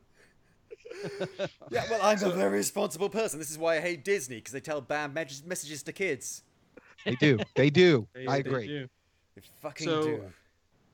yeah, 1.69 1.83
well, 1.89 1.99
I'm 2.01 2.23
a 2.23 2.29
very 2.31 2.57
responsible 2.57 3.09
person. 3.09 3.39
This 3.39 3.51
is 3.51 3.57
why 3.57 3.77
I 3.77 3.79
hate 3.81 4.03
Disney 4.03 4.37
because 4.37 4.53
they 4.53 4.59
tell 4.59 4.81
bad 4.81 5.13
mes- 5.13 5.43
messages 5.45 5.83
to 5.83 5.93
kids. 5.93 6.43
They 7.05 7.15
do. 7.15 7.39
They 7.55 7.69
do. 7.69 8.07
They- 8.13 8.25
I 8.25 8.41
they 8.41 8.49
agree. 8.49 8.67
do. 8.67 8.87
They 9.35 9.41
fucking 9.61 9.85
So, 9.85 10.03
do. 10.03 10.23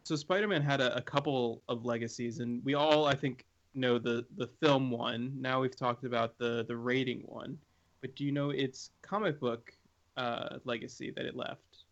so 0.03 0.16
Spider-Man 0.16 0.61
had 0.61 0.82
a, 0.82 0.95
a 0.97 1.01
couple 1.01 1.61
of 1.70 1.86
legacies, 1.86 2.39
and 2.39 2.64
we 2.66 2.74
all, 2.74 3.05
I 3.05 3.14
think, 3.16 3.45
know 3.76 3.99
the 3.99 4.26
the 4.38 4.47
film 4.61 4.91
one. 4.91 5.34
Now 5.39 5.61
we've 5.61 5.76
talked 5.76 6.03
about 6.03 6.38
the 6.38 6.65
the 6.67 6.76
rating 6.76 7.21
one, 7.26 7.57
but 8.01 8.15
do 8.15 8.24
you 8.24 8.32
know 8.32 8.49
its 8.51 8.91
comic 9.01 9.39
book 9.39 9.71
uh, 10.17 10.57
legacy 10.65 11.11
that 11.15 11.26
it 11.26 11.36
left? 11.36 11.86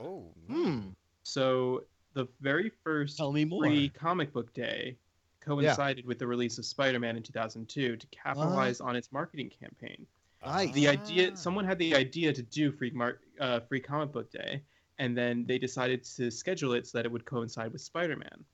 Oh. 0.00 0.32
Hmm. 0.48 0.88
So 1.22 1.84
the 2.14 2.26
very 2.40 2.70
first 2.84 3.16
Tell 3.16 3.32
me 3.32 3.44
more. 3.44 3.64
free 3.64 3.88
comic 3.88 4.32
book 4.32 4.52
day 4.54 4.96
coincided 5.40 6.06
with 6.06 6.18
the 6.18 6.26
release 6.26 6.58
of 6.58 6.66
Spider-Man 6.66 7.16
in 7.16 7.22
2002 7.22 7.96
to 7.96 8.06
capitalize 8.08 8.80
on 8.80 8.96
its 8.96 9.12
marketing 9.12 9.48
campaign. 9.48 10.06
Nice. 10.44 10.72
The 10.72 10.88
idea, 10.88 11.36
someone 11.36 11.64
had 11.64 11.78
the 11.78 11.94
idea 11.94 12.32
to 12.32 12.42
do 12.42 12.72
free 12.72 12.90
mar- 12.90 13.20
uh, 13.40 13.60
free 13.60 13.80
comic 13.80 14.12
book 14.12 14.30
day, 14.30 14.62
and 14.98 15.16
then 15.16 15.44
they 15.46 15.58
decided 15.58 16.04
to 16.16 16.30
schedule 16.30 16.72
it 16.72 16.86
so 16.86 16.98
that 16.98 17.06
it 17.06 17.12
would 17.12 17.24
coincide 17.24 17.72
with 17.72 17.80
Spider-Man. 17.80 18.44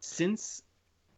Since 0.00 0.62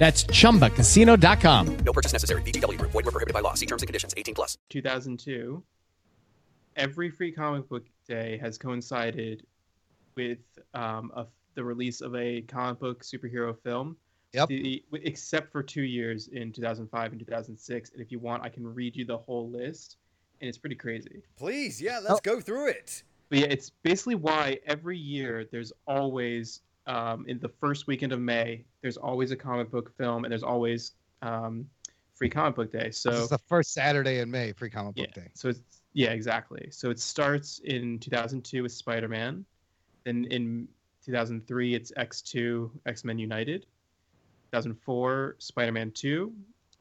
That's 0.00 0.24
chumbacasino.com. 0.24 1.76
No 1.84 1.92
purchase 1.92 2.14
necessary. 2.14 2.40
VGW 2.40 2.78
Group. 2.78 2.90
Void 2.92 3.04
were 3.04 3.12
prohibited 3.12 3.34
by 3.34 3.40
law. 3.40 3.52
See 3.52 3.66
terms 3.66 3.82
and 3.82 3.86
conditions. 3.86 4.14
18 4.16 4.34
plus. 4.34 4.56
2002, 4.70 5.62
every 6.76 7.10
free 7.10 7.30
comic 7.30 7.68
book 7.68 7.84
day 8.08 8.38
has 8.38 8.56
coincided 8.56 9.44
with 10.16 10.38
um, 10.72 11.12
a, 11.14 11.26
the 11.54 11.62
release 11.62 12.00
of 12.00 12.16
a 12.16 12.40
comic 12.42 12.80
book 12.80 13.04
superhero 13.04 13.54
film. 13.62 13.94
Yep. 14.32 14.48
The, 14.48 14.82
except 14.94 15.52
for 15.52 15.62
two 15.62 15.82
years 15.82 16.28
in 16.28 16.50
2005 16.50 17.10
and 17.12 17.20
2006. 17.20 17.90
And 17.92 18.00
if 18.00 18.10
you 18.10 18.18
want, 18.20 18.42
I 18.42 18.48
can 18.48 18.72
read 18.72 18.96
you 18.96 19.04
the 19.04 19.18
whole 19.18 19.50
list, 19.50 19.98
and 20.40 20.48
it's 20.48 20.56
pretty 20.56 20.76
crazy. 20.76 21.20
Please, 21.36 21.78
yeah, 21.82 21.98
Oh. 22.00 22.06
let's 22.08 22.20
go 22.22 22.40
through 22.40 22.68
it. 22.68 23.02
But 23.28 23.40
yeah, 23.40 23.46
it's 23.50 23.68
basically 23.82 24.14
why 24.14 24.60
every 24.64 24.96
year 24.96 25.46
there's 25.52 25.74
always 25.86 26.62
um, 26.86 27.24
in 27.28 27.38
the 27.38 27.48
first 27.48 27.86
weekend 27.86 28.12
of 28.12 28.20
May 28.20 28.64
there's 28.82 28.96
always 28.96 29.30
a 29.30 29.36
comic 29.36 29.70
book 29.70 29.96
film 29.96 30.24
and 30.24 30.32
there's 30.32 30.42
always 30.42 30.92
um, 31.22 31.66
free 32.14 32.30
comic 32.30 32.54
book 32.54 32.72
day. 32.72 32.90
So 32.90 33.10
This 33.10 33.20
is 33.22 33.28
the 33.28 33.38
first 33.38 33.72
Saturday 33.72 34.20
in 34.20 34.30
May, 34.30 34.52
free 34.52 34.70
comic 34.70 34.94
book 34.94 35.06
yeah, 35.14 35.22
day. 35.22 35.30
so 35.34 35.48
it's 35.48 35.60
yeah, 35.92 36.10
exactly. 36.10 36.68
So 36.70 36.90
it 36.90 37.00
starts 37.00 37.60
in 37.64 37.98
2002 37.98 38.62
with 38.62 38.72
Spider-Man, 38.72 39.44
then 40.04 40.24
in 40.26 40.68
2003 41.04 41.74
it's 41.74 41.92
X2 41.96 42.70
X-Men 42.86 43.18
United, 43.18 43.66
2004 44.52 45.36
Spider-Man 45.38 45.90
2, 45.92 46.32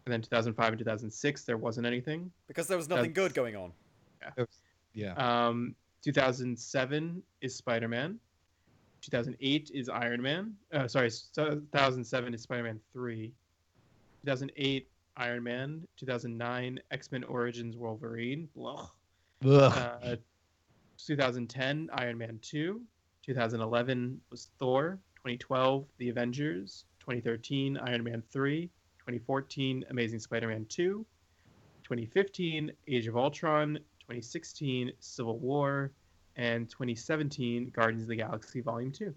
and 0.05 0.13
then 0.13 0.21
2005 0.21 0.69
and 0.69 0.79
2006 0.79 1.43
there 1.43 1.57
wasn't 1.57 1.87
anything. 1.87 2.31
Because 2.47 2.67
there 2.67 2.77
was 2.77 2.89
nothing 2.89 3.13
good 3.13 3.33
going 3.33 3.55
on. 3.55 3.71
Yeah. 4.93 5.13
Um, 5.13 5.75
2007 6.03 7.23
is 7.41 7.55
Spider-Man. 7.55 8.19
2008 9.01 9.71
is 9.73 9.89
Iron 9.89 10.21
Man. 10.21 10.53
Uh, 10.73 10.87
sorry, 10.87 11.09
2007 11.09 12.33
is 12.33 12.41
Spider-Man 12.41 12.79
3. 12.93 13.33
2008 14.25 14.87
Iron 15.17 15.43
Man. 15.43 15.87
2009 15.97 16.79
X-Men 16.91 17.23
Origins 17.25 17.77
Wolverine. 17.77 18.47
Blah. 18.55 18.89
Uh, 19.43 20.15
2010 20.97 21.89
Iron 21.93 22.17
Man 22.17 22.39
2. 22.41 22.81
2011 23.25 24.21
was 24.31 24.49
Thor. 24.59 24.99
2012 25.17 25.85
The 25.97 26.09
Avengers. 26.09 26.85
2013 26.99 27.77
Iron 27.77 28.03
Man 28.03 28.23
3. 28.31 28.69
2014 28.99 29.85
Amazing 29.89 30.19
Spider-Man 30.19 30.65
2. 30.69 31.05
2015 31.83 32.71
Age 32.87 33.07
of 33.07 33.17
Ultron. 33.17 33.75
2016 34.01 34.91
Civil 34.99 35.39
War. 35.39 35.91
And 36.39 36.69
2017 36.69 37.69
Guardians 37.75 38.03
of 38.03 38.07
the 38.07 38.15
Galaxy 38.15 38.61
Volume 38.61 38.93
2. 38.93 39.13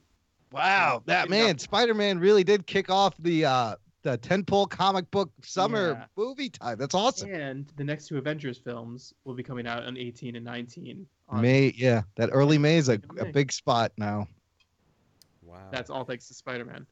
Wow, 0.50 1.02
that 1.06 1.30
man, 1.30 1.56
Spider 1.56 1.94
Man 1.94 2.18
really 2.18 2.42
did 2.42 2.66
kick 2.66 2.90
off 2.90 3.14
the 3.18 3.44
uh 3.44 3.76
the 4.02 4.18
tentpole 4.18 4.68
comic 4.68 5.08
book 5.12 5.30
summer 5.42 5.92
Yeah. 5.92 6.04
movie 6.16 6.48
time. 6.50 6.76
That's 6.78 6.94
awesome. 6.96 7.32
And 7.32 7.72
the 7.76 7.84
next 7.84 8.08
two 8.08 8.18
Avengers 8.18 8.58
films 8.58 9.14
will 9.24 9.34
be 9.34 9.44
coming 9.44 9.68
out 9.68 9.84
on 9.84 9.96
18 9.96 10.34
and 10.34 10.44
19. 10.44 11.06
on- 11.28 11.40
May, 11.40 11.72
yeah, 11.76 12.02
that 12.16 12.30
early 12.32 12.58
May 12.58 12.78
is 12.78 12.88
a, 12.88 13.00
a 13.20 13.26
big 13.26 13.52
spot 13.52 13.92
now. 13.96 14.26
Wow. 15.44 15.68
That's 15.70 15.88
all 15.90 16.04
thanks 16.04 16.26
to 16.28 16.34
Spider-Man. 16.34 16.84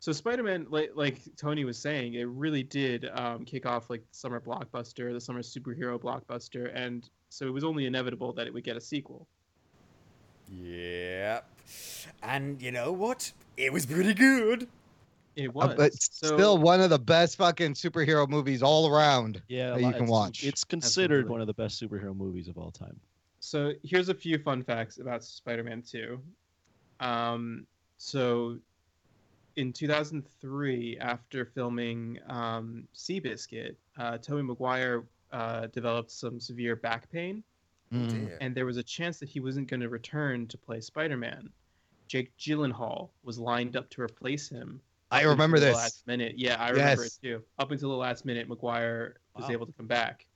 So 0.00 0.12
Spider-Man, 0.12 0.66
like, 0.68 0.90
like 0.94 1.20
Tony 1.36 1.64
was 1.64 1.78
saying, 1.78 2.14
it 2.14 2.28
really 2.28 2.62
did 2.62 3.08
um, 3.14 3.46
kick 3.46 3.64
off 3.64 3.88
like 3.88 4.02
the 4.02 4.14
summer 4.14 4.38
blockbuster, 4.38 5.10
the 5.14 5.20
summer 5.20 5.40
superhero 5.40 5.98
blockbuster, 5.98 6.70
and 6.74 7.08
so 7.30 7.46
it 7.46 7.50
was 7.54 7.64
only 7.64 7.86
inevitable 7.86 8.34
that 8.34 8.46
it 8.46 8.52
would 8.52 8.64
get 8.64 8.76
a 8.76 8.80
sequel. 8.80 9.26
Yep. 10.50 11.46
And 12.22 12.60
you 12.62 12.72
know 12.72 12.92
what? 12.92 13.30
It 13.56 13.72
was 13.72 13.86
pretty 13.86 14.14
good. 14.14 14.68
It 15.36 15.48
Uh, 15.48 15.52
was. 15.52 15.74
but 15.76 15.92
so, 15.94 16.34
still 16.36 16.58
one 16.58 16.80
of 16.80 16.90
the 16.90 16.98
best 16.98 17.36
fucking 17.36 17.74
superhero 17.74 18.28
movies 18.28 18.62
all 18.62 18.88
around 18.92 19.40
Yeah, 19.48 19.70
that 19.70 19.82
you 19.82 19.92
can 19.92 20.06
watch. 20.06 20.44
It's 20.44 20.64
considered 20.64 21.20
Absolutely. 21.20 21.30
one 21.30 21.40
of 21.40 21.46
the 21.46 21.54
best 21.54 21.80
superhero 21.80 22.16
movies 22.16 22.48
of 22.48 22.58
all 22.58 22.70
time. 22.72 22.98
So 23.40 23.72
here's 23.84 24.08
a 24.08 24.14
few 24.14 24.38
fun 24.38 24.64
facts 24.64 24.98
about 24.98 25.22
Spider-Man 25.22 25.82
2. 25.82 26.20
Um, 27.00 27.66
so 27.98 28.58
in 29.56 29.72
2003, 29.72 30.98
after 30.98 31.44
filming 31.44 32.18
um, 32.26 32.88
Seabiscuit, 32.94 33.76
uh, 33.96 34.18
Tobey 34.18 34.42
Maguire 34.42 35.04
uh, 35.32 35.68
developed 35.68 36.10
some 36.10 36.40
severe 36.40 36.74
back 36.74 37.10
pain, 37.12 37.44
Mm. 37.92 38.36
And 38.40 38.54
there 38.54 38.66
was 38.66 38.76
a 38.76 38.82
chance 38.82 39.18
that 39.20 39.28
he 39.28 39.40
wasn't 39.40 39.68
going 39.68 39.80
to 39.80 39.88
return 39.88 40.46
to 40.48 40.58
play 40.58 40.80
Spider-Man. 40.80 41.50
Jake 42.06 42.36
Gyllenhaal 42.38 43.08
was 43.22 43.38
lined 43.38 43.76
up 43.76 43.88
to 43.90 44.02
replace 44.02 44.48
him. 44.48 44.80
I 45.10 45.22
remember 45.22 45.58
this. 45.58 45.74
Last 45.74 46.06
minute, 46.06 46.34
yeah, 46.38 46.56
I 46.56 46.70
remember 46.70 47.02
Yes. 47.04 47.18
it 47.22 47.26
too. 47.26 47.42
Up 47.58 47.70
until 47.70 47.90
the 47.90 47.96
last 47.96 48.24
minute, 48.26 48.48
Maguire 48.48 49.16
was 49.34 49.44
Wow. 49.44 49.50
able 49.50 49.66
to 49.66 49.72
come 49.72 49.86
back. 49.86 50.26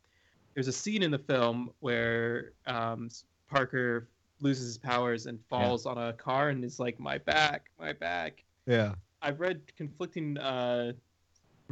there's 0.55 0.69
a 0.69 0.73
scene 0.73 1.03
in 1.03 1.11
the 1.11 1.19
film 1.19 1.71
where 1.81 2.53
um, 2.67 3.09
Parker 3.49 4.09
loses 4.41 4.67
his 4.67 4.77
powers 4.79 5.25
and 5.25 5.39
falls 5.49 5.87
on 5.87 5.97
a 5.97 6.13
car 6.13 6.51
and 6.51 6.63
is 6.63 6.79
like, 6.79 7.01
"My 7.01 7.17
back, 7.17 7.71
my 7.81 7.95
back." 7.95 8.45
Yeah. 8.67 8.95
I've 9.23 9.41
read 9.41 9.63
conflicting 9.77 10.37
uh, 10.37 10.93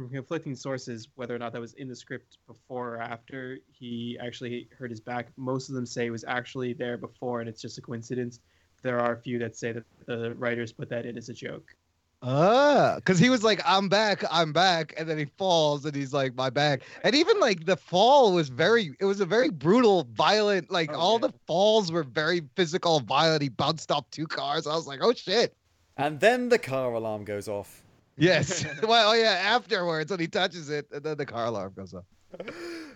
from 0.01 0.09
conflicting 0.09 0.55
sources 0.55 1.09
whether 1.15 1.35
or 1.35 1.39
not 1.39 1.53
that 1.53 1.61
was 1.61 1.73
in 1.73 1.87
the 1.87 1.95
script 1.95 2.39
before 2.47 2.95
or 2.95 3.01
after 3.01 3.59
he 3.71 4.17
actually 4.21 4.67
hurt 4.77 4.89
his 4.89 4.99
back. 4.99 5.27
Most 5.37 5.69
of 5.69 5.75
them 5.75 5.85
say 5.85 6.07
it 6.07 6.11
was 6.11 6.25
actually 6.27 6.73
there 6.73 6.97
before, 6.97 7.39
and 7.39 7.47
it's 7.47 7.61
just 7.61 7.77
a 7.77 7.81
coincidence. 7.81 8.39
There 8.81 8.99
are 8.99 9.13
a 9.13 9.17
few 9.17 9.37
that 9.39 9.55
say 9.55 9.73
that 9.73 9.83
the 10.07 10.33
writers 10.35 10.71
put 10.71 10.89
that 10.89 11.05
in 11.05 11.17
as 11.17 11.29
a 11.29 11.33
joke. 11.33 11.75
Ah, 12.23 12.95
because 12.97 13.19
he 13.19 13.29
was 13.29 13.43
like, 13.43 13.61
"I'm 13.65 13.89
back, 13.89 14.23
I'm 14.31 14.53
back," 14.53 14.93
and 14.97 15.07
then 15.09 15.17
he 15.17 15.25
falls, 15.25 15.85
and 15.85 15.95
he's 15.95 16.13
like, 16.13 16.35
"My 16.35 16.49
back." 16.49 16.81
And 17.03 17.15
even 17.15 17.39
like 17.39 17.65
the 17.65 17.77
fall 17.77 18.33
was 18.33 18.49
very, 18.49 18.95
it 18.99 19.05
was 19.05 19.19
a 19.21 19.25
very 19.25 19.49
brutal, 19.49 20.07
violent. 20.13 20.71
Like 20.71 20.95
all 20.95 21.19
the 21.19 21.33
falls 21.47 21.91
were 21.91 22.03
very 22.03 22.41
physical, 22.55 22.99
violent. 22.99 23.41
He 23.41 23.49
bounced 23.49 23.91
off 23.91 24.09
two 24.11 24.27
cars. 24.27 24.67
I 24.67 24.75
was 24.75 24.87
like, 24.87 24.99
"Oh 25.03 25.13
shit!" 25.13 25.55
And 25.97 26.19
then 26.19 26.49
the 26.49 26.59
car 26.59 26.93
alarm 26.93 27.23
goes 27.23 27.47
off. 27.47 27.83
Yes. 28.21 28.65
well, 28.83 29.09
oh 29.11 29.13
yeah. 29.13 29.41
Afterwards, 29.43 30.11
when 30.11 30.19
he 30.19 30.27
touches 30.27 30.69
it, 30.69 30.87
and 30.91 31.03
then 31.03 31.17
the 31.17 31.25
car 31.25 31.45
alarm 31.45 31.73
goes 31.75 31.93
off. 31.93 32.05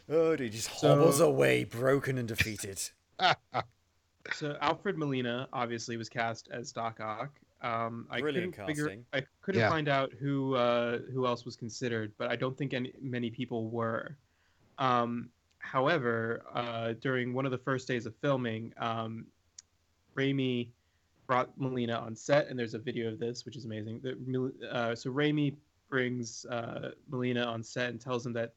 Oh, 0.08 0.36
dude, 0.36 0.40
he 0.42 0.50
just 0.50 0.80
So- 0.80 0.90
hobbles 0.96 1.20
away, 1.20 1.64
broken 1.64 2.18
and 2.18 2.28
defeated. 2.28 2.80
So 4.34 4.58
Alfred 4.60 4.98
Molina 4.98 5.48
obviously 5.54 5.98
was 5.98 6.10
cast 6.10 6.48
as 6.52 6.72
Doc 6.72 7.00
Ock. 7.00 7.30
Um, 7.62 8.08
I 8.10 8.20
Brilliant 8.22 8.54
couldn't 8.54 8.68
figure, 8.68 8.86
casting. 8.86 9.06
I 9.14 9.24
couldn't 9.44 9.62
Yeah. 9.62 9.70
find 9.70 9.88
out 9.88 10.12
who 10.14 10.56
uh, 10.56 10.98
who 11.14 11.28
else 11.28 11.46
was 11.46 11.56
considered, 11.56 12.12
but 12.18 12.32
I 12.32 12.36
don't 12.36 12.58
think 12.58 12.74
any, 12.74 12.92
many 13.00 13.30
people 13.30 13.70
were. 13.70 14.16
Um, 14.80 15.30
however, 15.60 16.42
uh, 16.56 16.94
during 17.02 17.36
one 17.36 17.46
of 17.46 17.52
the 17.52 17.60
first 17.60 17.88
days 17.88 18.08
of 18.08 18.16
filming, 18.16 18.74
um, 18.78 19.28
Raimi 20.18 20.70
brought 21.28 21.50
Molina 21.60 21.94
on 21.94 22.16
set, 22.16 22.48
and 22.48 22.58
there's 22.58 22.74
a 22.74 22.80
video 22.80 23.08
of 23.12 23.20
this, 23.20 23.46
which 23.46 23.56
is 23.56 23.66
amazing. 23.66 24.00
The, 24.02 24.52
uh, 24.72 24.96
so 24.96 25.12
Raimi 25.12 25.56
brings 25.90 26.46
uh, 26.46 26.92
Molina 27.10 27.44
on 27.44 27.64
set 27.64 27.90
and 27.90 28.00
tells 28.02 28.26
him 28.26 28.34
that 28.34 28.54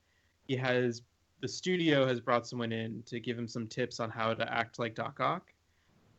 he 0.46 0.56
has 0.56 1.02
the 1.40 1.48
studio 1.48 2.04
has 2.06 2.20
brought 2.20 2.46
someone 2.48 2.72
in 2.72 3.00
to 3.06 3.20
give 3.20 3.38
him 3.38 3.46
some 3.46 3.66
tips 3.68 4.00
on 4.00 4.10
how 4.10 4.34
to 4.34 4.52
act 4.52 4.78
like 4.80 4.94
Doc 4.96 5.20
Ock. 5.20 5.52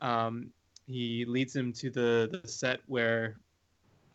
Um, 0.01 0.49
he 0.87 1.25
leads 1.25 1.53
him 1.53 1.73
to 1.73 1.89
the, 1.89 2.39
the 2.41 2.47
set 2.47 2.79
where 2.87 3.35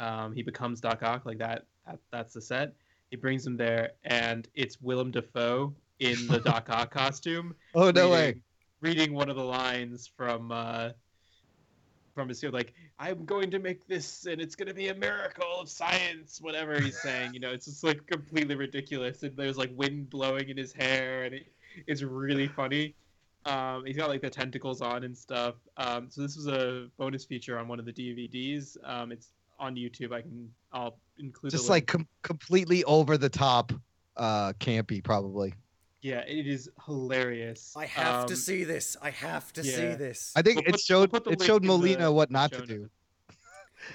um, 0.00 0.32
he 0.34 0.42
becomes 0.42 0.80
Doc 0.80 1.02
Ock, 1.02 1.26
like 1.26 1.38
that, 1.38 1.66
that. 1.86 1.98
That's 2.10 2.32
the 2.32 2.40
set. 2.40 2.72
He 3.10 3.16
brings 3.16 3.46
him 3.46 3.56
there, 3.56 3.90
and 4.04 4.48
it's 4.54 4.80
Willem 4.80 5.10
Dafoe 5.10 5.74
in 6.00 6.26
the 6.26 6.40
Doc 6.44 6.70
Ock 6.70 6.90
costume. 6.90 7.54
Oh, 7.74 7.90
no 7.90 8.08
way. 8.10 8.26
reading- 8.26 8.42
Reading 8.80 9.14
one 9.14 9.30
of 9.30 9.36
the 9.36 9.44
lines 9.44 10.10
from 10.14 10.52
uh, 10.52 10.90
from 12.14 12.28
his 12.28 12.42
like, 12.44 12.74
"I'm 12.98 13.24
going 13.24 13.50
to 13.50 13.58
make 13.58 13.86
this, 13.86 14.26
and 14.26 14.40
it's 14.40 14.54
going 14.54 14.68
to 14.68 14.74
be 14.74 14.88
a 14.88 14.94
miracle 14.94 15.60
of 15.60 15.68
science." 15.68 16.40
Whatever 16.40 16.80
he's 16.80 17.00
saying, 17.00 17.34
you 17.34 17.40
know, 17.40 17.50
it's 17.50 17.66
just 17.66 17.84
like 17.84 18.06
completely 18.06 18.54
ridiculous. 18.54 19.22
And 19.22 19.36
there's 19.36 19.58
like 19.58 19.70
wind 19.74 20.10
blowing 20.10 20.48
in 20.48 20.56
his 20.56 20.72
hair, 20.72 21.24
and 21.24 21.34
it, 21.34 21.46
it's 21.86 22.02
really 22.02 22.48
funny. 22.48 22.94
Um, 23.46 23.84
he's 23.84 23.96
got 23.96 24.08
like 24.08 24.22
the 24.22 24.30
tentacles 24.30 24.80
on 24.80 25.04
and 25.04 25.16
stuff. 25.16 25.56
Um, 25.76 26.06
so 26.08 26.22
this 26.22 26.36
was 26.36 26.46
a 26.46 26.88
bonus 26.96 27.24
feature 27.24 27.58
on 27.58 27.68
one 27.68 27.78
of 27.78 27.84
the 27.84 27.92
DVDs. 27.92 28.76
Um, 28.84 29.12
it's 29.12 29.28
on 29.58 29.76
YouTube. 29.76 30.12
I 30.12 30.22
can 30.22 30.50
I'll 30.72 30.96
include 31.18 31.52
Just 31.52 31.68
like 31.68 31.86
com- 31.86 32.08
completely 32.22 32.84
over 32.84 33.18
the 33.18 33.28
top, 33.28 33.72
uh, 34.16 34.52
campy, 34.54 35.02
probably. 35.02 35.54
Yeah, 36.04 36.18
it 36.28 36.46
is 36.46 36.68
hilarious. 36.84 37.72
I 37.74 37.86
have 37.86 38.26
to 38.26 38.34
Um, 38.34 38.38
see 38.38 38.62
this. 38.62 38.94
I 39.00 39.08
have 39.08 39.54
to 39.54 39.64
see 39.64 39.70
this. 39.70 40.34
I 40.36 40.42
think 40.42 40.56
We'll 40.58 40.66
it 40.66 40.70
put- 40.72 40.80
showed 40.80 41.10
we'll 41.12 41.28
it 41.32 41.42
showed 41.42 41.62
in 41.62 41.68
the- 41.68 41.74
Molina 41.78 42.12
what 42.12 42.30
not 42.30 42.52
to 42.52 42.66
do. 42.66 42.90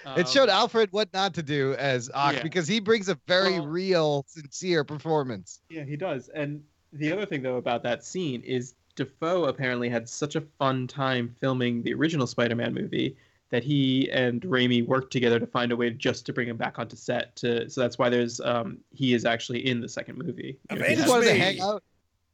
Um, 0.05 0.17
it 0.19 0.27
showed 0.27 0.49
Alfred 0.49 0.91
what 0.91 1.13
not 1.13 1.35
to 1.35 1.43
do 1.43 1.75
as 1.75 2.09
Ock 2.15 2.33
yeah. 2.37 2.41
because 2.41 2.67
he 2.67 2.79
brings 2.79 3.09
a 3.09 3.19
very 3.27 3.59
Well- 3.59 3.67
real, 3.67 4.25
sincere 4.27 4.83
performance. 4.83 5.59
Yeah, 5.69 5.83
he 5.83 5.95
does. 5.95 6.29
And 6.29 6.63
the 6.93 7.11
other 7.11 7.27
thing 7.27 7.43
though 7.43 7.57
about 7.57 7.83
that 7.83 8.03
scene 8.03 8.41
is 8.41 8.73
Dafoe 8.95 9.43
apparently 9.45 9.87
had 9.87 10.09
such 10.09 10.35
a 10.35 10.41
fun 10.57 10.87
time 10.87 11.35
filming 11.39 11.83
the 11.83 11.93
original 11.93 12.25
Spider-Man 12.25 12.73
movie 12.73 13.15
that 13.51 13.63
he 13.63 14.09
and 14.11 14.41
Raimi 14.41 14.83
worked 14.83 15.13
together 15.13 15.39
to 15.39 15.45
find 15.45 15.71
a 15.71 15.75
way 15.75 15.91
just 15.91 16.25
to 16.25 16.33
bring 16.33 16.47
him 16.47 16.57
back 16.57 16.79
onto 16.79 16.95
set. 16.95 17.35
To 17.35 17.69
so 17.69 17.81
that's 17.81 17.99
why 17.99 18.09
there's 18.09 18.39
um 18.41 18.79
he 18.91 19.13
is 19.13 19.25
actually 19.25 19.67
in 19.67 19.79
the 19.79 19.87
second 19.89 20.17
movie. 20.17 20.57
You 20.71 20.77
know, 20.79 20.83
he 20.85 20.89
He 20.89 20.95
just 20.95 21.01
has- 21.03 21.11
wanted 21.11 21.25
to 21.27 21.35
hang 21.35 21.61
out. 21.61 21.83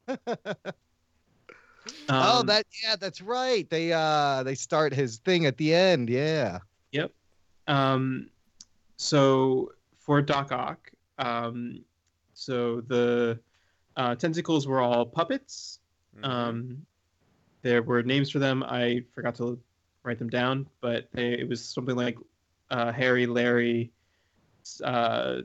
Oh, 0.07 0.19
Um, 2.09 2.45
that 2.47 2.65
yeah, 2.83 2.95
that's 2.95 3.21
right. 3.21 3.69
They 3.69 3.93
uh 3.93 4.43
they 4.43 4.55
start 4.55 4.93
his 4.93 5.17
thing 5.17 5.45
at 5.45 5.57
the 5.57 5.73
end. 5.73 6.09
Yeah. 6.09 6.59
Yep. 6.91 7.11
Um, 7.67 8.29
so 8.97 9.71
for 9.99 10.21
Doc 10.21 10.51
Ock, 10.51 10.91
um, 11.17 11.83
so 12.33 12.81
the 12.81 13.39
uh, 13.97 14.15
tentacles 14.15 14.67
were 14.67 14.81
all 14.81 15.05
puppets. 15.05 15.79
Um, 16.23 16.85
there 17.61 17.81
were 17.81 18.03
names 18.03 18.29
for 18.29 18.39
them. 18.39 18.63
I 18.63 19.03
forgot 19.13 19.35
to 19.35 19.59
write 20.03 20.19
them 20.19 20.29
down, 20.29 20.67
but 20.81 21.07
they, 21.13 21.33
it 21.33 21.49
was 21.49 21.63
something 21.63 21.95
like 21.95 22.17
uh, 22.69 22.91
Harry, 22.91 23.25
Larry, 23.25 23.91
uh, 24.83 25.41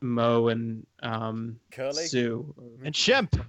Mo, 0.00 0.48
and 0.48 0.86
um, 1.02 1.58
Curly? 1.70 2.04
Sue, 2.06 2.54
And 2.84 2.94
Shemp. 2.94 3.32
No, 3.34 3.42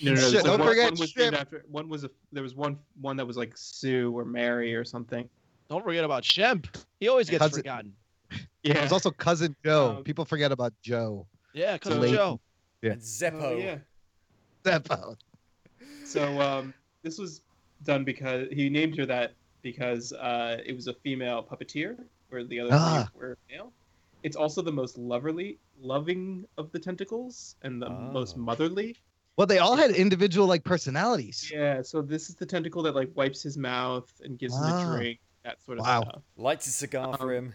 no, 0.00 0.14
no. 0.14 0.14
Shit, 0.16 0.40
so 0.40 0.42
don't 0.42 0.58
one, 0.60 0.68
forget 0.68 0.90
one 0.92 1.00
was 1.00 1.12
Shemp. 1.12 1.32
after. 1.34 1.64
One 1.70 1.88
was 1.88 2.04
a. 2.04 2.10
There 2.32 2.42
was 2.42 2.54
one. 2.54 2.78
One 3.00 3.16
that 3.16 3.26
was 3.26 3.36
like 3.36 3.52
Sue 3.56 4.16
or 4.16 4.24
Mary 4.24 4.74
or 4.74 4.84
something. 4.84 5.28
Don't 5.70 5.82
forget 5.84 6.04
about 6.04 6.22
Shemp. 6.22 6.66
He 7.00 7.08
always 7.08 7.30
gets 7.30 7.40
Cousin- 7.42 7.62
forgotten. 7.62 7.92
Yeah. 8.62 8.74
there's 8.74 8.92
also 8.92 9.10
cousin 9.10 9.56
Joe. 9.64 9.96
Um, 9.98 10.04
People 10.04 10.24
forget 10.24 10.52
about 10.52 10.72
Joe. 10.82 11.26
Yeah, 11.52 11.78
cousin 11.78 12.00
Late- 12.00 12.14
Joe. 12.14 12.40
Yeah. 12.80 12.92
And 12.92 13.00
Zeppo. 13.02 13.42
Oh, 13.42 13.56
yeah. 13.56 13.78
Zeppo. 14.64 15.16
So 16.04 16.40
um, 16.40 16.72
this 17.02 17.18
was 17.18 17.42
done 17.84 18.04
because 18.04 18.48
he 18.52 18.68
named 18.68 18.96
her 18.98 19.06
that 19.06 19.32
because 19.62 20.12
uh, 20.12 20.58
it 20.64 20.74
was 20.76 20.86
a 20.88 20.94
female 20.94 21.42
puppeteer, 21.42 21.96
where 22.28 22.44
the 22.44 22.60
other 22.60 22.70
Ah. 22.72 23.08
were 23.14 23.36
male. 23.50 23.72
It's 24.22 24.36
also 24.36 24.62
the 24.62 24.72
most 24.72 24.96
loverly, 24.98 25.58
loving 25.80 26.46
of 26.56 26.70
the 26.72 26.78
tentacles 26.78 27.56
and 27.62 27.82
the 27.82 27.90
most 27.90 28.36
motherly. 28.36 28.96
Well, 29.36 29.46
they 29.46 29.58
all 29.58 29.76
had 29.76 29.90
individual 29.92 30.46
like 30.46 30.62
personalities. 30.64 31.50
Yeah. 31.52 31.82
So 31.82 32.02
this 32.02 32.28
is 32.28 32.34
the 32.36 32.46
tentacle 32.46 32.82
that 32.82 32.94
like 32.94 33.10
wipes 33.14 33.42
his 33.42 33.56
mouth 33.58 34.12
and 34.22 34.38
gives 34.38 34.54
him 34.54 34.62
Ah. 34.64 34.92
a 34.92 34.96
drink, 34.96 35.18
that 35.42 35.60
sort 35.64 35.78
of 35.78 35.84
Wow. 35.84 36.02
stuff. 36.02 36.22
Lights 36.36 36.66
a 36.66 36.70
cigar 36.70 37.16
for 37.16 37.32
him. 37.34 37.54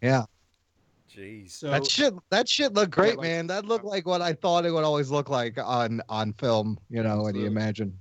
Yeah. 0.00 0.24
Jeez. 1.10 1.50
So 1.52 1.70
that 1.70 1.86
shit 1.86 2.14
that 2.30 2.48
shit 2.48 2.72
looked 2.74 2.92
great, 2.92 3.16
like- 3.18 3.26
man. 3.26 3.46
That 3.48 3.64
looked 3.64 3.84
like 3.84 4.06
what 4.06 4.22
I 4.22 4.32
thought 4.32 4.64
it 4.64 4.70
would 4.70 4.84
always 4.84 5.10
look 5.10 5.28
like 5.28 5.58
on 5.58 6.00
on 6.08 6.32
film, 6.34 6.78
you 6.88 7.02
know, 7.02 7.22
when 7.22 7.34
you 7.34 7.46
imagine. 7.46 7.98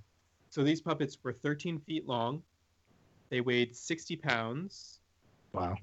So 0.49 0.63
these 0.63 0.81
puppets 0.81 1.17
were 1.23 1.33
13 1.33 1.79
feet 1.79 2.05
long. 2.07 2.41
They 3.29 3.41
weighed 3.41 3.75
60 3.75 4.15
pounds. 4.15 4.99
Wow. 5.53 5.75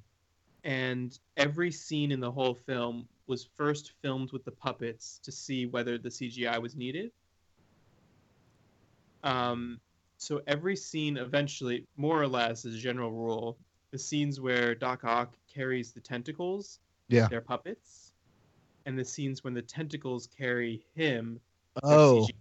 And 0.64 1.16
every 1.36 1.70
scene 1.70 2.10
in 2.10 2.20
the 2.20 2.32
whole 2.32 2.54
film 2.54 3.06
was 3.26 3.44
first 3.56 3.92
filmed 4.02 4.32
with 4.32 4.44
the 4.44 4.50
puppets 4.50 5.20
to 5.22 5.30
see 5.30 5.66
whether 5.66 5.98
the 5.98 6.08
CGI 6.08 6.60
was 6.60 6.74
needed. 6.74 7.12
Um, 9.22 9.80
so 10.16 10.40
every 10.46 10.76
scene 10.76 11.16
eventually, 11.16 11.86
more 11.96 12.20
or 12.20 12.28
less, 12.28 12.64
as 12.64 12.74
a 12.74 12.78
general 12.78 13.12
rule, 13.12 13.58
the 13.90 13.98
scenes 13.98 14.40
where 14.40 14.74
Doc 14.74 15.04
Ock 15.04 15.34
carries 15.52 15.92
the 15.92 16.00
tentacles, 16.00 16.80
Yeah. 17.08 17.28
they're 17.28 17.40
puppets. 17.40 18.12
And 18.86 18.98
the 18.98 19.04
scenes 19.04 19.44
when 19.44 19.54
the 19.54 19.62
tentacles 19.62 20.26
carry 20.26 20.84
him, 20.94 21.40
Oh. 21.82 22.26
CGI. 22.26 22.34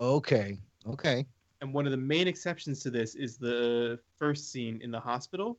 Okay. 0.00 0.58
Okay. 0.86 1.26
And 1.60 1.72
one 1.72 1.86
of 1.86 1.92
the 1.92 1.96
main 1.96 2.28
exceptions 2.28 2.80
to 2.80 2.90
this 2.90 3.14
is 3.14 3.36
the 3.36 3.98
first 4.16 4.50
scene 4.50 4.80
in 4.82 4.90
the 4.90 5.00
hospital 5.00 5.58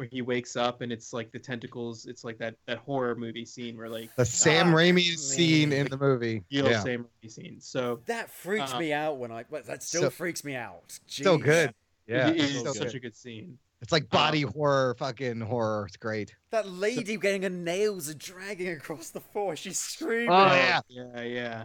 where 0.00 0.08
he 0.10 0.22
wakes 0.22 0.56
up 0.56 0.80
and 0.80 0.90
it's 0.90 1.12
like 1.12 1.30
the 1.30 1.38
tentacles, 1.38 2.06
it's 2.06 2.24
like 2.24 2.38
that, 2.38 2.54
that 2.66 2.78
horror 2.78 3.14
movie 3.14 3.44
scene 3.44 3.76
where 3.76 3.90
like 3.90 4.08
The 4.16 4.24
Sam 4.24 4.68
Ah, 4.72 4.76
Raimi 4.78 5.02
scene 5.18 5.74
in 5.74 5.88
the 5.88 5.98
movie. 5.98 6.42
Yeah. 6.48 6.80
same 6.80 7.04
Raimi 7.22 7.30
scene. 7.30 7.60
So 7.60 8.00
That 8.06 8.30
freaks 8.30 8.72
Uh, 8.72 8.78
me 8.78 8.94
out 8.94 9.18
when 9.18 9.30
I. 9.30 9.44
Well, 9.50 9.60
that 9.66 9.82
still 9.82 10.00
so- 10.04 10.10
freaks 10.10 10.42
me 10.42 10.54
out. 10.54 10.98
So 11.06 11.36
Jeez. 11.36 11.44
good. 11.44 11.74
Yeah. 12.06 12.28
it, 12.30 12.36
it 12.36 12.40
it's 12.44 12.54
is 12.54 12.62
so 12.62 12.72
such 12.72 12.86
good. 12.88 12.94
a 12.94 13.00
good 13.00 13.14
scene. 13.14 13.58
It's 13.82 13.92
like 13.92 14.08
body 14.08 14.40
horror, 14.40 14.94
fucking 14.98 15.42
horror. 15.42 15.84
It's 15.86 15.98
great. 15.98 16.34
That 16.50 16.66
lady 16.66 17.18
getting 17.18 17.42
her 17.42 17.50
nails 17.50 18.08
are 18.08 18.14
dragging 18.14 18.68
across 18.70 19.10
the 19.10 19.20
floor. 19.20 19.54
She's 19.54 19.78
screaming. 19.78 20.30
Oh, 20.30 20.46
yeah. 20.46 20.80
Yeah, 20.88 21.20
yeah. 21.22 21.64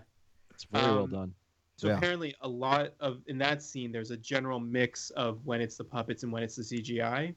It's 0.52 0.66
very 0.66 0.84
well 0.86 1.04
Um, 1.06 1.10
done. 1.10 1.34
So 1.78 1.88
Yeah. 1.88 1.98
apparently, 1.98 2.36
a 2.42 2.48
lot 2.50 2.94
of 3.00 3.22
in 3.28 3.38
that 3.38 3.64
scene, 3.64 3.94
there's 3.94 4.12
a 4.12 4.18
general 4.18 4.60
mix 4.60 5.10
of 5.12 5.46
when 5.46 5.62
it's 5.62 5.78
the 5.78 5.84
puppets 5.86 6.24
and 6.24 6.32
when 6.34 6.44
it's 6.44 6.58
the 6.58 6.64
CGI. 6.64 7.34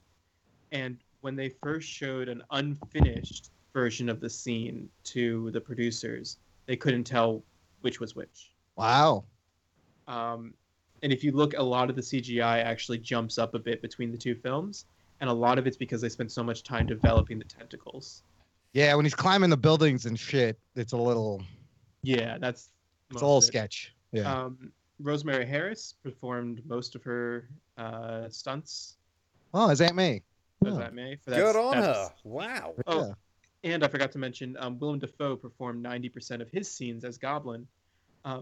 And 0.71 0.97
when 1.21 1.35
they 1.35 1.49
first 1.49 1.87
showed 1.87 2.29
an 2.29 2.43
unfinished 2.51 3.51
version 3.73 4.09
of 4.09 4.19
the 4.19 4.29
scene 4.29 4.89
to 5.05 5.51
the 5.51 5.61
producers, 5.61 6.37
they 6.65 6.75
couldn't 6.75 7.03
tell 7.03 7.43
which 7.81 7.99
was 7.99 8.15
which. 8.15 8.51
Wow. 8.75 9.25
Um, 10.07 10.53
and 11.03 11.13
if 11.13 11.23
you 11.23 11.31
look, 11.31 11.53
a 11.57 11.63
lot 11.63 11.89
of 11.89 11.95
the 11.95 12.01
CGI 12.01 12.63
actually 12.63 12.97
jumps 12.97 13.37
up 13.37 13.53
a 13.53 13.59
bit 13.59 13.81
between 13.81 14.11
the 14.11 14.17
two 14.17 14.35
films, 14.35 14.85
and 15.21 15.29
a 15.29 15.33
lot 15.33 15.57
of 15.57 15.67
it's 15.67 15.77
because 15.77 16.01
they 16.01 16.09
spent 16.09 16.31
so 16.31 16.43
much 16.43 16.63
time 16.63 16.85
developing 16.85 17.39
the 17.39 17.45
tentacles. 17.45 18.23
Yeah, 18.73 18.93
when 18.95 19.05
he's 19.05 19.15
climbing 19.15 19.49
the 19.49 19.57
buildings 19.57 20.05
and 20.05 20.19
shit, 20.19 20.59
it's 20.75 20.93
a 20.93 20.97
little. 20.97 21.41
Yeah, 22.03 22.37
that's. 22.37 22.69
It's 23.11 23.21
a 23.21 23.25
little 23.25 23.41
sketch. 23.41 23.95
Yeah. 24.11 24.31
Um, 24.31 24.71
Rosemary 24.99 25.45
Harris 25.45 25.95
performed 26.03 26.61
most 26.67 26.93
of 26.95 27.03
her 27.03 27.49
uh, 27.77 28.29
stunts. 28.29 28.97
Oh, 29.53 29.69
is 29.69 29.81
Aunt 29.81 29.95
May? 30.61 30.69
As 30.69 30.77
Aunt 30.77 30.93
May 30.93 31.15
for 31.15 31.29
that. 31.31 31.37
Good 31.39 31.55
on 31.55 31.71
that- 31.79 31.95
her. 31.95 32.09
Wow. 32.23 32.75
Oh, 32.87 33.13
and 33.63 33.83
I 33.83 33.87
forgot 33.87 34.11
to 34.13 34.17
mention, 34.17 34.55
um, 34.59 34.79
Willem 34.79 34.99
Dafoe 34.99 35.35
performed 35.35 35.81
ninety 35.81 36.09
percent 36.09 36.41
of 36.41 36.49
his 36.49 36.69
scenes 36.69 37.03
as 37.03 37.17
Goblin. 37.17 37.67
Uh, 38.25 38.41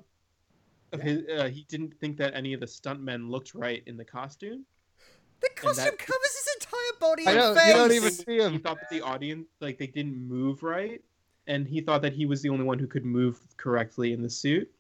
of 0.94 1.02
his, 1.02 1.27
uh, 1.27 1.49
he 1.49 1.64
didn't 1.69 1.94
think 1.99 2.18
that 2.18 2.34
any 2.34 2.53
of 2.53 2.60
the 2.60 2.65
stuntmen 2.65 3.30
looked 3.30 3.53
right 3.53 3.84
in 3.88 3.98
the 3.98 4.06
costume. 4.06 4.65
The 5.41 5.48
And 5.49 5.56
that- 5.57 5.76
costume 5.76 5.98
covers 5.98 6.35
his 6.35 6.56
entire 6.56 6.99
body 6.99 7.27
I 7.27 7.31
and 7.31 7.39
know, 7.39 7.53
face. 7.56 7.68
you 7.68 7.73
don't 7.73 7.91
even 7.91 8.11
see 8.11 8.38
him. 8.39 8.53
He 8.53 8.57
thought 8.57 8.77
that 8.80 8.89
the 8.89 9.02
audience, 9.02 9.48
like, 9.60 9.77
they 9.77 9.85
didn't 9.88 10.15
move 10.18 10.64
right, 10.64 11.02
and 11.45 11.68
he 11.68 11.81
thought 11.81 12.02
that 12.02 12.14
he 12.14 12.26
was 12.26 12.41
the 12.41 12.49
only 12.49 12.64
one 12.64 12.80
who 12.80 12.88
could 12.88 13.06
move 13.06 13.39
correctly 13.57 14.14
in 14.14 14.22
the 14.22 14.30
suit. 14.30 14.72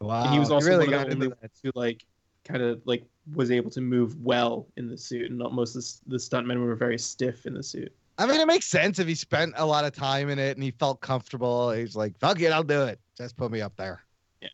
Wow. 0.00 0.22
and 0.24 0.32
he 0.32 0.38
was 0.38 0.48
he 0.48 0.54
also 0.54 0.66
really 0.68 0.86
one 0.86 0.94
of 0.94 1.00
the 1.00 1.10
into 1.10 1.14
only 1.26 1.28
ones 1.28 1.60
who, 1.62 1.70
like, 1.74 2.06
kind 2.44 2.62
of 2.62 2.80
like 2.86 3.04
was 3.34 3.50
able 3.50 3.70
to 3.70 3.80
move 3.80 4.16
well 4.20 4.66
in 4.76 4.88
the 4.88 4.96
suit, 4.96 5.30
and 5.30 5.38
not 5.38 5.52
most 5.52 5.76
of 5.76 5.82
the, 5.82 6.12
the 6.12 6.16
stuntmen 6.16 6.64
were 6.64 6.74
very 6.74 6.98
stiff 6.98 7.46
in 7.46 7.54
the 7.54 7.62
suit. 7.62 7.92
I 8.18 8.26
mean, 8.26 8.40
it 8.40 8.46
makes 8.46 8.66
sense 8.66 8.98
if 8.98 9.08
he 9.08 9.14
spent 9.14 9.54
a 9.56 9.64
lot 9.64 9.84
of 9.84 9.92
time 9.92 10.28
in 10.28 10.38
it 10.38 10.56
and 10.56 10.62
he 10.62 10.72
felt 10.72 11.00
comfortable. 11.00 11.70
He's 11.70 11.96
like, 11.96 12.18
"Fuck 12.18 12.40
it, 12.40 12.52
I'll 12.52 12.62
do 12.62 12.82
it. 12.82 13.00
Just 13.16 13.36
put 13.36 13.50
me 13.50 13.60
up 13.62 13.74
there." 13.76 14.04
Yeah. 14.42 14.48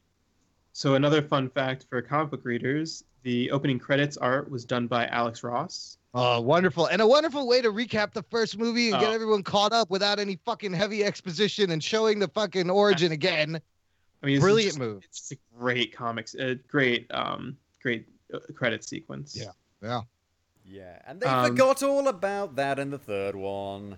So 0.73 0.95
another 0.95 1.21
fun 1.23 1.49
fact 1.51 1.87
for 1.91 2.01
comic 2.03 2.31
book 2.31 2.45
readers: 2.45 3.03
the 3.25 3.51
opening 3.51 3.79
credits 3.79 4.17
art 4.17 4.51
was 4.51 4.65
done 4.65 4.87
by 4.87 5.07
Alex 5.09 5.43
Ross. 5.43 5.99
Oh, 6.15 6.41
wonderful. 6.41 6.87
And 6.87 7.03
a 7.03 7.07
wonderful 7.07 7.47
way 7.47 7.61
to 7.61 7.71
recap 7.71 8.13
the 8.13 8.23
first 8.31 8.57
movie 8.57 8.91
and 8.91 9.01
get 9.01 9.11
Oh. 9.11 9.15
everyone 9.15 9.43
caught 9.43 9.73
up 9.73 9.91
without 9.91 10.19
any 10.19 10.39
fucking 10.47 10.73
heavy 10.73 11.05
exposition 11.05 11.73
and 11.73 11.83
showing 11.85 12.19
the 12.21 12.29
fucking 12.29 12.71
origin 12.71 13.13
again. 13.13 13.61
I 14.23 14.27
mean, 14.27 14.41
Brilliant 14.41 14.69
just- 14.71 14.79
move. 14.79 15.05
It's 15.05 15.33
a 15.33 15.37
great 15.59 15.95
comics, 15.95 16.35
a 16.35 16.55
great, 16.55 17.07
um, 17.13 17.59
great 17.83 18.07
credit 18.55 18.85
sequence. 18.85 19.37
Yeah. 19.37 19.51
Yeah. 19.83 20.01
Yeah, 20.69 20.99
and 21.07 21.21
they 21.21 21.27
Um, 21.27 21.47
forgot 21.47 21.83
all 21.85 22.09
about 22.09 22.57
that 22.57 22.79
in 22.81 22.91
the 22.91 22.99
third 22.99 23.37
one. 23.37 23.97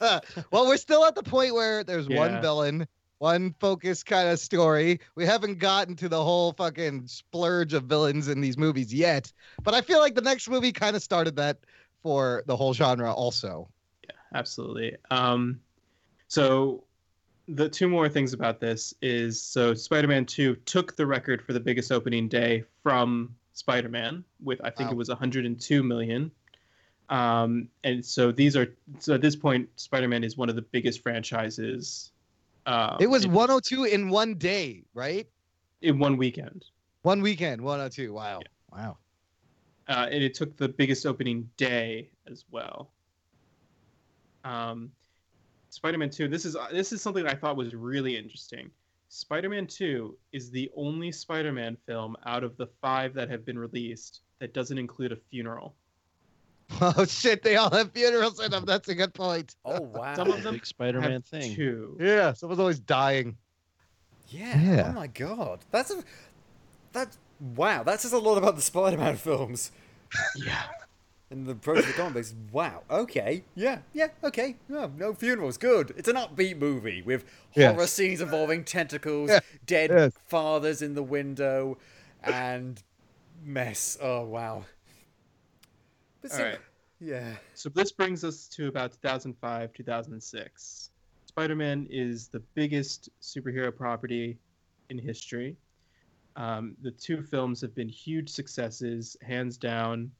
well, 0.00 0.66
we're 0.66 0.76
still 0.76 1.04
at 1.04 1.14
the 1.14 1.22
point 1.22 1.54
where 1.54 1.84
there's 1.84 2.08
Yeah. 2.08 2.18
one 2.18 2.40
villain, 2.40 2.88
one 3.18 3.54
focus 3.60 4.02
kind 4.02 4.28
of 4.28 4.40
story. 4.40 4.98
We 5.14 5.24
haven't 5.24 5.58
gotten 5.60 5.94
to 5.96 6.08
the 6.08 6.22
whole 6.22 6.52
fucking 6.54 7.06
splurge 7.06 7.72
of 7.72 7.84
villains 7.84 8.28
in 8.28 8.40
these 8.40 8.58
movies 8.58 8.92
yet, 8.92 9.32
but 9.62 9.74
I 9.74 9.80
feel 9.80 10.00
like 10.00 10.14
the 10.16 10.22
next 10.22 10.48
movie 10.50 10.72
kind 10.72 10.96
of 10.96 11.02
started 11.02 11.36
that 11.36 11.58
for 12.02 12.42
the 12.46 12.56
whole 12.56 12.74
genre 12.74 13.12
also. 13.12 13.68
Yeah, 14.02 14.16
absolutely. 14.34 14.96
Um, 15.10 15.60
so 16.28 16.82
the 17.48 17.68
two 17.68 17.88
more 17.88 18.08
things 18.08 18.32
about 18.32 18.60
this 18.60 18.92
is 19.02 19.40
so 19.40 19.72
Spider-Man 19.74 20.26
2 20.26 20.56
took 20.66 20.96
the 20.96 21.06
record 21.06 21.42
for 21.42 21.52
the 21.52 21.60
biggest 21.60 21.92
opening 21.92 22.28
day 22.28 22.64
from 22.82 23.34
Spider-Man 23.52 24.24
with 24.42 24.60
I 24.64 24.70
think 24.70 24.88
Wow. 24.88 24.94
it 24.94 24.96
was 24.96 25.08
102 25.08 25.82
million. 25.82 26.30
Um, 27.08 27.68
and 27.84 28.04
so 28.04 28.32
these 28.32 28.56
are 28.56 28.74
so 28.98 29.14
at 29.14 29.20
this 29.20 29.36
point 29.36 29.68
Spider-Man 29.76 30.24
is 30.24 30.36
one 30.36 30.48
of 30.48 30.56
the 30.56 30.62
biggest 30.62 31.02
franchises. 31.02 32.10
Uh, 32.66 32.96
it 32.98 33.06
was 33.06 33.24
in, 33.24 33.32
102 33.32 33.84
in 33.84 34.08
one 34.08 34.34
day, 34.34 34.82
right? 34.92 35.28
in 35.82 35.98
one 36.00 36.16
weekend. 36.16 36.64
One 37.02 37.20
weekend, 37.22 37.60
102. 37.62 38.12
Wow. 38.12 38.40
Wow. 38.72 38.96
uh, 39.88 40.08
and 40.10 40.24
it 40.24 40.34
took 40.34 40.56
the 40.56 40.68
biggest 40.68 41.06
opening 41.06 41.48
day 41.56 42.08
as 42.28 42.44
well. 42.50 42.90
Um, 44.42 44.90
Spider-Man 45.76 46.08
Two. 46.08 46.26
This 46.26 46.46
is 46.46 46.56
uh, 46.56 46.68
this 46.72 46.90
is 46.90 47.02
something 47.02 47.26
I 47.26 47.34
thought 47.34 47.54
was 47.54 47.74
really 47.74 48.16
interesting. 48.16 48.70
Spider-Man 49.10 49.66
Two 49.66 50.16
is 50.32 50.50
the 50.50 50.70
only 50.74 51.12
Spider-Man 51.12 51.76
film 51.86 52.16
out 52.24 52.42
of 52.42 52.56
the 52.56 52.66
five 52.80 53.12
that 53.12 53.28
have 53.30 53.44
been 53.44 53.58
released 53.58 54.22
that 54.38 54.54
doesn't 54.54 54.78
include 54.78 55.12
a 55.12 55.16
funeral. 55.30 55.74
Oh 56.80 57.04
shit, 57.04 57.44
they 57.44 57.54
all 57.54 57.70
have 57.70 57.92
funerals 57.92 58.40
in 58.40 58.50
them. 58.50 58.64
That's 58.64 58.88
a 58.88 58.94
good 58.94 59.14
point. 59.14 59.54
Oh 59.64 59.80
wow. 59.94 60.16
Some 60.16 60.32
of 60.32 60.42
them 60.42 60.54
Big 60.54 60.66
Spider-Man 60.66 61.12
have 61.12 61.24
thing. 61.24 61.54
Two. 61.54 61.96
Yeah, 62.00 62.32
someone's 62.32 62.58
always 62.58 62.80
dying. 62.80 63.36
Yeah. 64.28 64.60
Yeah. 64.60 64.88
Oh 64.88 64.92
my 64.92 65.06
god. 65.06 65.60
That's 65.70 65.92
a 65.92 66.02
that's 66.92 67.18
wow. 67.54 67.84
That 67.84 68.00
says 68.00 68.14
a 68.14 68.18
lot 68.18 68.38
about 68.38 68.56
the 68.56 68.62
Spider-Man 68.62 69.16
films. 69.16 69.70
Yeah. 70.36 70.64
And 71.30 71.44
the 71.44 71.52
approach 71.52 71.80
of 71.80 71.86
the 71.88 71.92
comic 71.94 72.14
books. 72.14 72.34
Wow. 72.52 72.84
Okay. 72.88 73.42
Yeah. 73.56 73.80
Yeah. 73.92 74.08
Okay. 74.22 74.56
No, 74.68 74.92
no 74.96 75.12
funerals. 75.12 75.58
Good. 75.58 75.92
It's 75.96 76.08
an 76.08 76.14
upbeat 76.14 76.56
movie 76.58 77.02
with 77.02 77.24
Yes. 77.54 77.74
horror 77.74 77.86
scenes 77.88 78.20
involving 78.20 78.62
tentacles, 78.64 79.30
Yeah. 79.30 79.40
dead 79.66 79.90
Yes. 79.90 80.12
fathers 80.28 80.82
in 80.82 80.94
the 80.94 81.02
window, 81.02 81.78
and 82.22 82.80
mess. 83.42 83.98
Oh 84.00 84.22
wow. 84.24 84.66
But 86.22 86.30
All 86.32 86.36
so- 86.38 86.44
right. 86.44 86.58
Yeah. 87.00 87.36
So 87.54 87.68
this 87.70 87.90
brings 87.92 88.22
us 88.24 88.46
to 88.48 88.68
about 88.68 88.92
2005, 88.92 89.72
2006. 89.72 90.90
Spider-Man 91.26 91.88
is 91.90 92.28
the 92.28 92.40
biggest 92.54 93.10
superhero 93.20 93.74
property 93.76 94.38
in 94.90 94.98
history. 94.98 95.56
Um, 96.36 96.76
the 96.82 96.90
two 96.92 97.20
films 97.22 97.60
have 97.62 97.74
been 97.74 97.88
huge 97.88 98.28
successes, 98.30 99.16
hands 99.22 99.58
down. 99.58 100.10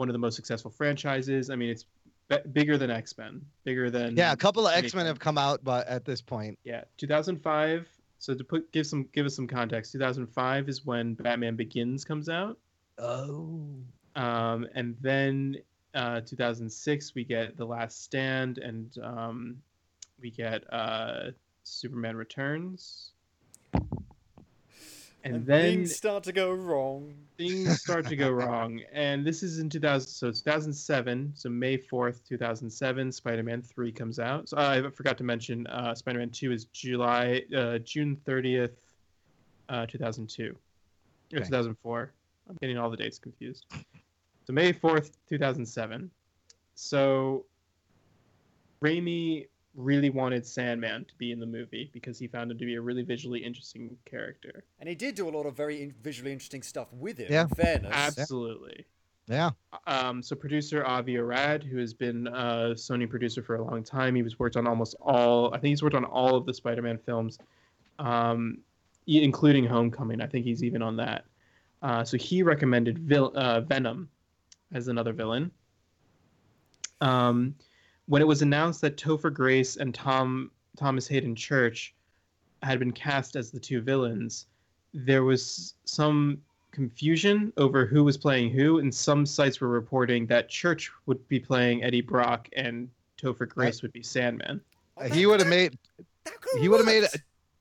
One 0.00 0.08
of 0.08 0.14
the 0.14 0.18
most 0.18 0.34
successful 0.34 0.70
franchises. 0.70 1.50
I 1.50 1.56
mean, 1.56 1.68
it's 1.68 1.84
b- 2.30 2.38
bigger 2.54 2.78
than 2.78 2.90
X-Men, 2.90 3.44
bigger 3.64 3.90
than 3.90 4.16
Yeah, 4.16 4.32
a 4.32 4.36
couple 4.36 4.66
of 4.66 4.74
X 4.74 4.94
Men 4.94 5.04
have 5.04 5.18
come 5.18 5.36
out, 5.36 5.62
but 5.62 5.86
at 5.88 6.06
this 6.06 6.22
point, 6.22 6.58
Yeah, 6.64 6.84
2005. 6.96 7.86
So 8.18 8.34
to 8.34 8.42
put 8.42 8.72
give 8.72 8.86
some 8.86 9.06
give 9.12 9.26
us 9.26 9.36
some 9.36 9.46
context, 9.46 9.92
2005 9.92 10.70
is 10.70 10.86
when 10.86 11.12
Batman 11.12 11.54
Begins 11.54 12.02
comes 12.02 12.30
out. 12.30 12.56
Oh. 12.96 13.60
Um, 14.16 14.66
and 14.74 14.96
then 15.02 15.58
uh, 15.94 16.22
2006 16.22 17.14
we 17.14 17.22
get 17.22 17.58
The 17.58 17.66
Last 17.66 18.02
Stand, 18.02 18.56
and 18.56 18.96
um, 19.02 19.56
we 20.18 20.30
get 20.30 20.64
uh, 20.72 21.32
Superman 21.64 22.16
Returns. 22.16 23.10
And, 25.22 25.34
And 25.36 25.46
then 25.46 25.62
things 25.62 25.96
start 25.96 26.22
to 26.24 26.32
go 26.32 26.50
wrong. 26.52 27.14
things 27.36 27.80
start 27.82 28.06
to 28.08 28.16
go 28.16 28.30
wrong. 28.40 28.80
And 28.92 29.26
this 29.26 29.42
is 29.42 29.58
in 29.58 29.68
2000, 29.68 30.08
so 30.08 30.30
2007, 30.30 31.32
so 31.34 31.48
May 31.50 31.76
4th, 31.76 32.20
2007, 32.26 33.12
Spider-Man 33.12 33.60
3 33.60 33.92
comes 33.92 34.18
out. 34.18 34.48
So 34.48 34.56
uh, 34.56 34.82
I 34.86 34.90
forgot 34.90 35.18
to 35.18 35.24
mention 35.24 35.66
uh, 35.66 35.94
Spider-Man 35.94 36.30
2 36.30 36.52
is 36.52 36.64
July, 36.66 37.42
uh, 37.54 37.78
June 37.78 38.16
30th, 38.26 38.72
uh, 39.68 39.84
2002, 39.86 40.44
or 40.44 40.48
Okay. 41.36 41.44
2004. 41.44 42.12
I'm 42.48 42.56
getting 42.62 42.78
all 42.78 42.90
the 42.90 42.96
dates 42.96 43.18
confused. 43.18 43.66
So 44.46 44.52
May 44.54 44.72
4th, 44.72 45.12
2007. 45.28 46.10
So 46.74 47.44
Raimi 48.82 49.46
really 49.74 50.10
wanted 50.10 50.44
Sandman 50.46 51.04
to 51.04 51.14
be 51.16 51.30
in 51.32 51.38
the 51.40 51.46
movie 51.46 51.90
because 51.92 52.18
he 52.18 52.26
found 52.26 52.50
him 52.50 52.58
to 52.58 52.64
be 52.64 52.74
a 52.74 52.80
really 52.80 53.02
visually 53.02 53.40
interesting 53.44 53.96
character. 54.04 54.64
And 54.80 54.88
he 54.88 54.94
did 54.94 55.14
do 55.14 55.28
a 55.28 55.30
lot 55.30 55.46
of 55.46 55.56
very 55.56 55.82
in- 55.82 55.94
visually 56.02 56.32
interesting 56.32 56.62
stuff 56.62 56.88
with 56.92 57.18
him. 57.18 57.28
Yeah. 57.30 57.42
In 57.42 57.48
fairness. 57.48 57.92
Absolutely. 57.94 58.84
yeah. 59.28 59.50
Um, 59.86 60.22
so 60.22 60.34
producer 60.34 60.84
Avi 60.84 61.16
Arad, 61.16 61.62
who 61.62 61.78
has 61.78 61.94
been 61.94 62.26
a 62.26 62.74
Sony 62.74 63.08
producer 63.08 63.42
for 63.42 63.56
a 63.56 63.64
long 63.64 63.84
time, 63.84 64.14
he 64.16 64.22
was 64.22 64.38
worked 64.38 64.56
on 64.56 64.66
almost 64.66 64.96
all. 65.00 65.54
I 65.54 65.58
think 65.58 65.70
he's 65.70 65.82
worked 65.82 65.96
on 65.96 66.04
all 66.04 66.34
of 66.34 66.46
the 66.46 66.54
Spider-Man 66.54 66.98
films, 66.98 67.38
um, 68.00 68.58
including 69.06 69.66
Homecoming. 69.66 70.20
I 70.20 70.26
think 70.26 70.44
he's 70.44 70.64
even 70.64 70.82
on 70.82 70.96
that. 70.96 71.24
Uh, 71.80 72.04
so 72.04 72.16
he 72.18 72.42
recommended 72.42 72.98
vil- 72.98 73.32
uh, 73.36 73.60
Venom 73.60 74.08
as 74.72 74.88
another 74.88 75.12
villain. 75.12 75.50
Um, 77.00 77.54
when 78.10 78.20
it 78.20 78.26
was 78.26 78.42
announced 78.42 78.80
that 78.80 78.96
Topher 78.96 79.32
Grace 79.32 79.76
and 79.76 79.94
Tom 79.94 80.50
Thomas 80.76 81.06
Hayden 81.06 81.36
Church 81.36 81.94
had 82.60 82.80
been 82.80 82.90
cast 82.90 83.36
as 83.36 83.52
the 83.52 83.60
two 83.60 83.80
villains, 83.80 84.46
there 84.92 85.22
was 85.22 85.74
some 85.84 86.42
confusion 86.72 87.52
over 87.56 87.86
who 87.86 88.02
was 88.02 88.16
playing 88.16 88.50
who, 88.50 88.80
and 88.80 88.92
some 88.92 89.24
sites 89.24 89.60
were 89.60 89.68
reporting 89.68 90.26
that 90.26 90.48
Church 90.48 90.90
would 91.06 91.26
be 91.28 91.38
playing 91.38 91.84
Eddie 91.84 92.00
Brock 92.00 92.48
and 92.56 92.90
Topher 93.16 93.48
Grace 93.48 93.80
would 93.80 93.92
be 93.92 94.02
Sandman. 94.02 94.60
Oh, 94.96 95.04
he 95.04 95.26
would 95.26 95.38
have 95.38 95.48
made. 95.48 95.78
He 96.58 96.68
would 96.68 96.78
have 96.78 96.86
made. 96.86 97.04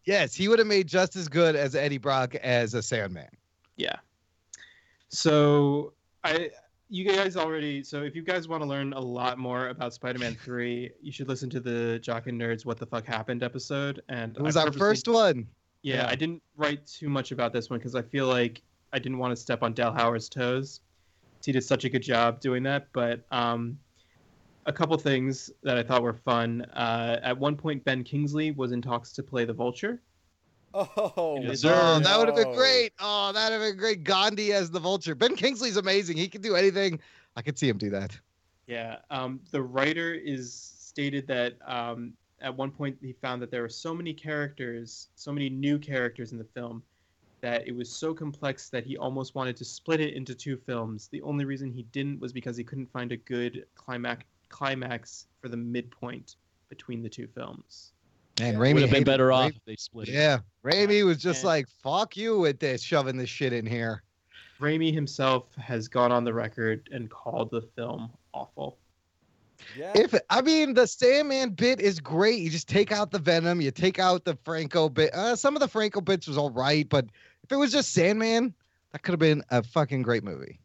Yes, 0.06 0.34
he 0.34 0.48
would 0.48 0.58
have 0.58 0.68
made 0.68 0.88
just 0.88 1.16
as 1.16 1.28
good 1.28 1.56
as 1.56 1.76
Eddie 1.76 2.00
Brock 2.00 2.34
as 2.34 2.74
a 2.74 2.82
Sandman. 2.82 3.30
Yeah. 3.78 3.98
So 5.10 5.94
I 6.24 6.50
you 6.90 7.06
guys 7.06 7.38
already 7.38 7.84
so 7.84 8.02
if 8.02 8.16
you 8.16 8.24
guys 8.24 8.48
want 8.48 8.64
to 8.64 8.68
learn 8.68 8.94
a 8.94 9.00
lot 9.00 9.38
more 9.38 9.70
about 9.70 9.94
Spider-Man 9.94 10.36
3, 10.36 10.92
you 11.02 11.12
should 11.12 11.28
listen 11.28 11.50
to 11.52 11.60
the 11.60 12.00
Jock 12.00 12.28
and 12.28 12.40
Nerds 12.40 12.66
What 12.66 12.78
the 12.78 12.86
Fuck 12.86 13.06
Happened 13.06 13.44
episode 13.44 14.02
and 14.10 14.36
It 14.36 14.42
was 14.42 14.58
I 14.58 14.66
our 14.66 14.72
first 14.72 15.08
one. 15.08 15.48
Yeah, 15.84 15.98
Yeah. 15.98 16.08
I 16.10 16.16
didn't 16.16 16.42
write 16.58 16.86
too 16.88 17.08
much 17.08 17.32
about 17.32 17.54
this 17.54 17.70
one 17.70 17.80
because 17.80 17.96
I 17.96 18.02
feel 18.02 18.28
like 18.28 18.62
I 18.92 19.00
didn't 19.00 19.20
want 19.20 19.32
to 19.32 19.36
step 19.36 19.62
on 19.62 19.74
Del 19.74 19.94
Howard's 19.94 20.30
toes. 20.30 20.82
He 21.46 21.52
did 21.52 21.64
such 21.64 21.86
a 21.86 21.90
good 21.90 22.02
job 22.02 22.42
doing 22.42 22.64
that, 22.64 22.88
but 22.92 23.24
um, 23.32 23.78
a 24.66 24.74
couple 24.74 24.98
things 24.98 25.50
that 25.64 25.78
I 25.78 25.84
thought 25.84 26.02
were 26.02 26.14
fun. 26.14 26.64
Uh, 26.74 27.20
at 27.24 27.38
one 27.38 27.56
point, 27.56 27.84
Ben 27.86 28.04
Kingsley 28.04 28.52
was 28.52 28.72
in 28.72 28.82
talks 28.82 29.14
to 29.14 29.24
play 29.24 29.46
the 29.46 29.54
Vulture. 29.54 30.02
Oh, 30.74 31.40
Yes, 31.42 31.64
Oh, 31.66 32.00
that 32.00 32.18
would 32.18 32.28
have 32.28 32.36
been 32.36 32.56
great. 32.56 32.94
Oh, 33.00 33.32
that 33.34 33.50
would 33.52 33.62
have 33.62 33.72
been 33.72 33.78
great. 33.78 34.04
Gandhi 34.04 34.54
as 34.54 34.70
the 34.70 34.80
vulture. 34.80 35.16
Ben 35.16 35.36
Kingsley's 35.36 35.78
amazing. 35.78 36.18
He 36.18 36.28
can 36.28 36.42
do 36.42 36.56
anything. 36.56 37.00
I 37.36 37.42
could 37.42 37.58
see 37.58 37.68
him 37.68 37.78
do 37.78 37.90
that. 37.90 38.18
Yeah, 38.68 38.98
um, 39.10 39.40
the 39.52 39.62
writer 39.62 40.14
is 40.14 40.54
stated 40.54 41.26
that 41.28 41.56
um, 41.66 42.14
at 42.42 42.56
one 42.56 42.70
point 42.72 42.98
he 43.02 43.14
found 43.14 43.42
that 43.42 43.50
there 43.50 43.62
were 43.62 43.70
so 43.70 43.94
many 43.94 44.14
characters, 44.14 45.08
so 45.16 45.32
many 45.32 45.50
new 45.50 45.80
characters 45.80 46.32
in 46.32 46.38
the 46.38 46.44
film, 46.44 46.84
that 47.42 47.68
it 47.68 47.76
was 47.76 47.90
so 47.90 48.14
complex 48.14 48.70
that 48.70 48.86
he 48.86 48.98
almost 48.98 49.34
wanted 49.34 49.56
to 49.58 49.66
split 49.66 50.00
it 50.02 50.14
into 50.14 50.36
two 50.36 50.58
films. 50.58 51.08
The 51.12 51.22
only 51.22 51.46
reason 51.46 51.72
he 51.72 51.84
didn't 51.84 52.20
was 52.20 52.34
because 52.34 52.58
he 52.58 52.64
couldn't 52.64 52.92
find 52.92 53.12
a 53.12 53.18
good 53.18 53.66
climax 53.76 54.26
climax 54.50 55.28
for 55.42 55.48
the 55.48 55.58
midpoint 55.58 56.36
between 56.70 57.02
the 57.04 57.10
two 57.10 57.28
films. 57.28 57.94
Man, 58.40 58.58
Would 58.58 58.76
Raimi 58.78 58.82
have 58.82 58.92
been 58.92 59.04
better 59.04 59.32
off 59.32 59.52
Raimi- 59.52 59.56
if 59.56 59.66
they 59.66 59.76
split 59.76 60.08
it. 60.10 60.14
Yeah, 60.14 60.40
Raimi 60.64 61.06
was 61.06 61.18
just 61.18 61.40
And- 61.42 61.48
like, 61.48 61.68
"Fuck 61.84 62.16
you 62.18 62.40
with 62.40 62.60
this, 62.60 62.82
shoving 62.82 63.18
this 63.18 63.30
shit 63.30 63.54
in 63.54 63.66
here." 63.66 64.04
Raimi 64.60 64.94
himself 64.94 65.54
has 65.56 65.88
gone 65.88 66.12
on 66.12 66.24
the 66.24 66.34
record 66.34 66.90
and 66.92 67.10
called 67.10 67.50
the 67.52 67.62
film 67.62 68.12
awful. 68.34 68.78
Yeah. 69.78 69.92
If 69.96 70.14
I 70.30 70.42
mean 70.42 70.74
the 70.74 70.88
Sandman 70.88 71.52
bit 71.52 71.80
is 71.80 72.00
great, 72.00 72.40
you 72.40 72.50
just 72.50 72.68
take 72.68 72.92
out 72.92 73.12
the 73.12 73.20
Venom, 73.20 73.62
you 73.62 73.72
take 73.72 74.00
out 74.00 74.26
the 74.26 74.38
Franco 74.44 74.90
bit. 74.90 75.14
Uh, 75.14 75.36
some 75.36 75.56
of 75.56 75.60
the 75.60 75.68
Franco 75.68 76.02
bits 76.02 76.28
was 76.28 76.38
all 76.38 76.50
right, 76.52 76.88
but 76.88 77.06
if 77.44 77.52
it 77.52 77.56
was 77.58 77.72
just 77.72 77.94
Sandman, 77.94 78.54
that 78.92 79.02
could 79.04 79.12
have 79.12 79.20
been 79.20 79.44
a 79.50 79.62
fucking 79.64 80.02
great 80.02 80.24
movie. 80.24 80.60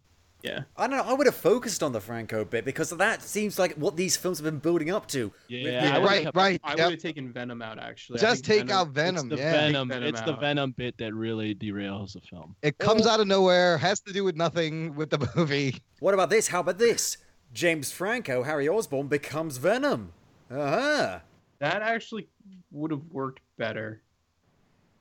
Yeah. 0.44 0.64
I 0.76 0.86
don't 0.86 0.98
know. 0.98 1.02
I 1.10 1.14
would 1.14 1.26
have 1.26 1.34
focused 1.34 1.82
on 1.82 1.92
the 1.92 2.00
Franco 2.02 2.44
bit 2.44 2.66
because 2.66 2.90
that 2.90 3.22
seems 3.22 3.58
like 3.58 3.72
what 3.76 3.96
these 3.96 4.14
films 4.14 4.38
have 4.38 4.44
been 4.44 4.58
building 4.58 4.90
up 4.90 5.08
to. 5.08 5.32
Yeah, 5.48 5.70
Yeah, 5.70 5.96
I 5.96 6.02
right, 6.02 6.22
kept- 6.24 6.36
right. 6.36 6.60
I 6.62 6.74
would 6.74 6.80
have 6.92 7.00
taken 7.00 7.32
Venom 7.32 7.62
out 7.62 7.78
actually. 7.78 8.18
I 8.18 8.22
Just 8.22 8.44
think 8.44 8.68
take 8.68 8.70
out 8.70 8.88
Venom. 8.88 9.32
It's 9.32 9.36
the 9.36 9.42
yeah, 9.42 9.52
Venom. 9.52 9.88
Venom 9.88 10.08
It's 10.08 10.20
the. 10.20 10.36
Venom 10.36 10.72
bit 10.72 10.98
that 10.98 11.14
really 11.14 11.54
derails 11.54 12.12
the 12.12 12.20
film. 12.20 12.54
it 12.62 12.76
comes 12.76 13.06
out 13.06 13.20
of 13.20 13.26
nowhere, 13.26 13.78
has 13.78 14.00
to 14.00 14.12
do 14.12 14.22
with 14.22 14.36
nothing 14.36 14.94
with 14.94 15.08
the 15.08 15.30
movie. 15.34 15.80
What 16.00 16.12
about 16.12 16.28
this? 16.28 16.46
How 16.48 16.60
about 16.60 16.76
this? 16.78 17.16
James 17.54 17.90
Franco, 17.90 18.42
Harry 18.42 18.68
Osborn 18.68 19.06
becomes 19.08 19.56
Venom. 19.56 20.12
Uh-huh. 20.50 21.20
That 21.60 21.80
actually 21.82 22.28
would 22.70 22.90
have 22.90 23.02
worked 23.10 23.40
better. 23.56 24.02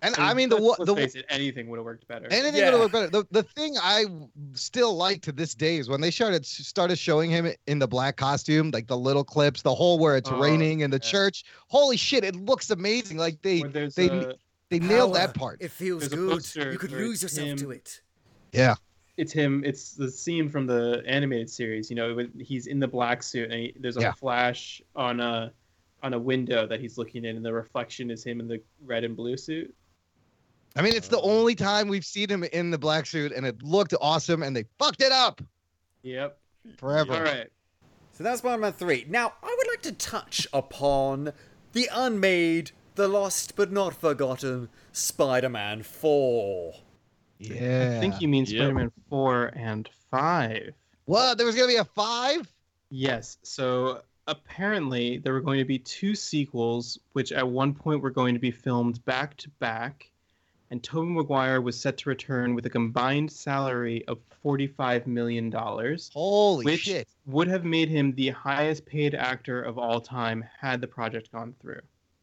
And 0.03 0.13
And 0.17 0.23
I 0.25 0.33
mean 0.33 0.49
the 0.49 0.55
let's- 0.57 0.79
wa- 0.79 0.85
let's 0.85 0.89
the 0.91 0.95
face 0.95 1.15
it, 1.15 1.25
anything 1.29 1.69
would 1.69 1.77
have 1.77 1.85
worked 1.85 2.07
better. 2.07 2.27
Anything 2.29 2.55
Yeah. 2.55 2.65
would 2.65 2.73
have 2.73 2.79
worked 2.81 2.93
better. 2.93 3.07
The, 3.09 3.25
the 3.31 3.43
thing 3.43 3.75
I 3.81 4.05
still 4.53 4.95
like 4.95 5.21
to 5.23 5.31
this 5.31 5.55
day 5.55 5.77
is 5.77 5.87
when 5.89 6.01
they 6.01 6.11
started 6.11 6.45
started 6.45 6.97
showing 6.99 7.31
him 7.31 7.49
in 7.67 7.79
the 7.79 7.87
black 7.87 8.17
costume, 8.17 8.69
like 8.71 8.87
the 8.87 8.97
little 8.97 9.23
clips, 9.23 9.61
the 9.61 9.73
whole 9.73 9.97
where 9.97 10.17
it's 10.17 10.29
Oh, 10.29 10.39
raining 10.39 10.81
in 10.81 10.91
the 10.91 10.97
yeah. 11.01 11.09
church. 11.09 11.45
Holy 11.69 11.95
shit, 11.97 12.23
it 12.25 12.35
looks 12.35 12.69
amazing. 12.69 13.17
Like 13.17 13.41
they 13.41 13.63
they 13.95 14.09
a- 14.09 14.35
they 14.69 14.79
nailed 14.79 15.13
Power. 15.13 15.27
that 15.27 15.33
part. 15.35 15.61
It 15.61 15.71
feels 15.71 16.09
There's 16.09 16.53
good. 16.53 16.73
You 16.73 16.77
could 16.77 16.91
lose 16.91 17.23
it's 17.23 17.37
yourself 17.37 17.59
to 17.59 17.71
it. 17.71 18.01
Yeah. 18.51 18.75
it's 19.15 19.31
him. 19.31 19.63
It's 19.63 19.93
the 19.93 20.09
scene 20.11 20.49
from 20.49 20.65
the 20.67 21.01
animated 21.05 21.49
series. 21.49 21.89
You 21.89 21.95
know, 21.95 22.15
when 22.15 22.31
he's 22.39 22.67
in 22.67 22.79
the 22.79 22.87
black 22.87 23.21
suit 23.23 23.51
and 23.51 23.59
he, 23.61 23.73
there's 23.79 23.95
a 23.97 24.01
Yeah. 24.01 24.11
flash 24.13 24.81
on 24.95 25.19
a 25.21 25.53
on 26.01 26.13
a 26.13 26.19
window 26.19 26.67
that 26.67 26.81
he's 26.81 26.97
looking 26.97 27.23
in, 27.23 27.37
and 27.37 27.45
the 27.45 27.53
reflection 27.53 28.11
is 28.11 28.23
him 28.25 28.41
in 28.41 28.47
the 28.49 28.59
red 28.83 29.05
and 29.05 29.15
blue 29.15 29.37
suit. 29.37 29.73
I 30.75 30.81
mean, 30.81 30.93
it's 30.95 31.07
the 31.07 31.21
only 31.21 31.53
time 31.55 31.87
we've 31.87 32.05
seen 32.05 32.29
him 32.29 32.43
in 32.43 32.71
the 32.71 32.77
black 32.77 33.05
suit, 33.05 33.31
and 33.31 33.45
it 33.45 33.61
looked 33.61 33.93
awesome, 34.01 34.41
and 34.43 34.55
they 34.55 34.65
fucked 34.79 35.01
it 35.01 35.11
up 35.11 35.41
Yep. 36.01 36.37
forever. 36.77 37.13
All 37.13 37.21
right. 37.21 37.49
So 38.11 38.23
that's 38.23 38.39
Spider-Man 38.39 38.73
3. 38.73 39.05
Now, 39.09 39.33
I 39.43 39.55
would 39.57 39.67
like 39.67 39.81
to 39.83 39.91
touch 39.91 40.47
upon 40.53 41.33
the 41.73 41.89
unmade, 41.93 42.71
the 42.95 43.07
lost 43.07 43.55
but 43.55 43.71
not 43.71 43.93
forgotten 43.95 44.69
Spider-Man 44.91 45.83
4. 45.83 46.73
Yeah. 47.39 47.95
I 47.97 47.99
think 47.99 48.21
you 48.21 48.27
mean 48.27 48.45
Yep. 48.45 48.55
Spider-Man 48.57 48.91
four 49.09 49.47
and 49.55 49.89
five. 50.09 50.73
What? 51.05 51.37
There 51.37 51.45
was 51.45 51.55
gonna 51.55 51.67
be 51.67 51.75
a 51.75 51.83
five? 51.85 52.51
Yes. 52.89 53.37
So 53.43 54.01
apparently 54.27 55.17
there 55.17 55.33
were 55.33 55.41
going 55.41 55.59
to 55.59 55.65
be 55.65 55.79
two 55.79 56.15
sequels, 56.15 56.99
which 57.13 57.31
at 57.31 57.45
one 57.47 57.73
point 57.73 58.01
were 58.01 58.11
going 58.11 58.33
to 58.35 58.39
be 58.39 58.51
filmed 58.51 59.03
back 59.05 59.35
to 59.37 59.49
back, 59.59 60.09
and 60.73 60.81
Tobey 60.81 61.11
Maguire 61.11 61.61
was 61.61 61.79
set 61.79 61.99
to 61.99 62.09
return 62.09 62.55
with 62.55 62.65
a 62.65 62.69
combined 62.69 63.31
salary 63.31 64.03
of 64.07 64.17
forty-five 64.41 65.05
million 65.05 65.51
dollars, 65.51 66.09
Holy 66.15 66.65
which 66.65 66.81
shit! 66.81 67.07
would 67.27 67.47
have 67.47 67.63
made 67.63 67.89
him 67.89 68.11
the 68.15 68.29
highest 68.29 68.83
paid 68.83 69.13
actor 69.13 69.61
of 69.61 69.77
all 69.77 70.01
time 70.01 70.43
had 70.59 70.81
the 70.81 70.87
project 70.87 71.31
gone 71.31 71.53
through. 71.61 71.79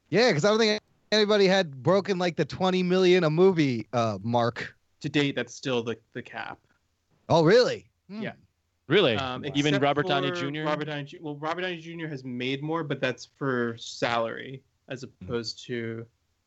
Yeah, 0.08 0.30
because 0.30 0.44
I 0.44 0.48
don't 0.48 0.58
think 0.58 0.82
anybody 1.12 1.46
had 1.46 1.80
broken 1.80 2.18
like 2.18 2.34
the 2.34 2.44
twenty 2.44 2.82
million 2.82 3.22
a 3.22 3.30
movie 3.30 3.86
uh 3.92 4.18
mark. 4.20 4.74
To 5.02 5.08
date, 5.08 5.36
that's 5.36 5.54
still 5.54 5.84
the 5.84 5.96
the 6.14 6.20
cap. 6.22 6.58
Oh, 7.28 7.44
really? 7.44 7.88
Hmm. 8.08 8.20
Yeah. 8.22 8.32
Really? 8.88 9.14
Um, 9.14 9.44
Even 9.54 9.80
Robert 9.80 10.08
Downey 10.08 10.32
Jr. 10.32 10.64
Robert 10.64 10.86
Downey. 10.86 11.04
Ju- 11.04 11.18
Well, 11.22 11.36
Robert 11.36 11.60
Downey 11.60 11.76
Jr. 11.78 12.08
has 12.08 12.24
made 12.24 12.60
more, 12.60 12.82
but 12.82 13.00
that's 13.00 13.28
for 13.38 13.76
salary 13.78 14.60
as 14.88 15.02
Hmm. 15.04 15.26
opposed 15.26 15.64
to 15.66 16.04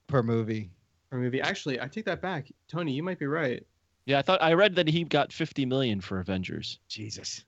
per 0.08 0.22
movie. 0.22 0.70
Per 1.14 1.20
movie. 1.20 1.42
Actually, 1.42 1.80
I 1.80 1.88
take 1.88 2.06
that 2.06 2.22
back. 2.22 2.52
Tony, 2.68 2.92
you 2.92 3.04
might 3.04 3.20
be 3.20 3.28
right. 3.28 3.64
Yeah, 4.06 4.20
I 4.20 4.22
thought 4.24 4.42
I 4.42 4.54
read 4.54 4.76
that 4.76 4.88
he 4.88 5.04
got 5.04 5.32
50 5.32 5.66
million 5.66 6.02
for 6.02 6.20
Avengers. 6.20 6.80
Jesus. 6.90 7.46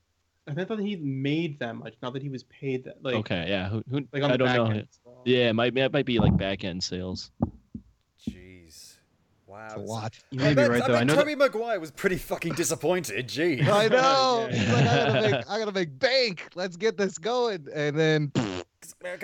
I 0.47 0.53
thought 0.53 0.67
that 0.77 0.79
he 0.79 0.95
made 0.97 1.57
that 1.59 1.75
much, 1.75 1.95
not 2.03 2.13
that 2.13 2.21
he 2.21 2.29
was 2.29 2.43
paid 2.43 2.83
that. 2.85 3.03
Like, 3.03 3.15
okay, 3.15 3.45
yeah. 3.49 3.67
Who, 3.67 3.83
who, 3.89 4.01
like 4.13 4.21
on 4.23 4.29
I 4.29 4.33
the 4.33 4.37
don't 4.37 4.47
back 4.47 4.57
know. 4.57 4.65
end. 4.67 4.87
Yeah, 5.25 5.49
it 5.49 5.53
might 5.53 5.75
it 5.75 5.91
might 5.91 6.05
be 6.05 6.19
like 6.19 6.37
back 6.37 6.63
end 6.63 6.83
sales. 6.83 7.31
Jeez. 8.29 8.97
Wow. 9.47 9.65
It's 9.65 9.73
a 9.75 9.79
lot. 9.79 10.13
You 10.29 10.41
I 10.45 10.49
be 10.49 10.55
bet, 10.55 10.69
right 10.69 10.83
I 10.83 10.87
though. 10.87 10.93
bet 10.93 11.01
I 11.01 11.03
know. 11.05 11.15
that- 11.15 11.21
Tobey 11.21 11.35
Maguire 11.35 11.79
was 11.79 11.89
pretty 11.91 12.17
fucking 12.17 12.53
disappointed. 12.53 13.27
Gee. 13.27 13.61
I 13.63 13.87
know. 13.87 14.47
Yeah. 14.51 14.55
He's 14.59 14.69
like, 14.71 14.85
I 14.85 14.95
gotta 15.07 15.21
make, 15.21 15.49
I 15.49 15.59
gotta 15.59 15.71
make 15.71 15.99
bank. 15.99 16.47
Let's 16.53 16.77
get 16.77 16.95
this 16.97 17.17
going, 17.17 17.67
and 17.73 17.97
then 17.97 18.31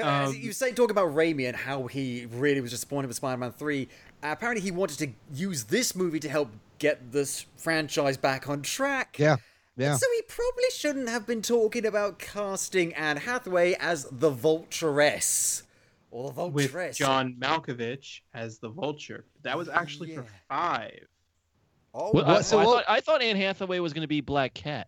Um, 0.01 0.33
you 0.35 0.53
say 0.53 0.71
talk 0.73 0.89
about 0.89 1.09
Raimi 1.13 1.47
and 1.47 1.55
how 1.55 1.85
he 1.85 2.25
really 2.31 2.61
was 2.61 2.71
disappointed 2.71 3.07
with 3.07 3.17
Spider-Man 3.17 3.51
3. 3.51 3.87
Uh, 4.23 4.27
apparently, 4.31 4.61
he 4.61 4.71
wanted 4.71 4.97
to 4.99 5.09
use 5.33 5.65
this 5.65 5.95
movie 5.95 6.19
to 6.19 6.29
help 6.29 6.49
get 6.79 7.11
this 7.11 7.45
franchise 7.57 8.17
back 8.17 8.47
on 8.49 8.61
track. 8.61 9.17
yeah, 9.19 9.37
yeah. 9.77 9.95
So 9.95 10.05
he 10.15 10.21
probably 10.23 10.63
shouldn't 10.73 11.09
have 11.09 11.25
been 11.27 11.41
talking 11.41 11.85
about 11.85 12.19
casting 12.19 12.93
Anne 12.93 13.17
Hathaway 13.17 13.73
as 13.79 14.07
the 14.11 14.31
Vulturess. 14.31 15.63
Or 16.11 16.31
the 16.33 16.45
with 16.47 16.95
John 16.97 17.35
Malkovich 17.39 18.19
as 18.33 18.59
the 18.59 18.67
Vulture. 18.69 19.25
That 19.43 19.57
was 19.57 19.69
actually 19.69 20.13
for 20.15 20.25
five. 20.49 21.05
Oh, 21.93 22.11
What, 22.11 22.25
what- 22.25 22.27
I, 22.27 22.41
so 22.41 22.59
I 22.59 22.63
thought, 22.65 22.83
I 22.87 22.99
thought 22.99 23.21
Anne 23.21 23.37
Hathaway 23.37 23.79
was 23.79 23.93
going 23.93 24.01
to 24.03 24.07
be 24.07 24.19
Black 24.21 24.53
Cat. 24.53 24.87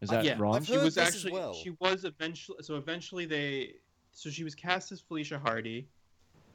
Is 0.00 0.10
Uh, 0.10 0.14
that 0.16 0.24
yeah, 0.24 0.36
wrong? 0.38 0.56
I've 0.56 0.66
She 0.66 0.76
was 0.76 0.96
this 0.96 1.08
as 1.08 1.14
actually 1.14 1.32
well. 1.32 1.54
she 1.54 1.70
was 1.80 2.04
eventually 2.04 2.58
so 2.62 2.76
eventually 2.76 3.24
they 3.24 3.74
so 4.12 4.28
she 4.30 4.44
was 4.44 4.54
cast 4.54 4.92
as 4.92 5.00
Felicia 5.00 5.38
Hardy. 5.38 5.86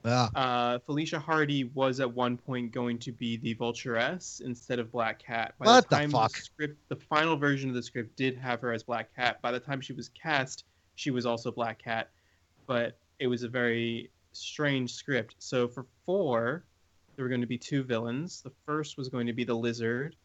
Yeah. 0.05 0.29
Uh, 0.35 0.79
Felicia 0.79 1.19
Hardy 1.19 1.65
was 1.65 1.99
at 1.99 2.11
one 2.13 2.37
point 2.37 2.71
going 2.71 2.99
to 2.99 3.11
be 3.11 3.37
the 3.37 3.53
Vulturess 3.55 4.41
instead 4.41 4.79
of 4.79 4.91
Black 4.91 5.19
Cat. 5.21 5.53
By 5.59 5.65
What 5.65 5.89
the 5.89 5.95
time 5.95 6.11
fuck? 6.11 6.35
script, 6.35 6.77
the 6.89 6.95
final 6.95 7.35
version 7.35 7.69
of 7.69 7.75
the 7.75 7.83
script 7.83 8.15
did 8.15 8.37
have 8.37 8.61
her 8.61 8.71
as 8.71 8.83
Black 8.83 9.13
Cat. 9.15 9.41
By 9.41 9.51
the 9.51 9.59
time 9.59 9.81
she 9.81 9.93
was 9.93 10.09
cast, 10.09 10.63
she 10.95 11.11
was 11.11 11.25
also 11.25 11.51
Black 11.51 11.83
Cat, 11.83 12.09
but 12.65 12.97
it 13.19 13.27
was 13.27 13.43
a 13.43 13.49
very 13.49 14.09
strange 14.31 14.93
script. 14.93 15.35
So 15.39 15.67
for 15.67 15.85
four, 16.05 16.63
there 17.15 17.25
were 17.25 17.29
going 17.29 17.41
to 17.41 17.47
be 17.47 17.57
two 17.57 17.83
villains. 17.83 18.41
The 18.41 18.51
first 18.65 18.97
was 18.97 19.09
going 19.09 19.27
to 19.27 19.33
be 19.33 19.43
the 19.43 19.55
Lizard, 19.55 20.15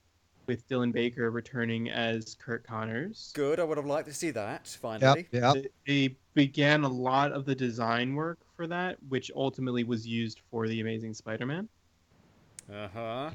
with 0.46 0.68
Dylan 0.68 0.92
Baker 0.92 1.30
returning 1.30 1.88
as 1.88 2.34
Curt 2.38 2.64
Connors. 2.66 3.32
Good, 3.34 3.58
I 3.58 3.64
would 3.64 3.78
have 3.78 3.86
liked 3.86 4.08
to 4.08 4.14
see 4.14 4.30
that, 4.32 4.68
Yep, 4.70 4.80
finally. 4.80 5.28
yep. 5.32 5.54
They- 5.54 5.68
They 6.08 6.16
began 6.34 6.84
a 6.84 6.88
lot 6.88 7.32
of 7.32 7.46
the 7.46 7.54
design 7.54 8.14
work 8.14 8.38
for 8.56 8.66
that, 8.68 8.96
which 9.08 9.30
ultimately 9.34 9.84
was 9.84 10.06
used 10.06 10.40
for 10.50 10.68
the 10.68 10.80
Amazing 10.80 11.14
Spider-Man. 11.14 11.68
Uh-huh. 12.72 13.30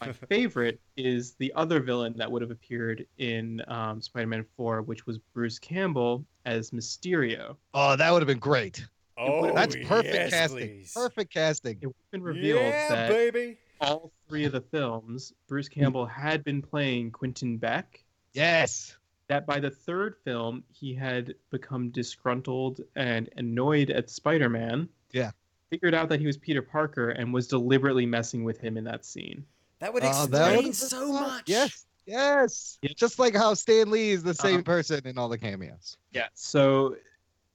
My 0.00 0.12
favorite 0.28 0.80
is 0.96 1.34
the 1.38 1.52
other 1.54 1.80
villain 1.80 2.14
that 2.16 2.30
would 2.30 2.42
have 2.42 2.50
appeared 2.50 3.06
in 3.18 3.62
um, 3.68 4.00
Spider-Man 4.00 4.44
4, 4.56 4.82
which 4.82 5.06
was 5.06 5.18
Bruce 5.32 5.58
Campbell 5.58 6.24
as 6.46 6.70
Mysterio. 6.70 7.56
Oh, 7.74 7.94
that 7.96 8.12
would 8.12 8.20
have 8.20 8.26
been 8.26 8.38
great. 8.38 8.86
Oh, 9.16 9.52
That's 9.54 9.76
perfect 9.84 10.12
yes, 10.14 10.30
casting. 10.30 10.58
please. 10.58 10.92
Perfect 10.92 11.32
casting. 11.32 11.78
It 11.80 11.86
would 11.86 11.94
have 11.94 12.10
been 12.10 12.22
revealed 12.22 12.60
Yeah, 12.62 12.88
that 12.88 13.08
baby. 13.10 13.58
all 13.80 14.10
three 14.28 14.44
of 14.44 14.50
the 14.52 14.60
films, 14.60 15.32
Bruce 15.46 15.68
Campbell 15.68 16.04
had 16.06 16.42
been 16.42 16.60
playing 16.60 17.12
Quentin 17.12 17.56
Beck. 17.56 18.02
Yes. 18.32 18.96
That 19.34 19.46
by 19.46 19.58
the 19.58 19.70
third 19.70 20.14
film, 20.22 20.62
he 20.72 20.94
had 20.94 21.34
become 21.50 21.90
disgruntled 21.90 22.82
and 22.94 23.28
annoyed 23.36 23.90
at 23.90 24.08
Spider-Man. 24.08 24.88
Yeah. 25.10 25.32
figured 25.70 25.92
out 25.92 26.08
that 26.10 26.20
he 26.20 26.26
was 26.26 26.36
Peter 26.36 26.62
Parker 26.62 27.10
and 27.10 27.34
was 27.34 27.48
deliberately 27.48 28.06
messing 28.06 28.44
with 28.44 28.60
him 28.60 28.76
in 28.76 28.84
that 28.84 29.04
scene. 29.04 29.44
That 29.80 29.92
would 29.92 30.04
uh, 30.04 30.06
explain 30.06 30.30
that 30.30 30.56
would've 30.58 30.76
so 30.76 31.12
much. 31.14 31.48
Yes, 31.48 31.84
yes. 32.06 32.78
Just 32.94 33.18
like 33.18 33.34
how 33.34 33.54
Stan 33.54 33.90
Lee 33.90 34.10
is 34.10 34.22
the 34.22 34.30
uh-huh. 34.30 34.48
same 34.48 34.62
person 34.62 35.04
in 35.04 35.18
all 35.18 35.28
the 35.28 35.36
cameos. 35.36 35.96
Yeah. 36.12 36.28
So 36.34 36.94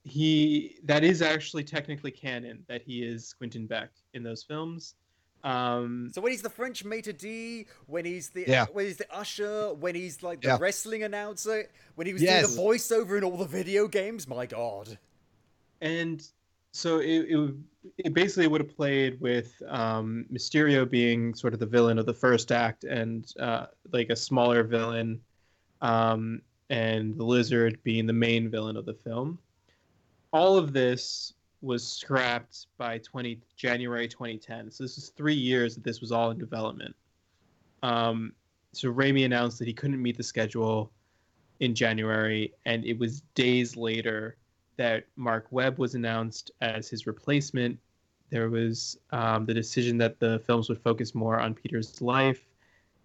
he 0.04 0.80
that 0.84 1.02
is 1.02 1.22
actually 1.22 1.64
technically 1.64 2.10
canon 2.10 2.62
that 2.68 2.82
he 2.82 3.02
is 3.02 3.32
Quentin 3.32 3.66
Beck 3.66 3.88
in 4.12 4.22
those 4.22 4.42
films. 4.42 4.96
Um, 5.42 6.10
So 6.12 6.20
when 6.20 6.32
he's 6.32 6.42
the 6.42 6.50
French 6.50 6.84
maitre 6.84 7.12
d', 7.12 7.66
when 7.86 8.04
he's 8.04 8.30
the 8.30 8.44
Yeah. 8.46 8.66
when 8.72 8.86
he's 8.86 8.98
the 8.98 9.10
usher, 9.14 9.72
when 9.74 9.94
he's 9.94 10.22
like 10.22 10.40
the 10.42 10.48
Yeah. 10.48 10.58
wrestling 10.60 11.02
announcer, 11.02 11.68
when 11.94 12.06
he 12.06 12.12
was 12.12 12.22
Yes. 12.22 12.46
doing 12.46 12.56
the 12.56 12.62
voiceover 12.62 13.16
in 13.16 13.24
all 13.24 13.36
the 13.38 13.46
video 13.46 13.88
games, 13.88 14.28
my 14.28 14.46
god. 14.46 14.98
and 15.80 16.22
so 16.72 16.98
it, 16.98 17.26
it 17.28 17.54
it 17.98 18.14
basically 18.14 18.46
would 18.46 18.60
have 18.60 18.76
played 18.76 19.18
with 19.20 19.60
um, 19.66 20.26
Mysterio 20.30 20.88
being 20.88 21.34
sort 21.34 21.54
of 21.54 21.58
the 21.58 21.66
villain 21.66 21.98
of 21.98 22.04
the 22.06 22.12
first 22.14 22.52
act 22.52 22.84
and 22.84 23.32
uh, 23.40 23.66
like 23.92 24.10
a 24.10 24.16
smaller 24.16 24.62
villain, 24.62 25.20
um, 25.80 26.42
and 26.68 27.16
the 27.16 27.24
Lizard 27.24 27.82
being 27.82 28.06
the 28.06 28.12
main 28.12 28.50
villain 28.50 28.76
of 28.76 28.84
the 28.84 28.94
film. 28.94 29.38
All 30.32 30.56
of 30.58 30.72
this 30.74 31.32
was 31.62 31.86
scrapped 31.86 32.66
by 32.78 32.98
20 32.98 33.40
January 33.56 34.08
2010. 34.08 34.70
So 34.70 34.84
this 34.84 34.96
is 34.98 35.10
three 35.10 35.34
years 35.34 35.74
that 35.74 35.84
this 35.84 36.00
was 36.00 36.12
all 36.12 36.30
in 36.30 36.38
development. 36.38 36.94
Um, 37.82 38.32
so 38.72 38.92
Raimi 38.92 39.24
announced 39.24 39.58
that 39.58 39.68
he 39.68 39.74
couldn't 39.74 40.00
meet 40.00 40.16
the 40.16 40.22
schedule 40.22 40.92
in 41.60 41.74
January, 41.74 42.54
and 42.64 42.84
it 42.84 42.98
was 42.98 43.22
days 43.34 43.76
later 43.76 44.36
that 44.76 45.04
Mark 45.16 45.46
Webb 45.50 45.78
was 45.78 45.94
announced 45.94 46.50
as 46.62 46.88
his 46.88 47.06
replacement. 47.06 47.78
There 48.30 48.48
was 48.48 48.98
um, 49.10 49.44
the 49.44 49.52
decision 49.52 49.98
that 49.98 50.18
the 50.20 50.38
films 50.46 50.68
would 50.68 50.80
focus 50.80 51.14
more 51.14 51.38
on 51.38 51.54
Peter's 51.54 52.00
life 52.00 52.46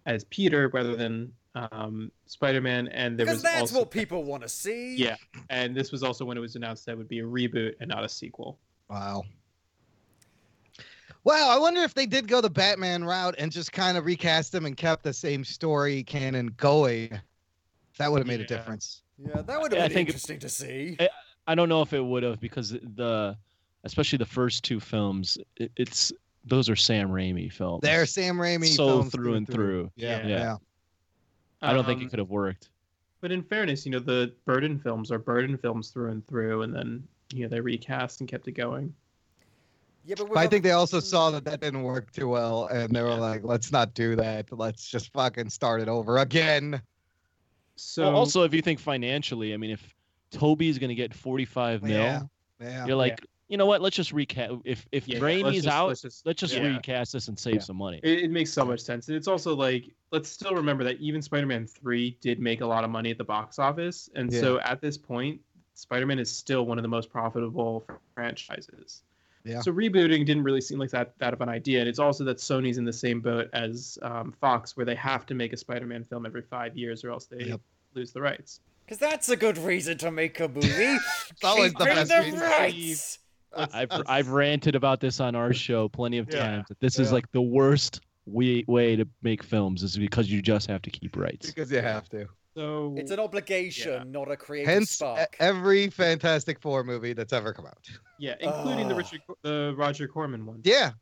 as 0.06 0.24
Peter 0.24 0.68
rather 0.68 0.96
than 0.96 1.32
um, 1.72 2.10
Spider-Man, 2.26 2.88
and 2.88 3.18
there 3.18 3.26
Because 3.26 3.36
was 3.36 3.42
that's 3.42 3.60
also 3.62 3.78
what 3.80 3.90
people 3.90 4.24
want 4.24 4.42
to 4.42 4.48
see. 4.48 4.94
yeah, 4.96 5.16
and 5.50 5.74
this 5.74 5.90
was 5.92 6.02
also 6.02 6.24
when 6.24 6.36
it 6.36 6.40
was 6.40 6.54
announced 6.56 6.86
that 6.86 6.92
it 6.92 6.98
would 6.98 7.08
be 7.08 7.20
a 7.20 7.24
reboot 7.24 7.74
and 7.80 7.88
not 7.88 8.04
a 8.04 8.08
sequel. 8.08 8.58
Wow. 8.90 9.24
Wow, 11.24 11.48
I 11.50 11.58
wonder 11.58 11.80
if 11.82 11.92
they 11.92 12.06
did 12.06 12.28
go 12.28 12.40
the 12.40 12.50
Batman 12.50 13.02
route 13.02 13.34
and 13.38 13.50
just 13.50 13.72
kind 13.72 13.96
of 13.98 14.04
recast 14.04 14.54
him 14.54 14.64
and 14.64 14.76
kept 14.76 15.02
the 15.02 15.12
same 15.12 15.42
story 15.44 16.04
canon 16.04 16.54
going. 16.56 17.18
That 17.98 18.12
would 18.12 18.18
have 18.18 18.28
made 18.28 18.40
a 18.40 18.46
difference. 18.46 19.02
Yeah, 19.18 19.42
that 19.42 19.60
would 19.60 19.72
have 19.72 19.78
Yeah, 19.78 19.84
I 19.84 19.88
been 19.88 19.94
think- 19.94 20.08
interesting 20.10 20.38
to 20.40 20.48
see. 20.48 20.96
I, 21.00 21.08
I 21.48 21.54
don't 21.56 21.68
know 21.68 21.82
if 21.82 21.92
it 21.92 22.00
would 22.00 22.22
have 22.22 22.38
because 22.40 22.70
the, 22.70 23.36
especially 23.84 24.18
the 24.18 24.24
first 24.26 24.62
two 24.62 24.78
films, 24.78 25.36
it, 25.56 25.72
it's 25.76 26.12
those 26.44 26.68
are 26.70 26.76
Sam 26.76 27.08
Raimi 27.08 27.52
films. 27.52 27.80
They're 27.82 28.06
Sam 28.06 28.36
Raimi 28.36 28.66
so 28.66 28.86
films 28.86 29.12
through 29.12 29.34
and 29.34 29.48
through. 29.48 29.90
Yeah, 29.96 30.24
Yeah. 30.24 30.28
yeah. 30.28 30.56
I 31.62 31.72
don't 31.72 31.84
think 31.84 32.00
Um, 32.00 32.06
it 32.06 32.10
could 32.10 32.18
have 32.18 32.30
worked. 32.30 32.68
But 33.20 33.32
in 33.32 33.42
fairness, 33.42 33.86
you 33.86 33.92
know, 33.92 33.98
the 33.98 34.32
Burton 34.44 34.78
films 34.78 35.10
are 35.10 35.18
Burton 35.18 35.56
films 35.56 35.90
through 35.90 36.10
and 36.10 36.26
through, 36.26 36.62
and 36.62 36.74
then 36.74 37.06
you 37.32 37.42
know 37.42 37.48
they 37.48 37.60
recast 37.60 38.20
and 38.20 38.28
kept 38.28 38.46
it 38.46 38.52
going. 38.52 38.94
Yeah, 40.04 40.14
but, 40.18 40.28
But 40.28 40.38
I 40.38 40.46
think 40.46 40.62
they 40.62 40.70
also 40.70 41.00
saw 41.00 41.32
that 41.32 41.44
that 41.46 41.60
didn't 41.60 41.82
work 41.82 42.12
too 42.12 42.28
well, 42.28 42.66
and 42.66 42.94
they 42.94 43.02
were 43.02 43.14
like, 43.14 43.42
"Let's 43.42 43.72
not 43.72 43.94
do 43.94 44.14
that. 44.16 44.46
Let's 44.56 44.86
just 44.88 45.12
fucking 45.12 45.50
start 45.50 45.80
it 45.80 45.88
over 45.88 46.18
again." 46.18 46.80
So 47.74 48.04
Well, 48.04 48.16
also, 48.16 48.42
if 48.44 48.54
you 48.54 48.62
think 48.62 48.78
financially, 48.78 49.52
I 49.52 49.56
mean, 49.56 49.70
if 49.70 49.94
Tobey's 50.30 50.78
going 50.78 50.88
to 50.88 50.94
get 50.94 51.12
45 51.12 51.82
mil, 51.82 51.92
Yeah, 51.92 52.22
yeah. 52.60 52.86
you're 52.86 52.96
like, 52.96 53.20
you 53.48 53.56
know 53.56 53.66
what? 53.66 53.80
Let's 53.80 53.94
just 53.96 54.12
recast. 54.12 54.54
If 54.64 54.86
if 54.92 55.06
Yeah, 55.06 55.18
Raimi's 55.18 55.42
let's 55.44 55.56
just- 55.58 55.68
out, 55.68 55.88
let's 55.88 56.04
let's 56.04 56.22
just- 56.22 56.38
just, 56.40 56.54
yeah. 56.54 56.76
recast 56.76 57.12
this 57.12 57.28
and 57.28 57.38
save 57.38 57.62
some 57.62 57.76
money. 57.76 58.00
It, 58.02 58.24
it 58.24 58.30
makes 58.30 58.52
so 58.52 58.64
much 58.64 58.80
sense. 58.80 59.08
And 59.08 59.16
it's 59.16 59.28
also 59.28 59.54
like, 59.54 59.84
let's 60.10 60.28
still 60.28 60.54
remember 60.54 60.82
that 60.84 60.98
even 61.00 61.22
Spider 61.22 61.46
Man 61.46 61.66
3 61.66 62.16
did 62.20 62.40
make 62.40 62.60
a 62.60 62.66
lot 62.66 62.82
of 62.84 62.90
money 62.90 63.10
at 63.10 63.18
the 63.18 63.24
box 63.24 63.58
office. 63.58 64.10
And 64.14 64.32
so 64.32 64.58
at 64.60 64.80
this 64.80 64.98
point, 64.98 65.40
Spider 65.74 66.06
Man 66.06 66.18
is 66.18 66.30
still 66.34 66.66
one 66.66 66.78
of 66.78 66.82
the 66.82 66.88
most 66.88 67.10
profitable 67.10 67.86
franchises. 68.14 69.02
Yeah. 69.44 69.60
So 69.60 69.72
rebooting 69.72 70.26
didn't 70.26 70.42
really 70.42 70.60
seem 70.60 70.78
like 70.80 70.90
that 70.90 71.16
that 71.18 71.32
of 71.32 71.40
an 71.40 71.48
idea. 71.48 71.78
And 71.80 71.88
it's 71.88 72.00
also 72.00 72.24
that 72.24 72.38
Sony's 72.38 72.78
in 72.78 72.84
the 72.84 72.92
same 72.92 73.20
boat 73.20 73.48
as 73.52 73.96
um, 74.02 74.32
Fox, 74.40 74.76
where 74.76 74.84
they 74.86 74.96
have 74.96 75.24
to 75.26 75.34
make 75.34 75.52
a 75.52 75.56
Spider 75.56 75.86
Man 75.86 76.02
film 76.02 76.26
every 76.26 76.42
five 76.42 76.76
years 76.76 77.04
or 77.04 77.10
else 77.10 77.26
they 77.26 77.54
lose 77.94 78.10
the 78.12 78.20
rights. 78.20 78.60
Because 78.84 78.98
that's 78.98 79.28
a 79.28 79.36
good 79.36 79.56
reason 79.58 79.98
to 79.98 80.10
make 80.10 80.40
a 80.40 80.48
movie. 80.48 80.68
it's 80.70 81.44
always 81.44 81.72
the 81.74 81.84
Keep 81.84 81.94
best 81.94 82.08
the 82.10 82.18
reason. 82.20 82.40
rights. 82.40 83.18
I've 83.72 83.88
I've 84.06 84.28
ranted 84.28 84.74
about 84.74 85.00
this 85.00 85.20
on 85.20 85.34
our 85.34 85.52
show 85.52 85.88
plenty 85.88 86.18
of 86.18 86.28
Yeah. 86.30 86.38
times. 86.40 86.68
That 86.68 86.80
this 86.80 86.98
is 86.98 87.12
like 87.12 87.30
the 87.32 87.42
worst 87.42 88.00
way 88.26 88.64
way 88.66 88.96
to 88.96 89.06
make 89.22 89.42
films 89.42 89.82
is 89.82 89.96
because 89.96 90.30
you 90.30 90.42
just 90.42 90.68
have 90.68 90.82
to 90.82 90.90
keep 90.90 91.16
rights. 91.16 91.46
Because 91.46 91.70
you 91.70 91.80
have 91.80 92.08
to. 92.10 92.26
So 92.56 92.94
It's 92.96 93.10
an 93.10 93.20
obligation, 93.20 94.10
not 94.10 94.30
a 94.30 94.36
creative 94.36 94.72
Hence, 94.72 94.90
spark. 94.92 95.36
every 95.40 95.88
Fantastic 95.90 96.58
Four 96.60 96.84
movie 96.84 97.12
that's 97.12 97.32
ever 97.34 97.52
come 97.52 97.66
out. 97.66 97.86
yeah, 98.18 98.34
including 98.40 98.88
the. 98.88 98.94
Richard, 98.94 99.20
the 99.42 99.74
Roger 99.76 100.08
Corman 100.08 100.46
one. 100.46 100.62
Yeah, 100.64 100.92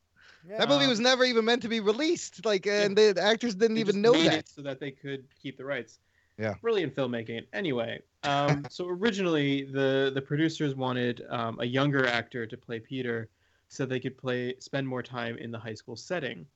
that 0.59 0.69
movie 0.69 0.89
was 0.89 0.99
never 1.01 1.25
even 1.25 1.45
meant 1.45 1.63
to 1.63 1.69
be 1.69 1.79
released. 1.81 2.45
Like, 2.45 2.67
and 2.67 2.97
the 2.97 3.17
actors 3.23 3.55
didn't 3.55 3.77
They 3.77 3.81
even 3.83 3.95
just 3.95 4.03
know 4.03 4.13
made 4.13 4.27
that. 4.27 4.39
it 4.41 4.49
so 4.49 4.63
that 4.63 4.81
they 4.81 4.91
could 4.91 5.25
keep 5.41 5.57
the 5.57 5.65
rights. 5.65 6.01
Yeah. 6.39 6.55
Brilliant 6.61 6.95
filmmaking. 6.97 7.47
Anyway, 7.53 8.01
um, 8.25 8.65
so 8.71 8.89
originally 8.89 9.65
the 9.65 10.11
the 10.15 10.21
producers 10.21 10.75
wanted 10.75 11.23
um, 11.31 11.59
a 11.61 11.65
younger 11.65 12.07
actor 12.07 12.47
to 12.47 12.57
play 12.57 12.81
Peter, 12.81 13.29
so 13.69 13.87
they 13.87 14.01
could 14.01 14.17
play 14.19 14.55
spend 14.59 14.87
more 14.89 15.03
time 15.03 15.37
in 15.39 15.51
the 15.51 15.59
high 15.59 15.75
school 15.75 15.97
setting. 15.97 16.47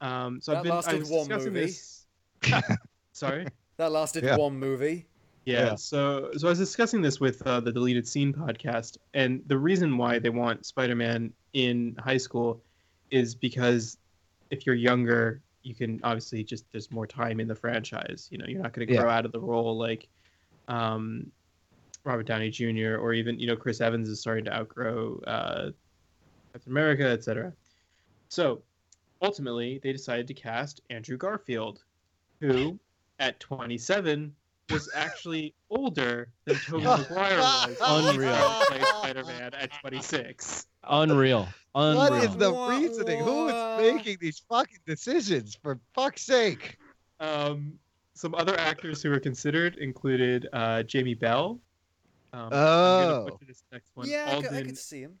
Um, 0.00 0.40
so 0.40 0.52
That 0.52 0.58
I've 0.58 0.62
been 0.64 0.72
I 0.72 0.74
lasted 0.76 0.98
was 1.00 1.10
one 1.10 1.28
discussing 1.28 1.52
movie. 1.52 1.66
this. 1.66 2.06
Sorry. 3.12 3.46
That 3.76 3.92
lasted 3.92 4.24
Yeah. 4.24 4.36
one 4.36 4.58
movie. 4.58 5.06
Yeah, 5.44 5.66
Yeah. 5.66 5.74
So 5.74 6.30
so 6.36 6.46
I 6.46 6.50
was 6.50 6.58
discussing 6.58 7.02
this 7.02 7.18
with 7.20 7.44
uh, 7.46 7.60
the 7.60 7.72
deleted 7.72 8.06
scene 8.06 8.32
podcast, 8.32 8.98
and 9.14 9.42
the 9.46 9.58
reason 9.58 9.96
why 9.98 10.18
they 10.20 10.30
want 10.30 10.64
Spider-Man 10.66 11.32
in 11.52 11.96
high 11.98 12.16
school 12.18 12.62
is 13.10 13.34
because 13.34 13.98
if 14.50 14.66
you're 14.66 14.74
younger, 14.76 15.40
you 15.62 15.74
can 15.74 16.00
obviously 16.02 16.44
just 16.44 16.70
there's 16.72 16.90
more 16.90 17.06
time 17.06 17.40
in 17.40 17.48
the 17.48 17.54
franchise. 17.54 18.28
You 18.30 18.38
know, 18.38 18.46
you're 18.46 18.62
not 18.62 18.72
going 18.72 18.86
to 18.86 18.96
grow 18.96 19.08
out 19.08 19.24
of 19.24 19.32
the 19.32 19.40
role 19.40 19.76
like 19.76 20.08
um, 20.68 21.30
Robert 22.04 22.26
Downey 22.26 22.50
Jr. 22.50 22.96
or 22.96 23.12
even 23.12 23.38
you 23.38 23.46
know 23.46 23.56
Chris 23.56 23.80
Evans 23.80 24.08
is 24.08 24.20
starting 24.20 24.44
to 24.46 24.54
outgrow 24.54 25.20
uh, 25.26 25.70
Captain 26.52 26.72
America, 26.72 27.06
etc. 27.06 27.52
So 28.28 28.62
ultimately, 29.20 29.80
they 29.82 29.92
decided 29.92 30.26
to 30.28 30.34
cast 30.34 30.80
Andrew 30.90 31.16
Garfield, 31.16 31.84
who 32.40 32.78
at 33.18 33.38
27 33.40 34.34
was 34.70 34.88
actually 34.94 35.54
older 35.70 36.28
than 36.44 36.56
Tobey 36.66 36.84
Maguire 36.84 37.38
was. 37.38 37.76
Unreal. 37.80 38.08
Unreal. 38.34 38.62
Played 38.66 38.82
Spider-Man 38.84 39.54
at 39.54 39.70
26. 39.80 40.66
Unreal. 40.84 41.48
Unreal. 41.74 42.10
What 42.10 42.24
is 42.24 42.36
the 42.36 42.52
reasoning? 42.52 43.24
Who 43.24 43.48
is 43.48 43.94
making 43.94 44.18
these 44.20 44.42
fucking 44.48 44.78
decisions? 44.86 45.54
For 45.62 45.78
fuck's 45.94 46.22
sake! 46.22 46.76
Um, 47.20 47.74
some 48.14 48.34
other 48.34 48.58
actors 48.58 49.02
who 49.02 49.10
were 49.10 49.20
considered 49.20 49.76
included 49.76 50.48
uh, 50.52 50.82
Jamie 50.82 51.14
Bell. 51.14 51.58
Um, 52.34 52.40
I'm 52.44 52.50
gonna 52.50 53.14
Oh. 53.14 53.24
butcher 53.30 53.44
this 53.46 53.62
next 53.72 53.90
one. 53.94 54.08
Yeah, 54.08 54.24
I 54.28 54.34
could, 54.36 54.44
I 54.44 54.48
Alden 54.48 54.66
could 54.66 54.78
see 54.78 55.00
him. 55.02 55.18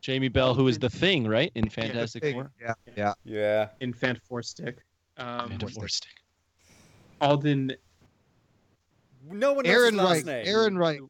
Jamie 0.00 0.28
Bell, 0.28 0.54
who 0.54 0.68
is 0.68 0.78
the 0.78 0.90
thing, 0.90 1.26
right? 1.26 1.50
In 1.56 1.68
Fantastic 1.68 2.22
Thing. 2.22 2.34
Four. 2.34 2.50
Yeah, 2.60 2.74
yeah. 2.96 3.14
Yeah. 3.24 3.68
in 3.80 3.92
Fantastic. 3.92 4.78
Um, 5.16 5.48
Fantastic 5.50 5.88
Stick. 5.88 6.10
Alden, 7.20 7.72
No 9.30 9.52
one 9.54 9.64
knows 9.64 9.74
Aaron 9.74 9.94
his 9.94 10.02
last 10.02 10.26
Reich. 10.26 10.46
name. 10.46 10.56
One 10.56 10.78
Reich. 10.78 11.00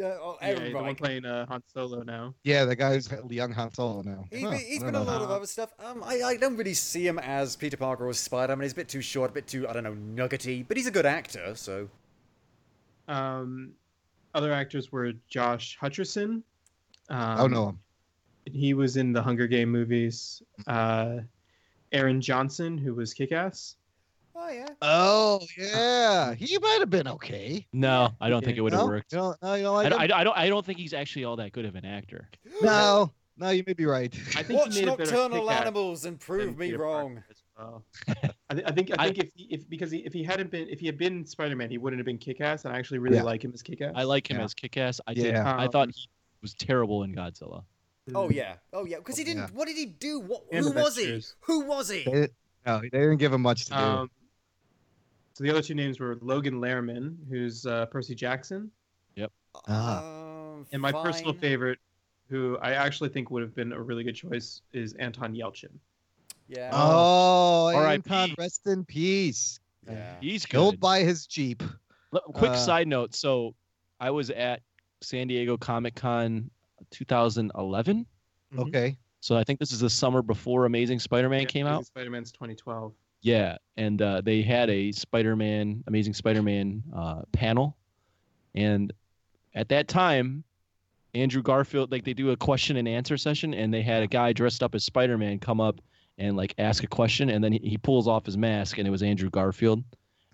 Uh, 0.00 0.04
oh, 0.04 0.38
yeah, 0.40 0.48
Aaron 0.48 0.64
the 0.64 0.74
one 0.74 0.84
Reich. 0.84 0.96
playing 0.96 1.24
uh, 1.26 1.44
Han 1.46 1.62
Solo 1.72 2.02
now. 2.02 2.34
Yeah, 2.44 2.64
the 2.64 2.74
guy 2.74 2.94
who's 2.94 3.10
young 3.28 3.52
Han 3.52 3.72
Solo 3.74 4.02
now. 4.02 4.24
He, 4.30 4.40
Huh, 4.42 4.50
he's 4.52 4.82
I 4.82 4.86
been 4.86 4.94
don't 4.94 5.02
a 5.02 5.04
know. 5.04 5.12
lot 5.12 5.22
of 5.22 5.30
other 5.30 5.46
stuff. 5.46 5.70
Um, 5.78 6.02
I, 6.02 6.22
I 6.22 6.36
don't 6.36 6.56
really 6.56 6.72
see 6.74 7.06
him 7.06 7.18
as 7.18 7.56
Peter 7.56 7.76
Parker 7.76 8.06
or 8.08 8.12
Spider-Man. 8.14 8.62
He's 8.62 8.72
a 8.72 8.76
bit 8.76 8.88
too 8.88 9.02
short, 9.02 9.30
a 9.30 9.34
bit 9.34 9.46
too, 9.46 9.68
I 9.68 9.72
don't 9.74 9.84
know, 9.84 9.92
nuggety. 9.94 10.62
But 10.62 10.76
he's 10.78 10.86
a 10.86 10.90
good 10.90 11.06
actor, 11.06 11.54
so... 11.54 11.88
Um, 13.08 13.72
other 14.34 14.52
actors 14.52 14.90
were 14.92 15.12
Josh 15.28 15.76
Hutcherson. 15.80 16.42
Um, 17.10 17.40
Oh 17.40 17.46
no. 17.46 17.76
He 18.46 18.74
was 18.74 18.96
in 18.96 19.12
the 19.12 19.20
Hunger 19.22 19.46
Game 19.46 19.70
movies. 19.70 20.42
Uh, 20.66 21.18
Aaron 21.92 22.20
Johnson, 22.20 22.78
who 22.78 22.94
was 22.94 23.12
Kick-Ass. 23.12 23.76
Oh, 24.34 24.48
yeah. 24.50 24.66
Oh 24.80 25.40
yeah, 25.58 26.34
he 26.34 26.58
might 26.58 26.78
have 26.80 26.90
been 26.90 27.06
okay. 27.08 27.66
No, 27.72 28.10
I 28.20 28.28
don't 28.30 28.44
think 28.44 28.56
it 28.56 28.60
would 28.62 28.72
have 28.72 28.82
No? 28.82 28.86
worked. 28.86 29.12
You 29.12 29.18
don't, 29.18 29.42
no, 29.42 29.54
you 29.54 29.62
don't 29.64 29.74
I, 29.74 29.76
like 29.76 29.90
don't- 29.90 29.98
him? 29.98 30.00
I, 30.02 30.06
don't- 30.06 30.18
I 30.20 30.24
don't. 30.24 30.38
I 30.38 30.48
don't 30.48 30.64
think 30.66 30.78
he's 30.78 30.94
actually 30.94 31.24
all 31.24 31.36
that 31.36 31.52
good 31.52 31.64
of 31.64 31.74
an 31.74 31.84
actor. 31.84 32.28
No, 32.62 33.12
no, 33.36 33.50
you 33.50 33.62
may 33.66 33.72
be 33.74 33.84
right. 33.86 34.12
I 34.36 34.42
think 34.42 34.58
Watch 34.60 34.74
he 34.74 34.80
made 34.84 34.88
a 34.92 34.96
better 34.96 35.10
Nocturnal 35.12 35.46
Kick-Ass 35.46 35.60
Animals 35.60 36.04
and 36.06 36.18
prove 36.20 36.56
me 36.58 36.66
Peter 36.66 36.78
Parker 36.78 36.92
wrong. 36.92 37.24
as 37.30 37.42
well. 37.58 37.84
I, 38.50 38.54
th- 38.54 38.66
I 38.66 38.70
think 38.72 38.90
I 38.90 38.94
I- 38.98 39.04
think 39.06 39.18
if 39.18 39.30
he, 39.34 39.44
if 39.50 39.68
because 39.68 39.90
he, 39.90 39.98
if 39.98 40.12
he 40.12 40.22
hadn't 40.24 40.50
been 40.50 40.68
if 40.68 40.80
he 40.80 40.86
had 40.86 40.98
been 40.98 41.26
Spider 41.26 41.54
Man, 41.56 41.70
he 41.70 41.78
wouldn't 41.78 41.98
have 42.00 42.06
been 42.06 42.18
Kick 42.18 42.40
Ass, 42.40 42.64
and 42.64 42.74
I 42.74 42.78
actually 42.78 42.98
really 42.98 43.16
Yeah. 43.16 43.22
like 43.24 43.44
him 43.44 43.52
as 43.54 43.62
Kick 43.62 43.80
Ass. 43.82 43.92
I 43.94 44.04
like 44.04 44.30
him 44.30 44.38
Yeah. 44.38 44.44
as 44.44 44.54
Kick-Ass. 44.54 45.00
I 45.06 45.14
did. 45.14 45.26
Yeah. 45.26 45.54
I 45.58 45.68
thought 45.68 45.88
he 45.90 46.08
was 46.40 46.54
terrible 46.54 47.02
in 47.02 47.14
Godzilla. 47.14 47.64
Oh 48.14 48.30
yeah, 48.30 48.54
oh 48.72 48.84
yeah, 48.84 48.96
because 48.96 49.16
he 49.16 49.24
didn't. 49.24 49.42
Yeah. 49.42 49.48
What 49.52 49.68
did 49.68 49.76
he 49.76 49.86
do? 49.86 50.20
What? 50.20 50.42
And 50.50 50.64
Who 50.64 50.72
the 50.72 50.80
was 50.80 50.96
he? 50.96 51.04
Ventures. 51.04 51.34
Who 51.42 51.60
was 51.66 51.88
he? 51.88 52.02
They, 52.04 52.28
no, 52.66 52.80
they 52.80 52.88
didn't 52.90 53.18
give 53.18 53.32
him 53.32 53.42
much 53.42 53.66
to 53.66 53.70
do. 53.70 53.76
Um, 53.76 54.10
so 55.34 55.44
the 55.44 55.50
other 55.50 55.62
two 55.62 55.74
names 55.74 55.98
were 56.00 56.18
Logan 56.20 56.54
Lerman, 56.60 57.16
who's 57.28 57.66
uh, 57.66 57.86
Percy 57.86 58.14
Jackson, 58.14 58.70
Ah. 59.68 59.98
Um, 60.54 60.66
and 60.72 60.80
my 60.80 60.90
personal 60.92 61.34
favorite, 61.34 61.78
who 62.30 62.56
I 62.62 62.72
actually 62.72 63.10
think 63.10 63.30
would 63.30 63.42
have 63.42 63.54
been 63.54 63.72
a 63.72 63.80
really 63.82 64.02
good 64.02 64.14
choice, 64.14 64.62
is 64.72 64.94
Anton 64.94 65.34
Yelchin. 65.34 65.68
Yeah. 66.48 66.70
oh, 66.72 67.66
R.I.P.. 67.74 68.10
Anton, 68.10 68.34
rest 68.38 68.66
in 68.66 68.82
peace. 68.86 69.60
Yeah. 69.86 70.14
He's 70.22 70.46
Killed 70.46 70.80
by 70.80 71.00
his 71.00 71.26
Jeep. 71.26 71.62
L- 72.14 72.20
Quick 72.32 72.52
Uh, 72.52 72.56
side 72.56 72.88
note. 72.88 73.14
So 73.14 73.54
I 74.00 74.10
was 74.10 74.30
at 74.30 74.62
San 75.02 75.26
Diego 75.28 75.58
Comic 75.58 75.96
Con 75.96 76.50
2011. 76.90 78.06
Okay. 78.58 78.96
So 79.20 79.36
I 79.36 79.44
think 79.44 79.58
this 79.60 79.70
is 79.72 79.80
the 79.80 79.90
summer 79.90 80.22
before 80.22 80.64
Amazing 80.64 80.98
Spider-Man 80.98 81.44
came 81.46 81.66
out. 81.66 81.84
Spider 81.86 82.10
Man's 82.10 82.32
2012. 82.32 82.92
Yeah, 83.22 83.58
and 83.76 84.02
uh, 84.02 84.20
they 84.20 84.42
had 84.42 84.68
a 84.68 84.92
Spider-Man, 84.92 85.84
Amazing 85.86 86.14
Spider-Man 86.14 86.82
uh, 86.94 87.22
panel, 87.32 87.76
and 88.54 88.92
at 89.54 89.68
that 89.68 89.88
time, 89.88 90.44
Andrew 91.14 91.42
Garfield, 91.42 91.92
like 91.92 92.04
they 92.04 92.14
do 92.14 92.30
a 92.30 92.36
question 92.36 92.76
and 92.76 92.88
answer 92.88 93.16
session, 93.16 93.54
and 93.54 93.72
they 93.72 93.82
had 93.82 94.02
a 94.02 94.06
guy 94.06 94.32
dressed 94.32 94.62
up 94.62 94.74
as 94.74 94.84
Spider-Man 94.84 95.38
come 95.38 95.60
up 95.60 95.80
and 96.18 96.36
like 96.36 96.54
ask 96.58 96.82
a 96.82 96.86
question, 96.86 97.30
and 97.30 97.42
then 97.42 97.52
he, 97.52 97.58
he 97.62 97.78
pulls 97.78 98.08
off 98.08 98.26
his 98.26 98.36
mask, 98.36 98.78
and 98.78 98.88
it 98.88 98.90
was 98.90 99.02
Andrew 99.02 99.30
Garfield, 99.30 99.82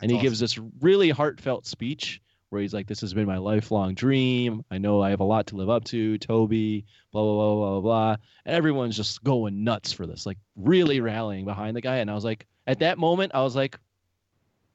and 0.01 0.11
he 0.11 0.17
That's 0.17 0.23
gives 0.23 0.41
this 0.41 0.59
really 0.81 1.11
heartfelt 1.11 1.67
speech 1.67 2.23
where 2.51 2.63
he's 2.63 2.73
like, 2.73 2.87
"This 2.87 3.01
has 3.03 3.13
been 3.13 3.27
my 3.27 3.39
lifelong 3.39 3.95
dream. 3.95 4.65
I 4.71 4.79
know 4.79 5.03
I 5.03 5.11
have 5.11 5.21
a 5.21 5.25
lot 5.25 5.47
to 5.49 5.57
live 5.57 5.69
up 5.69 5.85
to, 5.85 6.17
Tobey." 6.19 6.87
Blah 7.13 7.23
blah 7.23 7.35
blah 7.35 7.55
blah 7.55 7.71
blah, 7.73 7.81
blah. 7.81 8.17
And 8.47 8.57
everyone's 8.57 8.97
just 8.97 9.23
going 9.23 9.65
nuts 9.65 9.93
for 9.93 10.07
this, 10.07 10.27
like 10.27 10.39
really 10.57 11.01
rallying 11.01 11.45
behind 11.45 11.77
the 11.77 11.81
guy, 11.81 11.97
and 11.97 12.11
I 12.11 12.15
was 12.15 12.25
like, 12.25 12.47
at 12.69 12.79
that 12.81 12.99
moment, 12.99 13.33
I 13.35 13.43
was 13.43 13.57
like, 13.57 13.77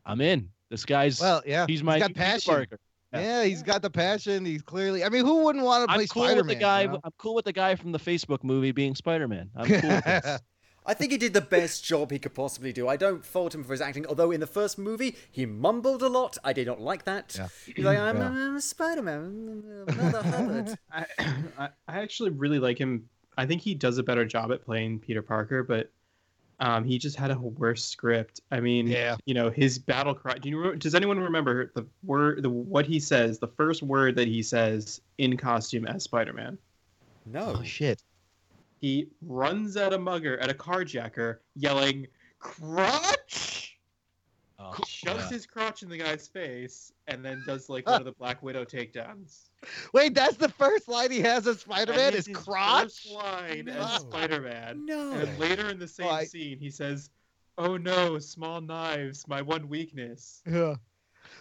I'm 0.06 0.20
in. 0.20 0.50
This 0.70 0.84
guy's 0.84 1.22
Well, 1.22 1.42
yeah. 1.46 1.66
he's 1.68 1.82
my 1.84 2.00
got 2.00 2.10
new 2.10 2.14
Peter 2.16 2.26
passion. 2.26 2.54
Parker. 2.54 2.80
Yeah. 3.14 3.44
he's 3.44 3.62
got 3.62 3.82
the 3.84 3.92
passion. 3.92 4.44
He's 4.44 4.64
clearly. 4.64 5.04
I 5.04 5.10
mean, 5.10 5.24
who 5.24 5.44
wouldn't 5.46 5.64
want 5.64 5.84
to 5.88 5.94
play 5.94 6.04
I'm 6.04 6.08
cool 6.08 6.24
Spider-Man? 6.24 6.48
with 6.48 6.58
the 6.58 6.62
guy. 6.62 6.82
you 6.82 6.88
know? 6.90 7.00
I'm 7.04 7.12
cool 7.20 7.36
with 7.36 7.46
the 7.46 7.54
guy 7.54 7.76
from 7.76 7.92
the 7.92 8.00
Facebook 8.00 8.44
movie 8.44 8.72
being 8.72 8.96
Spider-Man. 8.96 9.52
I'm 9.56 9.68
cool 9.68 9.90
with 9.90 10.04
this. 10.04 10.40
I 10.86 10.94
think 10.94 11.14
he 11.14 11.18
did 11.18 11.32
the 11.34 11.40
best 11.40 11.86
job 11.86 12.12
he 12.12 12.20
could 12.20 12.34
possibly 12.34 12.74
do. 12.74 12.90
I 12.90 12.98
don't 12.98 13.24
fault 13.24 13.56
him 13.56 13.64
for 13.64 13.72
his 13.72 13.80
acting, 13.80 14.06
although 14.08 14.32
in 14.32 14.42
the 14.42 14.48
first 14.48 14.78
movie 14.78 15.16
he 15.32 15.46
mumbled 15.46 16.02
a 16.04 16.10
lot. 16.10 16.38
I 16.44 16.52
did 16.52 16.68
not 16.68 16.82
like 16.82 17.06
that. 17.06 17.36
Yeah. 17.38 17.48
He's 17.74 17.86
like, 17.86 17.98
I'm 18.00 18.18
Yeah. 18.18 18.58
a 18.58 18.60
Spider-Man, 18.62 19.86
Mother 19.96 20.22
Hubbard. 20.24 20.78
I, 20.92 21.06
I 21.58 21.70
I 21.88 22.00
actually 22.02 22.32
really 22.32 22.60
like 22.60 22.78
him. 22.78 23.08
I 23.38 23.46
think 23.46 23.62
he 23.62 23.76
does 23.76 23.98
a 23.98 24.04
better 24.04 24.26
job 24.26 24.52
at 24.52 24.66
playing 24.66 25.00
Peter 25.00 25.22
Parker, 25.22 25.64
but 25.64 25.90
um, 26.64 26.86
he 26.86 26.98
just 26.98 27.18
had 27.18 27.30
a 27.30 27.38
worse 27.38 27.84
script. 27.84 28.40
I 28.50 28.62
mean, 28.62 28.88
Yeah. 28.88 29.18
you 29.26 29.34
know, 29.34 29.50
his 29.50 29.78
battle 29.78 30.16
cry. 30.16 30.36
Do 30.36 30.48
you 30.48 30.60
re- 30.72 30.78
does 30.78 30.96
anyone 30.96 31.20
remember 31.20 31.72
the 31.76 31.86
word, 32.04 32.42
the 32.42 32.50
what 32.50 32.86
he 32.86 33.02
says, 33.02 33.38
the 33.38 33.50
first 33.50 33.84
word 33.84 34.16
that 34.16 34.30
he 34.30 34.42
says 34.42 35.02
in 35.18 35.36
costume 35.36 35.86
as 35.86 36.04
Spider-Man? 36.04 36.58
No. 37.26 37.56
Oh 37.60 37.64
shit. 37.64 38.02
He 38.80 39.10
runs 39.22 39.76
at 39.76 39.94
a 39.94 40.00
mugger, 40.00 40.38
at 40.40 40.50
a 40.50 40.54
carjacker, 40.54 41.38
yelling 41.56 42.08
"crotch." 42.40 43.63
Oh, 44.66 44.84
shoves 44.88 45.24
yeah. 45.26 45.30
his 45.30 45.46
crotch 45.46 45.84
in 45.84 45.90
the 45.90 45.98
guy's 45.98 46.28
face, 46.28 46.92
and 47.08 47.24
then 47.24 47.42
does 47.46 47.70
like 47.70 47.88
one 47.88 48.02
of 48.02 48.06
the 48.12 48.12
Black 48.14 48.42
Widow 48.44 48.66
takedowns. 48.66 49.50
Wait, 49.94 50.14
that's 50.14 50.38
the 50.38 50.50
first 50.50 50.88
line 50.88 51.12
he 51.12 51.20
has 51.22 51.48
as 51.48 51.62
Spider-Man 51.62 52.14
is 52.14 52.26
his 52.28 52.36
crotch. 52.38 52.84
first 52.84 53.12
line 53.12 53.66
No. 53.66 53.74
as 53.82 54.02
Spider-Man. 54.02 54.86
No. 54.86 55.12
And 55.14 55.40
later 55.40 55.70
in 55.70 55.80
the 55.80 55.88
same 55.88 56.08
I- 56.08 56.26
scene, 56.26 56.58
he 56.60 56.70
says, 56.70 57.10
"Oh 57.58 57.78
no, 57.78 58.20
small 58.20 58.62
knives, 58.62 59.28
my 59.28 59.42
one 59.42 59.68
weakness." 59.70 60.42
Yeah. 60.46 60.54
Well, 60.56 60.78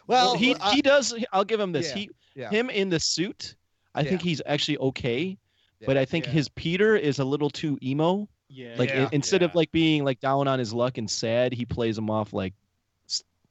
Well, 0.06 0.34
he 0.34 0.54
uh, 0.54 0.70
he 0.70 0.82
does. 0.82 1.14
I'll 1.32 1.44
give 1.44 1.60
him 1.60 1.72
this. 1.72 1.88
yeah, 1.90 1.94
He 1.94 2.10
yeah. 2.34 2.50
him 2.50 2.70
in 2.70 2.88
the 2.88 3.00
suit. 3.00 3.56
I 3.94 4.02
think 4.04 4.22
he's 4.22 4.40
actually 4.46 4.78
okay, 4.78 5.36
but 5.84 5.96
I 5.98 6.04
think 6.06 6.24
Yeah. 6.26 6.32
his 6.32 6.48
Peter 6.50 6.96
is 6.96 7.18
a 7.18 7.24
little 7.24 7.50
too 7.50 7.78
emo. 7.82 8.26
Yeah. 8.48 8.74
Like 8.78 8.90
Yeah. 8.90 9.04
i- 9.06 9.08
instead 9.12 9.42
of 9.42 9.54
like 9.54 9.70
being 9.72 10.04
like 10.04 10.20
down 10.20 10.46
on 10.48 10.58
his 10.58 10.72
luck 10.72 10.96
and 10.98 11.10
sad, 11.10 11.52
he 11.52 11.64
plays 11.66 11.98
him 11.98 12.08
off 12.10 12.32
like 12.32 12.52
s- 12.52 12.58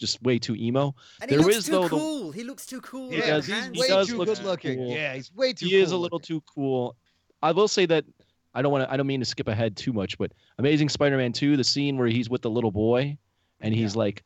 just 0.01 0.21
way 0.23 0.37
too 0.37 0.55
emo. 0.55 0.93
And 1.21 1.31
he 1.31 1.37
looks 1.37 1.55
is, 1.55 1.65
too 1.67 1.71
though, 1.71 1.83
the- 1.83 1.89
cool. 1.89 2.31
He 2.31 2.43
looks 2.43 2.65
too 2.65 2.81
cool. 2.81 3.11
He 3.11 3.21
does- 3.21 3.45
he's 3.45 3.65
he 3.67 3.79
way 3.79 3.87
does 3.87 4.07
too 4.09 4.17
look 4.17 4.27
good 4.27 4.43
looking. 4.43 4.77
cool. 4.79 4.91
Yeah, 4.93 5.13
he's 5.13 5.33
way 5.33 5.53
too. 5.53 5.67
he 5.67 5.75
is 5.77 5.91
a 5.93 5.97
little 5.97 6.17
looking. 6.17 6.39
too 6.39 6.43
cool. 6.53 6.97
I 7.41 7.51
will 7.53 7.69
say 7.69 7.85
that 7.85 8.03
I 8.53 8.61
don't 8.61 8.71
want 8.73 8.83
to. 8.85 8.91
I 8.93 8.97
don't 8.97 9.07
mean 9.07 9.21
to 9.21 9.25
skip 9.25 9.47
ahead 9.47 9.77
too 9.77 9.93
much, 9.93 10.17
but 10.17 10.33
Amazing 10.57 10.89
Spider-Man 10.89 11.31
2, 11.31 11.55
the 11.55 11.63
scene 11.63 11.97
where 11.97 12.07
he's 12.09 12.29
with 12.29 12.41
the 12.41 12.49
little 12.49 12.71
boy, 12.71 13.17
and 13.61 13.73
he's 13.73 13.95
like 13.95 14.23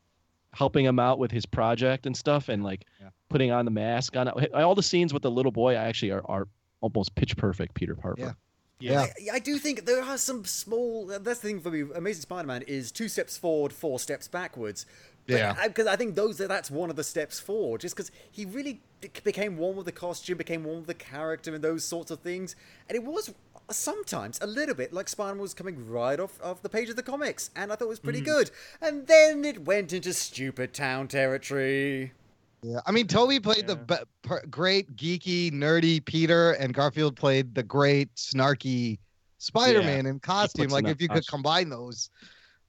helping 0.51 0.85
him 0.85 0.97
out 0.99 1.19
with 1.19 1.29
his 1.31 1.45
project 1.45 2.05
and 2.07 2.15
stuff, 2.17 2.49
and 2.49 2.63
like 2.63 2.85
Yeah. 3.01 3.09
putting 3.29 3.51
on 3.51 3.65
the 3.65 3.71
mask 3.71 4.15
on 4.15 4.27
all 4.53 4.73
the 4.73 4.81
scenes 4.81 5.13
with 5.13 5.21
the 5.21 5.29
little 5.31 5.51
boy. 5.51 5.73
I 5.73 5.83
actually, 5.83 6.11
are, 6.11 6.23
are 6.25 6.47
almost 6.81 7.13
pitch 7.15 7.35
perfect. 7.37 7.73
Peter 7.75 7.93
Parker. 7.95 8.21
Yeah. 8.21 8.31
Yeah. 8.79 9.01
I, 9.01 9.35
I 9.35 9.39
do 9.39 9.57
think 9.57 9.85
there 9.85 10.03
are 10.03 10.17
some 10.17 10.43
small. 10.43 11.05
That's 11.05 11.23
the 11.23 11.35
thing 11.35 11.59
for 11.61 11.71
me. 11.71 11.83
Amazing 11.95 12.21
Spider-Man 12.23 12.63
is 12.63 12.91
two 12.91 13.07
steps 13.07 13.37
forward, 13.37 13.71
four 13.71 13.99
steps 13.99 14.27
backwards. 14.27 14.85
Yeah. 15.27 15.67
Because 15.67 15.87
I 15.87 15.95
think 15.95 16.15
those 16.15 16.37
that's 16.37 16.69
one 16.69 16.89
of 16.89 16.95
the 16.95 17.03
steps 17.03 17.39
forward. 17.39 17.81
Just 17.81 17.95
because 17.95 18.11
he 18.31 18.45
really 18.45 18.81
became 19.23 19.57
one 19.57 19.75
with 19.75 19.85
the 19.85 19.91
costume, 19.91 20.37
became 20.37 20.63
one 20.63 20.77
with 20.77 20.87
the 20.87 20.93
character, 20.93 21.53
and 21.53 21.63
those 21.63 21.83
sorts 21.83 22.11
of 22.11 22.19
things. 22.19 22.55
And 22.89 22.95
it 22.95 23.03
was 23.03 23.33
sometimes 23.71 24.39
a 24.41 24.47
little 24.47 24.75
bit 24.75 24.93
like 24.93 25.09
Spider-Man 25.09 25.41
was 25.41 25.53
coming 25.53 25.87
right 25.87 26.19
off 26.19 26.39
of 26.41 26.61
the 26.61 26.69
page 26.69 26.89
of 26.89 26.95
the 26.95 27.03
comics, 27.03 27.49
and 27.55 27.71
I 27.71 27.75
thought 27.75 27.85
it 27.85 27.89
was 27.89 27.99
pretty 27.99 28.21
mm. 28.21 28.25
good. 28.25 28.51
And 28.81 29.07
then 29.07 29.43
it 29.43 29.65
went 29.65 29.93
into 29.93 30.13
stupid 30.13 30.73
town 30.73 31.07
territory. 31.07 32.13
Yeah, 32.61 32.79
I 32.85 32.91
mean, 32.91 33.07
Tobey 33.07 33.39
played 33.39 33.67
the 33.67 33.75
be- 33.75 33.95
per- 34.23 34.45
great 34.47 34.95
geeky 34.95 35.51
nerdy 35.51 36.03
Peter, 36.03 36.51
and 36.53 36.73
Garfield 36.73 37.15
played 37.15 37.53
the 37.53 37.63
great 37.63 38.13
snarky 38.15 38.97
Spider-Man 39.37 40.05
in 40.05 40.19
costume. 40.19 40.69
Like 40.69 40.85
if 40.85 40.97
that 40.97 41.01
you 41.03 41.09
could 41.09 41.27
combine 41.27 41.69
those. 41.69 42.09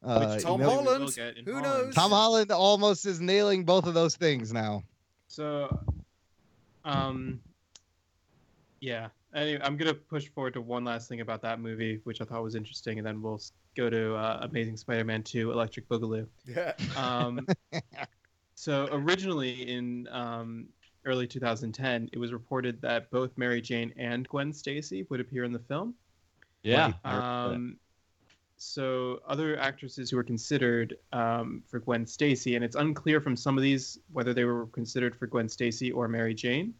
Uh, 0.02 0.38
Tom 0.38 0.60
you 0.60 0.66
know, 0.66 0.70
Holland- 0.70 0.86
Holland, 0.86 1.04
will 1.04 1.10
get 1.10 1.36
in 1.36 1.44
who 1.44 1.54
Holland. 1.54 1.86
knows? 1.86 1.94
Tom 1.94 2.10
Holland 2.10 2.50
almost 2.52 3.06
is 3.06 3.20
nailing 3.20 3.64
both 3.64 3.86
of 3.86 3.94
those 3.94 4.14
things 4.16 4.52
now. 4.52 4.82
So, 5.28 5.84
um, 6.84 7.40
yeah. 8.80 9.08
Anyway, 9.34 9.60
I'm 9.62 9.76
gonna 9.76 9.94
push 9.94 10.28
forward 10.28 10.54
to 10.54 10.60
one 10.60 10.84
last 10.84 11.08
thing 11.08 11.20
about 11.20 11.42
that 11.42 11.60
movie, 11.60 12.00
which 12.04 12.20
I 12.20 12.24
thought 12.24 12.42
was 12.42 12.54
interesting, 12.54 12.98
and 12.98 13.06
then 13.06 13.20
we'll 13.20 13.40
go 13.76 13.90
to 13.90 14.14
uh, 14.14 14.38
Amazing 14.42 14.76
Spider-Man 14.76 15.22
2: 15.24 15.50
Electric 15.52 15.88
Boogaloo. 15.88 16.26
Yeah. 16.46 16.72
Um, 16.96 17.46
so 18.54 18.88
originally 18.92 19.70
in 19.70 20.08
um, 20.10 20.66
early 21.04 21.26
2010, 21.26 22.08
it 22.12 22.18
was 22.18 22.32
reported 22.32 22.80
that 22.80 23.10
both 23.10 23.36
Mary 23.36 23.60
Jane 23.60 23.92
and 23.98 24.26
Gwen 24.28 24.52
Stacy 24.52 25.04
would 25.10 25.20
appear 25.20 25.44
in 25.44 25.52
the 25.52 25.58
film. 25.58 25.94
Yeah. 26.62 26.92
I. 27.04 27.16
Um, 27.52 27.78
so 28.56 29.20
other 29.28 29.58
actresses 29.58 30.10
who 30.10 30.16
were 30.16 30.24
considered 30.24 30.96
um, 31.12 31.62
for 31.66 31.78
Gwen 31.80 32.06
Stacy, 32.06 32.56
and 32.56 32.64
it's 32.64 32.76
unclear 32.76 33.20
from 33.20 33.36
some 33.36 33.56
of 33.56 33.62
these 33.62 33.98
whether 34.12 34.32
they 34.34 34.44
were 34.44 34.66
considered 34.66 35.14
for 35.16 35.26
Gwen 35.26 35.48
Stacy 35.48 35.92
or 35.92 36.08
Mary 36.08 36.34
Jane. 36.34 36.74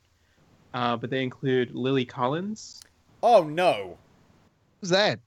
Uh, 0.75 0.97
but 0.97 1.11
they 1.11 1.23
include 1.23 1.75
Lily 1.75 2.05
Collins. 2.05 2.83
Oh 3.23 3.45
no, 3.45 3.97
Who's 4.81 4.91
that? 4.91 5.21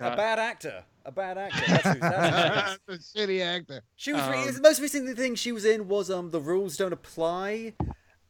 a 0.00 0.04
Uh, 0.06 0.16
bad 0.16 0.38
actor. 0.38 0.84
A 1.04 1.10
bad 1.12 1.36
actor. 1.36 1.60
That's 1.66 1.88
who, 1.88 1.98
that's 1.98 2.78
who 2.86 2.92
a 2.94 2.98
shitty 3.26 3.42
actor. 3.42 3.82
She 3.96 4.12
was 4.12 4.22
Um, 4.22 4.54
the 4.54 4.60
most 4.62 4.80
recent 4.80 5.16
thing 5.18 5.34
she 5.34 5.50
was 5.52 5.64
in 5.64 5.88
was 5.88 6.10
um 6.10 6.30
the 6.30 6.40
rules 6.40 6.76
don't 6.76 6.92
apply. 6.92 7.74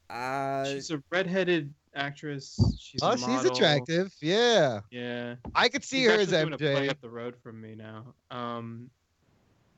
Uh, 0.09 0.65
she's 0.65 0.91
a 0.91 1.03
redheaded 1.11 1.73
actress. 1.95 2.59
She's 2.79 3.03
a 3.03 3.07
Oh, 3.13 3.17
she's 3.17 3.45
attractive. 3.45 4.13
Yeah, 4.21 4.81
Yeah. 4.91 5.37
I 5.55 5.69
could 5.69 5.85
see 5.85 6.03
She's 6.03 6.07
her 6.09 6.13
as 6.21 6.33
actually 6.33 6.57
doing 6.57 6.73
a 6.73 6.77
play 6.79 6.89
up 6.89 7.01
the 7.01 7.11
road 7.11 7.37
from 7.43 7.61
me 7.61 7.75
now. 7.75 8.15
Um, 8.31 8.91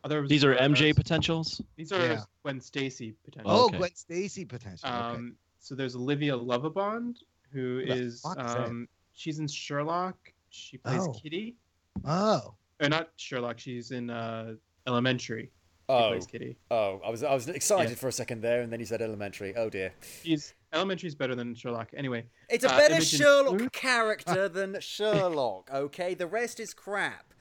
other 0.05 0.27
These 0.27 0.45
are 0.45 0.55
MJ 0.55 0.95
potentials. 0.95 1.61
These 1.77 1.93
are 1.93 2.01
Yeah. 2.07 2.21
Gwen 2.43 2.61
Stacy 2.61 3.15
potential. 3.25 3.51
Oh, 3.51 3.65
Okay. 3.67 3.79
Gwen 3.79 3.95
Stacy 3.95 4.45
potential. 4.45 4.89
okay. 4.89 4.97
Um, 4.99 5.37
so 5.61 5.75
there's 5.75 5.97
Olivia 5.97 6.33
Lovibond, 6.37 7.17
who 7.53 7.81
Who 7.81 7.87
the 7.87 7.93
is 7.95 8.21
fuck 8.21 8.39
is 8.39 8.55
that? 8.55 8.61
um, 8.67 8.89
she's 9.15 9.39
in 9.39 9.49
Sherlock. 9.49 10.17
She 10.51 10.77
plays 10.79 11.01
Oh. 11.03 11.13
Kitty. 11.13 11.57
Oh, 12.05 12.55
Or 12.83 12.89
not 12.89 13.11
Sherlock. 13.17 13.59
She's 13.59 13.91
in 13.93 14.11
uh, 14.11 14.55
Elementary. 14.87 15.45
She 15.45 15.51
oh, 15.89 16.09
plays 16.11 16.27
Kitty. 16.27 16.57
oh, 16.71 17.01
I 17.05 17.11
was 17.11 17.23
I 17.23 17.33
was 17.35 17.49
excited 17.49 17.91
Yeah. 17.91 17.97
for 17.97 18.09
a 18.09 18.13
second 18.13 18.41
there, 18.43 18.63
and 18.63 18.73
then 18.73 18.81
you 18.81 18.87
said 18.87 19.01
elementary. 19.03 19.55
Oh 19.57 19.69
dear, 19.71 19.93
She's 20.23 20.55
Elementary's 20.75 21.15
better 21.15 21.35
than 21.35 21.55
Sherlock. 21.55 21.91
Anyway, 21.97 22.27
it's 22.49 22.65
a 22.65 22.73
Uh, 22.73 22.77
better 22.77 22.95
Imogen 22.97 23.19
Sherlock 23.19 23.73
character 23.73 24.49
than 24.59 24.77
Sherlock. 24.81 25.71
Okay, 25.73 26.15
the 26.15 26.27
rest 26.27 26.61
is 26.61 26.75
crap. 26.75 27.33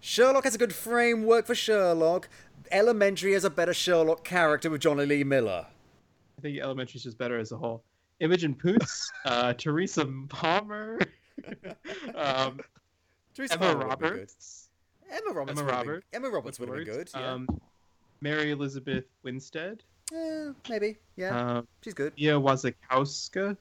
Sherlock 0.00 0.44
has 0.44 0.54
a 0.54 0.58
good 0.58 0.74
framework 0.74 1.46
for 1.46 1.54
Sherlock. 1.54 2.28
Elementary 2.70 3.32
has 3.32 3.44
a 3.44 3.50
better 3.50 3.74
Sherlock 3.74 4.24
character 4.24 4.70
with 4.70 4.80
Jonny 4.80 5.06
Lee 5.06 5.24
Miller. 5.24 5.66
I 6.38 6.40
think 6.40 6.58
Elementary's 6.58 7.02
just 7.04 7.18
better 7.18 7.38
as 7.38 7.52
a 7.52 7.56
whole. 7.56 7.82
Imogen 8.20 8.54
Poots, 8.54 9.10
uh, 9.24 9.52
Teresa 9.58 10.06
Palmer. 10.28 10.98
um, 12.14 12.60
Teresa 13.34 13.54
Emma 13.54 13.62
Palmer 13.66 13.88
would 13.88 13.98
be 13.98 14.04
good. 14.04 14.12
Roberts. 14.12 14.68
Emma 15.10 15.32
Roberts. 15.32 15.60
Emma 15.60 15.70
Roberts. 15.70 16.06
Emma 16.12 16.28
Roberts 16.30 16.60
would 16.60 16.68
have 16.68 16.76
been 16.78 16.84
good. 16.86 17.10
Yeah. 17.14 17.32
Um, 17.32 17.48
Mary 18.20 18.50
Elizabeth 18.50 19.04
Winstead. 19.22 19.82
Eh, 20.12 20.52
maybe. 20.68 20.96
Yeah. 21.16 21.58
Um, 21.58 21.68
she's 21.82 21.94
good. 21.94 22.12
Mia 22.16 22.34
Wasikowska, 22.34 23.56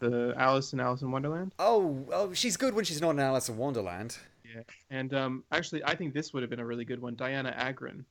the 0.00 0.34
Alice 0.36 0.72
in 0.72 0.80
Alice 0.80 1.02
in 1.02 1.10
Wonderland. 1.10 1.52
Oh, 1.58 2.04
oh, 2.12 2.32
she's 2.32 2.56
good 2.56 2.74
when 2.74 2.84
she's 2.84 3.00
not 3.00 3.10
in 3.10 3.20
Alice 3.20 3.48
in 3.48 3.56
Wonderland. 3.56 4.18
Yeah. 4.44 4.62
And 4.90 5.12
um, 5.14 5.44
actually, 5.52 5.84
I 5.84 5.94
think 5.94 6.14
this 6.14 6.32
would 6.32 6.42
have 6.42 6.50
been 6.50 6.60
a 6.60 6.66
really 6.66 6.84
good 6.84 7.00
one. 7.00 7.16
Dianna 7.16 7.54
Agron 7.56 8.04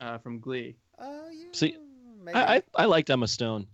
uh, 0.00 0.18
from 0.18 0.40
Glee. 0.40 0.76
Oh, 0.98 1.28
yeah. 1.30 1.44
See, 1.52 1.76
Maybe. 2.22 2.34
I, 2.36 2.56
I 2.56 2.62
I 2.74 2.84
liked 2.86 3.08
Emma 3.10 3.28
Stone. 3.28 3.66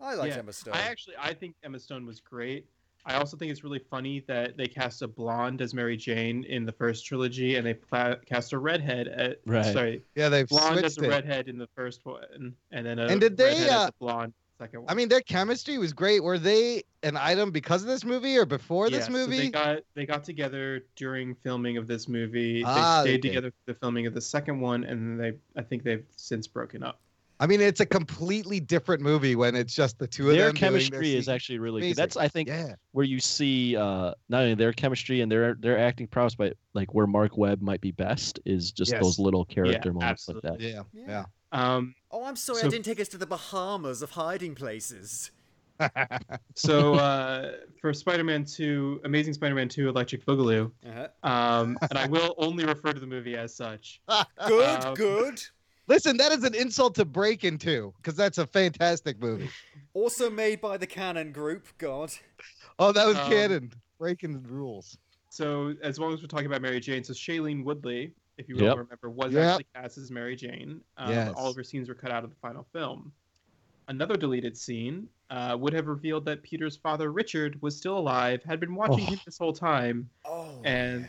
I 0.00 0.14
like 0.14 0.30
Yeah. 0.30 0.38
Emma 0.38 0.52
Stone. 0.52 0.74
I 0.74 0.82
actually, 0.82 1.16
I 1.18 1.32
think 1.32 1.54
Emma 1.64 1.78
Stone 1.78 2.04
was 2.04 2.20
great. 2.20 2.66
I 3.06 3.14
also 3.14 3.36
think 3.36 3.52
it's 3.52 3.62
really 3.62 3.78
funny 3.78 4.24
that 4.26 4.56
they 4.56 4.66
cast 4.66 5.00
a 5.02 5.06
blonde 5.08 5.62
as 5.62 5.72
Mary 5.72 5.96
Jane 5.96 6.42
in 6.44 6.66
the 6.66 6.72
first 6.72 7.06
trilogy, 7.06 7.54
and 7.54 7.64
they 7.64 7.74
pla- 7.74 8.16
cast 8.16 8.52
a 8.52 8.58
redhead 8.58 9.06
at 9.08 9.38
Right. 9.46 9.72
sorry, 9.72 10.02
Yeah, 10.16 10.28
they've 10.28 10.48
blonde 10.48 10.84
as 10.84 10.94
switched 10.94 11.06
a 11.06 11.10
it. 11.10 11.16
redhead 11.16 11.48
in 11.48 11.56
the 11.56 11.68
first 11.76 12.04
one, 12.04 12.54
and 12.72 12.84
then 12.86 12.98
a 12.98 13.06
And 13.06 13.20
did 13.20 13.36
they, 13.36 13.44
redhead 13.44 13.68
as 13.68 13.82
uh, 13.82 13.88
a 13.88 13.92
blonde 14.00 14.34
second 14.58 14.80
one. 14.80 14.90
I 14.90 14.94
mean, 14.94 15.08
their 15.08 15.20
chemistry 15.20 15.78
was 15.78 15.92
great. 15.92 16.22
Were 16.24 16.38
they 16.38 16.82
an 17.04 17.16
item 17.16 17.52
because 17.52 17.82
of 17.82 17.88
this 17.88 18.04
movie 18.04 18.36
or 18.36 18.44
before 18.44 18.90
this 18.90 19.00
Yeah, 19.00 19.04
so 19.06 19.12
movie? 19.12 19.36
they 19.36 19.50
got 19.50 19.78
they 19.94 20.04
got 20.06 20.24
together 20.24 20.82
during 20.96 21.36
filming 21.36 21.76
of 21.76 21.86
this 21.86 22.08
movie. 22.08 22.64
Ah, 22.64 23.02
they 23.04 23.10
they 23.10 23.12
stayed 23.12 23.22
did. 23.22 23.28
together 23.28 23.50
for 23.50 23.72
the 23.72 23.78
filming 23.78 24.06
of 24.08 24.14
the 24.14 24.20
second 24.20 24.58
one, 24.60 24.82
and 24.82 25.20
they 25.20 25.34
I 25.56 25.62
think 25.62 25.84
they've 25.84 26.04
since 26.16 26.48
broken 26.48 26.82
up. 26.82 27.00
I 27.38 27.46
mean, 27.46 27.60
it's 27.60 27.80
a 27.80 27.86
completely 27.86 28.60
different 28.60 29.02
movie 29.02 29.36
when 29.36 29.54
it's 29.54 29.74
just 29.74 29.98
the 29.98 30.06
two 30.06 30.30
of 30.30 30.36
Their 30.36 30.46
them. 30.46 30.54
doing 30.54 30.72
their 30.72 30.80
chemistry 30.80 31.14
is 31.16 31.28
actually 31.28 31.58
really 31.58 31.80
Amazing. 31.80 31.90
good. 31.96 32.02
That's 32.02 32.16
I 32.16 32.28
think 32.28 32.48
Yeah. 32.48 32.74
where 32.92 33.04
you 33.04 33.20
see 33.20 33.76
uh, 33.76 34.14
not 34.28 34.42
only 34.42 34.54
their 34.54 34.72
chemistry 34.72 35.20
and 35.20 35.30
their 35.30 35.54
their 35.54 35.78
acting 35.78 36.06
prowess, 36.08 36.34
but 36.34 36.54
like 36.72 36.94
where 36.94 37.06
Marc 37.06 37.36
Webb 37.36 37.60
might 37.60 37.80
be 37.82 37.90
best 37.90 38.40
is 38.46 38.72
just 38.72 38.92
Yes. 38.92 39.02
those 39.02 39.18
little 39.18 39.44
character 39.44 39.90
Yeah, 39.90 39.94
moments 39.94 40.28
like 40.28 40.40
that. 40.42 40.60
absolutely. 40.60 40.92
Yeah, 41.02 41.24
yeah. 41.52 41.76
Um, 41.76 41.94
Oh, 42.10 42.24
I'm 42.24 42.36
sorry, 42.36 42.62
I 42.62 42.68
didn't 42.68 42.84
take 42.86 43.00
us 43.00 43.08
to 43.08 43.18
the 43.18 43.26
Bahamas 43.26 44.00
of 44.00 44.12
hiding 44.12 44.54
places. 44.54 45.30
so 46.54 46.94
uh, 46.94 47.52
for 47.80 47.92
Spider-Man 47.92 48.44
2, 48.46 49.02
Amazing 49.04 49.34
Spider-Man 49.34 49.68
2, 49.68 49.88
Electric 49.90 50.24
Boogaloo, 50.24 50.72
Uh-huh. 50.86 51.08
um, 51.28 51.76
and 51.90 51.98
I 51.98 52.06
will 52.06 52.34
only 52.38 52.64
refer 52.64 52.92
to 52.92 53.00
the 53.00 53.06
movie 53.06 53.36
as 53.36 53.54
such. 53.54 54.00
Good, 54.46 54.84
Um, 54.84 54.94
good. 54.94 55.40
Listen, 55.88 56.16
that 56.16 56.32
is 56.32 56.42
an 56.42 56.54
insult 56.54 56.94
to 56.96 57.04
break 57.04 57.44
into 57.44 57.94
because 57.98 58.16
that's 58.16 58.38
a 58.38 58.46
fantastic 58.46 59.20
movie. 59.20 59.48
Also 59.94 60.28
made 60.28 60.60
by 60.60 60.76
the 60.76 60.86
Cannon 60.86 61.32
Group. 61.32 61.66
God. 61.78 62.12
Oh, 62.78 62.92
that 62.92 63.06
was 63.06 63.16
Um, 63.16 63.30
canon. 63.30 63.72
Breaking 63.98 64.32
the 64.32 64.48
rules. 64.48 64.98
So 65.30 65.74
as 65.82 65.98
long 65.98 66.12
as 66.12 66.20
we're 66.20 66.26
talking 66.28 66.46
about 66.46 66.60
Mary 66.60 66.80
Jane, 66.80 67.04
so 67.04 67.12
Shailene 67.12 67.64
Woodley, 67.64 68.12
if 68.36 68.48
you 68.48 68.56
Yep. 68.56 68.62
will 68.64 68.76
remember, 68.84 69.10
was 69.10 69.32
Yep. 69.32 69.42
actually 69.44 69.66
cast 69.74 69.96
as 69.98 70.10
Mary 70.10 70.36
Jane. 70.36 70.80
Um, 70.96 71.10
Yes. 71.10 71.32
All 71.36 71.48
of 71.50 71.56
her 71.56 71.64
scenes 71.64 71.88
were 71.88 71.94
cut 71.94 72.10
out 72.10 72.24
of 72.24 72.30
the 72.30 72.36
final 72.36 72.66
film. 72.72 73.12
Another 73.88 74.16
deleted 74.16 74.56
scene 74.56 75.08
uh, 75.30 75.56
would 75.58 75.72
have 75.72 75.86
revealed 75.88 76.24
that 76.24 76.40
Peter's 76.42 76.76
father, 76.76 77.10
Richard, 77.10 77.60
was 77.60 77.76
still 77.76 77.98
alive, 77.98 78.42
had 78.44 78.60
been 78.60 78.74
watching 78.76 79.04
Oh. 79.06 79.10
him 79.10 79.20
this 79.24 79.38
whole 79.38 79.52
time, 79.52 80.08
Oh. 80.24 80.60
and 80.64 81.08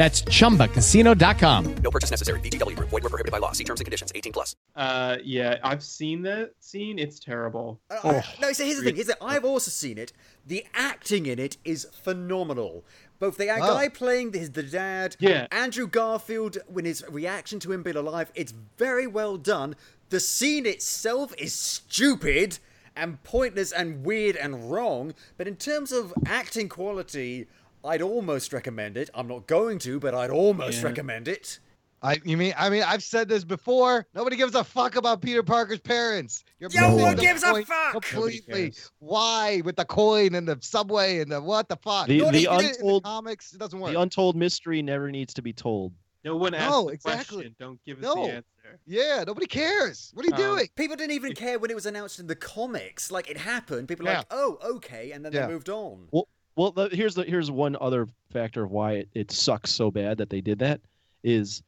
That's 0.00 0.22
chumbacasino.com. 0.22 1.74
No 1.84 1.90
purchase 1.90 2.10
necessary. 2.10 2.40
VGW 2.40 2.74
Group. 2.74 2.88
Void 2.88 3.02
were 3.02 3.10
prohibited 3.10 3.32
by 3.32 3.36
law. 3.36 3.52
See 3.52 3.64
terms 3.64 3.80
and 3.80 3.84
conditions. 3.84 4.10
18 4.14 4.32
plus. 4.32 4.56
uh, 4.74 5.18
yeah, 5.22 5.58
I've 5.62 5.82
seen 5.82 6.22
that 6.22 6.52
scene. 6.58 6.98
It's 6.98 7.18
terrible. 7.20 7.78
Uh, 7.90 7.98
I- 8.22 8.24
no, 8.40 8.50
so 8.54 8.64
here's 8.64 8.78
the 8.78 8.84
thing: 8.84 8.96
is 8.96 9.08
that 9.08 9.18
I've 9.20 9.44
also 9.44 9.70
seen 9.70 9.98
it. 9.98 10.14
The 10.46 10.64
acting 10.72 11.26
in 11.26 11.38
it 11.38 11.58
is 11.66 11.86
phenomenal. 12.02 12.82
Both 13.18 13.36
the 13.36 13.50
Oh. 13.50 13.58
guy 13.58 13.88
playing 13.90 14.32
his 14.32 14.52
the 14.52 14.62
dad, 14.62 15.16
Yeah. 15.20 15.46
Andrew 15.52 15.86
Garfield, 15.86 16.56
when 16.66 16.86
his 16.86 17.04
reaction 17.06 17.60
to 17.60 17.70
him 17.72 17.82
being 17.82 17.96
alive, 17.96 18.32
it's 18.34 18.54
very 18.78 19.06
well 19.06 19.36
done. 19.36 19.76
The 20.08 20.18
scene 20.20 20.64
itself 20.64 21.34
is 21.36 21.52
stupid 21.52 22.58
and 22.96 23.22
pointless 23.22 23.70
and 23.70 24.02
weird 24.02 24.36
and 24.36 24.70
wrong, 24.72 25.12
but 25.36 25.46
in 25.46 25.56
terms 25.56 25.92
of 25.92 26.14
acting 26.24 26.70
quality, 26.70 27.48
I'd 27.84 28.02
almost 28.02 28.52
recommend 28.52 28.96
it. 28.96 29.10
I'm 29.14 29.28
not 29.28 29.46
going 29.46 29.78
to, 29.80 29.98
but 30.00 30.14
I'd 30.14 30.30
almost 30.30 30.78
Yeah. 30.80 30.88
recommend 30.88 31.28
it. 31.28 31.58
I 32.02 32.18
you 32.24 32.38
mean 32.38 32.54
I 32.56 32.70
mean 32.70 32.82
I've 32.82 33.02
said 33.02 33.28
this 33.28 33.44
before. 33.44 34.06
Nobody 34.14 34.36
gives 34.36 34.54
a 34.54 34.64
fuck 34.64 34.96
about 34.96 35.20
Peter 35.20 35.42
Parker's 35.42 35.80
parents. 35.80 36.44
You're 36.58 36.70
No 36.74 36.96
one 36.96 37.14
gives 37.16 37.42
a 37.42 37.62
fuck! 37.62 37.92
Completely. 37.92 38.72
Why 39.00 39.60
with 39.64 39.76
the 39.76 39.84
coin 39.84 40.34
and 40.34 40.48
the 40.48 40.56
subway 40.62 41.20
and 41.20 41.30
the 41.30 41.42
what 41.42 41.68
the 41.68 41.76
fuck? 41.76 42.06
The- 42.06 42.18
Not 42.20 42.32
the 42.32 42.38
even 42.42 42.60
in 42.60 42.66
untold- 42.66 43.04
comics. 43.04 43.52
It 43.52 43.58
doesn't 43.58 43.78
work. 43.78 43.92
The 43.92 44.00
untold 44.00 44.34
mystery 44.34 44.80
never 44.80 45.10
needs 45.10 45.34
to 45.34 45.42
be 45.42 45.52
told. 45.52 45.92
No 46.24 46.36
one 46.36 46.54
asked 46.54 46.70
No, 46.70 46.86
the 46.86 46.92
exactly. 46.92 47.36
question. 47.36 47.56
Don't 47.58 47.84
give 47.84 47.98
us 47.98 48.02
No. 48.02 48.14
the 48.26 48.32
answer. 48.32 48.80
yeah, 48.86 49.24
nobody 49.26 49.46
cares. 49.46 50.10
What 50.14 50.24
are 50.24 50.28
you 50.28 50.34
Um, 50.34 50.54
doing? 50.56 50.68
People 50.76 50.96
didn't 50.96 51.12
even 51.14 51.34
care 51.34 51.58
when 51.58 51.70
it 51.70 51.74
was 51.74 51.86
announced 51.86 52.18
in 52.18 52.26
the 52.26 52.36
comics. 52.36 53.10
Like 53.10 53.28
it 53.30 53.36
happened. 53.38 53.88
People 53.88 54.04
were 54.06 54.12
Yeah. 54.12 54.18
like, 54.18 54.26
"Oh, 54.30 54.58
okay," 54.62 55.12
and 55.12 55.22
then 55.24 55.32
Yeah. 55.32 55.46
they 55.46 55.52
moved 55.52 55.68
on. 55.68 56.08
Well, 56.10 56.28
well, 56.56 56.72
the, 56.72 56.88
here's 56.92 57.14
the 57.14 57.24
here's 57.24 57.50
one 57.50 57.76
other 57.80 58.06
factor 58.32 58.64
of 58.64 58.70
why 58.70 58.92
it, 58.94 59.08
it 59.14 59.30
sucks 59.30 59.70
so 59.70 59.90
bad 59.90 60.18
that 60.18 60.30
they 60.30 60.40
did 60.40 60.58
that 60.60 60.80
is 61.22 61.62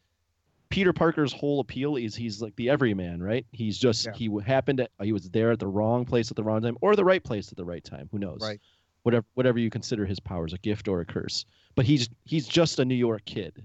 Peter 0.71 0.93
Parker's 0.93 1.33
whole 1.33 1.61
appeal 1.61 1.97
is 1.97 2.15
he's 2.15 2.41
like 2.41 2.57
the 2.57 2.71
everyman, 2.71 3.23
right? 3.23 3.45
He's 3.53 3.77
just 3.79 4.07
Yeah. 4.07 4.13
he 4.15 4.31
happened 4.45 4.79
to, 4.79 4.89
he 5.03 5.13
was 5.13 5.29
there 5.31 5.53
at 5.53 5.59
the 5.59 5.67
wrong 5.69 6.05
place 6.07 6.31
at 6.31 6.37
the 6.37 6.43
wrong 6.43 6.63
time 6.63 6.77
or 6.81 6.97
the 6.97 7.05
right 7.05 7.23
place 7.23 7.51
at 7.51 7.57
the 7.57 7.65
right 7.65 7.85
time. 7.85 8.09
Who 8.13 8.19
knows? 8.19 8.41
Right. 8.41 8.61
Whatever 9.03 9.27
whatever 9.35 9.59
you 9.59 9.69
consider 9.71 10.07
his 10.07 10.21
powers, 10.21 10.53
a 10.53 10.59
gift 10.59 10.89
or 10.89 11.01
a 11.01 11.05
curse. 11.05 11.45
But 11.75 11.85
he's 11.87 12.09
he's 12.25 12.47
just 12.49 12.79
a 12.79 12.85
New 12.85 12.95
York 12.95 13.25
kid. 13.25 13.65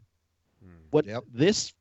Hmm. 0.63 0.69
What 0.91 1.05
Yep. 1.05 1.23
this 1.33 1.73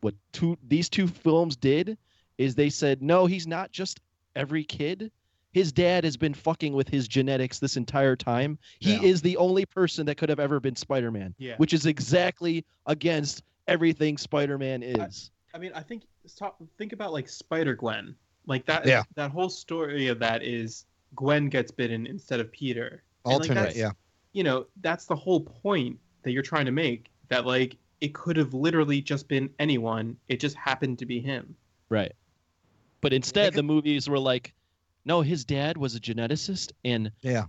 what 0.00 0.14
two 0.32 0.58
these 0.66 0.88
two 0.88 1.06
films 1.06 1.56
did 1.56 1.96
is 2.38 2.54
they 2.54 2.70
said 2.70 3.00
no, 3.02 3.26
he's 3.26 3.46
not 3.46 3.70
just 3.72 4.00
every 4.36 4.64
kid. 4.64 5.10
His 5.52 5.72
dad 5.72 6.04
has 6.04 6.16
been 6.16 6.34
fucking 6.34 6.72
with 6.72 6.88
his 6.88 7.08
genetics 7.08 7.58
this 7.58 7.76
entire 7.76 8.14
time. 8.16 8.58
He 8.78 8.94
Yeah. 8.94 9.02
is 9.02 9.22
the 9.22 9.36
only 9.36 9.66
person 9.66 10.06
that 10.06 10.16
could 10.16 10.28
have 10.28 10.38
ever 10.38 10.60
been 10.60 10.76
Spider-Man, 10.76 11.34
Yeah. 11.38 11.56
which 11.56 11.72
is 11.72 11.86
exactly 11.86 12.64
against 12.86 13.42
everything 13.66 14.16
Spider-Man 14.16 14.82
is. 14.82 15.30
I 15.52 15.58
mean, 15.58 15.72
I 15.74 15.82
think 15.82 16.04
stop. 16.26 16.62
Think 16.78 16.92
about 16.92 17.12
like 17.12 17.28
Spider 17.28 17.74
Gwen. 17.74 18.14
Like 18.46 18.64
that. 18.66 18.86
Yeah. 18.86 19.02
That 19.16 19.30
whole 19.32 19.50
story 19.50 20.06
of 20.06 20.18
that 20.20 20.42
is 20.44 20.86
Gwen 21.16 21.48
gets 21.48 21.70
bitten 21.72 22.06
instead 22.06 22.38
of 22.40 22.50
Peter. 22.52 23.02
And, 23.24 23.32
like, 23.34 23.50
Alternate, 23.50 23.76
yeah. 23.76 23.90
You 24.32 24.44
know, 24.44 24.66
that's 24.80 25.06
the 25.06 25.16
whole 25.16 25.40
point 25.40 25.98
that 26.22 26.30
you're 26.30 26.42
trying 26.42 26.66
to 26.66 26.72
make. 26.72 27.10
That 27.28 27.46
like 27.46 27.76
it 28.00 28.14
could 28.14 28.36
have 28.36 28.54
literally 28.54 29.02
just 29.02 29.28
been 29.28 29.50
anyone. 29.58 30.16
It 30.28 30.40
just 30.40 30.56
happened 30.56 30.98
to 31.00 31.06
be 31.06 31.20
him. 31.20 31.56
Right. 31.88 32.12
But 33.00 33.12
instead, 33.12 33.54
the 33.54 33.62
movies 33.62 34.08
were 34.08 34.18
like, 34.18 34.54
no, 35.04 35.20
his 35.20 35.44
dad 35.44 35.76
was 35.76 35.94
a 35.94 36.00
geneticist, 36.00 36.72
and 36.84 37.10
Yeah. 37.22 37.46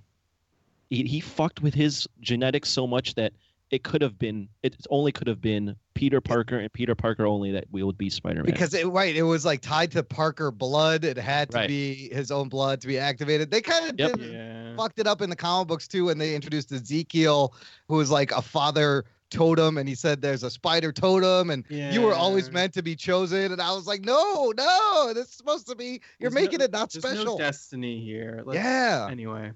he, 0.90 1.04
he 1.04 1.20
fucked 1.20 1.62
with 1.62 1.74
his 1.74 2.08
genetics 2.22 2.70
so 2.70 2.88
much 2.88 3.16
that 3.16 3.34
it 3.70 3.84
could 3.84 4.02
have 4.02 4.20
been, 4.20 4.50
it 4.64 4.76
only 4.90 5.12
could 5.14 5.28
have 5.28 5.40
been 5.40 5.76
Peter 5.94 6.20
Parker 6.20 6.60
and 6.60 6.72
Peter 6.74 6.94
Parker 6.94 7.26
only 7.26 7.52
that 7.52 7.66
we 7.72 7.84
would 7.84 7.98
be 7.98 8.10
Spider-Man. 8.10 8.46
Because 8.46 8.74
it 8.74 8.86
right, 8.88 9.16
it 9.16 9.24
was 9.24 9.46
like 9.46 9.62
tied 9.62 9.92
to 9.92 10.04
Parker 10.04 10.52
blood. 10.52 11.06
It 11.06 11.18
had 11.18 11.50
to 11.52 11.58
Right. 11.58 11.68
be 11.70 12.10
his 12.14 12.32
own 12.32 12.50
blood 12.50 12.82
to 12.82 12.88
be 12.88 12.98
activated. 12.98 13.50
They 13.50 13.62
kind 13.62 13.90
of 13.90 13.98
Yep. 13.98 14.18
did 14.18 14.32
Yeah. 14.34 14.76
fucked 14.76 15.00
it 15.00 15.08
up 15.08 15.22
in 15.22 15.30
the 15.30 15.36
comic 15.38 15.70
books 15.70 15.88
too 15.88 16.06
when 16.06 16.18
they 16.18 16.36
introduced 16.36 16.72
Ezekiel, 16.72 17.54
who 17.88 17.96
was 17.96 18.12
like 18.12 18.32
a 18.32 18.42
father 18.42 19.06
totem, 19.32 19.78
and 19.80 19.90
he 19.90 19.96
said 19.96 20.22
there's 20.22 20.44
a 20.44 20.52
spider 20.52 20.92
totem, 20.92 21.50
and 21.50 21.66
you 21.70 22.02
were 22.02 22.14
always 22.14 22.52
meant 22.52 22.74
to 22.76 22.84
be 22.84 22.96
chosen. 22.96 23.52
And 23.52 23.62
I 23.62 23.74
was 23.74 23.88
like, 23.88 24.02
no, 24.06 24.54
no, 24.56 25.12
this 25.16 25.30
is 25.30 25.34
supposed 25.34 25.66
to 25.68 25.76
be. 25.76 26.02
You're 26.20 26.30
There's 26.30 26.34
making 26.36 26.60
no- 26.60 26.66
it 26.66 26.72
not 26.72 26.92
special. 26.92 27.26
No 27.26 27.38
destiny 27.38 28.00
here. 28.04 28.44
Let's- 28.46 28.56
Yeah. 28.64 29.08
Anyway. 29.10 29.52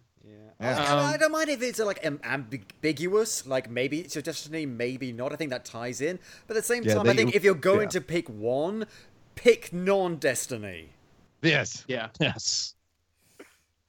I, 0.59 0.67
I- 0.67 0.71
I 0.71 1.13
Um, 1.15 1.19
don't 1.19 1.31
mind 1.33 1.49
if 1.49 1.61
it's 1.61 1.79
like 1.79 2.03
ambiguous, 2.05 3.45
like 3.45 3.69
maybe 3.69 3.99
it's 3.99 4.15
your 4.15 4.21
destiny, 4.21 4.65
maybe 4.65 5.11
not. 5.11 5.33
I 5.33 5.35
think 5.35 5.51
that 5.51 5.65
ties 5.65 5.99
in. 6.01 6.17
But 6.47 6.55
at 6.55 6.63
the 6.63 6.67
same 6.67 6.83
Yeah, 6.83 6.95
time, 6.95 7.07
I 7.07 7.09
they- 7.11 7.17
think 7.17 7.35
if 7.35 7.43
you're 7.43 7.53
going 7.55 7.81
yeah. 7.83 7.87
to 7.89 8.01
pick 8.01 8.29
one, 8.29 8.85
pick 9.35 9.73
non-destiny. 9.73 10.89
yes. 11.41 11.83
Yeah. 11.89 12.07
yes. 12.21 12.73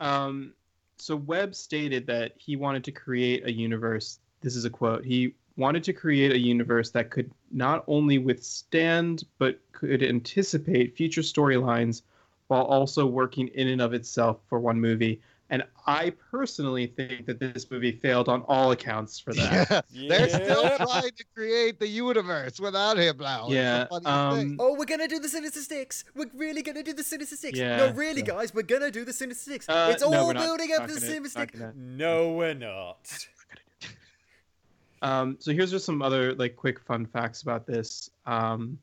Um, 0.01 0.53
so 0.99 1.15
Webb 1.17 1.55
stated 1.55 2.07
that 2.09 2.33
he 2.37 2.57
wanted 2.57 2.85
to 2.85 2.93
create 2.93 3.47
a 3.47 3.53
universe. 3.53 4.19
This 4.41 4.57
is 4.57 4.65
a 4.65 4.71
quote. 4.71 5.05
He 5.05 5.35
wanted 5.57 5.83
to 5.85 5.93
create 5.93 6.33
a 6.33 6.39
universe 6.39 6.91
that 6.91 7.11
could 7.11 7.31
not 7.51 7.85
only 7.87 8.19
withstand 8.19 9.25
but 9.39 9.59
could 9.73 10.03
anticipate 10.03 10.97
future 10.97 11.23
storylines 11.23 12.03
while 12.49 12.63
also 12.65 13.07
working 13.07 13.49
in 13.49 13.69
and 13.69 13.81
of 13.81 13.93
itself 13.95 14.39
for 14.49 14.59
one 14.61 14.81
movie. 14.81 15.21
And 15.49 15.63
I 15.87 16.11
personally 16.33 16.89
think 16.89 17.25
that 17.27 17.39
this 17.39 17.71
movie 17.71 17.93
failed 17.93 18.29
on 18.29 18.43
all 18.49 18.73
accounts 18.73 19.21
for 19.21 19.33
that. 19.35 19.85
Yeah. 19.93 20.09
They're 20.09 20.29
still 20.29 20.77
trying 20.77 21.13
to 21.17 21.25
create 21.35 21.79
the 21.79 21.87
universe 21.87 22.59
without 22.59 22.99
him 22.99 23.17
now. 23.19 23.47
Yeah. 23.49 23.87
Um, 24.05 24.57
oh, 24.59 24.75
we're 24.75 24.85
gonna 24.85 25.07
do 25.09 25.21
the 25.21 25.29
Sinister 25.29 25.61
Six. 25.61 26.05
We're 26.17 26.31
really 26.35 26.63
gonna 26.63 26.83
do 26.83 26.93
the 26.93 27.05
Sinister 27.05 27.37
Six. 27.37 27.57
Yeah. 27.59 27.77
no, 27.77 27.93
really, 27.93 28.23
guys, 28.23 28.53
we're 28.53 28.63
gonna 28.63 28.91
do 28.91 29.05
the 29.05 29.13
Sinister 29.13 29.53
Six. 29.53 29.69
Uh, 29.69 29.91
it's 29.93 30.03
all 30.03 30.11
no, 30.11 30.27
we're 30.27 30.33
not- 30.33 30.43
building 30.43 30.71
not 30.71 30.81
up 30.81 30.89
to 30.89 30.95
the 30.95 31.01
gonna- 31.01 31.13
Sinister 31.13 31.41
Six. 31.53 31.61
No, 31.77 32.33
we're 32.33 32.55
not. 32.55 32.99
Um, 35.03 35.37
so 35.39 35.53
here's 35.53 35.71
just 35.71 35.85
some 35.85 36.03
other 36.03 36.35
like 36.35 36.57
quick 36.57 36.81
fun 36.81 37.07
facts 37.07 37.43
about 37.43 37.67
this. 37.67 38.11
Um, 38.25 38.79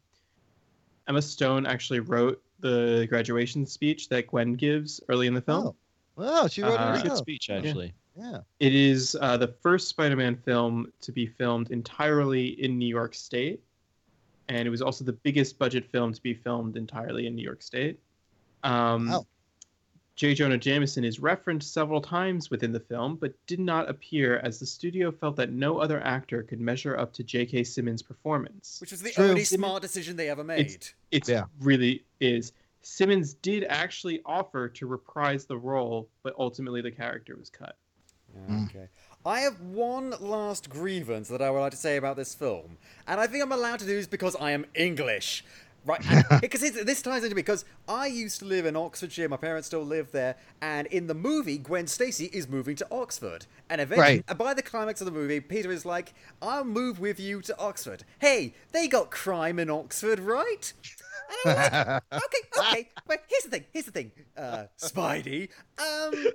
Emma 1.07 1.21
Stone 1.21 1.65
actually 1.65 1.99
wrote 1.99 2.41
the 2.59 3.07
graduation 3.09 3.65
speech 3.65 4.09
that 4.09 4.27
Gwen 4.27 4.53
gives 4.53 5.01
early 5.09 5.27
in 5.27 5.33
the 5.33 5.41
film. 5.41 5.67
Oh, 5.67 5.75
wow, 6.15 6.47
she 6.47 6.61
wrote 6.61 6.79
Uh, 6.79 6.83
it 6.83 6.91
Pretty 6.93 7.09
good 7.09 7.17
speech, 7.17 7.49
actually. 7.49 7.93
Yeah. 8.15 8.39
It 8.59 8.75
is 8.75 9.17
uh, 9.19 9.37
the 9.37 9.47
first 9.47 9.89
Spider-Man 9.89 10.35
film 10.45 10.93
to 11.01 11.11
be 11.11 11.25
filmed 11.25 11.71
entirely 11.71 12.49
in 12.63 12.77
New 12.77 12.87
York 12.87 13.15
State, 13.15 13.61
and 14.49 14.67
it 14.67 14.69
was 14.71 14.81
also 14.81 15.03
the 15.03 15.13
biggest 15.13 15.57
budget 15.57 15.85
film 15.91 16.13
to 16.13 16.21
be 16.21 16.33
filmed 16.33 16.77
entirely 16.77 17.27
in 17.27 17.35
New 17.35 17.43
York 17.43 17.61
State. 17.61 17.99
Um, 18.63 19.09
Wow. 19.09 19.27
J. 20.15 20.35
Jonah 20.35 20.57
Jameson 20.59 21.03
is 21.03 21.19
referenced 21.19 21.73
several 21.73 21.99
times 21.99 22.51
within 22.51 22.71
the 22.71 22.79
film, 22.79 23.15
but 23.15 23.33
did 23.47 23.59
not 23.59 23.89
appear 23.89 24.37
as 24.39 24.59
the 24.59 24.65
studio 24.65 25.11
felt 25.11 25.35
that 25.37 25.51
no 25.51 25.79
other 25.79 26.01
actor 26.03 26.43
could 26.43 26.59
measure 26.61 26.95
up 26.97 27.13
to 27.13 27.23
J.K. 27.23 27.63
Simmons' 27.63 28.03
performance. 28.03 28.77
Which 28.79 28.91
was 28.91 29.01
the 29.01 29.09
True. 29.11 29.29
only 29.29 29.43
smart 29.43 29.81
decision 29.81 30.15
they 30.15 30.29
ever 30.29 30.43
made. 30.43 30.67
It's, 30.67 30.93
it's 31.11 31.29
Yeah. 31.29 31.45
really 31.61 32.03
is. 32.19 32.51
Simmons 32.83 33.33
did 33.33 33.63
actually 33.63 34.21
offer 34.25 34.67
to 34.69 34.85
reprise 34.85 35.45
the 35.45 35.57
role, 35.57 36.07
but 36.21 36.35
ultimately 36.37 36.81
the 36.81 36.91
character 36.91 37.35
was 37.35 37.49
cut. 37.49 37.75
Mm. 38.49 38.65
Okay. 38.69 38.87
I 39.25 39.39
have 39.39 39.61
one 39.61 40.13
last 40.19 40.69
grievance 40.69 41.29
that 41.29 41.41
I 41.41 41.49
would 41.49 41.59
like 41.61 41.71
to 41.71 41.77
say 41.77 41.95
about 41.97 42.17
this 42.17 42.35
film, 42.35 42.77
and 43.07 43.21
I 43.21 43.25
think 43.27 43.41
I'm 43.41 43.51
allowed 43.53 43.79
to 43.79 43.85
do 43.85 43.95
this 43.95 44.07
because 44.07 44.35
I 44.35 44.51
am 44.51 44.65
English. 44.75 45.45
Right, 45.85 46.01
because 46.41 46.61
this 46.61 47.01
ties 47.01 47.23
into 47.23 47.35
because 47.35 47.65
I 47.89 48.07
used 48.07 48.39
to 48.39 48.45
live 48.45 48.65
in 48.65 48.75
Oxfordshire. 48.77 49.27
My 49.27 49.35
parents 49.37 49.67
still 49.67 49.83
live 49.83 50.11
there, 50.11 50.37
and 50.61 50.87
in 50.87 51.07
the 51.07 51.13
movie, 51.13 51.57
Gwen 51.57 51.87
Stacy 51.87 52.25
is 52.31 52.47
moving 52.47 52.75
to 52.77 52.87
Oxford, 52.89 53.45
and 53.69 53.81
eventually, 53.81 54.23
Right. 54.27 54.37
by 54.37 54.53
the 54.53 54.61
climax 54.61 55.01
of 55.01 55.05
the 55.05 55.11
movie, 55.11 55.41
Peter 55.41 55.71
is 55.71 55.85
like, 55.85 56.13
"I'll 56.41 56.63
move 56.63 56.99
with 56.99 57.19
you 57.19 57.41
to 57.41 57.57
Oxford." 57.59 58.05
Hey, 58.19 58.53
they 58.71 58.87
got 58.87 59.11
crime 59.11 59.59
in 59.59 59.69
Oxford, 59.69 60.19
right? 60.19 60.71
And 61.45 61.57
I'm 61.59 61.85
like, 61.85 62.03
okay, 62.13 62.59
okay, 62.59 62.89
but 63.05 63.23
here's 63.27 63.43
the 63.43 63.49
thing. 63.49 63.65
Here's 63.73 63.85
the 63.85 63.91
thing, 63.91 64.11
uh, 64.37 64.65
Spidey. 64.79 65.49
Um, 65.79 66.27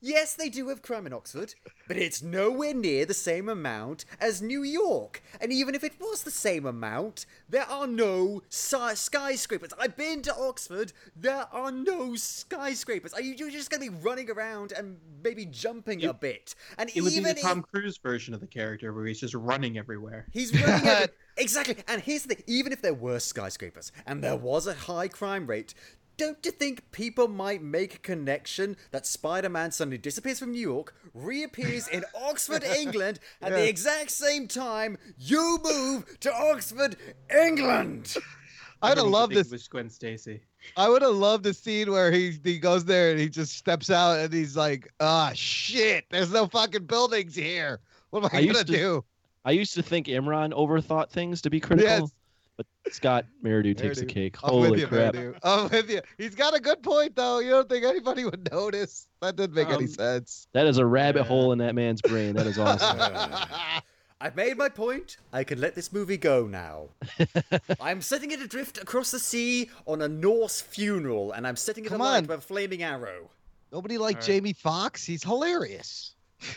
yes, 0.00 0.34
they 0.34 0.48
do 0.48 0.68
have 0.68 0.82
crime 0.82 1.06
in 1.06 1.12
Oxford, 1.12 1.54
but 1.88 1.96
it's 1.96 2.22
nowhere 2.22 2.74
near 2.74 3.04
the 3.04 3.14
same 3.14 3.48
amount 3.48 4.04
as 4.20 4.40
New 4.42 4.62
York. 4.62 5.22
And 5.40 5.52
even 5.52 5.74
if 5.74 5.82
it 5.84 5.94
was 6.00 6.22
the 6.22 6.30
same 6.30 6.66
amount, 6.66 7.26
there 7.48 7.64
are 7.68 7.86
no 7.86 8.42
si- 8.48 8.94
skyscrapers. 8.94 9.70
I've 9.78 9.96
been 9.96 10.22
to 10.22 10.34
Oxford. 10.36 10.92
There 11.16 11.46
are 11.52 11.72
no 11.72 12.14
skyscrapers. 12.16 13.12
Are 13.14 13.20
you 13.20 13.34
you're 13.34 13.50
just 13.50 13.70
going 13.70 13.82
to 13.84 13.90
be 13.90 13.96
running 14.02 14.30
around 14.30 14.72
and 14.72 14.98
maybe 15.22 15.46
jumping 15.46 16.04
a 16.04 16.12
bit? 16.14 16.54
And 16.78 16.90
It 16.94 17.00
would 17.00 17.10
be 17.10 17.16
even 17.16 17.24
the 17.34 17.40
if- 17.40 17.42
Tom 17.42 17.62
Cruise 17.62 17.98
version 17.98 18.34
of 18.34 18.40
the 18.40 18.46
character 18.46 18.92
where 18.92 19.06
he's 19.06 19.20
just 19.20 19.34
running 19.34 19.78
everywhere. 19.78 20.26
He's 20.32 20.52
running 20.54 20.86
every- 20.86 21.14
exactly. 21.36 21.76
And 21.88 22.02
here's 22.02 22.22
the 22.24 22.34
thing: 22.34 22.44
even 22.46 22.72
if 22.72 22.82
there 22.82 22.94
were 22.94 23.18
skyscrapers 23.18 23.90
and 24.06 24.22
there 24.22 24.36
was 24.36 24.66
a 24.66 24.74
high 24.74 25.08
crime 25.08 25.46
rate, 25.46 25.74
don't 26.22 26.44
you 26.46 26.52
think 26.52 26.92
people 26.92 27.26
might 27.26 27.62
make 27.62 27.94
a 27.96 27.98
connection 27.98 28.76
that 28.92 29.06
Spider-Man 29.06 29.72
suddenly 29.72 29.98
disappears 29.98 30.38
from 30.38 30.52
New 30.52 30.60
York, 30.60 30.94
reappears 31.14 31.88
in 31.88 32.04
Oxford, 32.14 32.62
England, 32.62 33.18
at 33.40 33.50
the 33.52 33.68
exact 33.68 34.10
same 34.12 34.46
time 34.46 34.98
you 35.18 35.58
move 35.64 36.20
to 36.20 36.32
Oxford, 36.32 36.96
England? 37.36 38.14
I'd 38.82 38.98
have 38.98 39.06
loved 39.06 39.32
this. 39.34 39.48
it 39.48 39.52
was 39.52 39.66
Gwen 39.68 39.90
Stacy. 39.90 40.40
I 40.76 40.88
would 40.88 41.02
have 41.02 41.14
loved 41.14 41.42
the 41.44 41.54
scene 41.54 41.90
where 41.90 42.10
he 42.12 42.38
he 42.44 42.58
goes 42.58 42.84
there 42.84 43.10
and 43.10 43.18
he 43.20 43.28
just 43.28 43.56
steps 43.56 43.90
out 43.90 44.18
and 44.20 44.32
he's 44.32 44.56
like, 44.56 44.88
ah, 45.00 45.32
shit, 45.34 46.04
there's 46.10 46.32
no 46.32 46.46
fucking 46.46 46.86
buildings 46.86 47.34
here. 47.34 47.80
What 48.10 48.24
am 48.24 48.30
I, 48.32 48.38
I 48.38 48.40
gonna 48.46 48.58
used 48.58 48.66
to- 48.68 48.72
do? 48.72 49.04
I 49.44 49.50
used 49.52 49.74
to 49.74 49.82
think 49.82 50.06
Imran 50.06 50.52
overthought 50.52 51.10
things 51.10 51.42
to 51.42 51.50
be 51.50 51.58
critical, 51.58 51.90
Yes. 51.90 52.12
But 52.56 52.66
Scott 52.92 53.24
Merridew 53.42 53.76
takes 53.76 53.98
the 53.98 54.04
Merridew. 54.04 54.08
cake. 54.08 54.36
I'm 54.42 54.50
Holy 54.50 54.70
with 54.72 54.80
you, 54.80 54.86
crap! 54.86 55.14
Merridew. 55.14 55.38
I'm 55.42 55.68
with 55.70 55.90
you. 55.90 56.00
He's 56.18 56.34
got 56.34 56.54
a 56.54 56.60
good 56.60 56.82
point 56.82 57.16
though. 57.16 57.38
You 57.38 57.50
don't 57.50 57.68
think 57.68 57.84
anybody 57.84 58.24
would 58.24 58.50
notice? 58.52 59.08
That 59.20 59.36
didn't 59.36 59.54
make 59.54 59.68
any 59.68 59.84
Um, 59.84 59.88
sense. 59.88 60.46
That 60.52 60.66
is 60.66 60.78
a 60.78 60.84
rabbit 60.86 61.24
hole 61.24 61.52
in 61.52 61.58
that 61.58 61.74
man's 61.74 62.02
brain. 62.02 62.34
That 62.34 62.46
is 62.46 62.58
awesome. 62.58 62.98
I've 64.20 64.36
made 64.36 64.56
my 64.56 64.68
point. 64.68 65.16
I 65.32 65.42
can 65.42 65.60
let 65.60 65.74
this 65.74 65.92
movie 65.92 66.16
go 66.16 66.46
now. 66.46 66.90
I'm 67.80 68.00
setting 68.02 68.30
it 68.30 68.40
adrift 68.40 68.78
across 68.78 69.10
the 69.10 69.18
sea 69.18 69.68
on 69.86 70.00
a 70.02 70.08
Norse 70.08 70.60
funeral, 70.60 71.32
and 71.32 71.44
I'm 71.46 71.56
setting 71.56 71.84
it 71.84 71.88
Come 71.88 72.00
alight 72.00 72.18
on. 72.18 72.26
with 72.28 72.38
a 72.38 72.40
flaming 72.42 72.82
arrow. 72.84 73.30
Nobody 73.72 73.98
like 73.98 74.16
Alright. 74.16 74.26
Jamie 74.26 74.52
Foxx. 74.52 75.04
He's 75.04 75.24
hilarious 75.24 76.14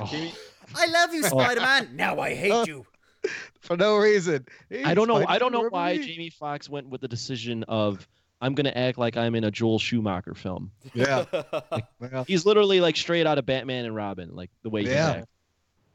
Jamie, 0.09 0.33
I 0.75 0.87
love 0.87 1.13
you, 1.13 1.21
Oh. 1.25 1.29
Spider-Man. 1.29 1.89
Now 1.95 2.19
I 2.19 2.33
hate 2.35 2.67
you. 2.67 2.85
for 3.61 3.77
no 3.77 3.97
reason. 3.97 4.45
I 4.71 4.93
don't 4.93 5.07
know. 5.07 5.25
I 5.25 5.39
don't 5.39 5.51
know 5.51 5.67
why 5.69 5.93
movie? 5.95 6.07
Jamie 6.13 6.29
Foxx 6.29 6.69
went 6.69 6.87
with 6.89 7.01
the 7.01 7.07
decision 7.07 7.63
of 7.63 8.07
I'm 8.41 8.53
gonna 8.53 8.69
act 8.75 8.97
like 8.97 9.17
I'm 9.17 9.35
in 9.35 9.43
a 9.43 9.51
Joel 9.51 9.79
Schumacher 9.79 10.33
film. 10.35 10.71
Yeah. 10.93 11.25
Well, 11.99 12.25
He's 12.25 12.45
literally 12.45 12.81
like 12.81 12.95
straight 12.97 13.25
out 13.25 13.37
of 13.37 13.45
Batman 13.45 13.85
and 13.85 13.95
Robin, 13.95 14.35
like 14.35 14.51
the 14.63 14.69
way 14.69 14.83
he 14.83 14.89
Yeah. 14.89 15.11
acts. 15.11 15.27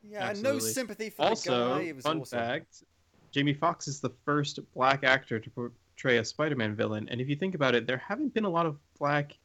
Yeah, 0.03 0.33
no 0.41 0.59
sympathy 0.59 1.11
for 1.11 1.23
also, 1.23 1.69
the 1.69 1.75
guy. 1.75 1.81
It 1.83 1.97
was 1.97 2.05
fun 2.05 2.21
awesome. 2.21 2.39
fact: 2.39 2.83
Jamie 3.33 3.53
Foxx 3.53 3.87
is 3.87 4.01
the 4.01 4.11
first 4.25 4.59
black 4.75 5.05
actor 5.05 5.39
to 5.39 5.51
portray 5.51 6.17
a 6.19 6.25
Spider-Man 6.25 6.75
villain, 6.75 7.07
and 7.11 7.21
if 7.21 7.29
you 7.29 7.37
think 7.37 7.55
about 7.55 7.75
it, 7.75 7.87
there 7.87 7.99
haven't 7.99 8.33
been 8.33 8.47
a 8.47 8.49
lot 8.51 8.65
of 8.65 8.79
black 8.99 9.37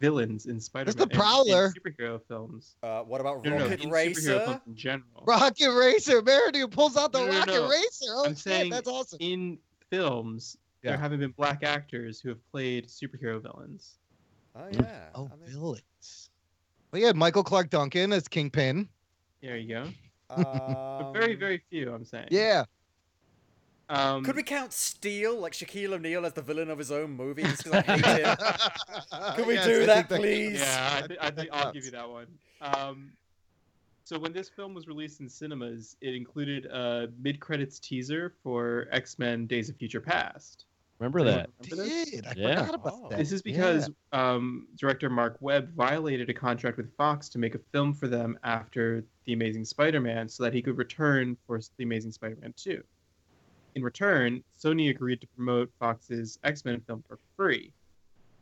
villains 0.00 0.46
in 0.46 0.60
Spider-Man. 0.60 0.96
the 0.96 1.02
in- 1.04 1.10
in 1.10 1.16
Prowler. 1.16 1.72
superhero 1.72 2.20
films. 2.28 2.76
Uh, 2.82 3.02
what 3.02 3.20
about 3.20 3.44
No, 3.44 3.50
no, 3.50 3.56
no, 3.58 3.64
Rocket 3.64 3.80
in 3.82 3.88
superhero 3.90 3.92
Racer? 3.92 4.38
films 4.40 4.60
in 4.66 4.74
general. 4.76 5.24
Rocket 5.26 5.72
Racer. 5.72 6.22
Merridew 6.22 6.70
pulls 6.70 6.96
out 6.96 7.12
the 7.12 7.20
No, 7.20 7.30
no, 7.30 7.38
Rocket 7.38 7.52
no. 7.54 7.68
Racer. 7.68 8.06
Oh 8.10 8.24
I'm 8.26 8.30
shit, 8.32 8.38
saying 8.38 8.70
that's 8.70 8.88
awesome. 8.88 9.18
in 9.20 9.58
films, 9.90 10.56
Yeah. 10.82 10.90
there 10.92 10.98
haven't 10.98 11.20
been 11.20 11.32
black 11.32 11.62
actors 11.64 12.20
who 12.20 12.28
have 12.30 12.50
played 12.50 12.86
superhero 12.88 13.42
villains. 13.42 13.98
Oh 14.54 14.68
yeah. 14.72 15.08
Oh, 15.14 15.30
I 15.32 15.36
mean, 15.36 15.48
villains. 15.50 16.30
We 16.92 17.02
had 17.02 17.16
Michael 17.16 17.44
Clarke 17.44 17.70
Duncan 17.70 18.12
as 18.12 18.28
Kingpin. 18.28 18.88
There 19.42 19.56
you 19.56 19.68
go. 19.68 19.88
But 20.36 21.12
very, 21.12 21.34
um, 21.34 21.38
very 21.40 21.62
few. 21.70 21.92
I'm 21.94 22.04
saying. 22.04 22.28
Yeah. 22.30 22.64
Um, 23.90 24.22
Could 24.24 24.36
we 24.36 24.42
count 24.42 24.72
Steel, 24.72 25.38
like 25.40 25.52
Shaquille 25.54 25.94
O'Neal, 25.94 26.26
as 26.26 26.34
the 26.34 26.42
villain 26.42 26.68
of 26.70 26.78
his 26.78 26.90
own 26.92 27.10
movie? 27.12 27.42
Just 27.42 27.64
'cause 27.64 27.72
I 27.72 27.80
hate 27.80 28.04
him. 28.04 28.36
Could 29.36 29.46
we 29.46 29.54
Yes, 29.54 29.66
do 29.66 29.82
I 29.82 29.86
that, 29.86 30.08
think 30.10 30.20
please? 30.22 30.60
Yeah, 30.60 31.00
I, 31.02 31.06
th- 31.06 31.20
I 31.22 31.30
think 31.30 31.48
I'll 31.52 31.72
give 31.72 31.84
you 31.86 31.90
that 31.92 32.08
one. 32.08 32.26
Um, 32.60 33.12
so 34.04 34.18
when 34.18 34.32
this 34.32 34.48
film 34.50 34.74
was 34.74 34.86
released 34.88 35.20
in 35.20 35.28
cinemas, 35.28 35.96
it 36.02 36.14
included 36.14 36.66
a 36.66 37.08
mid-credits 37.22 37.78
teaser 37.78 38.34
for 38.42 38.88
X-Men: 38.92 39.46
Days 39.46 39.70
of 39.70 39.76
Future 39.76 40.00
Past. 40.02 40.66
Remember 40.98 41.22
that? 41.24 41.48
remember 41.70 41.84
this? 41.88 42.10
Did. 42.10 42.26
I 42.26 42.32
Yeah. 42.36 42.60
forgot 42.64 42.74
about 42.74 42.92
Oh. 42.94 43.08
that. 43.10 43.18
This 43.18 43.32
is 43.32 43.40
because 43.40 43.88
um, 44.12 44.66
director 44.76 45.08
Marc 45.08 45.36
Webb 45.40 45.72
violated 45.74 46.28
a 46.28 46.34
contract 46.34 46.76
with 46.76 46.92
Fox 46.96 47.28
to 47.30 47.38
make 47.38 47.54
a 47.54 47.60
film 47.72 47.94
for 47.94 48.08
them 48.08 48.36
after 48.42 49.04
The 49.24 49.32
Amazing 49.32 49.64
Spider-Man, 49.64 50.28
so 50.28 50.42
that 50.42 50.52
he 50.52 50.60
could 50.60 50.76
return 50.76 51.36
for 51.46 51.60
The 51.78 51.84
Amazing 51.84 52.12
Spider-Man 52.12 52.52
2. 52.56 52.82
In 53.78 53.84
return, 53.84 54.42
Sony 54.60 54.90
agreed 54.90 55.20
to 55.20 55.28
promote 55.28 55.70
Fox's 55.78 56.40
X-Men 56.42 56.80
film 56.80 57.04
for 57.06 57.16
free. 57.36 57.70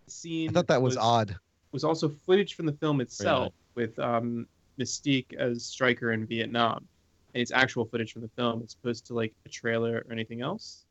The 0.07 0.11
scene 0.11 0.49
I 0.49 0.53
thought 0.55 0.67
that 0.69 0.81
was, 0.81 0.97
odd. 0.97 1.37
was 1.73 1.85
also 1.85 2.09
footage 2.09 2.55
from 2.55 2.65
the 2.65 2.73
film 2.73 3.03
itself 3.03 3.49
odd. 3.49 3.53
with 3.75 3.99
um, 3.99 4.47
Mystique 4.81 5.35
as 5.35 5.63
Stryker 5.63 6.13
in 6.13 6.25
Vietnam. 6.27 6.89
And 7.35 7.43
it's 7.43 7.53
actual 7.53 7.85
footage 7.85 8.15
from 8.15 8.23
the 8.23 8.31
film 8.35 8.63
as 8.65 8.75
opposed 8.81 9.07
to 9.09 9.15
like 9.15 9.35
a 9.45 9.51
trailer 9.51 10.03
or 10.09 10.11
anything 10.11 10.41
else. 10.41 10.87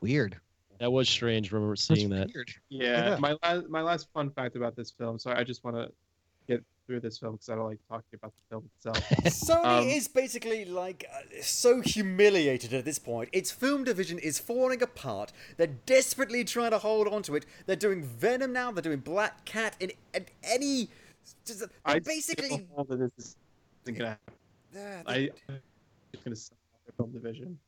Weird. 0.00 0.38
That 0.78 0.92
was 0.92 1.08
strange. 1.08 1.50
Remember 1.50 1.74
seeing 1.74 2.08
that. 2.10 2.30
Weird. 2.32 2.52
Yeah, 2.68 3.10
Yeah. 3.10 3.16
my 3.18 3.36
last 3.42 3.68
my 3.68 3.82
last 3.82 4.06
fun 4.14 4.30
fact 4.30 4.54
about 4.54 4.76
this 4.76 4.92
film. 4.92 5.18
So 5.18 5.32
I 5.32 5.42
just 5.42 5.64
want 5.64 5.74
to 5.76 5.82
get 5.86 5.94
through 6.86 7.00
this 7.00 7.18
film 7.18 7.32
because 7.32 7.48
I 7.48 7.54
don't 7.56 7.66
like 7.68 7.78
talking 7.88 8.04
about 8.14 8.32
the 8.32 8.48
film 8.50 8.70
itself. 8.76 9.08
Sony 9.64 9.64
Um, 9.82 9.86
is 9.88 10.08
basically 10.08 10.64
like 10.64 11.04
uh, 11.12 11.20
so 11.42 11.80
humiliated 11.80 12.72
at 12.72 12.84
this 12.84 12.98
point. 12.98 13.28
Its 13.32 13.50
film 13.50 13.84
division 13.84 14.18
is 14.18 14.38
falling 14.38 14.82
apart. 14.82 15.32
They're 15.56 15.66
desperately 15.86 16.44
trying 16.44 16.72
to 16.72 16.78
hold 16.78 17.08
on 17.08 17.22
to 17.24 17.34
it. 17.36 17.46
They're 17.66 17.76
doing 17.76 18.02
Venom 18.04 18.52
now. 18.52 18.70
They're 18.72 18.82
doing 18.82 19.00
Black 19.00 19.44
Cat 19.44 19.76
and, 19.80 19.92
and 20.14 20.26
any. 20.42 20.88
I 21.84 21.98
basically. 22.00 22.66
this 22.88 23.36
isn't 23.84 23.98
gonna 23.98 24.08
happen. 24.10 24.34
uh, 24.76 25.02
I, 25.10 25.30
I'm 25.48 25.60
just 26.12 26.24
gonna 26.24 26.36
stop 26.36 26.58
film 26.96 27.12
division. 27.12 27.58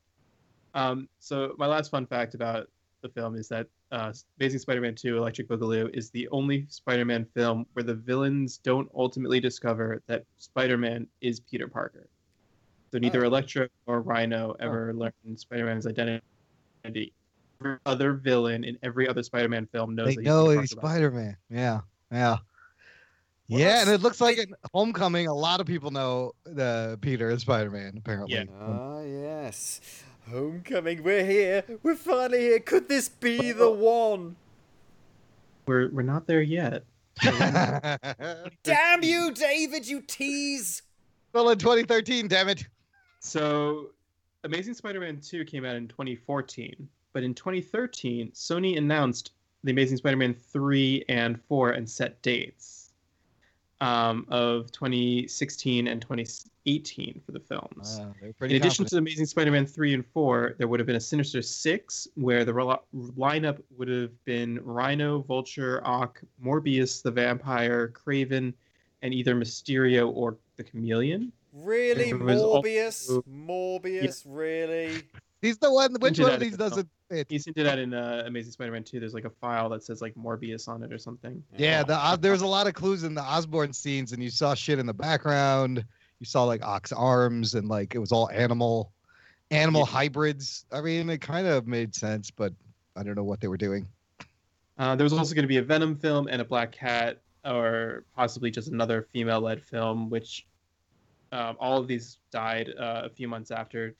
Um, 0.75 1.09
so 1.21 1.55
my 1.59 1.67
last 1.67 1.91
fun 1.91 2.07
fact 2.07 2.35
about 2.35 2.69
the 3.05 3.11
film 3.11 3.37
is 3.37 3.49
that 3.49 3.67
uh, 3.93 4.13
Amazing 4.41 4.59
Spider-Man 4.61 4.95
2: 4.97 5.17
Electric 5.19 5.47
Boogaloo 5.49 5.95
is 5.95 6.11
the 6.11 6.27
only 6.29 6.67
Spider-Man 6.69 7.27
film 7.37 7.67
where 7.75 7.83
the 7.85 7.95
villains 7.95 8.59
don't 8.59 8.91
ultimately 8.97 9.39
discover 9.39 10.03
that 10.09 10.25
Spider-Man 10.39 11.07
is 11.21 11.39
Peter 11.39 11.69
Parker. 11.69 12.09
So 12.91 12.99
neither 12.99 13.23
Oh. 13.25 13.27
Electro 13.29 13.69
or 13.87 14.01
Rhino 14.01 14.57
ever 14.59 14.95
learn 14.95 15.13
Spider-Man's 15.37 15.87
identity. 15.87 16.23
Every 17.61 17.77
other 17.87 18.15
villain 18.15 18.65
in 18.65 18.79
every 18.83 19.07
other 19.07 19.23
Spider-Man 19.23 19.67
film 19.71 19.95
knows 19.95 20.07
They 20.09 20.15
that 20.17 20.21
he's 20.23 20.27
know 20.27 20.49
Peter 20.49 20.61
he's 20.63 20.71
Spider 20.71 21.11
Man. 21.11 21.37
Yeah, 21.51 21.81
yeah. 22.11 22.39
yeah, 23.47 23.83
and 23.83 23.91
it 23.91 24.01
looks 24.01 24.21
like 24.21 24.39
in 24.39 24.55
Homecoming, 24.73 25.27
a 25.27 25.35
lot 25.35 25.61
of 25.61 25.67
people 25.67 25.91
know 25.91 26.33
the 26.45 26.99
Peter 27.03 27.31
is 27.31 27.43
Spider 27.43 27.71
Man. 27.71 27.95
Apparently, 27.99 28.35
Yeah. 28.35 28.45
Ah, 28.59 29.01
yes. 29.03 29.81
Homecoming, 30.31 31.03
we're 31.03 31.25
here. 31.25 31.65
We're 31.83 31.97
finally 31.97 32.41
here. 32.41 32.61
Could 32.61 32.89
this 32.89 33.09
be 33.09 33.53
the 33.53 33.71
one? 33.71 34.37
We're 35.67 35.91
we're 35.91 36.03
not 36.03 36.27
there 36.27 36.43
yet. 36.43 36.85
Damn 38.63 39.03
you, 39.03 39.33
David, 39.33 39.87
you 39.87 40.01
tease! 40.01 40.83
Well, 41.33 41.51
in 41.51 41.59
2013, 41.59 42.29
damn 42.29 42.49
it. 42.49 42.67
So, 43.21 43.91
Amazing 44.45 44.75
Spider-Man 44.75 45.21
2 45.21 45.45
came 45.45 45.65
out 45.65 45.77
in 45.77 45.89
2014, 45.89 46.89
but 47.13 47.23
in 47.23 47.35
2013, 47.35 48.31
Sony 48.33 48.79
announced 48.79 49.33
the 49.63 49.73
Amazing 49.73 49.99
Spider-Man 49.99 50.35
3 50.35 51.05
and 51.09 51.41
4 51.49 51.71
and 51.73 51.89
set 51.89 52.21
dates 52.23 52.93
um, 53.81 54.27
of 54.29 54.71
2016 54.73 55.89
and 55.89 56.01
2018 56.65 57.21
for 57.25 57.33
the 57.33 57.41
films. 57.41 57.99
Wow, 58.01 58.15
in 58.23 58.29
addition 58.57 58.85
confident. 58.85 58.89
to 58.91 58.99
Amazing 58.99 59.27
Spider-Man 59.27 59.67
3 59.67 59.95
and 59.95 60.07
4, 60.07 60.55
there 60.59 60.69
would 60.69 60.81
have 60.81 60.87
been 60.87 60.97
a 60.97 61.01
Sinister 61.01 61.43
6 61.43 62.09
where 62.15 62.45
the 62.45 62.53
rel- 62.53 62.85
lineup 62.95 63.61
would 63.77 63.89
have 63.89 64.25
been 64.25 64.61
Rhino, 64.63 65.21
Vulture, 65.23 65.81
Ock, 65.85 66.21
Morbius, 66.43 67.03
the 67.03 67.11
Vampire, 67.11 67.89
Kraven, 67.89 68.53
and 69.03 69.13
either 69.15 69.35
Mysterio 69.35 70.11
or 70.15 70.39
the 70.57 70.65
Chameleon. 70.65 71.33
Really, 71.53 72.13
There 72.13 72.19
was 72.19 72.41
also- 72.41 72.63
Morbius? 72.63 73.23
Morbius, 73.29 74.25
really? 74.27 75.03
He's 75.43 75.59
the 75.59 75.71
one. 75.71 75.95
Which 76.01 76.19
one 76.19 76.33
of 76.33 76.41
these 76.41 76.57
doesn't 76.57 76.89
fit? 77.11 77.27
He's 77.29 77.45
hinted 77.45 77.67
at 77.67 77.79
in 77.79 77.93
uh, 77.93 78.23
Amazing 78.27 78.53
Spider-Man 78.53 78.83
2. 78.83 78.99
There's 78.99 79.13
like 79.13 79.27
a 79.27 79.31
file 79.31 79.69
that 79.69 79.85
says 79.85 80.01
like 80.01 80.15
Morbius 80.15 80.69
on 80.69 80.83
it 80.83 80.91
or 80.91 80.97
something. 80.97 81.45
Yeah, 81.59 81.83
the, 81.83 81.95
uh, 81.97 82.17
there 82.17 82.33
was 82.33 82.41
a 82.41 82.47
lot 82.47 82.67
of 82.67 82.73
clues 82.73 83.05
in 83.05 83.15
the 83.15 83.21
Osborn 83.21 83.75
scenes, 83.75 84.13
and 84.13 84.23
you 84.23 84.31
saw 84.31 84.55
shit 84.55 84.79
in 84.79 84.87
the 84.87 84.95
background. 84.95 85.85
You 86.21 86.27
saw 86.27 86.45
like 86.45 86.65
ox 86.65 86.93
arms, 86.93 87.55
and 87.55 87.69
like 87.69 87.95
it 87.95 87.99
was 87.99 88.13
all 88.13 88.31
animal, 88.31 88.93
animal 89.51 89.85
hybrids. 89.85 90.65
I 90.73 90.81
mean, 90.81 91.11
it 91.11 91.21
kind 91.21 91.47
of 91.47 91.67
made 91.67 91.95
sense, 91.95 92.31
but 92.31 92.53
I 92.97 93.03
don't 93.03 93.17
know 93.17 93.25
what 93.25 93.41
they 93.41 93.49
were 93.49 93.57
doing. 93.57 93.87
Uh, 94.79 94.97
there 94.97 95.05
was 95.05 95.13
also 95.13 95.35
going 95.35 95.45
to 95.45 95.49
be 95.49 95.59
a 95.59 95.63
Venom 95.63 95.97
film 95.97 96.29
and 96.29 96.41
a 96.41 96.45
Black 96.45 96.73
Cat, 96.73 97.21
or 97.45 98.05
possibly 98.15 98.51
just 98.51 98.69
another 98.69 99.07
female-led 99.13 99.63
film, 99.63 100.11
which 100.11 100.47
um, 101.33 101.57
all 101.59 101.79
of 101.79 101.87
these 101.89 102.19
died 102.31 102.71
uh, 102.79 103.03
a 103.05 103.09
few 103.09 103.29
months 103.29 103.51
after 103.51 103.95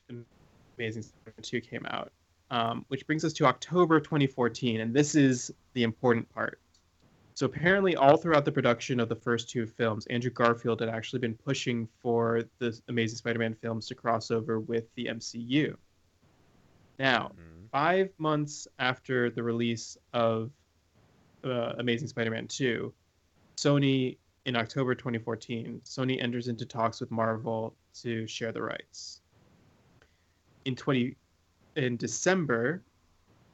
Amazing 0.79 1.03
Spider-Man 1.03 1.43
2 1.43 1.61
came 1.61 1.87
out. 1.87 2.13
Um, 2.51 2.85
which 2.89 3.07
brings 3.07 3.25
us 3.25 3.33
to 3.35 3.47
October 3.47 3.99
2014, 3.99 4.81
and 4.81 4.95
this 4.95 5.15
is 5.15 5.53
the 5.73 5.83
important 5.83 6.33
part. 6.33 6.61
So 7.35 7.47
apparently, 7.47 7.97
all 7.97 8.17
throughout 8.17 8.45
the 8.45 8.53
production 8.53 9.01
of 9.01 9.09
the 9.09 9.17
first 9.17 9.51
two 9.51 9.67
films, 9.67 10.07
Andrew 10.07 10.31
Garfield 10.31 10.79
had 10.79 10.89
actually 10.89 11.19
been 11.19 11.35
pushing 11.35 11.89
for 11.99 12.45
the 12.61 12.81
Amazing 12.89 13.19
Spider-Man 13.19 13.55
films 13.55 13.89
to 13.89 13.97
cross 13.97 14.31
over 14.31 14.61
with 14.61 14.85
the 14.95 15.07
MCU. 15.07 15.75
Now, 16.99 17.33
five 17.73 18.11
months 18.19 18.69
after 18.79 19.31
the 19.31 19.43
release 19.43 19.99
of 20.13 20.53
uh, 21.43 21.73
Amazing 21.79 22.07
Spider-Man 22.07 22.47
2, 22.47 22.95
Sony 23.57 24.17
in 24.45 24.55
October 24.55 24.95
2014, 24.95 25.81
Sony 25.85 26.23
enters 26.23 26.47
into 26.47 26.65
talks 26.65 27.01
with 27.01 27.11
Marvel 27.11 27.75
to 28.03 28.29
share 28.29 28.53
the 28.53 28.63
rights. 28.63 29.23
In 30.67 30.77
20 30.77 31.17
in 31.75 31.97
December, 31.97 32.83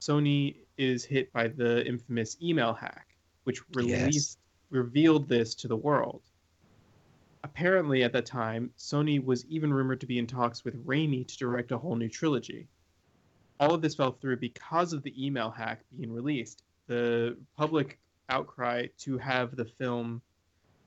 Sony 0.01 0.57
is 0.77 1.05
hit 1.05 1.33
by 1.33 1.49
the 1.49 1.87
infamous 1.87 2.37
email 2.43 2.75
hack, 2.75 3.07
which 3.51 3.63
released 3.75 4.39
revealed 4.71 5.29
this 5.29 5.55
to 5.57 5.67
the 5.67 5.77
world. 5.77 6.23
Apparently, 7.43 8.05
at 8.05 8.13
that 8.13 8.27
time, 8.27 8.71
Sony 8.79 9.23
was 9.25 9.45
even 9.47 9.73
rumored 9.73 10.01
to 10.01 10.07
be 10.07 10.19
in 10.19 10.27
talks 10.27 10.65
with 10.65 10.87
Raimi 10.87 11.27
to 11.27 11.37
direct 11.39 11.73
a 11.73 11.79
whole 11.79 11.97
new 11.97 12.09
trilogy. 12.09 12.69
All 13.59 13.75
of 13.75 13.83
this 13.83 13.95
fell 13.97 14.13
through 14.13 14.37
because 14.37 14.93
of 14.93 15.03
the 15.03 15.15
email 15.27 15.51
hack 15.51 15.81
being 15.97 16.13
released. 16.13 16.63
The 16.87 17.37
public 17.57 17.99
outcry 18.29 18.87
to 18.99 19.19
have 19.19 19.57
the 19.57 19.65
film, 19.65 20.23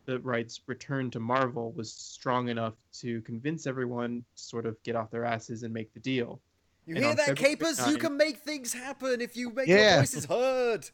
the 0.06 0.19
rights 0.19 0.61
returned 0.68 1.11
to 1.14 1.19
Marvel, 1.19 1.72
was 1.73 1.91
strong 1.91 2.48
enough 2.49 2.76
to 2.99 3.22
convince 3.23 3.68
everyone 3.68 4.23
to 4.35 4.44
sort 4.44 4.65
of 4.65 4.81
get 4.84 4.95
off 4.95 5.11
their 5.11 5.26
asses 5.26 5.64
and 5.64 5.73
make 5.73 5.94
the 5.94 5.99
deal. 5.99 6.40
You 6.85 6.95
And 6.95 7.03
hear 7.06 7.15
that, 7.15 7.26
February 7.27 7.56
Capers? 7.56 7.88
You 7.88 7.98
can 7.98 8.15
make 8.15 8.38
things 8.38 8.73
happen 8.73 9.22
if 9.22 9.35
you 9.35 9.49
make 9.49 9.68
Yeah. 9.68 9.91
your 9.95 9.99
voices 10.02 10.26
heard. 10.26 10.90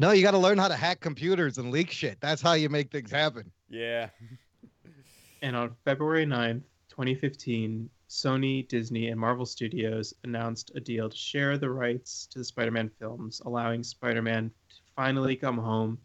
No, 0.00 0.12
you 0.12 0.22
got 0.22 0.30
to 0.30 0.38
learn 0.38 0.56
how 0.56 0.68
to 0.68 0.76
hack 0.76 1.00
computers 1.00 1.58
and 1.58 1.70
leak 1.70 1.90
shit. 1.90 2.18
That's 2.20 2.40
how 2.40 2.54
you 2.54 2.70
make 2.70 2.90
things 2.90 3.10
happen. 3.10 3.50
Yeah. 3.68 4.08
And 5.42 5.56
on 5.56 5.74
February 5.86 6.26
9th, 6.26 6.64
2015, 6.90 7.88
Sony, 8.10 8.68
Disney, 8.68 9.08
and 9.08 9.18
Marvel 9.18 9.46
Studios 9.46 10.12
announced 10.22 10.70
a 10.74 10.80
deal 10.80 11.08
to 11.08 11.16
share 11.16 11.56
the 11.56 11.70
rights 11.70 12.26
to 12.32 12.40
the 12.40 12.44
Spider 12.44 12.70
Man 12.70 12.90
films, 12.98 13.40
allowing 13.46 13.82
Spider 13.82 14.20
Man 14.20 14.50
to 14.68 14.76
finally 14.94 15.34
come 15.34 15.56
home 15.56 15.96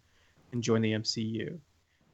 and 0.54 0.64
join 0.64 0.82
the 0.82 0.94
MCU. 0.94 1.60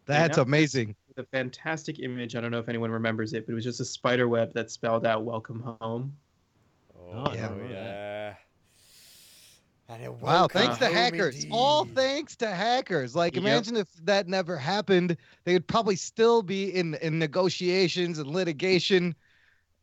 That's 0.07 0.39
amazing. 0.39 0.95
The 1.13 1.25
fantastic 1.25 1.99
image, 1.99 2.35
I 2.35 2.41
don't 2.41 2.49
know 2.49 2.57
if 2.57 2.69
anyone 2.69 2.89
remembers 2.89 3.33
it, 3.33 3.45
but 3.45 3.51
it 3.51 3.55
was 3.55 3.65
just 3.65 3.79
a 3.79 3.85
spider 3.85 4.27
web 4.27 4.51
that 4.55 4.71
spelled 4.71 5.05
out 5.05 5.23
Welcome 5.23 5.61
Home. 5.79 6.15
Oh, 7.13 7.31
yeah. 7.35 7.51
yeah. 7.69 8.33
And 9.91 10.03
it 10.03 10.13
Wow, 10.13 10.47
thanks 10.47 10.77
to 10.77 10.85
hackers. 10.87 11.35
indeed. 11.35 11.51
All 11.51 11.85
thanks 11.85 12.35
to 12.37 12.47
hackers. 12.47 13.15
Like, 13.15 13.35
Yep. 13.35 13.43
imagine 13.43 13.75
if 13.75 13.91
that 14.05 14.27
never 14.27 14.55
happened. 14.55 15.17
They 15.43 15.53
would 15.53 15.67
probably 15.67 15.97
still 15.97 16.41
be 16.41 16.73
in, 16.73 16.95
in 16.95 17.19
negotiations 17.19 18.17
and 18.17 18.29
litigation, 18.29 19.15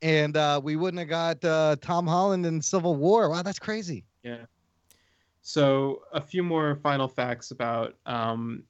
and 0.01 0.37
uh, 0.37 0.61
we 0.63 0.77
wouldn't 0.77 0.99
have 0.99 1.09
got 1.09 1.45
uh, 1.45 1.77
Tom 1.81 2.07
Holland 2.07 2.47
in 2.47 2.63
Civil 2.63 2.97
War. 2.97 3.29
Wow, 3.29 3.43
that's 3.43 3.59
crazy. 3.59 4.05
Yeah. 4.23 4.47
So 5.43 6.03
a 6.13 6.21
few 6.21 6.43
more 6.43 6.77
final 6.77 7.09
facts 7.09 7.51
about 7.51 7.95
um, 8.07 8.63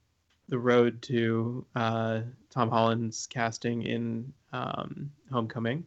the 0.49 0.59
road 0.59 1.03
to 1.03 1.65
uh, 1.77 2.21
Tom 2.51 2.71
Holland's 2.71 3.27
casting 3.27 3.83
in 3.83 4.33
um, 4.53 5.11
Homecoming. 5.31 5.85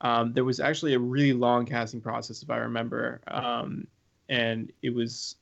Um, 0.00 0.32
there 0.32 0.44
was 0.44 0.60
actually 0.60 0.94
a 0.94 0.98
really 0.98 1.32
long 1.32 1.66
casting 1.66 2.00
process, 2.00 2.42
if 2.42 2.50
I 2.50 2.58
remember, 2.58 3.20
um, 3.28 3.86
and 4.28 4.72
it 4.82 4.94
was 4.94 5.36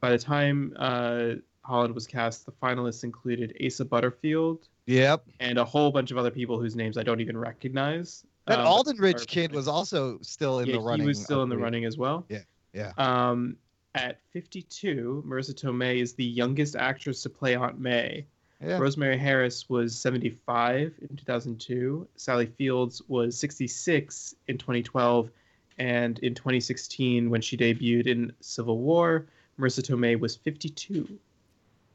by 0.00 0.10
the 0.10 0.18
time 0.18 0.74
uh, 0.76 1.30
Holland 1.62 1.94
was 1.94 2.06
cast, 2.06 2.46
the 2.46 2.52
finalists 2.52 3.04
included 3.04 3.56
Asa 3.64 3.84
Butterfield 3.84 4.68
Yep. 4.86 5.24
and 5.40 5.58
a 5.58 5.64
whole 5.64 5.90
bunch 5.90 6.12
of 6.12 6.16
other 6.16 6.30
people 6.30 6.60
whose 6.60 6.76
names 6.76 6.96
I 6.96 7.02
don't 7.02 7.20
even 7.20 7.36
recognize. 7.36 8.24
That 8.46 8.60
Um, 8.60 8.96
Ridge 8.98 9.26
kid 9.26 9.52
was 9.52 9.66
also 9.66 10.18
still 10.22 10.60
in 10.60 10.66
yeah, 10.66 10.74
the 10.74 10.80
running. 10.80 11.00
He 11.02 11.08
was 11.08 11.20
still 11.20 11.42
in 11.42 11.48
the 11.48 11.56
running 11.58 11.84
as 11.84 11.98
well. 11.98 12.24
Yeah. 12.28 12.42
Yeah. 12.72 12.92
Um, 12.98 13.56
at 13.96 14.20
52, 14.32 15.24
Marisa 15.26 15.54
Tomei 15.54 16.00
is 16.00 16.12
the 16.12 16.24
youngest 16.24 16.76
actress 16.76 17.22
to 17.22 17.30
play 17.30 17.56
Aunt 17.56 17.80
May. 17.80 18.26
Yeah. 18.64 18.78
Rosemary 18.78 19.18
Harris 19.18 19.68
was 19.68 19.98
75 19.98 20.94
in 21.10 21.16
2002. 21.16 22.06
Sally 22.16 22.46
Fields 22.46 23.02
was 23.08 23.36
66 23.38 24.34
in 24.46 24.56
2012. 24.58 25.30
And 25.78 26.18
in 26.20 26.34
2016, 26.34 27.28
when 27.28 27.40
she 27.40 27.56
debuted 27.56 28.06
in 28.06 28.32
Civil 28.40 28.78
War, 28.78 29.26
Marisa 29.58 29.82
Tomei 29.82 30.18
was 30.18 30.36
52. 30.36 31.18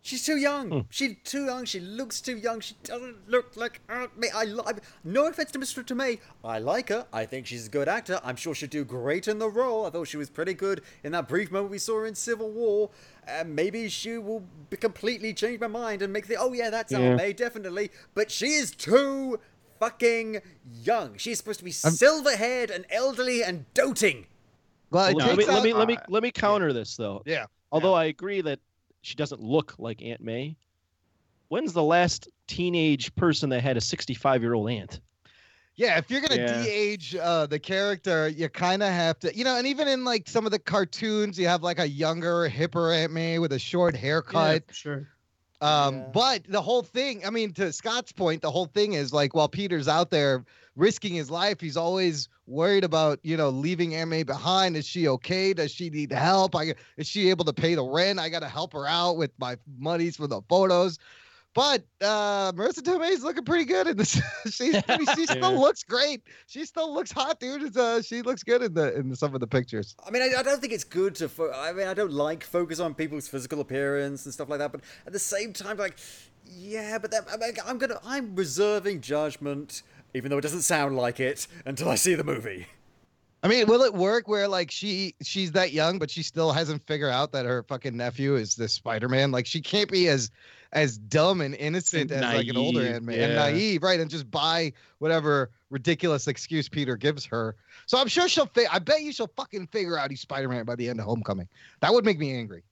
She's 0.03 0.25
too 0.25 0.37
young. 0.37 0.69
Hmm. 0.69 0.79
She's 0.89 1.15
too 1.23 1.45
young. 1.45 1.63
She 1.65 1.79
looks 1.79 2.21
too 2.21 2.35
young. 2.35 2.59
She 2.59 2.73
doesn't 2.83 3.29
look 3.29 3.55
like 3.55 3.81
Aunt 3.87 4.17
May. 4.17 4.29
I 4.33 4.45
li- 4.45 4.63
no 5.03 5.27
offense 5.27 5.51
to 5.51 5.59
Mr. 5.59 5.83
Tomei. 5.83 6.19
I 6.43 6.57
like 6.57 6.89
her. 6.89 7.05
I 7.13 7.27
think 7.27 7.45
she's 7.45 7.67
a 7.67 7.69
good 7.69 7.87
actor. 7.87 8.19
I'm 8.23 8.35
sure 8.35 8.55
she'll 8.55 8.67
do 8.67 8.83
great 8.83 9.27
in 9.27 9.37
the 9.37 9.47
role. 9.47 9.85
I 9.85 9.91
thought 9.91 10.07
she 10.07 10.17
was 10.17 10.27
pretty 10.31 10.55
good 10.55 10.81
in 11.03 11.11
that 11.11 11.27
brief 11.27 11.51
moment 11.51 11.69
we 11.69 11.77
saw 11.77 11.99
her 11.99 12.07
in 12.07 12.15
Civil 12.15 12.49
War. 12.49 12.89
And 13.27 13.55
maybe 13.55 13.89
she 13.89 14.17
will 14.17 14.43
be 14.71 14.77
completely 14.77 15.35
change 15.35 15.59
my 15.59 15.67
mind 15.67 16.01
and 16.01 16.11
make 16.11 16.25
the 16.25 16.35
oh 16.37 16.51
yeah 16.53 16.71
that's 16.71 16.91
Yeah. 16.91 16.99
Aunt 16.99 17.17
May 17.17 17.33
definitely. 17.33 17.91
But 18.15 18.31
she 18.31 18.47
is 18.53 18.71
too 18.71 19.39
fucking 19.81 20.39
young. 20.83 21.17
She's 21.17 21.39
supposed 21.39 21.59
to 21.59 21.65
be 21.65 21.71
silver 21.71 22.37
haired 22.37 22.69
and 22.69 22.85
elderly 22.91 23.43
and 23.43 23.65
doting. 23.73 24.27
Well, 24.91 25.07
it 25.07 25.15
Well, 25.15 25.27
let, 25.27 25.37
me, 25.37 25.43
takes 25.43 25.53
let 25.53 25.63
me 25.63 25.73
let 25.73 25.87
me 25.87 25.97
let 26.07 26.23
me 26.23 26.31
counter 26.31 26.71
this 26.71 26.95
though. 26.95 27.23
Yeah. 27.25 27.45
Although 27.71 27.93
I 27.95 28.05
agree 28.05 28.41
that 28.41 28.59
she 29.01 29.15
doesn't 29.15 29.41
look 29.41 29.75
like 29.79 30.01
Aunt 30.03 30.21
May. 30.21 30.55
When's 31.47 31.73
the 31.73 31.83
last 31.83 32.29
teenage 32.47 33.13
person 33.15 33.49
that 33.49 33.61
had 33.61 33.75
a 33.75 33.81
65 33.81 34.41
year 34.41 34.53
old 34.53 34.69
aunt? 34.69 35.01
Yeah, 35.75 35.97
if 35.97 36.11
you're 36.11 36.21
gonna 36.21 36.35
Yeah. 36.39 36.61
de-age 36.63 37.15
uh, 37.15 37.47
the 37.47 37.57
character, 37.57 38.27
you 38.27 38.47
kind 38.49 38.83
of 38.83 38.89
have 38.89 39.17
to, 39.19 39.35
you 39.35 39.43
know. 39.43 39.57
And 39.57 39.65
even 39.65 39.87
in 39.87 40.03
like 40.03 40.29
some 40.29 40.45
of 40.45 40.51
the 40.51 40.59
cartoons, 40.59 41.39
you 41.39 41.47
have 41.47 41.63
like 41.63 41.79
a 41.79 41.87
younger, 41.87 42.47
hipper 42.49 42.95
Aunt 42.95 43.11
May 43.13 43.39
with 43.39 43.53
a 43.53 43.59
short 43.59 43.95
haircut. 43.95 44.67
for 44.67 44.73
sure. 44.73 45.07
Um, 45.61 46.05
but 46.11 46.43
the 46.47 46.61
whole 46.61 46.81
thing, 46.81 47.23
I 47.25 47.29
mean, 47.29 47.53
to 47.53 47.71
Scott's 47.71 48.11
point, 48.11 48.41
the 48.41 48.49
whole 48.49 48.65
thing 48.65 48.93
is 48.93 49.13
like 49.13 49.35
while 49.35 49.47
Peter's 49.47 49.87
out 49.87 50.09
there 50.09 50.43
risking 50.75 51.13
his 51.13 51.29
life, 51.29 51.61
he's 51.61 51.77
always 51.77 52.29
worried 52.47 52.83
about, 52.83 53.19
you 53.21 53.37
know, 53.37 53.49
leaving 53.49 53.91
May 54.09 54.23
behind. 54.23 54.75
Is 54.75 54.87
she 54.87 55.07
okay? 55.07 55.53
Does 55.53 55.71
she 55.71 55.91
need 55.91 56.11
help? 56.11 56.55
I 56.55 56.73
is 56.97 57.07
she 57.07 57.29
able 57.29 57.45
to 57.45 57.53
pay 57.53 57.75
the 57.75 57.83
rent? 57.83 58.19
I 58.19 58.29
gotta 58.29 58.47
help 58.47 58.73
her 58.73 58.87
out 58.87 59.17
with 59.17 59.31
my 59.37 59.55
monies 59.77 60.15
for 60.15 60.25
the 60.25 60.41
photos. 60.49 60.97
But 61.53 61.83
uh 62.01 62.53
Marisa 62.53 62.81
Tomei's 62.81 63.23
looking 63.23 63.43
pretty 63.43 63.65
good 63.65 63.87
in 63.87 63.97
this. 63.97 64.21
She's 64.49 64.81
pretty, 64.83 65.05
she 65.15 65.25
still 65.27 65.59
looks 65.59 65.83
great. 65.83 66.21
She 66.47 66.65
still 66.65 66.93
looks 66.93 67.11
hot, 67.11 67.39
dude. 67.39 67.63
It's, 67.63 67.77
uh, 67.77 68.01
she 68.01 68.21
looks 68.21 68.43
good 68.43 68.61
in 68.63 68.73
the 68.73 68.95
in 68.95 69.13
some 69.15 69.33
of 69.33 69.41
the 69.41 69.47
pictures. 69.47 69.95
I 70.05 70.11
mean, 70.11 70.21
I, 70.21 70.39
I 70.39 70.43
don't 70.43 70.61
think 70.61 70.71
it's 70.71 70.85
good 70.85 71.15
to. 71.15 71.27
Fo- 71.27 71.51
I 71.51 71.73
mean, 71.73 71.87
I 71.87 71.93
don't 71.93 72.13
like 72.13 72.43
focus 72.43 72.79
on 72.79 72.93
people's 72.93 73.27
physical 73.27 73.59
appearance 73.59 74.25
and 74.25 74.33
stuff 74.33 74.49
like 74.49 74.59
that. 74.59 74.71
But 74.71 74.81
at 75.05 75.11
the 75.11 75.19
same 75.19 75.51
time, 75.51 75.77
like, 75.77 75.97
yeah, 76.45 76.97
but 76.97 77.11
that, 77.11 77.27
I 77.31 77.35
mean, 77.37 77.53
I'm 77.65 77.77
gonna, 77.77 77.99
I'm 78.05 78.33
reserving 78.33 79.01
judgment, 79.01 79.83
even 80.13 80.31
though 80.31 80.37
it 80.37 80.41
doesn't 80.41 80.61
sound 80.61 80.95
like 80.95 81.19
it, 81.19 81.47
until 81.65 81.89
I 81.89 81.95
see 81.95 82.15
the 82.15 82.23
movie. 82.23 82.67
I 83.43 83.47
mean, 83.47 83.65
will 83.67 83.81
it 83.81 83.93
work 83.93 84.27
where 84.27 84.47
like 84.47 84.69
she 84.69 85.15
she's 85.21 85.51
that 85.53 85.71
young, 85.73 85.97
but 85.97 86.11
she 86.11 86.21
still 86.21 86.51
hasn't 86.51 86.85
figured 86.85 87.11
out 87.11 87.31
that 87.31 87.45
her 87.45 87.63
fucking 87.63 87.97
nephew 87.97 88.35
is 88.35 88.55
the 88.55 88.69
Spider 88.69 89.09
Man? 89.09 89.31
Like 89.31 89.47
she 89.47 89.61
can't 89.61 89.91
be 89.91 90.07
as 90.09 90.29
as 90.73 90.97
dumb 90.97 91.41
and 91.41 91.55
innocent 91.55 92.11
And 92.11 92.23
as 92.23 92.35
like 92.35 92.47
an 92.47 92.57
older 92.57 92.81
naive, 92.81 92.95
Aunt 92.95 93.03
May 93.05 93.19
and 93.19 93.35
naive, 93.35 93.83
right? 93.83 93.99
And 93.99 94.09
just 94.09 94.29
buy 94.31 94.73
whatever 94.99 95.51
ridiculous 95.69 96.27
excuse 96.27 96.69
Peter 96.69 96.95
gives 96.95 97.25
her. 97.25 97.55
So 97.85 97.97
I'm 97.97 98.07
sure 98.07 98.27
she'll. 98.27 98.47
Fi- 98.47 98.67
I 98.71 98.79
bet 98.79 99.01
you 99.01 99.11
she'll 99.11 99.31
fucking 99.35 99.67
figure 99.67 99.97
out 99.97 100.09
he's 100.09 100.21
Spider 100.21 100.47
Man 100.47 100.65
by 100.65 100.75
the 100.75 100.87
end 100.87 100.99
of 100.99 101.05
Homecoming. 101.05 101.47
That 101.81 101.93
would 101.93 102.05
make 102.05 102.19
me 102.19 102.33
angry. 102.33 102.63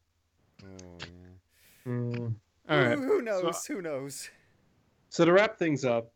Mm. 1.86 2.36
All 2.70 2.78
right. 2.78 2.98
Who, 2.98 3.04
who 3.04 3.22
knows? 3.22 3.66
who 3.66 3.82
knows? 3.82 4.30
So 5.10 5.26
to 5.26 5.34
wrap 5.34 5.58
things 5.58 5.86
up 5.86 6.12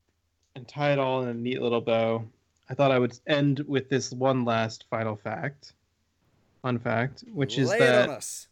and 0.56 0.68
tie 0.68 0.94
it 0.94 1.00
all 1.00 1.24
in 1.24 1.30
a 1.30 1.34
neat 1.34 1.62
little 1.62 1.82
bow, 1.82 2.26
I 2.70 2.76
thought 2.76 2.92
I 2.92 3.00
would 3.00 3.18
end 3.28 3.64
with 3.68 3.90
this 3.90 4.12
one 4.12 4.46
last 4.46 4.86
final 4.90 5.16
fact. 5.16 5.74
Fun 6.62 6.80
fact, 6.80 7.24
which 7.34 7.58
is 7.58 7.70
Lay 7.70 7.78
it 7.78 7.80
that. 7.80 8.48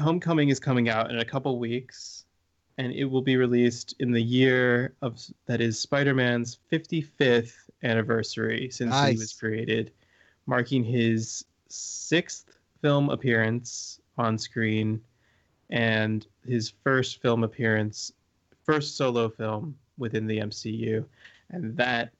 Homecoming 0.00 0.48
is 0.48 0.58
coming 0.58 0.88
out 0.88 1.10
in 1.10 1.18
a 1.20 1.24
couple 1.24 1.58
weeks, 1.58 2.25
and 2.78 2.92
it 2.92 3.04
will 3.04 3.22
be 3.22 3.36
released 3.36 3.94
in 4.00 4.12
the 4.12 4.22
year 4.22 4.94
of 5.02 5.20
that 5.46 5.60
is 5.60 5.78
Spider-Man's 5.80 6.58
55th 6.70 7.54
anniversary 7.82 8.68
since 8.70 8.94
he 9.00 9.16
was 9.16 9.32
created, 9.32 9.92
marking 10.46 10.84
his 10.84 11.44
sixth 11.68 12.58
film 12.82 13.10
appearance 13.10 14.00
on 14.18 14.38
screen 14.38 15.00
and 15.70 16.26
his 16.46 16.72
first 16.84 17.20
film 17.20 17.44
appearance, 17.44 18.12
first 18.64 18.96
solo 18.96 19.28
film 19.28 19.76
within 19.98 20.26
the 20.26 20.38
MCU, 20.38 21.04
and 21.50 21.76
that 21.76 22.10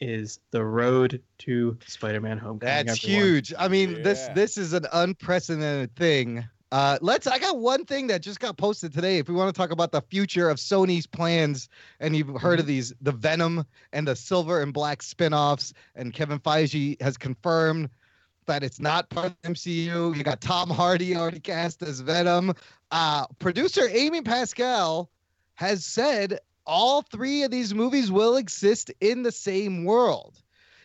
is 0.00 0.40
the 0.50 0.62
road 0.62 1.22
to 1.38 1.78
Spider-Man: 1.86 2.38
Homecoming. 2.38 2.86
That's 2.86 3.04
everyone. 3.04 3.24
huge. 3.24 3.54
I 3.58 3.68
mean, 3.68 4.02
this 4.02 4.28
this 4.34 4.58
is 4.58 4.72
an 4.72 4.86
unprecedented 4.92 5.94
thing. 5.96 6.44
Uh, 6.72 6.98
let's. 7.02 7.26
I 7.26 7.38
got 7.38 7.58
one 7.58 7.84
thing 7.84 8.06
that 8.06 8.22
just 8.22 8.40
got 8.40 8.56
posted 8.56 8.94
today. 8.94 9.18
If 9.18 9.28
we 9.28 9.34
want 9.34 9.54
to 9.54 9.58
talk 9.58 9.72
about 9.72 9.92
the 9.92 10.00
future 10.00 10.48
of 10.48 10.56
Sony's 10.56 11.06
plans, 11.06 11.68
and 12.00 12.16
you've 12.16 12.40
heard 12.40 12.60
of 12.60 12.66
these, 12.66 12.94
the 13.02 13.12
Venom 13.12 13.66
and 13.92 14.08
the 14.08 14.16
Silver 14.16 14.62
and 14.62 14.72
Black 14.72 15.02
spin-offs, 15.02 15.74
and 15.94 16.14
Kevin 16.14 16.38
Feige 16.38 17.00
has 17.02 17.18
confirmed 17.18 17.90
that 18.46 18.64
it's 18.64 18.80
not 18.80 19.10
part 19.10 19.26
of 19.26 19.36
the 19.42 19.50
MCU. 19.50 20.16
You 20.16 20.22
got 20.24 20.40
Tom 20.40 20.70
Hardy 20.70 21.14
already 21.14 21.40
cast 21.40 21.82
as 21.82 22.00
Venom. 22.00 22.54
Uh, 22.90 23.26
producer 23.38 23.86
Amy 23.92 24.22
Pascal 24.22 25.10
has 25.56 25.84
said 25.84 26.38
all 26.66 27.02
three 27.02 27.42
of 27.42 27.50
these 27.50 27.74
movies 27.74 28.10
will 28.10 28.36
exist 28.36 28.90
in 29.02 29.24
the 29.24 29.32
same 29.32 29.84
world 29.84 30.41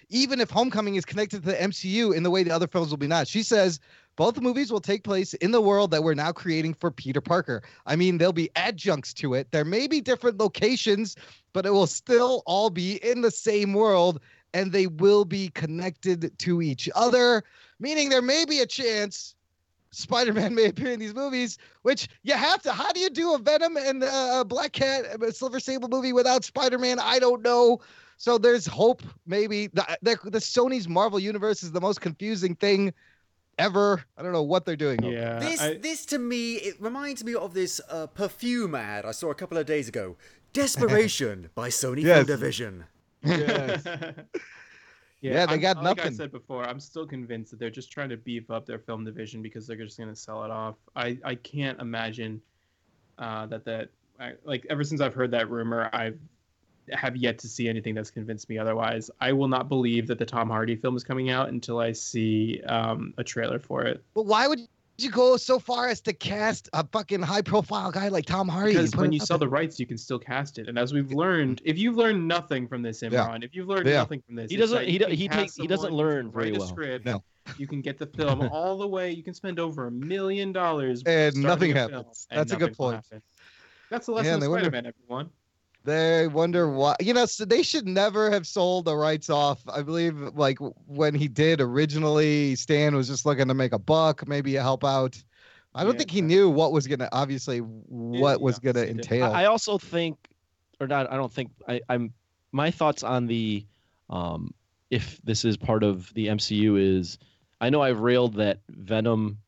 even 0.09 0.39
if 0.39 0.49
Homecoming 0.49 0.95
is 0.95 1.05
connected 1.05 1.43
to 1.43 1.51
the 1.51 1.57
MCU 1.57 2.15
in 2.15 2.23
the 2.23 2.29
way 2.29 2.43
the 2.43 2.51
other 2.51 2.67
films 2.67 2.89
will 2.89 2.97
be 2.97 3.07
not. 3.07 3.27
She 3.27 3.43
says 3.43 3.79
both 4.15 4.39
movies 4.41 4.71
will 4.71 4.81
take 4.81 5.03
place 5.03 5.34
in 5.35 5.51
the 5.51 5.61
world 5.61 5.91
that 5.91 6.03
we're 6.03 6.13
now 6.13 6.31
creating 6.31 6.73
for 6.73 6.89
Peter 6.89 7.21
Parker. 7.21 7.61
I 7.85 7.95
mean, 7.95 8.17
there'll 8.17 8.34
be 8.34 8.49
adjuncts 8.55 9.13
to 9.15 9.35
it. 9.35 9.51
There 9.51 9.65
may 9.65 9.88
be 9.88 10.01
different 10.01 10.38
locations, 10.38 11.15
but 11.53 11.65
it 11.65 11.71
will 11.71 11.88
still 11.88 12.41
all 12.45 12.69
be 12.69 12.95
in 13.03 13.21
the 13.21 13.31
same 13.31 13.73
world 13.73 14.19
and 14.53 14.71
they 14.71 14.88
will 14.88 15.25
be 15.25 15.49
connected 15.49 16.38
to 16.39 16.61
each 16.61 16.89
other, 16.95 17.43
meaning 17.79 18.09
there 18.09 18.21
may 18.21 18.45
be 18.45 18.59
a 18.59 18.65
chance 18.65 19.35
Spider-Man 19.91 20.53
may 20.55 20.65
appear 20.65 20.91
in 20.91 20.99
these 20.99 21.14
movies, 21.15 21.57
which 21.84 22.07
you 22.23 22.34
have 22.34 22.61
to. 22.64 22.72
How 22.72 22.91
do 22.91 22.99
you 22.99 23.09
do 23.09 23.34
a 23.34 23.38
Venom 23.38 23.77
and 23.77 24.03
uh, 24.03 24.39
a 24.41 24.45
Black 24.45 24.73
Cat, 24.73 25.05
a 25.22 25.31
Silver 25.31 25.59
Sable 25.59 25.89
movie 25.89 26.14
without 26.14 26.43
Spider-Man? 26.43 26.99
I 26.99 27.19
don't 27.19 27.41
know. 27.41 27.80
So 28.18 28.38
there's 28.38 28.65
hope. 28.65 29.03
Maybe 29.26 29.68
the, 29.68 29.85
the 30.01 30.18
the 30.23 30.39
Sony's 30.39 30.88
Marvel 30.88 31.19
universe 31.19 31.64
is 31.64 31.72
the 31.72 31.81
most 31.81 32.01
confusing 32.01 32.55
thing 32.55 32.93
ever. 33.59 34.03
I 34.18 34.23
don't 34.23 34.31
know 34.34 34.43
what 34.43 34.65
they're 34.65 34.76
doing. 34.76 35.03
Yeah. 35.03 35.39
This, 35.39 35.61
I- 35.61 35.77
this 35.77 36.05
to 36.07 36.19
me, 36.19 36.55
it 36.55 36.81
reminds 36.81 37.23
me 37.23 37.34
of 37.35 37.53
this 37.53 37.80
uh, 37.89 38.07
perfume 38.07 38.76
ad 38.76 39.05
I 39.05 39.11
saw 39.11 39.30
a 39.31 39.35
couple 39.35 39.57
of 39.57 39.65
days 39.65 39.88
ago. 39.88 40.15
Desperation 40.53 41.49
by 41.55 41.69
Sony 41.69 42.01
Yes. 42.03 42.26
Film 42.26 42.26
Division. 42.39 42.85
Yeah, 45.33 45.45
they 45.45 45.53
I'm- 45.53 45.61
got 45.61 45.83
nothing. 45.83 46.03
Like 46.03 46.13
I 46.13 46.15
said 46.15 46.31
before, 46.31 46.63
I'm 46.63 46.79
still 46.79 47.05
convinced 47.05 47.51
that 47.51 47.59
they're 47.59 47.69
just 47.69 47.91
trying 47.91 48.09
to 48.09 48.17
beef 48.17 48.49
up 48.49 48.65
their 48.65 48.79
film 48.79 49.05
division 49.05 49.41
because 49.41 49.67
they're 49.67 49.77
just 49.77 49.97
going 49.97 50.09
to 50.09 50.15
sell 50.15 50.43
it 50.43 50.51
off. 50.51 50.75
I, 50.95 51.17
I 51.23 51.35
can't 51.35 51.79
imagine 51.79 52.41
uh, 53.17 53.45
that 53.47 53.65
that 53.65 53.89
I, 54.19 54.33
like 54.43 54.65
ever 54.69 54.83
since 54.83 55.01
I've 55.01 55.13
heard 55.13 55.31
that 55.31 55.49
rumor, 55.49 55.89
I've 55.93 56.19
have 56.93 57.15
yet 57.15 57.37
to 57.39 57.47
see 57.47 57.67
anything 57.67 57.93
that's 57.93 58.11
convinced 58.11 58.47
me 58.49 58.57
otherwise. 58.57 59.11
I 59.19 59.33
will 59.33 59.47
not 59.47 59.67
believe 59.67 60.07
that 60.07 60.19
the 60.19 60.25
Tom 60.25 60.49
Hardy 60.49 60.75
film 60.75 60.95
is 60.95 61.03
coming 61.03 61.29
out 61.29 61.49
until 61.49 61.79
I 61.79 61.91
see 61.91 62.61
um, 62.65 63.13
a 63.17 63.23
trailer 63.23 63.59
for 63.59 63.83
it. 63.83 64.03
But 64.13 64.25
why 64.25 64.47
would 64.47 64.59
you 64.99 65.11
go 65.11 65.38
so 65.38 65.60
far 65.60 65.88
as 65.88 66.02
to 66.02 66.14
cast 66.14 66.69
a 66.74 66.86
fucking 66.88 67.22
high-profile 67.22 67.91
guy 67.91 68.07
like 68.07 68.26
Tom 68.26 68.48
Hardy? 68.48 68.74
Because 68.74 68.95
when 68.95 69.11
you 69.11 69.19
sell 69.19 69.38
the 69.38 69.48
rights, 69.48 69.80
you 69.80 69.86
can 69.86 69.98
still 69.98 70.18
cast 70.19 70.57
it. 70.57 70.68
And 70.68 70.78
as 70.80 70.94
we've 70.94 71.11
learned, 71.11 71.61
if 71.65 71.78
you've 71.78 71.95
learned 71.98 72.28
nothing 72.28 72.68
from 72.68 72.82
this, 72.82 73.02
Yeah. 73.02 73.10
Imran, 73.10 73.44
if 73.44 73.53
you've 73.56 73.68
learned 73.68 73.88
Yeah. 73.88 73.98
nothing 73.98 74.22
from 74.26 74.36
this, 74.36 74.49
He 74.49 74.57
doesn't- 74.57 74.78
that 74.80 74.88
he 74.88 74.98
do- 74.98 75.06
he 75.07 75.28
cast 75.28 75.40
takes- 75.40 75.56
he 75.57 75.68
doesn't 75.68 75.94
learn 75.94 76.26
can 76.26 76.32
very 76.32 76.45
write 76.52 76.56
a 76.56 76.60
well. 76.60 76.68
script, 76.68 77.06
No. 77.06 77.24
You 77.57 77.68
can 77.68 77.82
get 77.82 77.98
the 77.98 78.07
film 78.07 78.41
all 78.52 78.78
the 78.78 78.88
way. 78.88 79.11
You 79.11 79.24
can 79.24 79.34
spend 79.34 79.60
over 79.60 79.88
a 79.88 79.91
million 79.91 80.52
dollars 80.52 81.03
And 81.06 81.36
nothing 81.38 81.74
happens. 81.76 82.28
That's 82.32 82.52
a 82.52 82.57
good 82.57 82.76
point. 82.76 82.95
happen. 82.95 83.22
That's 83.90 84.06
the 84.07 84.11
Yeah, 84.14 84.18
lesson 84.18 84.34
and 84.34 84.44
of 84.44 84.49
Spider-Man, 84.52 84.86
everyone. 84.88 85.30
They 85.88 86.27
wonder 86.27 86.69
why. 86.69 86.95
You 87.01 87.14
know, 87.14 87.26
so 87.26 87.45
they 87.45 87.64
should 87.64 87.88
never 87.88 88.30
have 88.31 88.45
sold 88.45 88.85
the 88.85 88.95
rights 88.95 89.30
off. 89.30 89.64
I 89.69 89.81
believe, 89.84 90.19
like 90.35 90.59
when 90.59 91.15
he 91.15 91.30
did 91.30 91.61
originally, 91.61 92.55
Stan 92.55 92.95
was 92.95 93.07
just 93.07 93.26
looking 93.26 93.47
to 93.47 93.55
make 93.55 93.73
a 93.73 93.80
buck, 93.80 94.27
maybe 94.27 94.53
help 94.53 94.84
out. 94.84 95.23
I 95.76 95.84
don't 95.85 95.93
Yeah, 95.93 95.97
think 95.97 96.11
he 96.11 96.22
knew 96.22 96.49
what 96.49 96.73
was 96.73 96.88
gonna, 96.88 97.09
obviously, 97.14 97.59
what 97.59 98.41
was 98.41 98.59
gonna 98.59 98.84
entail. 98.84 99.31
I 99.34 99.43
I 99.43 99.45
also 99.45 99.77
think, 99.77 100.18
or 100.80 100.88
not. 100.88 101.11
I 101.11 101.18
don't 101.18 101.31
think. 101.34 101.51
I, 101.68 101.81
I'm. 101.89 102.14
My 102.51 102.72
thoughts 102.72 103.03
on 103.03 103.27
the, 103.27 103.65
um, 104.09 104.53
if 104.89 105.22
this 105.23 105.45
is 105.45 105.57
part 105.57 105.84
of 105.84 106.14
the 106.14 106.27
MCU 106.27 106.77
is, 106.77 107.18
I 107.61 107.69
know 107.69 107.81
I've 107.81 107.99
railed 107.99 108.35
that 108.35 108.61
Venom, 108.69 109.39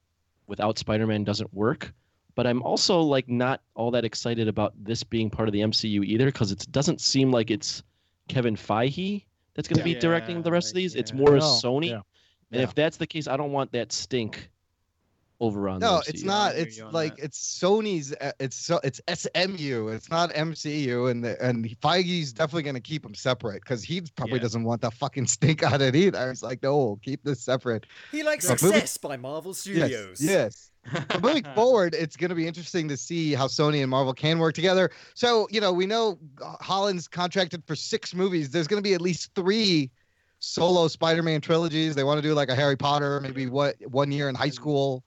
without 0.48 0.78
Spider-Man 0.78 1.24
doesn't 1.26 1.54
work, 1.54 1.94
but 2.40 2.48
I'm 2.48 2.64
also 2.64 3.02
like 3.02 3.28
not 3.28 3.60
all 3.76 3.92
that 3.92 4.06
excited 4.06 4.48
about 4.48 4.72
this 4.82 5.04
being 5.04 5.30
part 5.30 5.50
of 5.50 5.54
the 5.54 5.60
MCU 5.60 6.06
either 6.06 6.28
because 6.28 6.54
it 6.54 6.66
doesn't 6.72 7.02
seem 7.02 7.32
like 7.32 7.52
it's 7.52 7.84
Kevin 8.30 8.56
Feige 8.56 9.26
that's 9.56 9.68
going 9.68 9.80
to 9.80 9.84
be 9.84 9.94
directing 9.94 10.42
the 10.42 10.50
rest 10.50 10.70
of 10.70 10.76
these. 10.76 10.96
It's 10.96 11.12
more 11.12 11.32
No, 11.32 11.40
Sony, 11.42 11.90
yeah. 11.90 11.96
and 11.96 12.62
Yeah. 12.62 12.62
if 12.62 12.74
that's 12.74 12.96
the 12.96 13.08
case, 13.08 13.28
I 13.28 13.36
don't 13.36 13.52
want 13.52 13.74
that 13.74 13.92
stink 13.92 14.50
over 15.42 15.68
on. 15.68 15.82
the 15.82 15.86
no, 15.90 16.02
it's 16.08 16.24
not. 16.24 16.56
It's 16.56 16.80
like 16.94 17.14
it's 17.18 17.60
Sony's. 17.62 18.14
uh, 18.22 18.32
It's 18.40 18.56
so 18.56 18.80
it's 18.86 19.02
SMU. 19.22 19.90
It's 19.90 20.10
not 20.10 20.32
MCU, 20.34 21.12
and 21.12 21.22
the, 21.24 21.42
and 21.46 21.66
Feige's 21.82 22.32
definitely 22.32 22.64
gonna 22.64 22.80
keep 22.80 23.04
them 23.04 23.16
separate 23.16 23.62
because 23.64 23.84
he 23.84 24.00
probably 24.16 24.36
Yeah. 24.36 24.44
doesn't 24.44 24.64
want 24.64 24.82
that 24.84 24.94
fucking 24.94 25.28
stink 25.28 25.70
on 25.70 25.82
it 25.82 25.94
either. 25.94 26.32
It's 26.32 26.42
like 26.44 26.64
no, 26.64 27.00
keep 27.04 27.22
this 27.26 27.42
separate. 27.42 27.86
He 28.14 28.24
likes 28.24 28.48
But 28.48 28.62
moving- 28.62 28.80
success 28.80 28.98
by 28.98 29.18
Marvel 29.18 29.54
Studios. 29.54 29.92
Yes. 29.92 30.22
yes. 30.22 30.72
But 30.92 31.22
moving 31.22 31.44
forward, 31.56 31.96
it's 31.96 32.16
going 32.16 32.30
to 32.30 32.36
be 32.36 32.48
interesting 32.48 32.88
to 32.90 32.98
see 32.98 33.34
how 33.34 33.48
Sony 33.48 33.82
and 33.82 33.90
Marvel 33.90 34.14
can 34.14 34.40
work 34.40 34.54
together. 34.56 34.90
So, 35.14 35.48
you 35.52 35.62
know, 35.62 35.72
we 35.74 35.86
know 35.86 36.20
Holland's 36.62 37.08
contracted 37.08 37.64
for 37.66 37.76
six 37.76 38.14
movies. 38.14 38.50
There's 38.50 38.68
going 38.68 38.82
to 38.82 38.88
be 38.88 38.94
at 38.94 39.02
least 39.02 39.34
three 39.36 39.90
solo 40.40 40.88
Spider-Man 40.88 41.42
trilogies. 41.42 41.96
They 41.96 42.04
want 42.04 42.22
to 42.22 42.28
do 42.28 42.34
like 42.34 42.50
a 42.50 42.56
Harry 42.56 42.76
Potter, 42.76 43.20
maybe 43.20 43.48
what 43.48 43.76
one 43.90 44.12
year 44.12 44.30
in 44.30 44.36
high 44.36 44.50
school. 44.50 45.04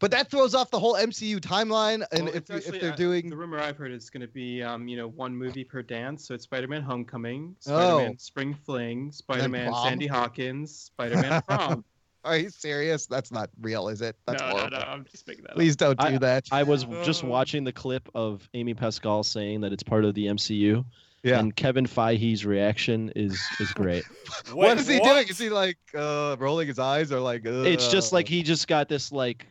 but 0.00 0.10
that 0.10 0.30
throws 0.30 0.54
off 0.54 0.70
the 0.70 0.78
whole 0.78 0.94
MCU 0.94 1.40
timeline. 1.40 2.04
And 2.12 2.24
Well, 2.26 2.34
if, 2.34 2.50
actually, 2.50 2.76
if 2.76 2.80
they're 2.80 2.92
uh, 2.92 2.96
doing 2.96 3.30
the 3.30 3.36
rumor 3.36 3.58
I've 3.58 3.76
heard 3.76 3.92
is 3.92 4.10
going 4.10 4.20
to 4.20 4.28
be, 4.28 4.62
um, 4.62 4.88
you 4.88 4.96
know, 4.96 5.08
one 5.08 5.34
movie 5.34 5.64
per 5.64 5.82
dance. 5.82 6.26
So 6.26 6.34
it's 6.34 6.44
Spider-Man: 6.44 6.82
Homecoming, 6.82 7.56
Spider-Man: 7.60 8.12
Oh. 8.12 8.16
Spring 8.18 8.54
Fling, 8.54 9.12
Spider-Man. 9.12 9.72
Sadie 9.74 10.06
Hawkins, 10.06 10.76
Spider-Man: 10.76 11.42
Prom. 11.48 11.84
Are 12.28 12.36
you 12.36 12.50
serious? 12.50 13.06
That's 13.06 13.32
not 13.32 13.50
real, 13.60 13.88
is 13.88 14.02
it? 14.02 14.16
That's 14.26 14.42
no, 14.42 14.48
horrible. 14.48 14.70
no, 14.70 14.78
no, 14.80 14.84
I'm 14.84 15.04
just 15.10 15.26
making 15.26 15.44
that. 15.44 15.54
Please 15.54 15.76
don't 15.76 15.98
do 15.98 16.06
I, 16.06 16.18
that. 16.18 16.46
I 16.52 16.62
was 16.62 16.84
just 17.04 17.24
Oh. 17.24 17.28
watching 17.28 17.64
the 17.64 17.72
clip 17.72 18.08
of 18.14 18.48
Amy 18.54 18.74
Pascal 18.74 19.22
saying 19.24 19.62
that 19.62 19.72
it's 19.72 19.82
part 19.82 20.04
of 20.04 20.14
the 20.14 20.26
MCU. 20.26 20.84
Yeah. 21.22 21.40
And 21.40 21.56
Kevin 21.56 21.86
Feige's 21.86 22.44
reaction 22.46 23.10
is 23.16 23.40
is 23.58 23.72
great. 23.72 24.04
what 24.52 24.78
is 24.78 24.86
he 24.86 25.00
doing? 25.00 25.26
Is 25.26 25.38
he 25.38 25.48
like 25.48 25.78
uh, 25.96 26.36
rolling 26.38 26.68
his 26.68 26.78
eyes 26.78 27.10
or 27.10 27.18
like? 27.20 27.44
Uh, 27.44 27.62
it's 27.62 27.88
just 27.88 28.12
like 28.12 28.28
he 28.28 28.42
just 28.42 28.68
got 28.68 28.88
this 28.88 29.10
like, 29.10 29.46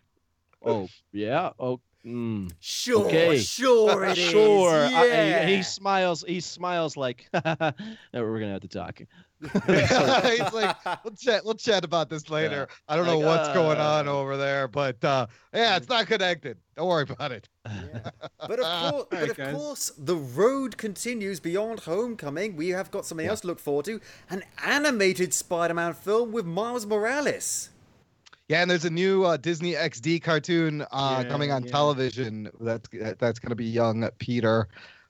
oh 0.63 0.87
yeah, 1.11 1.49
oh. 1.59 1.81
Mm, 2.05 2.51
Sure, 2.59 3.05
okay. 3.05 3.37
sure 3.39 4.05
it 4.05 4.17
is, 4.17 4.29
sure. 4.29 4.71
I- 4.71 5.07
and 5.07 5.27
he- 5.27 5.33
and 5.33 5.49
he, 5.49 5.63
smiles. 5.63 6.23
He 6.25 6.39
smiles 6.39 6.95
like, 6.95 7.27
"No, 7.33 7.73
we're 8.13 8.39
gonna 8.39 8.53
have 8.53 8.61
to 8.61 8.67
talk. 8.67 9.01
He's 9.67 9.91
like, 10.53 10.75
we'll 11.03 11.13
chat. 11.15 11.45
We'll 11.45 11.53
chat 11.55 11.83
about 11.85 12.09
this 12.09 12.27
later. 12.29 12.67
I 12.87 12.95
don't 12.95 13.05
know 13.05 13.19
Like, 13.19 13.37
what's 13.39 13.49
going 13.53 13.77
on 13.77 14.07
uh, 14.07 14.11
over 14.11 14.35
there, 14.35 14.67
but 14.67 15.03
uh, 15.03 15.27
yeah, 15.53 15.75
it's 15.77 15.89
not 15.89 16.07
connected. 16.07 16.57
Don't 16.75 16.87
worry 16.87 17.03
about 17.07 17.31
it. 17.31 17.47
But 18.39 18.59
of, 18.59 18.91
course, 18.91 19.05
but 19.11 19.29
of 19.39 19.53
course, 19.55 19.91
the 19.97 20.15
road 20.15 20.77
continues 20.77 21.39
beyond 21.39 21.81
Homecoming. 21.81 22.55
We 22.55 22.69
have 22.69 22.89
got 22.89 23.05
something 23.05 23.27
else 23.27 23.41
to 23.41 23.47
look 23.47 23.59
forward 23.59 23.85
to 23.85 23.99
an 24.29 24.43
animated 24.65 25.33
Spider 25.35 25.73
Man 25.75 25.93
film 25.93 26.31
with 26.31 26.45
Miles 26.45 26.85
Morales. 26.87 27.69
Yeah, 28.47 28.61
and 28.61 28.71
there's 28.71 28.85
a 28.85 28.89
new 28.89 29.25
uh, 29.25 29.35
Disney 29.37 29.73
XD 29.73 30.21
cartoon 30.23 30.83
uh, 30.91 31.23
Yeah, 31.23 31.29
coming 31.29 31.51
on 31.51 31.63
yeah. 31.63 31.71
television. 31.71 32.49
That's 32.61 32.87
that's 33.19 33.39
going 33.39 33.49
to 33.49 33.55
be 33.55 33.65
young 33.65 34.09
Peter. 34.19 34.69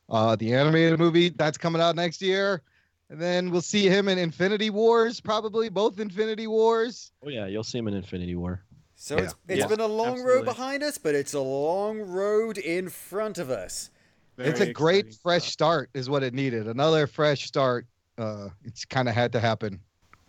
Uh, 0.09 0.35
the 0.35 0.53
animated 0.53 0.97
movie 0.99 1.29
that's 1.29 1.57
coming 1.57 1.81
out 1.81 1.95
next 1.95 2.21
year, 2.21 2.61
and 3.09 3.21
then 3.21 3.51
we'll 3.51 3.61
see 3.61 3.87
him 3.87 4.07
in 4.07 4.17
Infinity 4.17 4.69
Wars, 4.69 5.19
probably 5.19 5.69
both 5.69 5.99
Infinity 5.99 6.47
Wars. 6.47 7.11
Oh 7.23 7.29
yeah, 7.29 7.45
you'll 7.45 7.63
see 7.63 7.77
him 7.77 7.87
in 7.87 7.93
Infinity 7.93 8.35
War. 8.35 8.61
So 8.95 9.17
it's, 9.17 9.35
it's 9.47 9.59
Yeah. 9.59 9.67
been 9.67 9.79
a 9.81 9.85
long 9.85 10.13
absolutely. 10.13 10.33
road 10.37 10.45
behind 10.45 10.81
us, 10.83 10.97
but 10.97 11.13
it's 11.13 11.33
a 11.35 11.39
long 11.39 11.99
road 11.99 12.57
in 12.57 12.89
front 12.89 13.37
of 13.37 13.51
us. 13.51 13.91
it's 14.39 14.59
a 14.61 14.73
great 14.73 15.13
fresh 15.21 15.51
start, 15.51 15.89
is 15.93 16.09
what 16.09 16.23
it 16.23 16.33
needed. 16.33 16.67
Another 16.67 17.05
fresh 17.05 17.45
start. 17.45 17.85
Uh, 18.17 18.49
it's 18.63 18.85
kind 18.85 19.07
of 19.07 19.13
had 19.13 19.31
to 19.33 19.39
happen. 19.39 19.79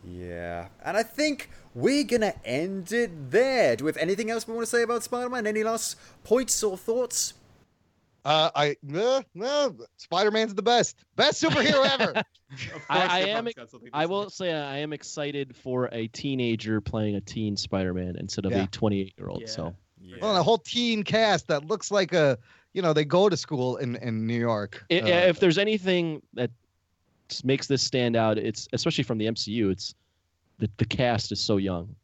Yeah, 0.04 0.68
and 0.84 0.96
I 0.96 1.02
think 1.02 1.50
we're 1.78 2.04
gonna 2.04 2.34
end 2.44 2.92
it 2.92 3.30
there. 3.30 3.76
Do 3.76 3.84
we 3.84 3.88
have 3.90 3.96
anything 3.96 4.30
else 4.30 4.46
we 4.46 4.54
want 4.54 4.66
to 4.66 4.70
say 4.70 4.82
about 4.82 5.02
Spider-Man? 5.04 5.46
Any 5.46 5.62
last 5.62 5.96
points 6.24 6.62
or 6.62 6.76
thoughts? 6.76 7.34
Uh, 8.24 8.50
I 8.54 8.76
uh, 8.94 9.22
no, 9.32 9.74
Spider-Man's 9.96 10.54
the 10.54 10.62
best, 10.62 10.96
best 11.16 11.42
superhero 11.42 11.88
ever. 12.00 12.22
I, 12.90 13.06
I 13.06 13.18
am. 13.28 13.48
I 13.92 14.06
will 14.06 14.28
say 14.28 14.52
I 14.52 14.78
am 14.78 14.92
excited 14.92 15.56
for 15.56 15.88
a 15.92 16.08
teenager 16.08 16.80
playing 16.80 17.14
a 17.14 17.20
teen 17.20 17.56
Spider-Man 17.56 18.16
instead 18.18 18.44
of 18.44 18.52
Yeah. 18.52 18.64
a 18.64 18.68
28-year-old. 18.68 19.48
So 19.48 19.74
Well, 20.20 20.30
and 20.30 20.38
a 20.38 20.42
whole 20.42 20.58
teen 20.58 21.04
cast 21.04 21.46
that 21.48 21.66
looks 21.66 21.90
like 21.90 22.12
a, 22.12 22.38
you 22.72 22.82
know, 22.82 22.92
they 22.92 23.04
go 23.04 23.28
to 23.28 23.36
school 23.36 23.76
in 23.76 23.96
in 23.96 24.26
New 24.26 24.38
York. 24.38 24.84
I- 24.90 25.00
Uh, 25.00 25.06
if 25.28 25.38
there's 25.40 25.58
anything 25.58 26.20
that 26.34 26.50
makes 27.44 27.66
this 27.66 27.82
stand 27.82 28.16
out, 28.16 28.36
it's 28.36 28.66
especially 28.72 29.04
from 29.04 29.18
the 29.18 29.26
MCU. 29.26 29.70
It's 29.70 29.94
the 30.58 30.70
the 30.76 30.84
cast 30.84 31.32
is 31.32 31.40
so 31.40 31.56
young. 31.56 31.94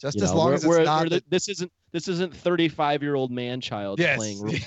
just 0.00 0.16
You 0.16 0.24
as 0.24 0.30
know, 0.32 0.36
long 0.38 0.46
we're- 0.46 0.54
as 0.56 0.64
it's 0.64 0.68
we're- 0.68 0.84
not 0.84 1.02
we're 1.04 1.08
the- 1.10 1.16
the- 1.16 1.24
this 1.30 1.48
isn't 1.48 1.72
this 1.92 2.06
isn't 2.08 2.34
35 2.34 3.02
year 3.02 3.14
old 3.16 3.30
man 3.32 3.60
child 3.60 3.98
Yes. 3.98 4.16
playing 4.16 4.40
roles. 4.42 4.60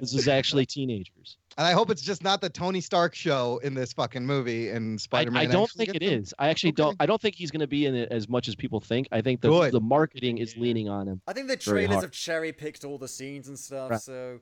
This 0.00 0.14
is 0.14 0.28
actually 0.28 0.66
teenagers. 0.66 1.36
And 1.58 1.66
I 1.66 1.72
hope 1.72 1.90
it's 1.90 2.02
just 2.02 2.22
not 2.22 2.40
the 2.40 2.48
Tony 2.48 2.80
Stark 2.80 3.12
show 3.14 3.58
in 3.64 3.74
this 3.74 3.92
fucking 3.92 4.24
movie 4.24 4.70
and 4.70 5.00
Spider-Man. 5.00 5.40
I 5.40 5.46
don't 5.50 5.70
think 5.70 5.94
it 5.94 6.00
them. 6.00 6.20
is. 6.22 6.32
I 6.38 6.48
actually 6.48 6.72
don't. 6.72 6.96
I 7.00 7.06
don't 7.06 7.20
think 7.20 7.34
he's 7.34 7.50
going 7.50 7.60
to 7.60 7.66
be 7.66 7.86
in 7.86 7.94
it 7.94 8.10
as 8.12 8.28
much 8.28 8.46
as 8.48 8.54
people 8.54 8.78
think. 8.80 9.08
I 9.10 9.20
think 9.20 9.40
the 9.40 9.48
Good. 9.50 9.72
the 9.72 9.80
marketing 9.80 10.38
is 10.38 10.56
leaning 10.56 10.88
on 10.88 11.08
him. 11.08 11.20
I 11.26 11.32
think 11.32 11.48
the 11.48 11.56
trailers 11.56 12.02
have 12.02 12.12
cherry 12.12 12.52
picked 12.52 12.84
all 12.84 12.98
the 12.98 13.08
scenes 13.08 13.48
and 13.48 13.58
stuff. 13.58 13.90
Right. 13.90 14.00
So 14.00 14.38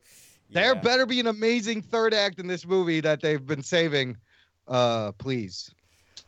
There 0.51 0.75
better 0.75 1.07
be 1.07 1.19
an 1.21 1.27
amazing 1.29 1.81
third 1.83 2.13
act 2.13 2.39
in 2.39 2.47
this 2.47 2.67
movie 2.67 3.01
that 3.01 3.21
they've 3.23 3.45
been 3.45 3.63
saving. 3.63 4.19
Uh, 4.69 5.13
please. 5.13 5.71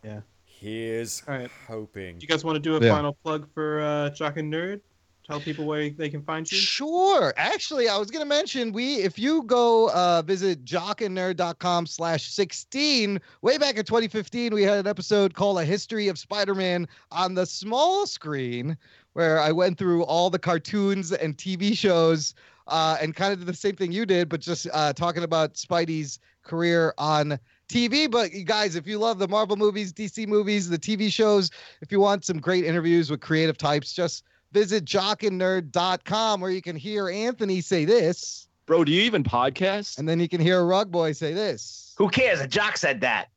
Yeah. 0.02 0.20
Here's 0.64 1.22
hoping. 1.68 2.18
Do 2.18 2.22
you 2.22 2.28
guys 2.28 2.44
want 2.44 2.56
to 2.56 2.60
do 2.60 2.76
a 2.76 2.80
Yeah. 2.80 2.94
final 2.94 3.12
plug 3.22 3.48
for 3.52 3.80
uh, 3.82 4.10
Jock 4.10 4.36
and 4.38 4.52
Nerd? 4.52 4.80
Tell 5.26 5.40
people 5.40 5.64
where 5.64 5.88
they 5.88 6.10
can 6.10 6.22
find 6.22 6.50
you. 6.50 6.58
Sure. 6.58 7.32
Actually, 7.38 7.88
I 7.88 7.96
was 7.96 8.10
gonna 8.10 8.26
mention 8.26 8.72
we 8.72 8.96
if 8.96 9.18
you 9.18 9.42
go 9.44 9.88
uh 9.88 10.20
visit 10.20 10.66
jockandnerd.com 10.66 11.86
slash 11.86 12.28
16, 12.30 13.18
way 13.40 13.56
back 13.56 13.78
in 13.78 13.84
2015, 13.84 14.52
we 14.54 14.62
had 14.64 14.78
an 14.78 14.86
episode 14.86 15.32
called 15.32 15.58
A 15.58 15.64
History 15.64 16.08
of 16.08 16.18
Spider-Man 16.18 16.86
on 17.10 17.34
the 17.34 17.46
small 17.46 18.06
screen, 18.06 18.76
where 19.14 19.40
I 19.40 19.50
went 19.50 19.78
through 19.78 20.04
all 20.04 20.28
the 20.28 20.38
cartoons 20.38 21.10
and 21.12 21.36
TV 21.38 21.74
shows 21.76 22.34
uh 22.66 22.96
and 23.00 23.14
kind 23.16 23.32
of 23.32 23.38
did 23.38 23.48
the 23.48 23.54
same 23.54 23.76
thing 23.76 23.92
you 23.92 24.04
did, 24.04 24.28
but 24.28 24.40
just 24.40 24.66
uh 24.74 24.92
talking 24.92 25.22
about 25.22 25.54
Spidey's 25.54 26.18
career 26.42 26.92
on 26.98 27.38
TV. 27.74 28.08
But 28.08 28.32
you 28.32 28.44
guys, 28.44 28.76
if 28.76 28.86
you 28.86 28.98
love 28.98 29.18
the 29.18 29.26
Marvel 29.26 29.56
movies, 29.56 29.92
DC 29.92 30.28
movies, 30.28 30.68
the 30.68 30.78
TV 30.78 31.12
shows, 31.12 31.50
if 31.80 31.90
you 31.90 31.98
want 31.98 32.24
some 32.24 32.38
great 32.38 32.64
interviews 32.64 33.10
with 33.10 33.20
creative 33.20 33.58
types, 33.58 33.92
just 33.92 34.24
visit 34.52 34.84
jockandnerd.com 34.84 36.40
where 36.40 36.50
you 36.52 36.62
can 36.62 36.76
hear 36.76 37.08
Anthony 37.10 37.60
say 37.60 37.84
this. 37.84 38.46
Bro, 38.66 38.84
do 38.84 38.92
you 38.92 39.02
even 39.02 39.24
podcast? 39.24 39.98
And 39.98 40.08
then 40.08 40.20
you 40.20 40.28
can 40.28 40.40
hear 40.40 40.60
a 40.60 40.64
Rug 40.64 40.90
Boy 40.90 41.12
say 41.12 41.34
this. 41.34 41.94
Who 41.98 42.08
cares? 42.08 42.40
A 42.40 42.46
jock 42.46 42.76
said 42.76 43.00
that. 43.00 43.28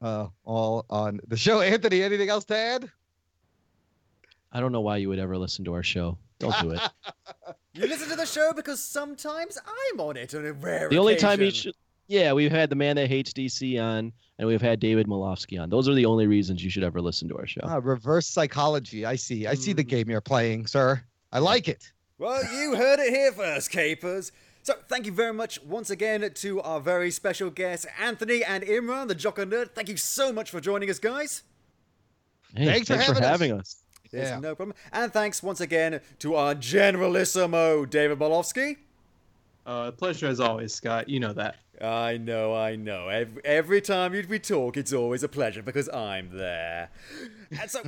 Uh, 0.00 0.28
all 0.44 0.86
on 0.88 1.20
the 1.28 1.36
show. 1.36 1.60
Anthony, 1.60 2.02
anything 2.02 2.30
else 2.30 2.44
to 2.46 2.56
add? 2.56 2.90
I 4.50 4.60
don't 4.60 4.72
know 4.72 4.80
why 4.80 4.96
you 4.96 5.10
would 5.10 5.18
ever 5.18 5.36
listen 5.36 5.64
to 5.66 5.74
our 5.74 5.82
show. 5.82 6.16
Don't 6.38 6.58
do 6.60 6.70
it. 6.70 6.80
You 7.74 7.86
listen 7.86 8.08
to 8.08 8.16
the 8.16 8.26
show 8.26 8.52
because 8.56 8.82
sometimes 8.82 9.56
I'm 9.64 10.00
on 10.00 10.16
it 10.16 10.34
on 10.34 10.44
a 10.44 10.52
rare 10.52 10.88
the 10.88 10.98
only 10.98 11.14
time 11.14 11.40
you 11.40 11.46
occasion. 11.46 11.72
should. 11.72 11.74
Yeah, 12.08 12.32
we've 12.32 12.50
had 12.50 12.70
the 12.70 12.76
man 12.76 12.96
that 12.96 13.08
hates 13.08 13.32
DC 13.34 13.80
on, 13.80 14.12
and 14.38 14.48
we've 14.48 14.62
had 14.62 14.80
David 14.80 15.06
Malofsky 15.06 15.60
on. 15.60 15.68
Those 15.68 15.88
are 15.88 15.94
the 15.94 16.06
only 16.06 16.26
reasons 16.26 16.64
you 16.64 16.70
should 16.70 16.82
ever 16.82 17.02
listen 17.02 17.28
to 17.28 17.36
our 17.36 17.46
show. 17.46 17.60
Ah, 17.64 17.80
reverse 17.82 18.26
psychology. 18.26 19.04
I 19.04 19.14
see. 19.14 19.46
I 19.46 19.54
see 19.54 19.74
the 19.74 19.82
game 19.84 20.08
you're 20.08 20.22
playing, 20.22 20.66
sir. 20.66 21.02
I 21.32 21.38
like 21.38 21.68
it. 21.68 21.92
Well, 22.16 22.42
you 22.52 22.74
heard 22.76 22.98
it 22.98 23.10
here 23.14 23.30
first, 23.30 23.70
Capers. 23.70 24.32
So, 24.62 24.74
thank 24.88 25.06
you 25.06 25.12
very 25.12 25.32
much 25.34 25.62
once 25.62 25.90
again 25.90 26.28
to 26.34 26.60
our 26.62 26.80
very 26.80 27.10
special 27.10 27.50
guests, 27.50 27.86
Anthony 28.00 28.42
and 28.42 28.64
Imran, 28.64 29.08
the 29.08 29.14
Jock 29.14 29.38
and 29.38 29.52
Nerd. 29.52 29.70
Thank 29.74 29.88
you 29.88 29.96
so 29.96 30.32
much 30.32 30.50
for 30.50 30.60
joining 30.60 30.90
us, 30.90 30.98
guys. 30.98 31.42
Hey, 32.56 32.64
thanks, 32.82 32.88
for 32.88 32.96
having, 33.22 33.52
us. 33.52 33.82
There's 34.10 34.30
Yeah. 34.30 34.40
no 34.40 34.54
problem. 34.54 34.74
And 34.92 35.12
thanks 35.12 35.42
once 35.42 35.60
again 35.60 36.00
to 36.20 36.34
our 36.34 36.54
Generalissimo, 36.54 37.84
David 37.84 38.18
Malofsky. 38.18 38.78
Uh, 39.66 39.90
pleasure 39.90 40.26
as 40.26 40.40
always, 40.40 40.72
Scott. 40.72 41.08
You 41.10 41.20
know 41.20 41.34
that. 41.34 41.56
I 41.80 42.16
know, 42.16 42.54
I 42.54 42.76
know. 42.76 43.08
Every, 43.08 43.44
every 43.44 43.80
time 43.80 44.12
we 44.28 44.38
talk, 44.38 44.76
it's 44.76 44.92
always 44.92 45.22
a 45.22 45.28
pleasure 45.28 45.62
because 45.62 45.88
I'm 45.88 46.36
there. 46.36 46.90
And 47.60 47.70
so, 47.70 47.82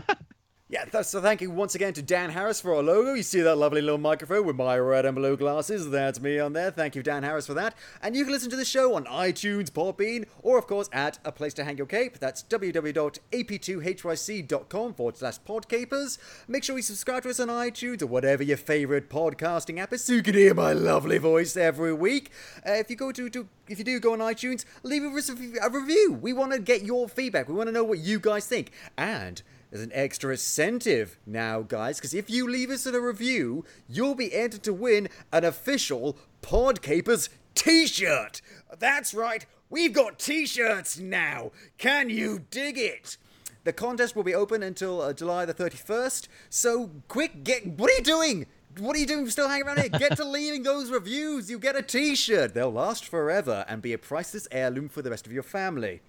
yeah, 0.70 0.84
th- 0.84 1.06
so 1.06 1.22
thank 1.22 1.40
you 1.40 1.50
once 1.50 1.74
again 1.74 1.94
to 1.94 2.02
Dan 2.02 2.28
Harris 2.28 2.60
for 2.60 2.74
our 2.74 2.82
logo. 2.82 3.14
You 3.14 3.22
see 3.22 3.40
that 3.40 3.56
lovely 3.56 3.80
little 3.80 3.96
microphone 3.96 4.44
with 4.44 4.56
my 4.56 4.78
red 4.78 5.06
and 5.06 5.16
blue 5.16 5.34
glasses? 5.34 5.88
That's 5.88 6.20
me 6.20 6.38
on 6.38 6.52
there. 6.52 6.70
Thank 6.70 6.94
you, 6.94 7.02
Dan 7.02 7.22
Harris, 7.22 7.46
for 7.46 7.54
that. 7.54 7.74
And 8.02 8.14
you 8.14 8.24
can 8.24 8.34
listen 8.34 8.50
to 8.50 8.56
the 8.56 8.66
show 8.66 8.94
on 8.94 9.06
iTunes, 9.06 9.70
Podbean, 9.70 10.26
or 10.42 10.58
of 10.58 10.66
course 10.66 10.90
at 10.92 11.20
a 11.24 11.32
place 11.32 11.54
to 11.54 11.64
hang 11.64 11.78
your 11.78 11.86
cape. 11.86 12.18
That's 12.18 12.42
www.ap2hyc.com 12.42 14.94
forward 14.94 15.16
slash 15.16 15.38
podcapers. 15.40 16.18
Make 16.46 16.64
sure 16.64 16.76
you 16.76 16.82
subscribe 16.82 17.22
to 17.22 17.30
us 17.30 17.40
on 17.40 17.48
iTunes 17.48 18.02
or 18.02 18.06
whatever 18.06 18.42
your 18.42 18.58
favorite 18.58 19.08
podcasting 19.08 19.78
app 19.78 19.94
is 19.94 20.04
so 20.04 20.12
you 20.12 20.22
can 20.22 20.34
hear 20.34 20.52
my 20.52 20.74
lovely 20.74 21.16
voice 21.16 21.56
every 21.56 21.94
week. 21.94 22.30
Uh, 22.66 22.72
if 22.72 22.90
you 22.90 22.96
go 22.96 23.10
to, 23.10 23.30
to 23.30 23.48
if 23.68 23.78
you 23.78 23.84
do 23.84 23.98
go 24.00 24.12
on 24.12 24.18
iTunes, 24.18 24.66
leave 24.82 25.02
us 25.02 25.30
a, 25.30 25.36
a 25.62 25.70
review. 25.70 26.12
We 26.20 26.34
want 26.34 26.52
to 26.52 26.58
get 26.58 26.82
your 26.82 27.08
feedback. 27.08 27.48
We 27.48 27.54
want 27.54 27.68
to 27.68 27.72
know 27.72 27.84
what 27.84 28.00
you 28.00 28.20
guys 28.20 28.46
think. 28.46 28.72
And 28.98 29.40
there's 29.70 29.84
an 29.84 29.92
extra 29.92 30.30
incentive 30.32 31.18
now, 31.26 31.60
guys, 31.60 31.98
because 31.98 32.14
if 32.14 32.30
you 32.30 32.48
leave 32.48 32.70
us 32.70 32.86
in 32.86 32.94
a 32.94 33.00
review, 33.00 33.64
you'll 33.88 34.14
be 34.14 34.34
entered 34.34 34.62
to 34.62 34.72
win 34.72 35.08
an 35.32 35.44
official 35.44 36.16
Podcapers 36.40 37.28
t-shirt. 37.54 38.40
That's 38.78 39.12
right, 39.12 39.44
we've 39.68 39.92
got 39.92 40.18
t-shirts 40.18 40.98
now. 40.98 41.52
Can 41.76 42.08
you 42.08 42.46
dig 42.50 42.78
it? 42.78 43.18
The 43.64 43.72
contest 43.74 44.16
will 44.16 44.22
be 44.22 44.34
open 44.34 44.62
until 44.62 45.02
uh, 45.02 45.12
July 45.12 45.44
the 45.44 45.52
31st. 45.52 46.28
So 46.48 46.90
quick, 47.08 47.44
get 47.44 47.66
what 47.66 47.90
are 47.90 47.96
you 47.96 48.02
doing? 48.02 48.46
What 48.78 48.96
are 48.96 48.98
you 49.00 49.06
doing? 49.06 49.28
Still 49.28 49.48
hanging 49.48 49.66
around 49.66 49.80
here? 49.80 49.88
Get 49.90 50.16
to 50.16 50.24
leaving 50.24 50.62
those 50.62 50.90
reviews. 50.90 51.50
You 51.50 51.58
get 51.58 51.76
a 51.76 51.82
t-shirt. 51.82 52.54
They'll 52.54 52.72
last 52.72 53.04
forever 53.04 53.66
and 53.68 53.82
be 53.82 53.92
a 53.92 53.98
priceless 53.98 54.48
heirloom 54.50 54.88
for 54.88 55.02
the 55.02 55.10
rest 55.10 55.26
of 55.26 55.32
your 55.32 55.42
family. 55.42 56.00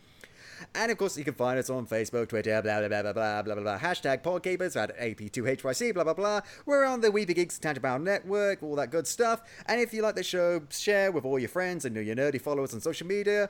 And 0.75 0.91
of 0.91 0.97
course, 0.97 1.17
you 1.17 1.23
can 1.23 1.33
find 1.33 1.59
us 1.59 1.69
on 1.69 1.85
Facebook, 1.85 2.29
Twitter, 2.29 2.61
blah, 2.61 2.79
blah, 2.79 2.87
blah, 2.87 3.01
blah, 3.01 3.13
blah, 3.13 3.41
blah, 3.41 3.55
blah, 3.55 3.63
blah. 3.63 3.79
Hashtag 3.79 4.23
Podcapers 4.23 4.75
at 4.75 4.97
AP2HYC, 4.97 5.93
blah, 5.93 6.03
blah, 6.03 6.13
blah. 6.13 6.41
We're 6.65 6.85
on 6.85 7.01
the 7.01 7.09
Weeby 7.09 7.35
Geeks 7.35 7.59
Tangible 7.59 7.99
Network, 7.99 8.63
all 8.63 8.75
that 8.75 8.91
good 8.91 9.07
stuff. 9.07 9.41
And 9.67 9.79
if 9.79 9.93
you 9.93 10.01
like 10.01 10.15
the 10.15 10.23
show, 10.23 10.61
share 10.69 11.11
with 11.11 11.25
all 11.25 11.39
your 11.39 11.49
friends 11.49 11.85
and 11.85 11.95
your 11.95 12.15
nerdy 12.15 12.41
followers 12.41 12.73
on 12.73 12.81
social 12.81 13.07
media. 13.07 13.49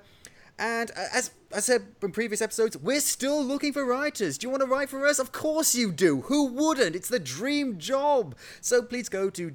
And 0.59 0.91
uh, 0.91 1.05
as 1.13 1.31
I 1.55 1.61
said 1.61 1.87
in 2.01 2.11
previous 2.11 2.41
episodes, 2.41 2.77
we're 2.77 2.99
still 2.99 3.43
looking 3.43 3.71
for 3.71 3.85
writers. 3.85 4.37
Do 4.37 4.45
you 4.45 4.51
want 4.51 4.61
to 4.61 4.67
write 4.67 4.89
for 4.89 5.05
us? 5.05 5.17
Of 5.17 5.31
course 5.31 5.73
you 5.73 5.91
do. 5.91 6.21
Who 6.21 6.47
wouldn't? 6.47 6.95
It's 6.95 7.07
the 7.07 7.19
dream 7.19 7.77
job. 7.77 8.35
So 8.59 8.81
please 8.81 9.07
go 9.07 9.29
to 9.29 9.49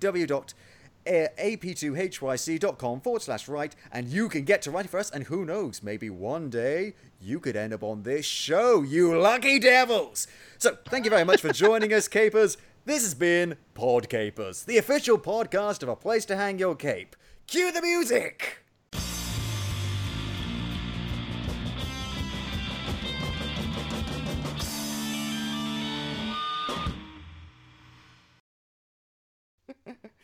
w.ap2hyc.com 1.05 3.01
forward 3.01 3.23
slash 3.23 3.49
write 3.49 3.77
and 3.93 4.09
you 4.09 4.29
can 4.29 4.45
get 4.45 4.63
to 4.63 4.71
writing 4.71 4.91
for 4.91 4.99
us. 4.99 5.11
And 5.11 5.25
who 5.25 5.45
knows, 5.45 5.83
maybe 5.83 6.11
one 6.11 6.51
day 6.51 6.95
you 7.21 7.41
could 7.41 7.57
end 7.57 7.73
up 7.73 7.83
on 7.83 8.03
this 8.03 8.27
show, 8.27 8.83
you 8.83 9.19
lucky 9.19 9.59
devils. 9.59 10.27
So 10.59 10.77
thank 10.89 11.05
you 11.05 11.11
very 11.11 11.25
much 11.25 11.41
for 11.41 11.53
joining 11.53 11.93
us, 11.93 12.09
Capers. 12.09 12.57
This 12.85 13.03
has 13.03 13.15
been 13.15 13.57
Pod 13.73 14.09
Capers, 14.09 14.65
the 14.65 14.79
official 14.79 15.19
podcast 15.19 15.83
of 15.83 15.89
A 15.89 15.97
Place 15.97 16.27
to 16.27 16.37
Hang 16.37 16.59
Your 16.59 16.75
Cape. 16.75 17.17
Cue 17.47 17.73
the 17.73 17.83
music! 17.83 18.64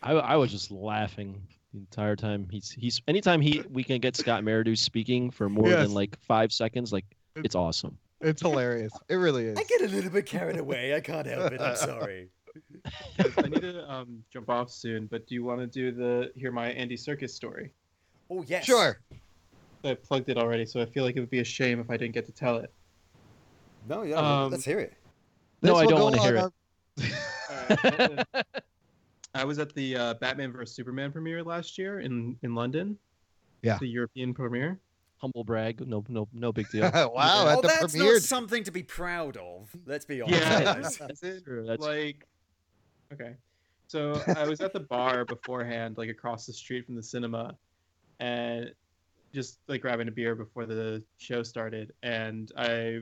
I, 0.02 0.12
I 0.12 0.36
was 0.36 0.50
just 0.50 0.70
laughing 0.70 1.40
the 1.72 1.80
entire 1.80 2.16
time. 2.16 2.48
He's 2.50 2.70
he's 2.70 3.00
anytime 3.08 3.40
he 3.40 3.62
we 3.70 3.84
can 3.84 4.00
get 4.00 4.16
Scott 4.16 4.42
Merridew 4.42 4.76
speaking 4.78 5.30
for 5.30 5.48
more 5.48 5.68
Yes. 5.68 5.86
than 5.86 5.94
like 5.94 6.18
five 6.20 6.52
seconds, 6.52 6.92
like 6.92 7.04
it's 7.36 7.54
awesome. 7.54 7.96
It's 8.20 8.42
hilarious. 8.42 8.92
It 9.08 9.14
really 9.14 9.46
is. 9.46 9.58
I 9.58 9.64
get 9.64 9.82
a 9.82 9.88
little 9.88 10.10
bit 10.10 10.26
carried 10.26 10.58
away. 10.58 10.94
I 10.94 11.00
can't 11.00 11.26
help 11.26 11.52
it. 11.52 11.60
I'm 11.60 11.76
sorry. 11.76 12.28
I 13.18 13.42
need 13.42 13.60
to 13.62 13.90
um, 13.90 14.22
jump 14.32 14.50
off 14.50 14.70
soon, 14.70 15.06
but 15.06 15.26
do 15.26 15.34
you 15.34 15.44
want 15.44 15.60
to 15.60 15.66
do 15.66 15.92
the 15.92 16.32
hear 16.34 16.50
my 16.52 16.70
Andy 16.72 16.96
Serkis 16.96 17.30
story? 17.30 17.72
Oh 18.30 18.42
yes. 18.46 18.64
Sure. 18.64 18.98
I 19.84 19.94
plugged 19.94 20.28
it 20.28 20.36
already, 20.36 20.66
so 20.66 20.80
I 20.82 20.86
feel 20.86 21.04
like 21.04 21.16
it 21.16 21.20
would 21.20 21.30
be 21.30 21.38
a 21.40 21.44
shame 21.44 21.80
if 21.80 21.88
I 21.90 21.96
didn't 21.96 22.12
get 22.14 22.26
to 22.26 22.32
tell 22.32 22.56
it. 22.58 22.70
No, 23.88 24.02
yeah, 24.02 24.16
Um, 24.16 24.50
let's 24.50 24.64
hear 24.64 24.78
it. 24.80 24.92
No, 25.62 25.74
This 25.78 25.82
I 25.82 25.86
don't 25.90 26.02
want 26.02 26.14
to 26.16 26.20
on 26.20 26.26
hear 26.26 26.38
our- 26.38 26.52
it. 26.98 28.26
Alright, 28.34 28.46
I 29.34 29.44
was 29.44 29.58
at 29.58 29.74
the 29.74 29.96
uh, 29.96 30.14
Batman 30.14 30.52
vs 30.52 30.74
Superman 30.74 31.12
premiere 31.12 31.42
last 31.42 31.78
year 31.78 32.00
in 32.00 32.36
in 32.42 32.54
London. 32.54 32.98
Yeah. 33.62 33.78
The 33.78 33.86
European 33.86 34.34
premiere. 34.34 34.80
Humble 35.18 35.44
brag, 35.44 35.86
no 35.86 36.02
no 36.08 36.28
no 36.32 36.52
big 36.52 36.68
deal. 36.70 36.82
wow, 36.94 37.10
oh, 37.14 37.48
at 37.48 37.62
the 37.62 37.68
that's 37.68 37.92
premiere. 37.92 38.14
not 38.14 38.22
something 38.22 38.64
to 38.64 38.70
be 38.72 38.82
proud 38.82 39.36
of. 39.36 39.70
Let's 39.86 40.06
be 40.06 40.22
honest. 40.22 40.40
Yeah, 40.40 40.62
guys. 40.64 41.22
is 41.22 41.42
true, 41.42 41.66
that's- 41.66 41.80
like 41.80 42.26
okay. 43.12 43.36
So 43.86 44.22
I 44.36 44.46
was 44.46 44.60
at 44.60 44.72
the 44.72 44.80
bar 44.80 45.24
beforehand, 45.24 45.98
like 45.98 46.08
across 46.08 46.46
the 46.46 46.52
street 46.52 46.86
from 46.86 46.94
the 46.94 47.02
cinema, 47.02 47.56
and 48.20 48.72
just 49.34 49.58
like 49.66 49.82
grabbing 49.82 50.06
a 50.08 50.12
beer 50.12 50.34
before 50.34 50.64
the 50.64 51.02
show 51.18 51.42
started, 51.42 51.92
and 52.02 52.52
I 52.56 53.00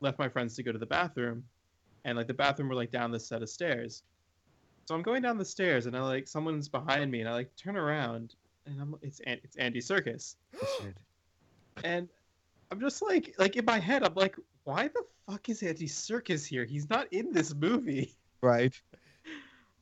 left 0.00 0.18
my 0.18 0.28
friends 0.28 0.54
to 0.54 0.62
go 0.62 0.72
to 0.72 0.78
the 0.78 0.86
bathroom, 0.86 1.44
and 2.04 2.16
like 2.16 2.28
the 2.28 2.34
bathroom 2.34 2.68
were 2.68 2.74
like 2.74 2.90
down 2.92 3.10
this 3.10 3.28
set 3.28 3.42
of 3.42 3.50
stairs. 3.50 4.04
So 4.88 4.94
I'm 4.94 5.02
going 5.02 5.20
down 5.20 5.36
the 5.36 5.44
stairs, 5.44 5.84
and 5.84 5.94
I 5.94 6.00
like 6.00 6.26
someone's 6.26 6.66
behind 6.66 7.10
me, 7.10 7.20
and 7.20 7.28
I 7.28 7.34
like 7.34 7.54
turn 7.56 7.76
around, 7.76 8.34
and 8.64 8.80
I'm 8.80 8.94
it's 9.02 9.20
it's 9.26 9.54
Andy 9.56 9.80
Serkis, 9.80 10.36
and 11.84 12.08
I'm 12.70 12.80
just 12.80 13.02
like 13.02 13.34
like 13.36 13.56
in 13.56 13.66
my 13.66 13.78
head, 13.78 14.02
I'm 14.02 14.14
like, 14.14 14.34
why 14.64 14.88
the 14.88 15.04
fuck 15.26 15.46
is 15.50 15.62
Andy 15.62 15.88
Serkis 15.88 16.46
here? 16.46 16.64
He's 16.64 16.88
not 16.88 17.06
in 17.12 17.32
this 17.32 17.54
movie. 17.54 18.16
Right. 18.40 18.80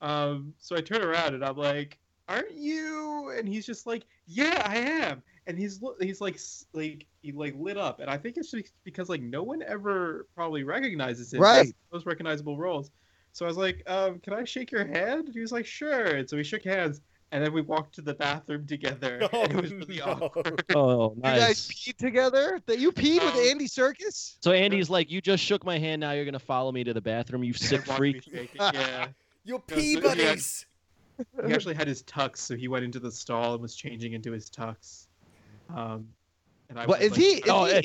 Um, 0.03 0.53
so 0.59 0.77
I 0.77 0.83
turn 0.83 1.03
around 1.03 1.35
and 1.35 1.43
I'm 1.43 1.57
like, 1.57 1.99
"Aren't 2.29 2.53
you?" 2.53 3.33
And 3.35 3.49
he's 3.49 3.65
just 3.65 3.87
like, 3.87 4.05
"Yeah, 4.27 4.63
I 4.63 4.77
am." 4.77 5.23
And 5.47 5.59
he's 5.59 5.81
he's 6.03 6.21
like 6.21 6.39
like 6.75 7.07
he 7.23 7.33
like 7.33 7.55
lit 7.59 7.79
up, 7.79 8.01
and 8.01 8.11
I 8.11 8.19
think 8.19 8.37
it's 8.37 8.51
just 8.51 8.75
because 8.85 9.09
like 9.09 9.23
no 9.23 9.43
one 9.43 9.63
ever 9.63 10.27
probably 10.35 10.65
recognizes 10.65 11.33
him. 11.33 11.41
Right. 11.41 11.75
Most 11.91 12.05
recognizable 12.05 12.59
roles. 12.59 12.91
So 13.37 13.45
I 13.45 13.49
was 13.49 13.59
like, 13.59 13.83
um, 13.87 14.19
"Can 14.21 14.33
I 14.33 14.45
shake 14.45 14.73
your 14.73 14.87
hand?" 14.87 15.27
And 15.27 15.35
he 15.35 15.41
was 15.41 15.53
like, 15.53 15.67
"Sure." 15.67 16.07
And 16.07 16.27
so 16.27 16.39
we 16.39 16.43
shook 16.43 16.65
hands, 16.65 17.03
and 17.33 17.45
then 17.45 17.53
we 17.53 17.61
walked 17.61 17.95
to 17.97 18.01
the 18.01 18.15
bathroom 18.15 18.67
together. 18.67 19.29
and 19.31 19.53
it 19.53 19.61
was 19.61 19.73
really 19.75 20.01
awkward. 20.01 20.65
Oh, 20.75 21.15
nice. 21.19 21.35
You 21.35 21.41
guys 21.41 21.49
nice. 21.49 21.69
peed 21.69 21.97
together? 21.99 22.61
That 22.65 22.79
you 22.79 22.93
peed 22.93 23.23
with 23.23 23.35
Um, 23.35 23.41
Andy 23.41 23.67
Serkis? 23.69 24.37
So 24.43 24.53
Andy's 24.53 24.89
like, 24.89 25.11
you 25.11 25.21
just 25.21 25.45
shook 25.45 25.67
my 25.67 25.79
hand. 25.79 26.01
Now 26.01 26.13
you're 26.13 26.25
gonna 26.25 26.39
follow 26.39 26.73
me 26.73 26.83
to 26.85 26.95
the 26.95 27.01
bathroom. 27.03 27.45
You 27.45 27.53
sick 27.53 27.85
freak. 27.85 28.27
Yeah. 28.55 29.09
Your 29.45 29.59
No, 29.69 29.77
so 29.77 29.81
he 29.83 29.97
pee 29.97 30.01
buddies. 30.01 30.65
He 31.47 31.53
actually 31.53 31.75
had 31.75 31.89
his 31.89 32.05
tux, 32.05 32.39
so 32.39 32.57
he 32.57 32.69
went 32.69 32.87
into 32.87 33.01
the 33.01 33.13
stall 33.13 33.53
and 33.53 33.61
was 33.61 33.77
changing 33.77 34.15
into 34.15 34.33
his 34.33 34.49
tux. 34.49 35.09
Um, 35.69 36.09
and 36.71 36.79
I 36.81 36.87
What 36.87 37.01
was 37.01 37.09
is 37.09 37.11
like, 37.13 37.21
he? 37.21 37.27
Is 37.27 37.43
Oh, 37.51 37.65
he 37.67 37.73
eh, 37.75 37.81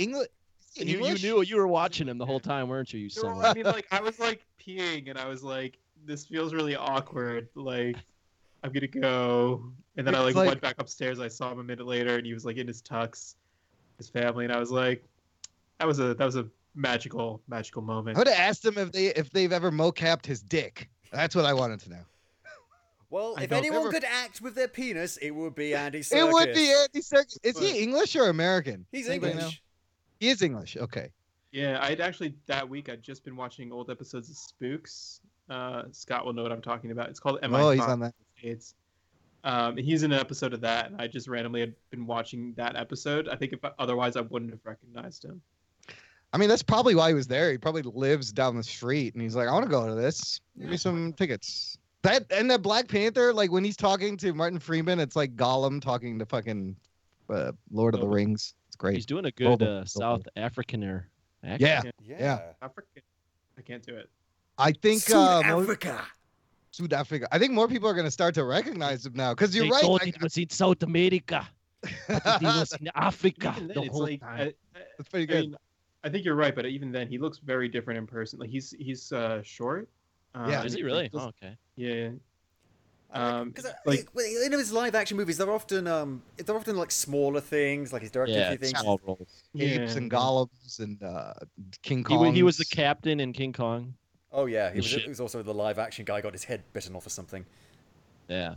English? 0.78 1.22
You, 1.24 1.30
you 1.30 1.36
knew 1.36 1.42
you 1.44 1.56
were 1.58 1.68
watching 1.68 2.08
him 2.08 2.18
the 2.18 2.26
whole 2.26 2.40
time, 2.40 2.68
weren't 2.70 2.94
you? 2.94 3.00
You 3.02 3.10
No, 3.18 3.22
son. 3.22 3.46
I 3.46 3.54
mean, 3.54 3.66
like, 3.66 3.88
I 3.92 4.02
was 4.02 4.20
like 4.20 4.46
peeing, 4.60 5.10
and 5.10 5.18
I 5.20 5.28
was 5.28 5.44
like, 5.44 5.78
"This 6.06 6.26
feels 6.26 6.54
really 6.54 6.76
awkward." 6.76 7.50
Like, 7.56 7.98
I'm 8.64 8.72
gonna 8.72 8.88
go, 8.88 9.72
and 9.98 10.06
then 10.08 10.16
I 10.16 10.20
like, 10.22 10.36
like- 10.36 10.48
went 10.48 10.62
back 10.62 10.76
upstairs. 10.80 11.20
I 11.20 11.28
saw 11.28 11.52
him 11.52 11.60
a 11.60 11.64
minute 11.64 11.86
later, 11.86 12.16
and 12.18 12.26
he 12.26 12.34
was 12.34 12.46
like 12.46 12.58
in 12.58 12.68
his 12.68 12.82
tux, 12.82 13.36
his 13.98 14.10
family, 14.10 14.46
and 14.46 14.54
I 14.54 14.60
was 14.60 14.72
like, 14.72 15.04
"That 15.80 15.88
was 15.88 16.00
a 16.00 16.14
that 16.14 16.26
was 16.26 16.36
a 16.36 16.48
magical 16.76 17.42
magical 17.48 17.82
moment." 17.82 18.18
I 18.18 18.20
would 18.20 18.28
have 18.28 18.40
asked 18.40 18.64
him 18.66 18.78
if 18.78 18.92
they 18.92 19.08
if 19.08 19.30
they've 19.32 19.52
ever 19.52 19.72
mocapped 19.72 20.26
his 20.26 20.42
dick. 20.42 20.90
That's 21.12 21.36
what 21.36 21.46
I 21.46 21.54
wanted 21.54 21.82
to 21.82 21.90
know. 21.90 22.04
Well, 23.10 23.36
I 23.38 23.44
if 23.44 23.52
anyone 23.52 23.82
ever- 23.82 23.92
could 23.92 24.06
act 24.06 24.40
with 24.40 24.56
their 24.56 24.70
penis, 24.70 25.18
it 25.18 25.32
would 25.32 25.54
be 25.54 25.76
Andy 25.76 26.00
Serkis. 26.00 26.16
It 26.16 26.32
would 26.32 26.54
be 26.54 26.72
Andy 26.72 27.02
Serkis. 27.02 27.38
Is 27.44 27.56
But- 27.56 27.64
he 27.64 27.84
English 27.84 28.16
or 28.16 28.30
American? 28.30 28.86
He's 28.90 29.10
Anybody 29.10 29.34
know? 29.34 29.40
English. 29.40 29.62
He 30.22 30.30
is 30.30 30.44
English. 30.44 30.78
Okay. 30.78 31.10
Yeah, 31.52 31.80
I'd 31.82 32.00
actually 32.00 32.36
that 32.46 32.70
week 32.70 32.90
I'd 32.90 33.02
just 33.02 33.26
been 33.26 33.36
watching 33.36 33.72
old 33.72 33.90
episodes 33.90 34.30
of 34.30 34.38
Spooks. 34.38 35.20
Uh, 35.50 35.84
Scott 35.92 36.26
will 36.26 36.32
know 36.32 36.44
what 36.44 36.52
I'm 36.52 36.62
talking 36.62 36.92
about. 36.92 37.10
It's 37.10 37.20
called 37.20 37.42
MI5. 37.42 37.60
Oh, 37.60 37.72
he's 37.72 37.82
on 37.82 38.00
that. 38.02 38.14
It's 38.38 38.76
um, 39.44 39.76
he's 39.78 40.04
in 40.04 40.12
an 40.12 40.20
episode 40.20 40.54
of 40.54 40.62
that, 40.62 40.92
and 40.92 41.02
I 41.02 41.08
just 41.08 41.28
randomly 41.28 41.62
had 41.62 41.74
been 41.90 42.06
watching 42.06 42.54
that 42.54 42.76
episode. 42.76 43.28
I 43.30 43.36
think 43.36 43.54
if 43.54 43.60
otherwise 43.80 44.16
I 44.16 44.22
wouldn't 44.22 44.52
have 44.52 44.60
recognized 44.64 45.26
him. 45.26 45.42
I 46.34 46.38
mean, 46.38 46.50
that's 46.50 46.64
probably 46.64 46.94
why 46.94 47.10
he 47.10 47.16
was 47.16 47.26
there. 47.26 47.52
He 47.52 47.58
probably 47.58 47.82
lives 47.82 48.32
down 48.32 48.56
the 48.56 48.64
street, 48.64 49.16
and 49.16 49.24
he's 49.24 49.36
like, 49.36 49.48
"I 49.48 49.52
want 49.54 49.66
to 49.66 49.72
go 49.72 49.88
to 49.88 49.96
this. 49.96 50.40
Give 50.60 50.70
me 50.70 50.78
some 50.78 51.14
tickets." 51.14 51.80
That 52.04 52.32
and 52.32 52.50
that 52.52 52.62
Black 52.62 52.88
Panther, 52.88 53.34
like 53.34 53.52
when 53.52 53.64
he's 53.64 53.76
talking 53.76 54.18
to 54.18 54.36
Martin 54.36 54.60
Freeman, 54.60 55.00
it's 55.00 55.16
like 55.16 55.36
Gollum 55.36 55.82
talking 55.82 56.20
to 56.20 56.28
fucking 56.28 56.76
uh, 57.28 57.54
Lord 57.72 57.96
of 57.96 58.02
the. 58.02 58.08
Rings. 58.08 58.54
It's 58.82 58.88
great. 58.88 58.96
He's 58.96 59.06
doing 59.06 59.26
a 59.26 59.32
good 59.32 59.46
Global, 59.46 59.68
uh, 59.68 59.70
global. 59.70 59.86
South 59.86 60.24
Africaner. 60.36 61.04
accent. 61.44 61.62
Yeah, 61.62 62.16
Yeah. 62.18 62.18
yeah. 62.20 62.40
African. 62.64 63.04
I 63.58 63.62
can't 63.62 63.86
do 63.86 63.96
it. 63.96 64.10
I 64.58 64.72
think 64.72 65.02
South 65.04 65.46
uh, 65.46 65.48
more- 65.50 65.62
Africa. 65.62 66.04
South 66.72 66.92
Africa. 66.94 67.28
I 67.32 67.38
think 67.38 67.54
more 67.54 67.68
people 67.68 67.88
are 67.88 67.94
going 67.94 68.06
to 68.08 68.12
start 68.12 68.34
to 68.36 68.44
recognize 68.44 69.06
him 69.06 69.14
now 69.14 69.34
because 69.36 69.56
you're 69.56 69.66
they 69.66 69.70
right. 69.72 69.82
thought 69.84 70.02
I- 70.04 70.08
it 70.08 70.22
was 70.22 70.36
in 70.36 70.50
South 70.50 70.82
America. 70.82 71.48
But 72.08 72.40
he 72.40 72.46
was 72.46 72.74
in 72.80 72.90
Africa 72.96 73.54
then, 73.60 73.68
the 73.68 73.88
whole 73.92 74.02
like 74.04 74.20
time. 74.22 74.54
I, 74.76 74.80
That's 74.98 75.10
pretty 75.10 75.32
I 75.32 75.36
good. 75.42 75.50
mean, 75.50 75.56
I 76.04 76.10
think 76.10 76.26
you're 76.26 76.36
right, 76.36 76.56
but 76.56 76.66
even 76.66 76.92
then, 76.92 77.08
he 77.08 77.20
looks 77.20 77.38
very 77.38 77.70
different 77.70 78.00
in 78.00 78.08
person. 78.08 78.40
Like 78.40 78.50
he's 78.50 78.72
he's 78.80 79.12
uh, 79.12 79.44
short. 79.44 79.90
Uh, 80.34 80.48
Yeah. 80.50 80.64
Is 80.64 80.74
he 80.74 80.80
he 80.80 80.84
really? 80.86 81.10
just- 81.10 81.24
Oh, 81.24 81.28
okay. 81.44 81.56
Yeah. 81.76 82.10
Um, 83.14 83.50
Because 83.50 83.70
like 83.86 84.08
in 84.16 84.52
his 84.54 84.72
live 84.72 84.96
action 84.96 85.18
movies, 85.18 85.38
they're 85.38 85.52
often 85.52 85.86
um, 85.88 86.24
they're 86.38 86.56
often 86.56 86.78
like 86.78 86.92
smaller 86.92 87.42
things, 87.42 87.92
like 87.92 88.02
his 88.04 88.12
directed 88.12 88.36
Yeah, 88.38 88.50
few 88.50 88.58
things. 88.58 88.80
small 88.80 89.00
roles. 89.06 89.20
apes 89.60 89.92
yeah, 89.92 89.98
and 89.98 90.10
Gollums 90.10 90.80
and 90.80 91.02
uh, 91.04 91.34
King 91.82 92.04
Kong. 92.04 92.20
wa- 92.20 92.32
he 92.32 92.44
was 92.44 92.56
the 92.58 92.66
captain 92.66 93.20
in 93.20 93.34
King 93.34 93.52
Kong. 93.52 93.94
Oh 94.32 94.46
yeah, 94.46 94.72
he 94.72 94.78
was, 94.78 94.90
he 94.94 95.10
was 95.10 95.20
also 95.20 95.44
the 95.44 95.54
live 95.54 95.78
action 95.78 96.06
guy. 96.06 96.22
Got 96.22 96.32
his 96.32 96.46
head 96.46 96.64
bitten 96.72 96.96
off 96.96 97.06
or 97.06 97.10
something. 97.10 97.46
Yeah. 98.30 98.56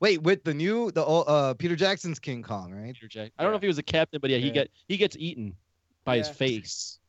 Wait, 0.00 0.20
with 0.22 0.44
the 0.44 0.52
new 0.52 0.90
the 0.90 1.02
ol- 1.04 1.24
uh 1.26 1.54
Peter 1.54 1.74
Jackson's 1.76 2.18
King 2.18 2.42
Kong, 2.42 2.70
right? 2.72 2.92
Peter 2.94 3.08
Jack. 3.08 3.32
I 3.38 3.42
don't 3.42 3.52
know 3.52 3.56
if 3.56 3.62
he 3.62 3.68
was 3.68 3.78
a 3.78 3.82
captain, 3.82 4.20
but 4.20 4.28
yeah, 4.30 4.36
he 4.38 4.48
Yeah. 4.48 4.52
get 4.52 4.70
he 4.88 4.96
gets 4.98 5.16
eaten 5.18 5.56
by 6.04 6.18
his 6.18 6.28
face. 6.28 6.98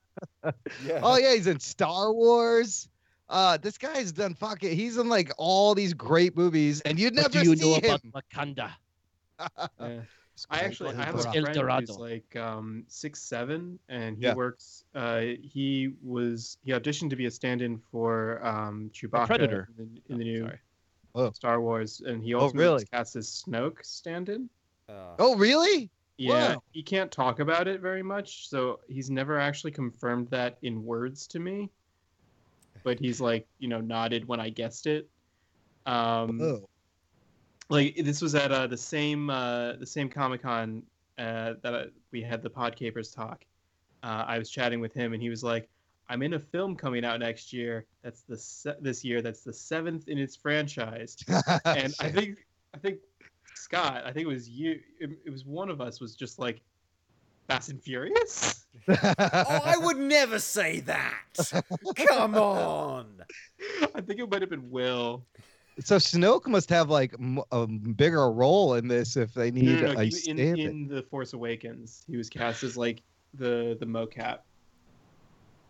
Yeah. 0.84 1.00
Oh 1.04 1.18
yeah, 1.18 1.36
he's 1.36 1.46
in 1.48 1.60
Star 1.60 2.12
Wars. 2.12 2.88
Uh, 3.30 3.58
this 3.58 3.78
guy's 3.78 4.12
done 4.12 4.34
fucking. 4.34 4.76
He's 4.76 4.98
in 4.98 5.10
like 5.10 5.32
all 5.38 5.76
these 5.76 5.94
great 5.94 6.36
movies, 6.38 6.82
and 6.82 6.98
you'd 7.00 7.16
What 7.16 7.34
never 7.34 7.44
do 7.44 7.50
you 7.50 7.56
see 7.56 7.70
know 7.70 7.76
him. 7.80 8.12
about 8.14 8.24
Wakanda? 8.32 8.72
Yeah. 9.80 10.02
I 10.52 10.60
actually 10.60 10.92
I 10.96 11.04
have 11.04 11.16
a 11.16 11.28
El 11.36 11.46
friend 11.46 11.72
who's 11.80 11.98
like 11.98 12.36
um 12.36 12.84
six 12.88 13.24
seven 13.24 13.80
and 13.90 14.16
he 14.18 14.24
Yeah. 14.24 14.36
works 14.36 14.84
uh 14.94 15.22
he 15.42 15.94
was 16.04 16.60
he 16.64 16.72
auditioned 16.74 17.10
to 17.10 17.16
be 17.16 17.26
a 17.26 17.32
stand-in 17.32 17.80
for 17.92 18.46
um 18.46 18.92
Chewbacca 18.94 19.26
Predator. 19.26 19.68
in 19.80 19.90
the, 20.08 20.14
in 20.14 20.18
the 20.20 20.42
Oh, 20.44 20.48
new. 20.48 20.52
Oh. 21.16 21.32
Star 21.32 21.60
Wars 21.60 22.02
and 22.06 22.24
he 22.24 22.36
Oh, 22.36 22.42
also 22.42 22.56
really? 22.56 22.86
cast 22.86 23.16
as 23.16 23.28
Snoke 23.30 23.84
stand-in. 23.84 24.48
Uh, 24.88 25.16
Oh 25.18 25.36
really? 25.36 25.90
Yeah, 26.20 26.54
Whoa. 26.54 26.64
he 26.72 26.84
can't 26.84 27.12
talk 27.12 27.40
about 27.40 27.68
it 27.68 27.82
very 27.82 28.04
much, 28.04 28.48
so 28.50 28.80
he's 28.88 29.10
never 29.10 29.40
actually 29.40 29.72
confirmed 29.72 30.30
that 30.30 30.58
in 30.62 30.84
words 30.84 31.26
to 31.28 31.40
me. 31.40 31.72
But 32.88 33.00
he's 33.00 33.20
like, 33.20 33.46
you 33.60 33.68
know, 33.68 33.82
nodded 33.82 34.26
when 34.30 34.40
I 34.40 34.48
guessed 34.48 34.88
it. 34.88 35.10
Um, 35.86 36.40
Oh. 36.42 36.70
like 37.68 37.98
this 37.98 38.22
was 38.22 38.34
at 38.34 38.50
uh, 38.54 38.66
the 38.66 38.78
same 38.78 39.30
uh, 39.30 39.74
the 39.74 39.86
same 39.86 40.08
Comic 40.08 40.44
Con 40.44 40.84
uh, 41.18 41.56
that 41.64 41.74
uh, 41.74 41.84
we 42.14 42.22
had 42.22 42.42
the 42.42 42.50
Podcapers 42.50 43.14
talk. 43.14 43.44
Uh, 44.04 44.24
I 44.26 44.38
was 44.40 44.50
chatting 44.50 44.80
with 44.80 44.94
him, 44.94 45.12
and 45.12 45.22
he 45.22 45.28
was 45.30 45.44
like, 45.44 45.68
"I'm 46.08 46.22
in 46.24 46.36
a 46.36 46.40
film 46.40 46.78
coming 46.78 47.04
out 47.04 47.20
next 47.20 47.52
year. 47.52 47.86
That's 48.04 48.22
the 48.22 48.38
se- 48.38 48.78
this 48.80 49.04
year. 49.04 49.22
That's 49.22 49.42
the 49.42 49.52
seventh 49.52 50.08
in 50.08 50.18
its 50.18 50.38
franchise." 50.38 51.18
and 51.66 51.94
I 52.00 52.10
think 52.10 52.46
I 52.74 52.78
think 52.78 53.00
Scott, 53.54 54.04
I 54.06 54.14
think 54.14 54.24
it 54.28 54.30
was 54.30 54.48
you. 54.48 54.80
It, 55.02 55.10
it 55.26 55.30
was 55.30 55.44
one 55.44 55.70
of 55.70 55.82
us 55.82 56.00
was 56.00 56.16
just 56.16 56.40
like 56.40 56.62
Fast 57.50 57.68
and 57.68 57.84
Furious. 57.84 58.66
Oh, 58.88 59.62
I 59.64 59.76
would 59.78 59.98
never 59.98 60.40
say 60.40 60.80
that. 60.82 61.52
Come 61.96 62.36
on. 62.36 63.24
I 63.96 64.02
think 64.02 64.20
it 64.20 64.30
might 64.30 64.42
have 64.42 64.50
been 64.50 64.70
Will. 64.70 65.26
So 65.80 65.98
Snoke 65.98 66.48
must 66.48 66.70
have 66.72 66.90
like 66.90 67.14
m- 67.20 67.42
a 67.52 67.68
bigger 67.68 68.32
role 68.32 68.74
in 68.76 68.88
this 68.88 69.16
if 69.16 69.34
they 69.34 69.52
need 69.52 69.82
no, 69.82 69.94
no, 69.94 70.00
a 70.00 70.04
in, 70.06 70.12
stand-in. 70.12 70.60
in 70.60 70.88
the 70.88 71.04
Force 71.04 71.34
Awakens, 71.34 72.04
he 72.08 72.18
was 72.18 72.30
cast 72.30 72.64
as 72.64 72.76
like 72.76 73.04
the 73.36 73.78
the 73.80 73.86
mocap 73.86 74.40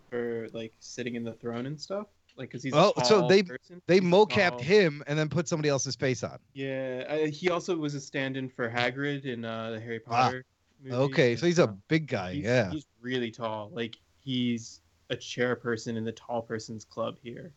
for 0.10 0.48
like 0.54 0.74
sitting 0.80 1.16
in 1.16 1.24
the 1.24 1.34
throne 1.34 1.66
and 1.66 1.80
stuff. 1.80 2.08
Like, 2.38 2.52
cause 2.52 2.64
he's 2.64 2.74
a 2.74 2.78
Oh, 2.78 2.94
so 3.04 3.28
they 3.28 3.44
person. 3.44 3.82
they 3.88 3.96
He's 3.96 4.04
mocapped 4.04 4.60
tall. 4.60 4.62
him 4.62 5.04
and 5.08 5.18
then 5.18 5.28
put 5.28 5.48
somebody 5.48 5.70
else's 5.70 5.96
face 5.96 6.24
on. 6.24 6.38
Yeah, 6.54 7.04
uh, 7.10 7.18
he 7.28 7.50
also 7.50 7.76
was 7.76 7.96
a 7.96 8.00
stand-in 8.00 8.48
for 8.48 8.70
Hagrid 8.70 9.26
in 9.26 9.44
uh, 9.44 9.72
the 9.72 9.80
Harry 9.80 10.00
Ah, 10.08 10.10
Potter. 10.26 10.36
movie. 10.36 10.44
Okay, 10.92 11.36
so 11.36 11.46
he's 11.46 11.60
a 11.60 11.68
big 11.68 12.08
guy. 12.08 12.34
He's, 12.34 12.44
yeah. 12.44 12.72
he's 12.72 12.86
really 13.02 13.32
tall. 13.32 13.72
Like 13.74 13.98
he's 14.20 14.82
a 15.10 15.16
chairperson 15.16 15.98
in 15.98 16.04
the 16.04 16.12
tall 16.12 16.42
person's 16.42 16.86
club 16.86 17.18
here. 17.22 17.52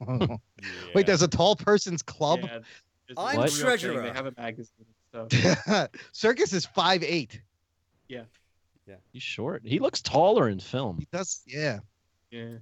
Wait, 0.94 1.06
there's 1.06 1.22
a 1.22 1.28
tall 1.28 1.56
person's 1.56 2.02
club. 2.02 2.40
Yeah, 2.42 2.58
there's 3.06 3.16
a 3.16 3.20
I'm 3.20 3.36
real 3.38 3.46
thing. 3.46 3.64
treasurer. 3.64 4.02
They 4.02 4.10
have 4.10 4.26
a 4.26 4.34
magazine 4.36 4.86
and 5.12 5.30
stuff. 5.30 5.90
Serkis 6.12 6.52
is 6.52 6.66
five 6.66 7.02
eight. 7.02 7.40
Yeah. 8.08 8.22
Yeah. 8.86 8.96
He's 9.12 9.22
short. 9.22 9.62
He 9.64 9.78
looks 9.78 10.00
taller 10.00 10.48
in 10.48 10.60
film. 10.60 10.98
He 10.98 11.08
does. 11.12 11.42
Yeah. 11.46 11.80
Yeah. 12.30 12.58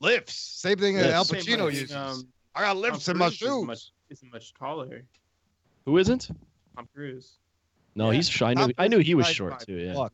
Lifts. 0.00 0.34
Same 0.34 0.78
thing 0.78 0.96
that 0.96 1.10
Al 1.10 1.24
Pacino 1.24 1.66
way, 1.66 1.72
uses. 1.72 1.94
um, 1.94 2.26
I 2.54 2.62
got 2.62 2.76
lifts 2.76 3.08
in 3.08 3.18
my 3.18 3.26
Cruise 3.26 3.34
is 3.34 3.38
shoes. 3.38 3.64
Much, 3.66 3.92
is 4.10 4.22
much 4.32 4.54
taller. 4.54 5.04
Who 5.84 5.98
isn't? 5.98 6.30
Tom 6.76 6.88
Cruise. 6.94 7.38
No, 7.98 8.10
he's 8.10 8.28
sh- 8.30 8.42
I 8.42 8.54
knew 8.54 8.72
I 8.78 8.88
knew 8.88 8.98
he 8.98 9.14
was 9.14 9.26
short 9.26 9.58
too. 9.66 9.74
Yeah. 9.76 9.94
Look, 9.96 10.12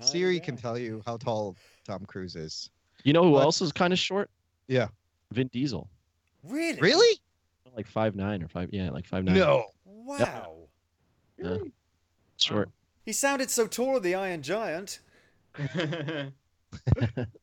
Siri 0.00 0.40
can 0.40 0.56
tell 0.56 0.78
you 0.78 1.02
how 1.06 1.16
tall 1.18 1.56
Tom 1.86 2.04
Cruise 2.06 2.36
is. 2.36 2.70
You 3.04 3.12
know 3.12 3.22
who 3.24 3.32
But- 3.32 3.42
else 3.42 3.60
is 3.60 3.70
kind 3.72 3.92
of 3.92 3.98
short? 3.98 4.30
Yeah. 4.66 4.88
Vin 5.32 5.48
Diesel. 5.48 5.88
Really? 6.42 6.80
Really? 6.80 7.20
Like 7.76 7.86
five 7.86 8.16
nine 8.16 8.42
or 8.42 8.48
five. 8.48 8.70
Yeah, 8.72 8.90
like 8.90 9.06
five 9.06 9.24
nine. 9.24 9.36
No. 9.36 9.66
Wow. 9.84 10.56
Yeah. 11.38 11.58
Short. 12.36 12.70
He 13.04 13.12
sounded 13.12 13.50
so 13.50 13.66
tall 13.66 13.96
of 13.96 14.02
the 14.02 14.14
Iron 14.14 14.42
Giant. 14.42 15.00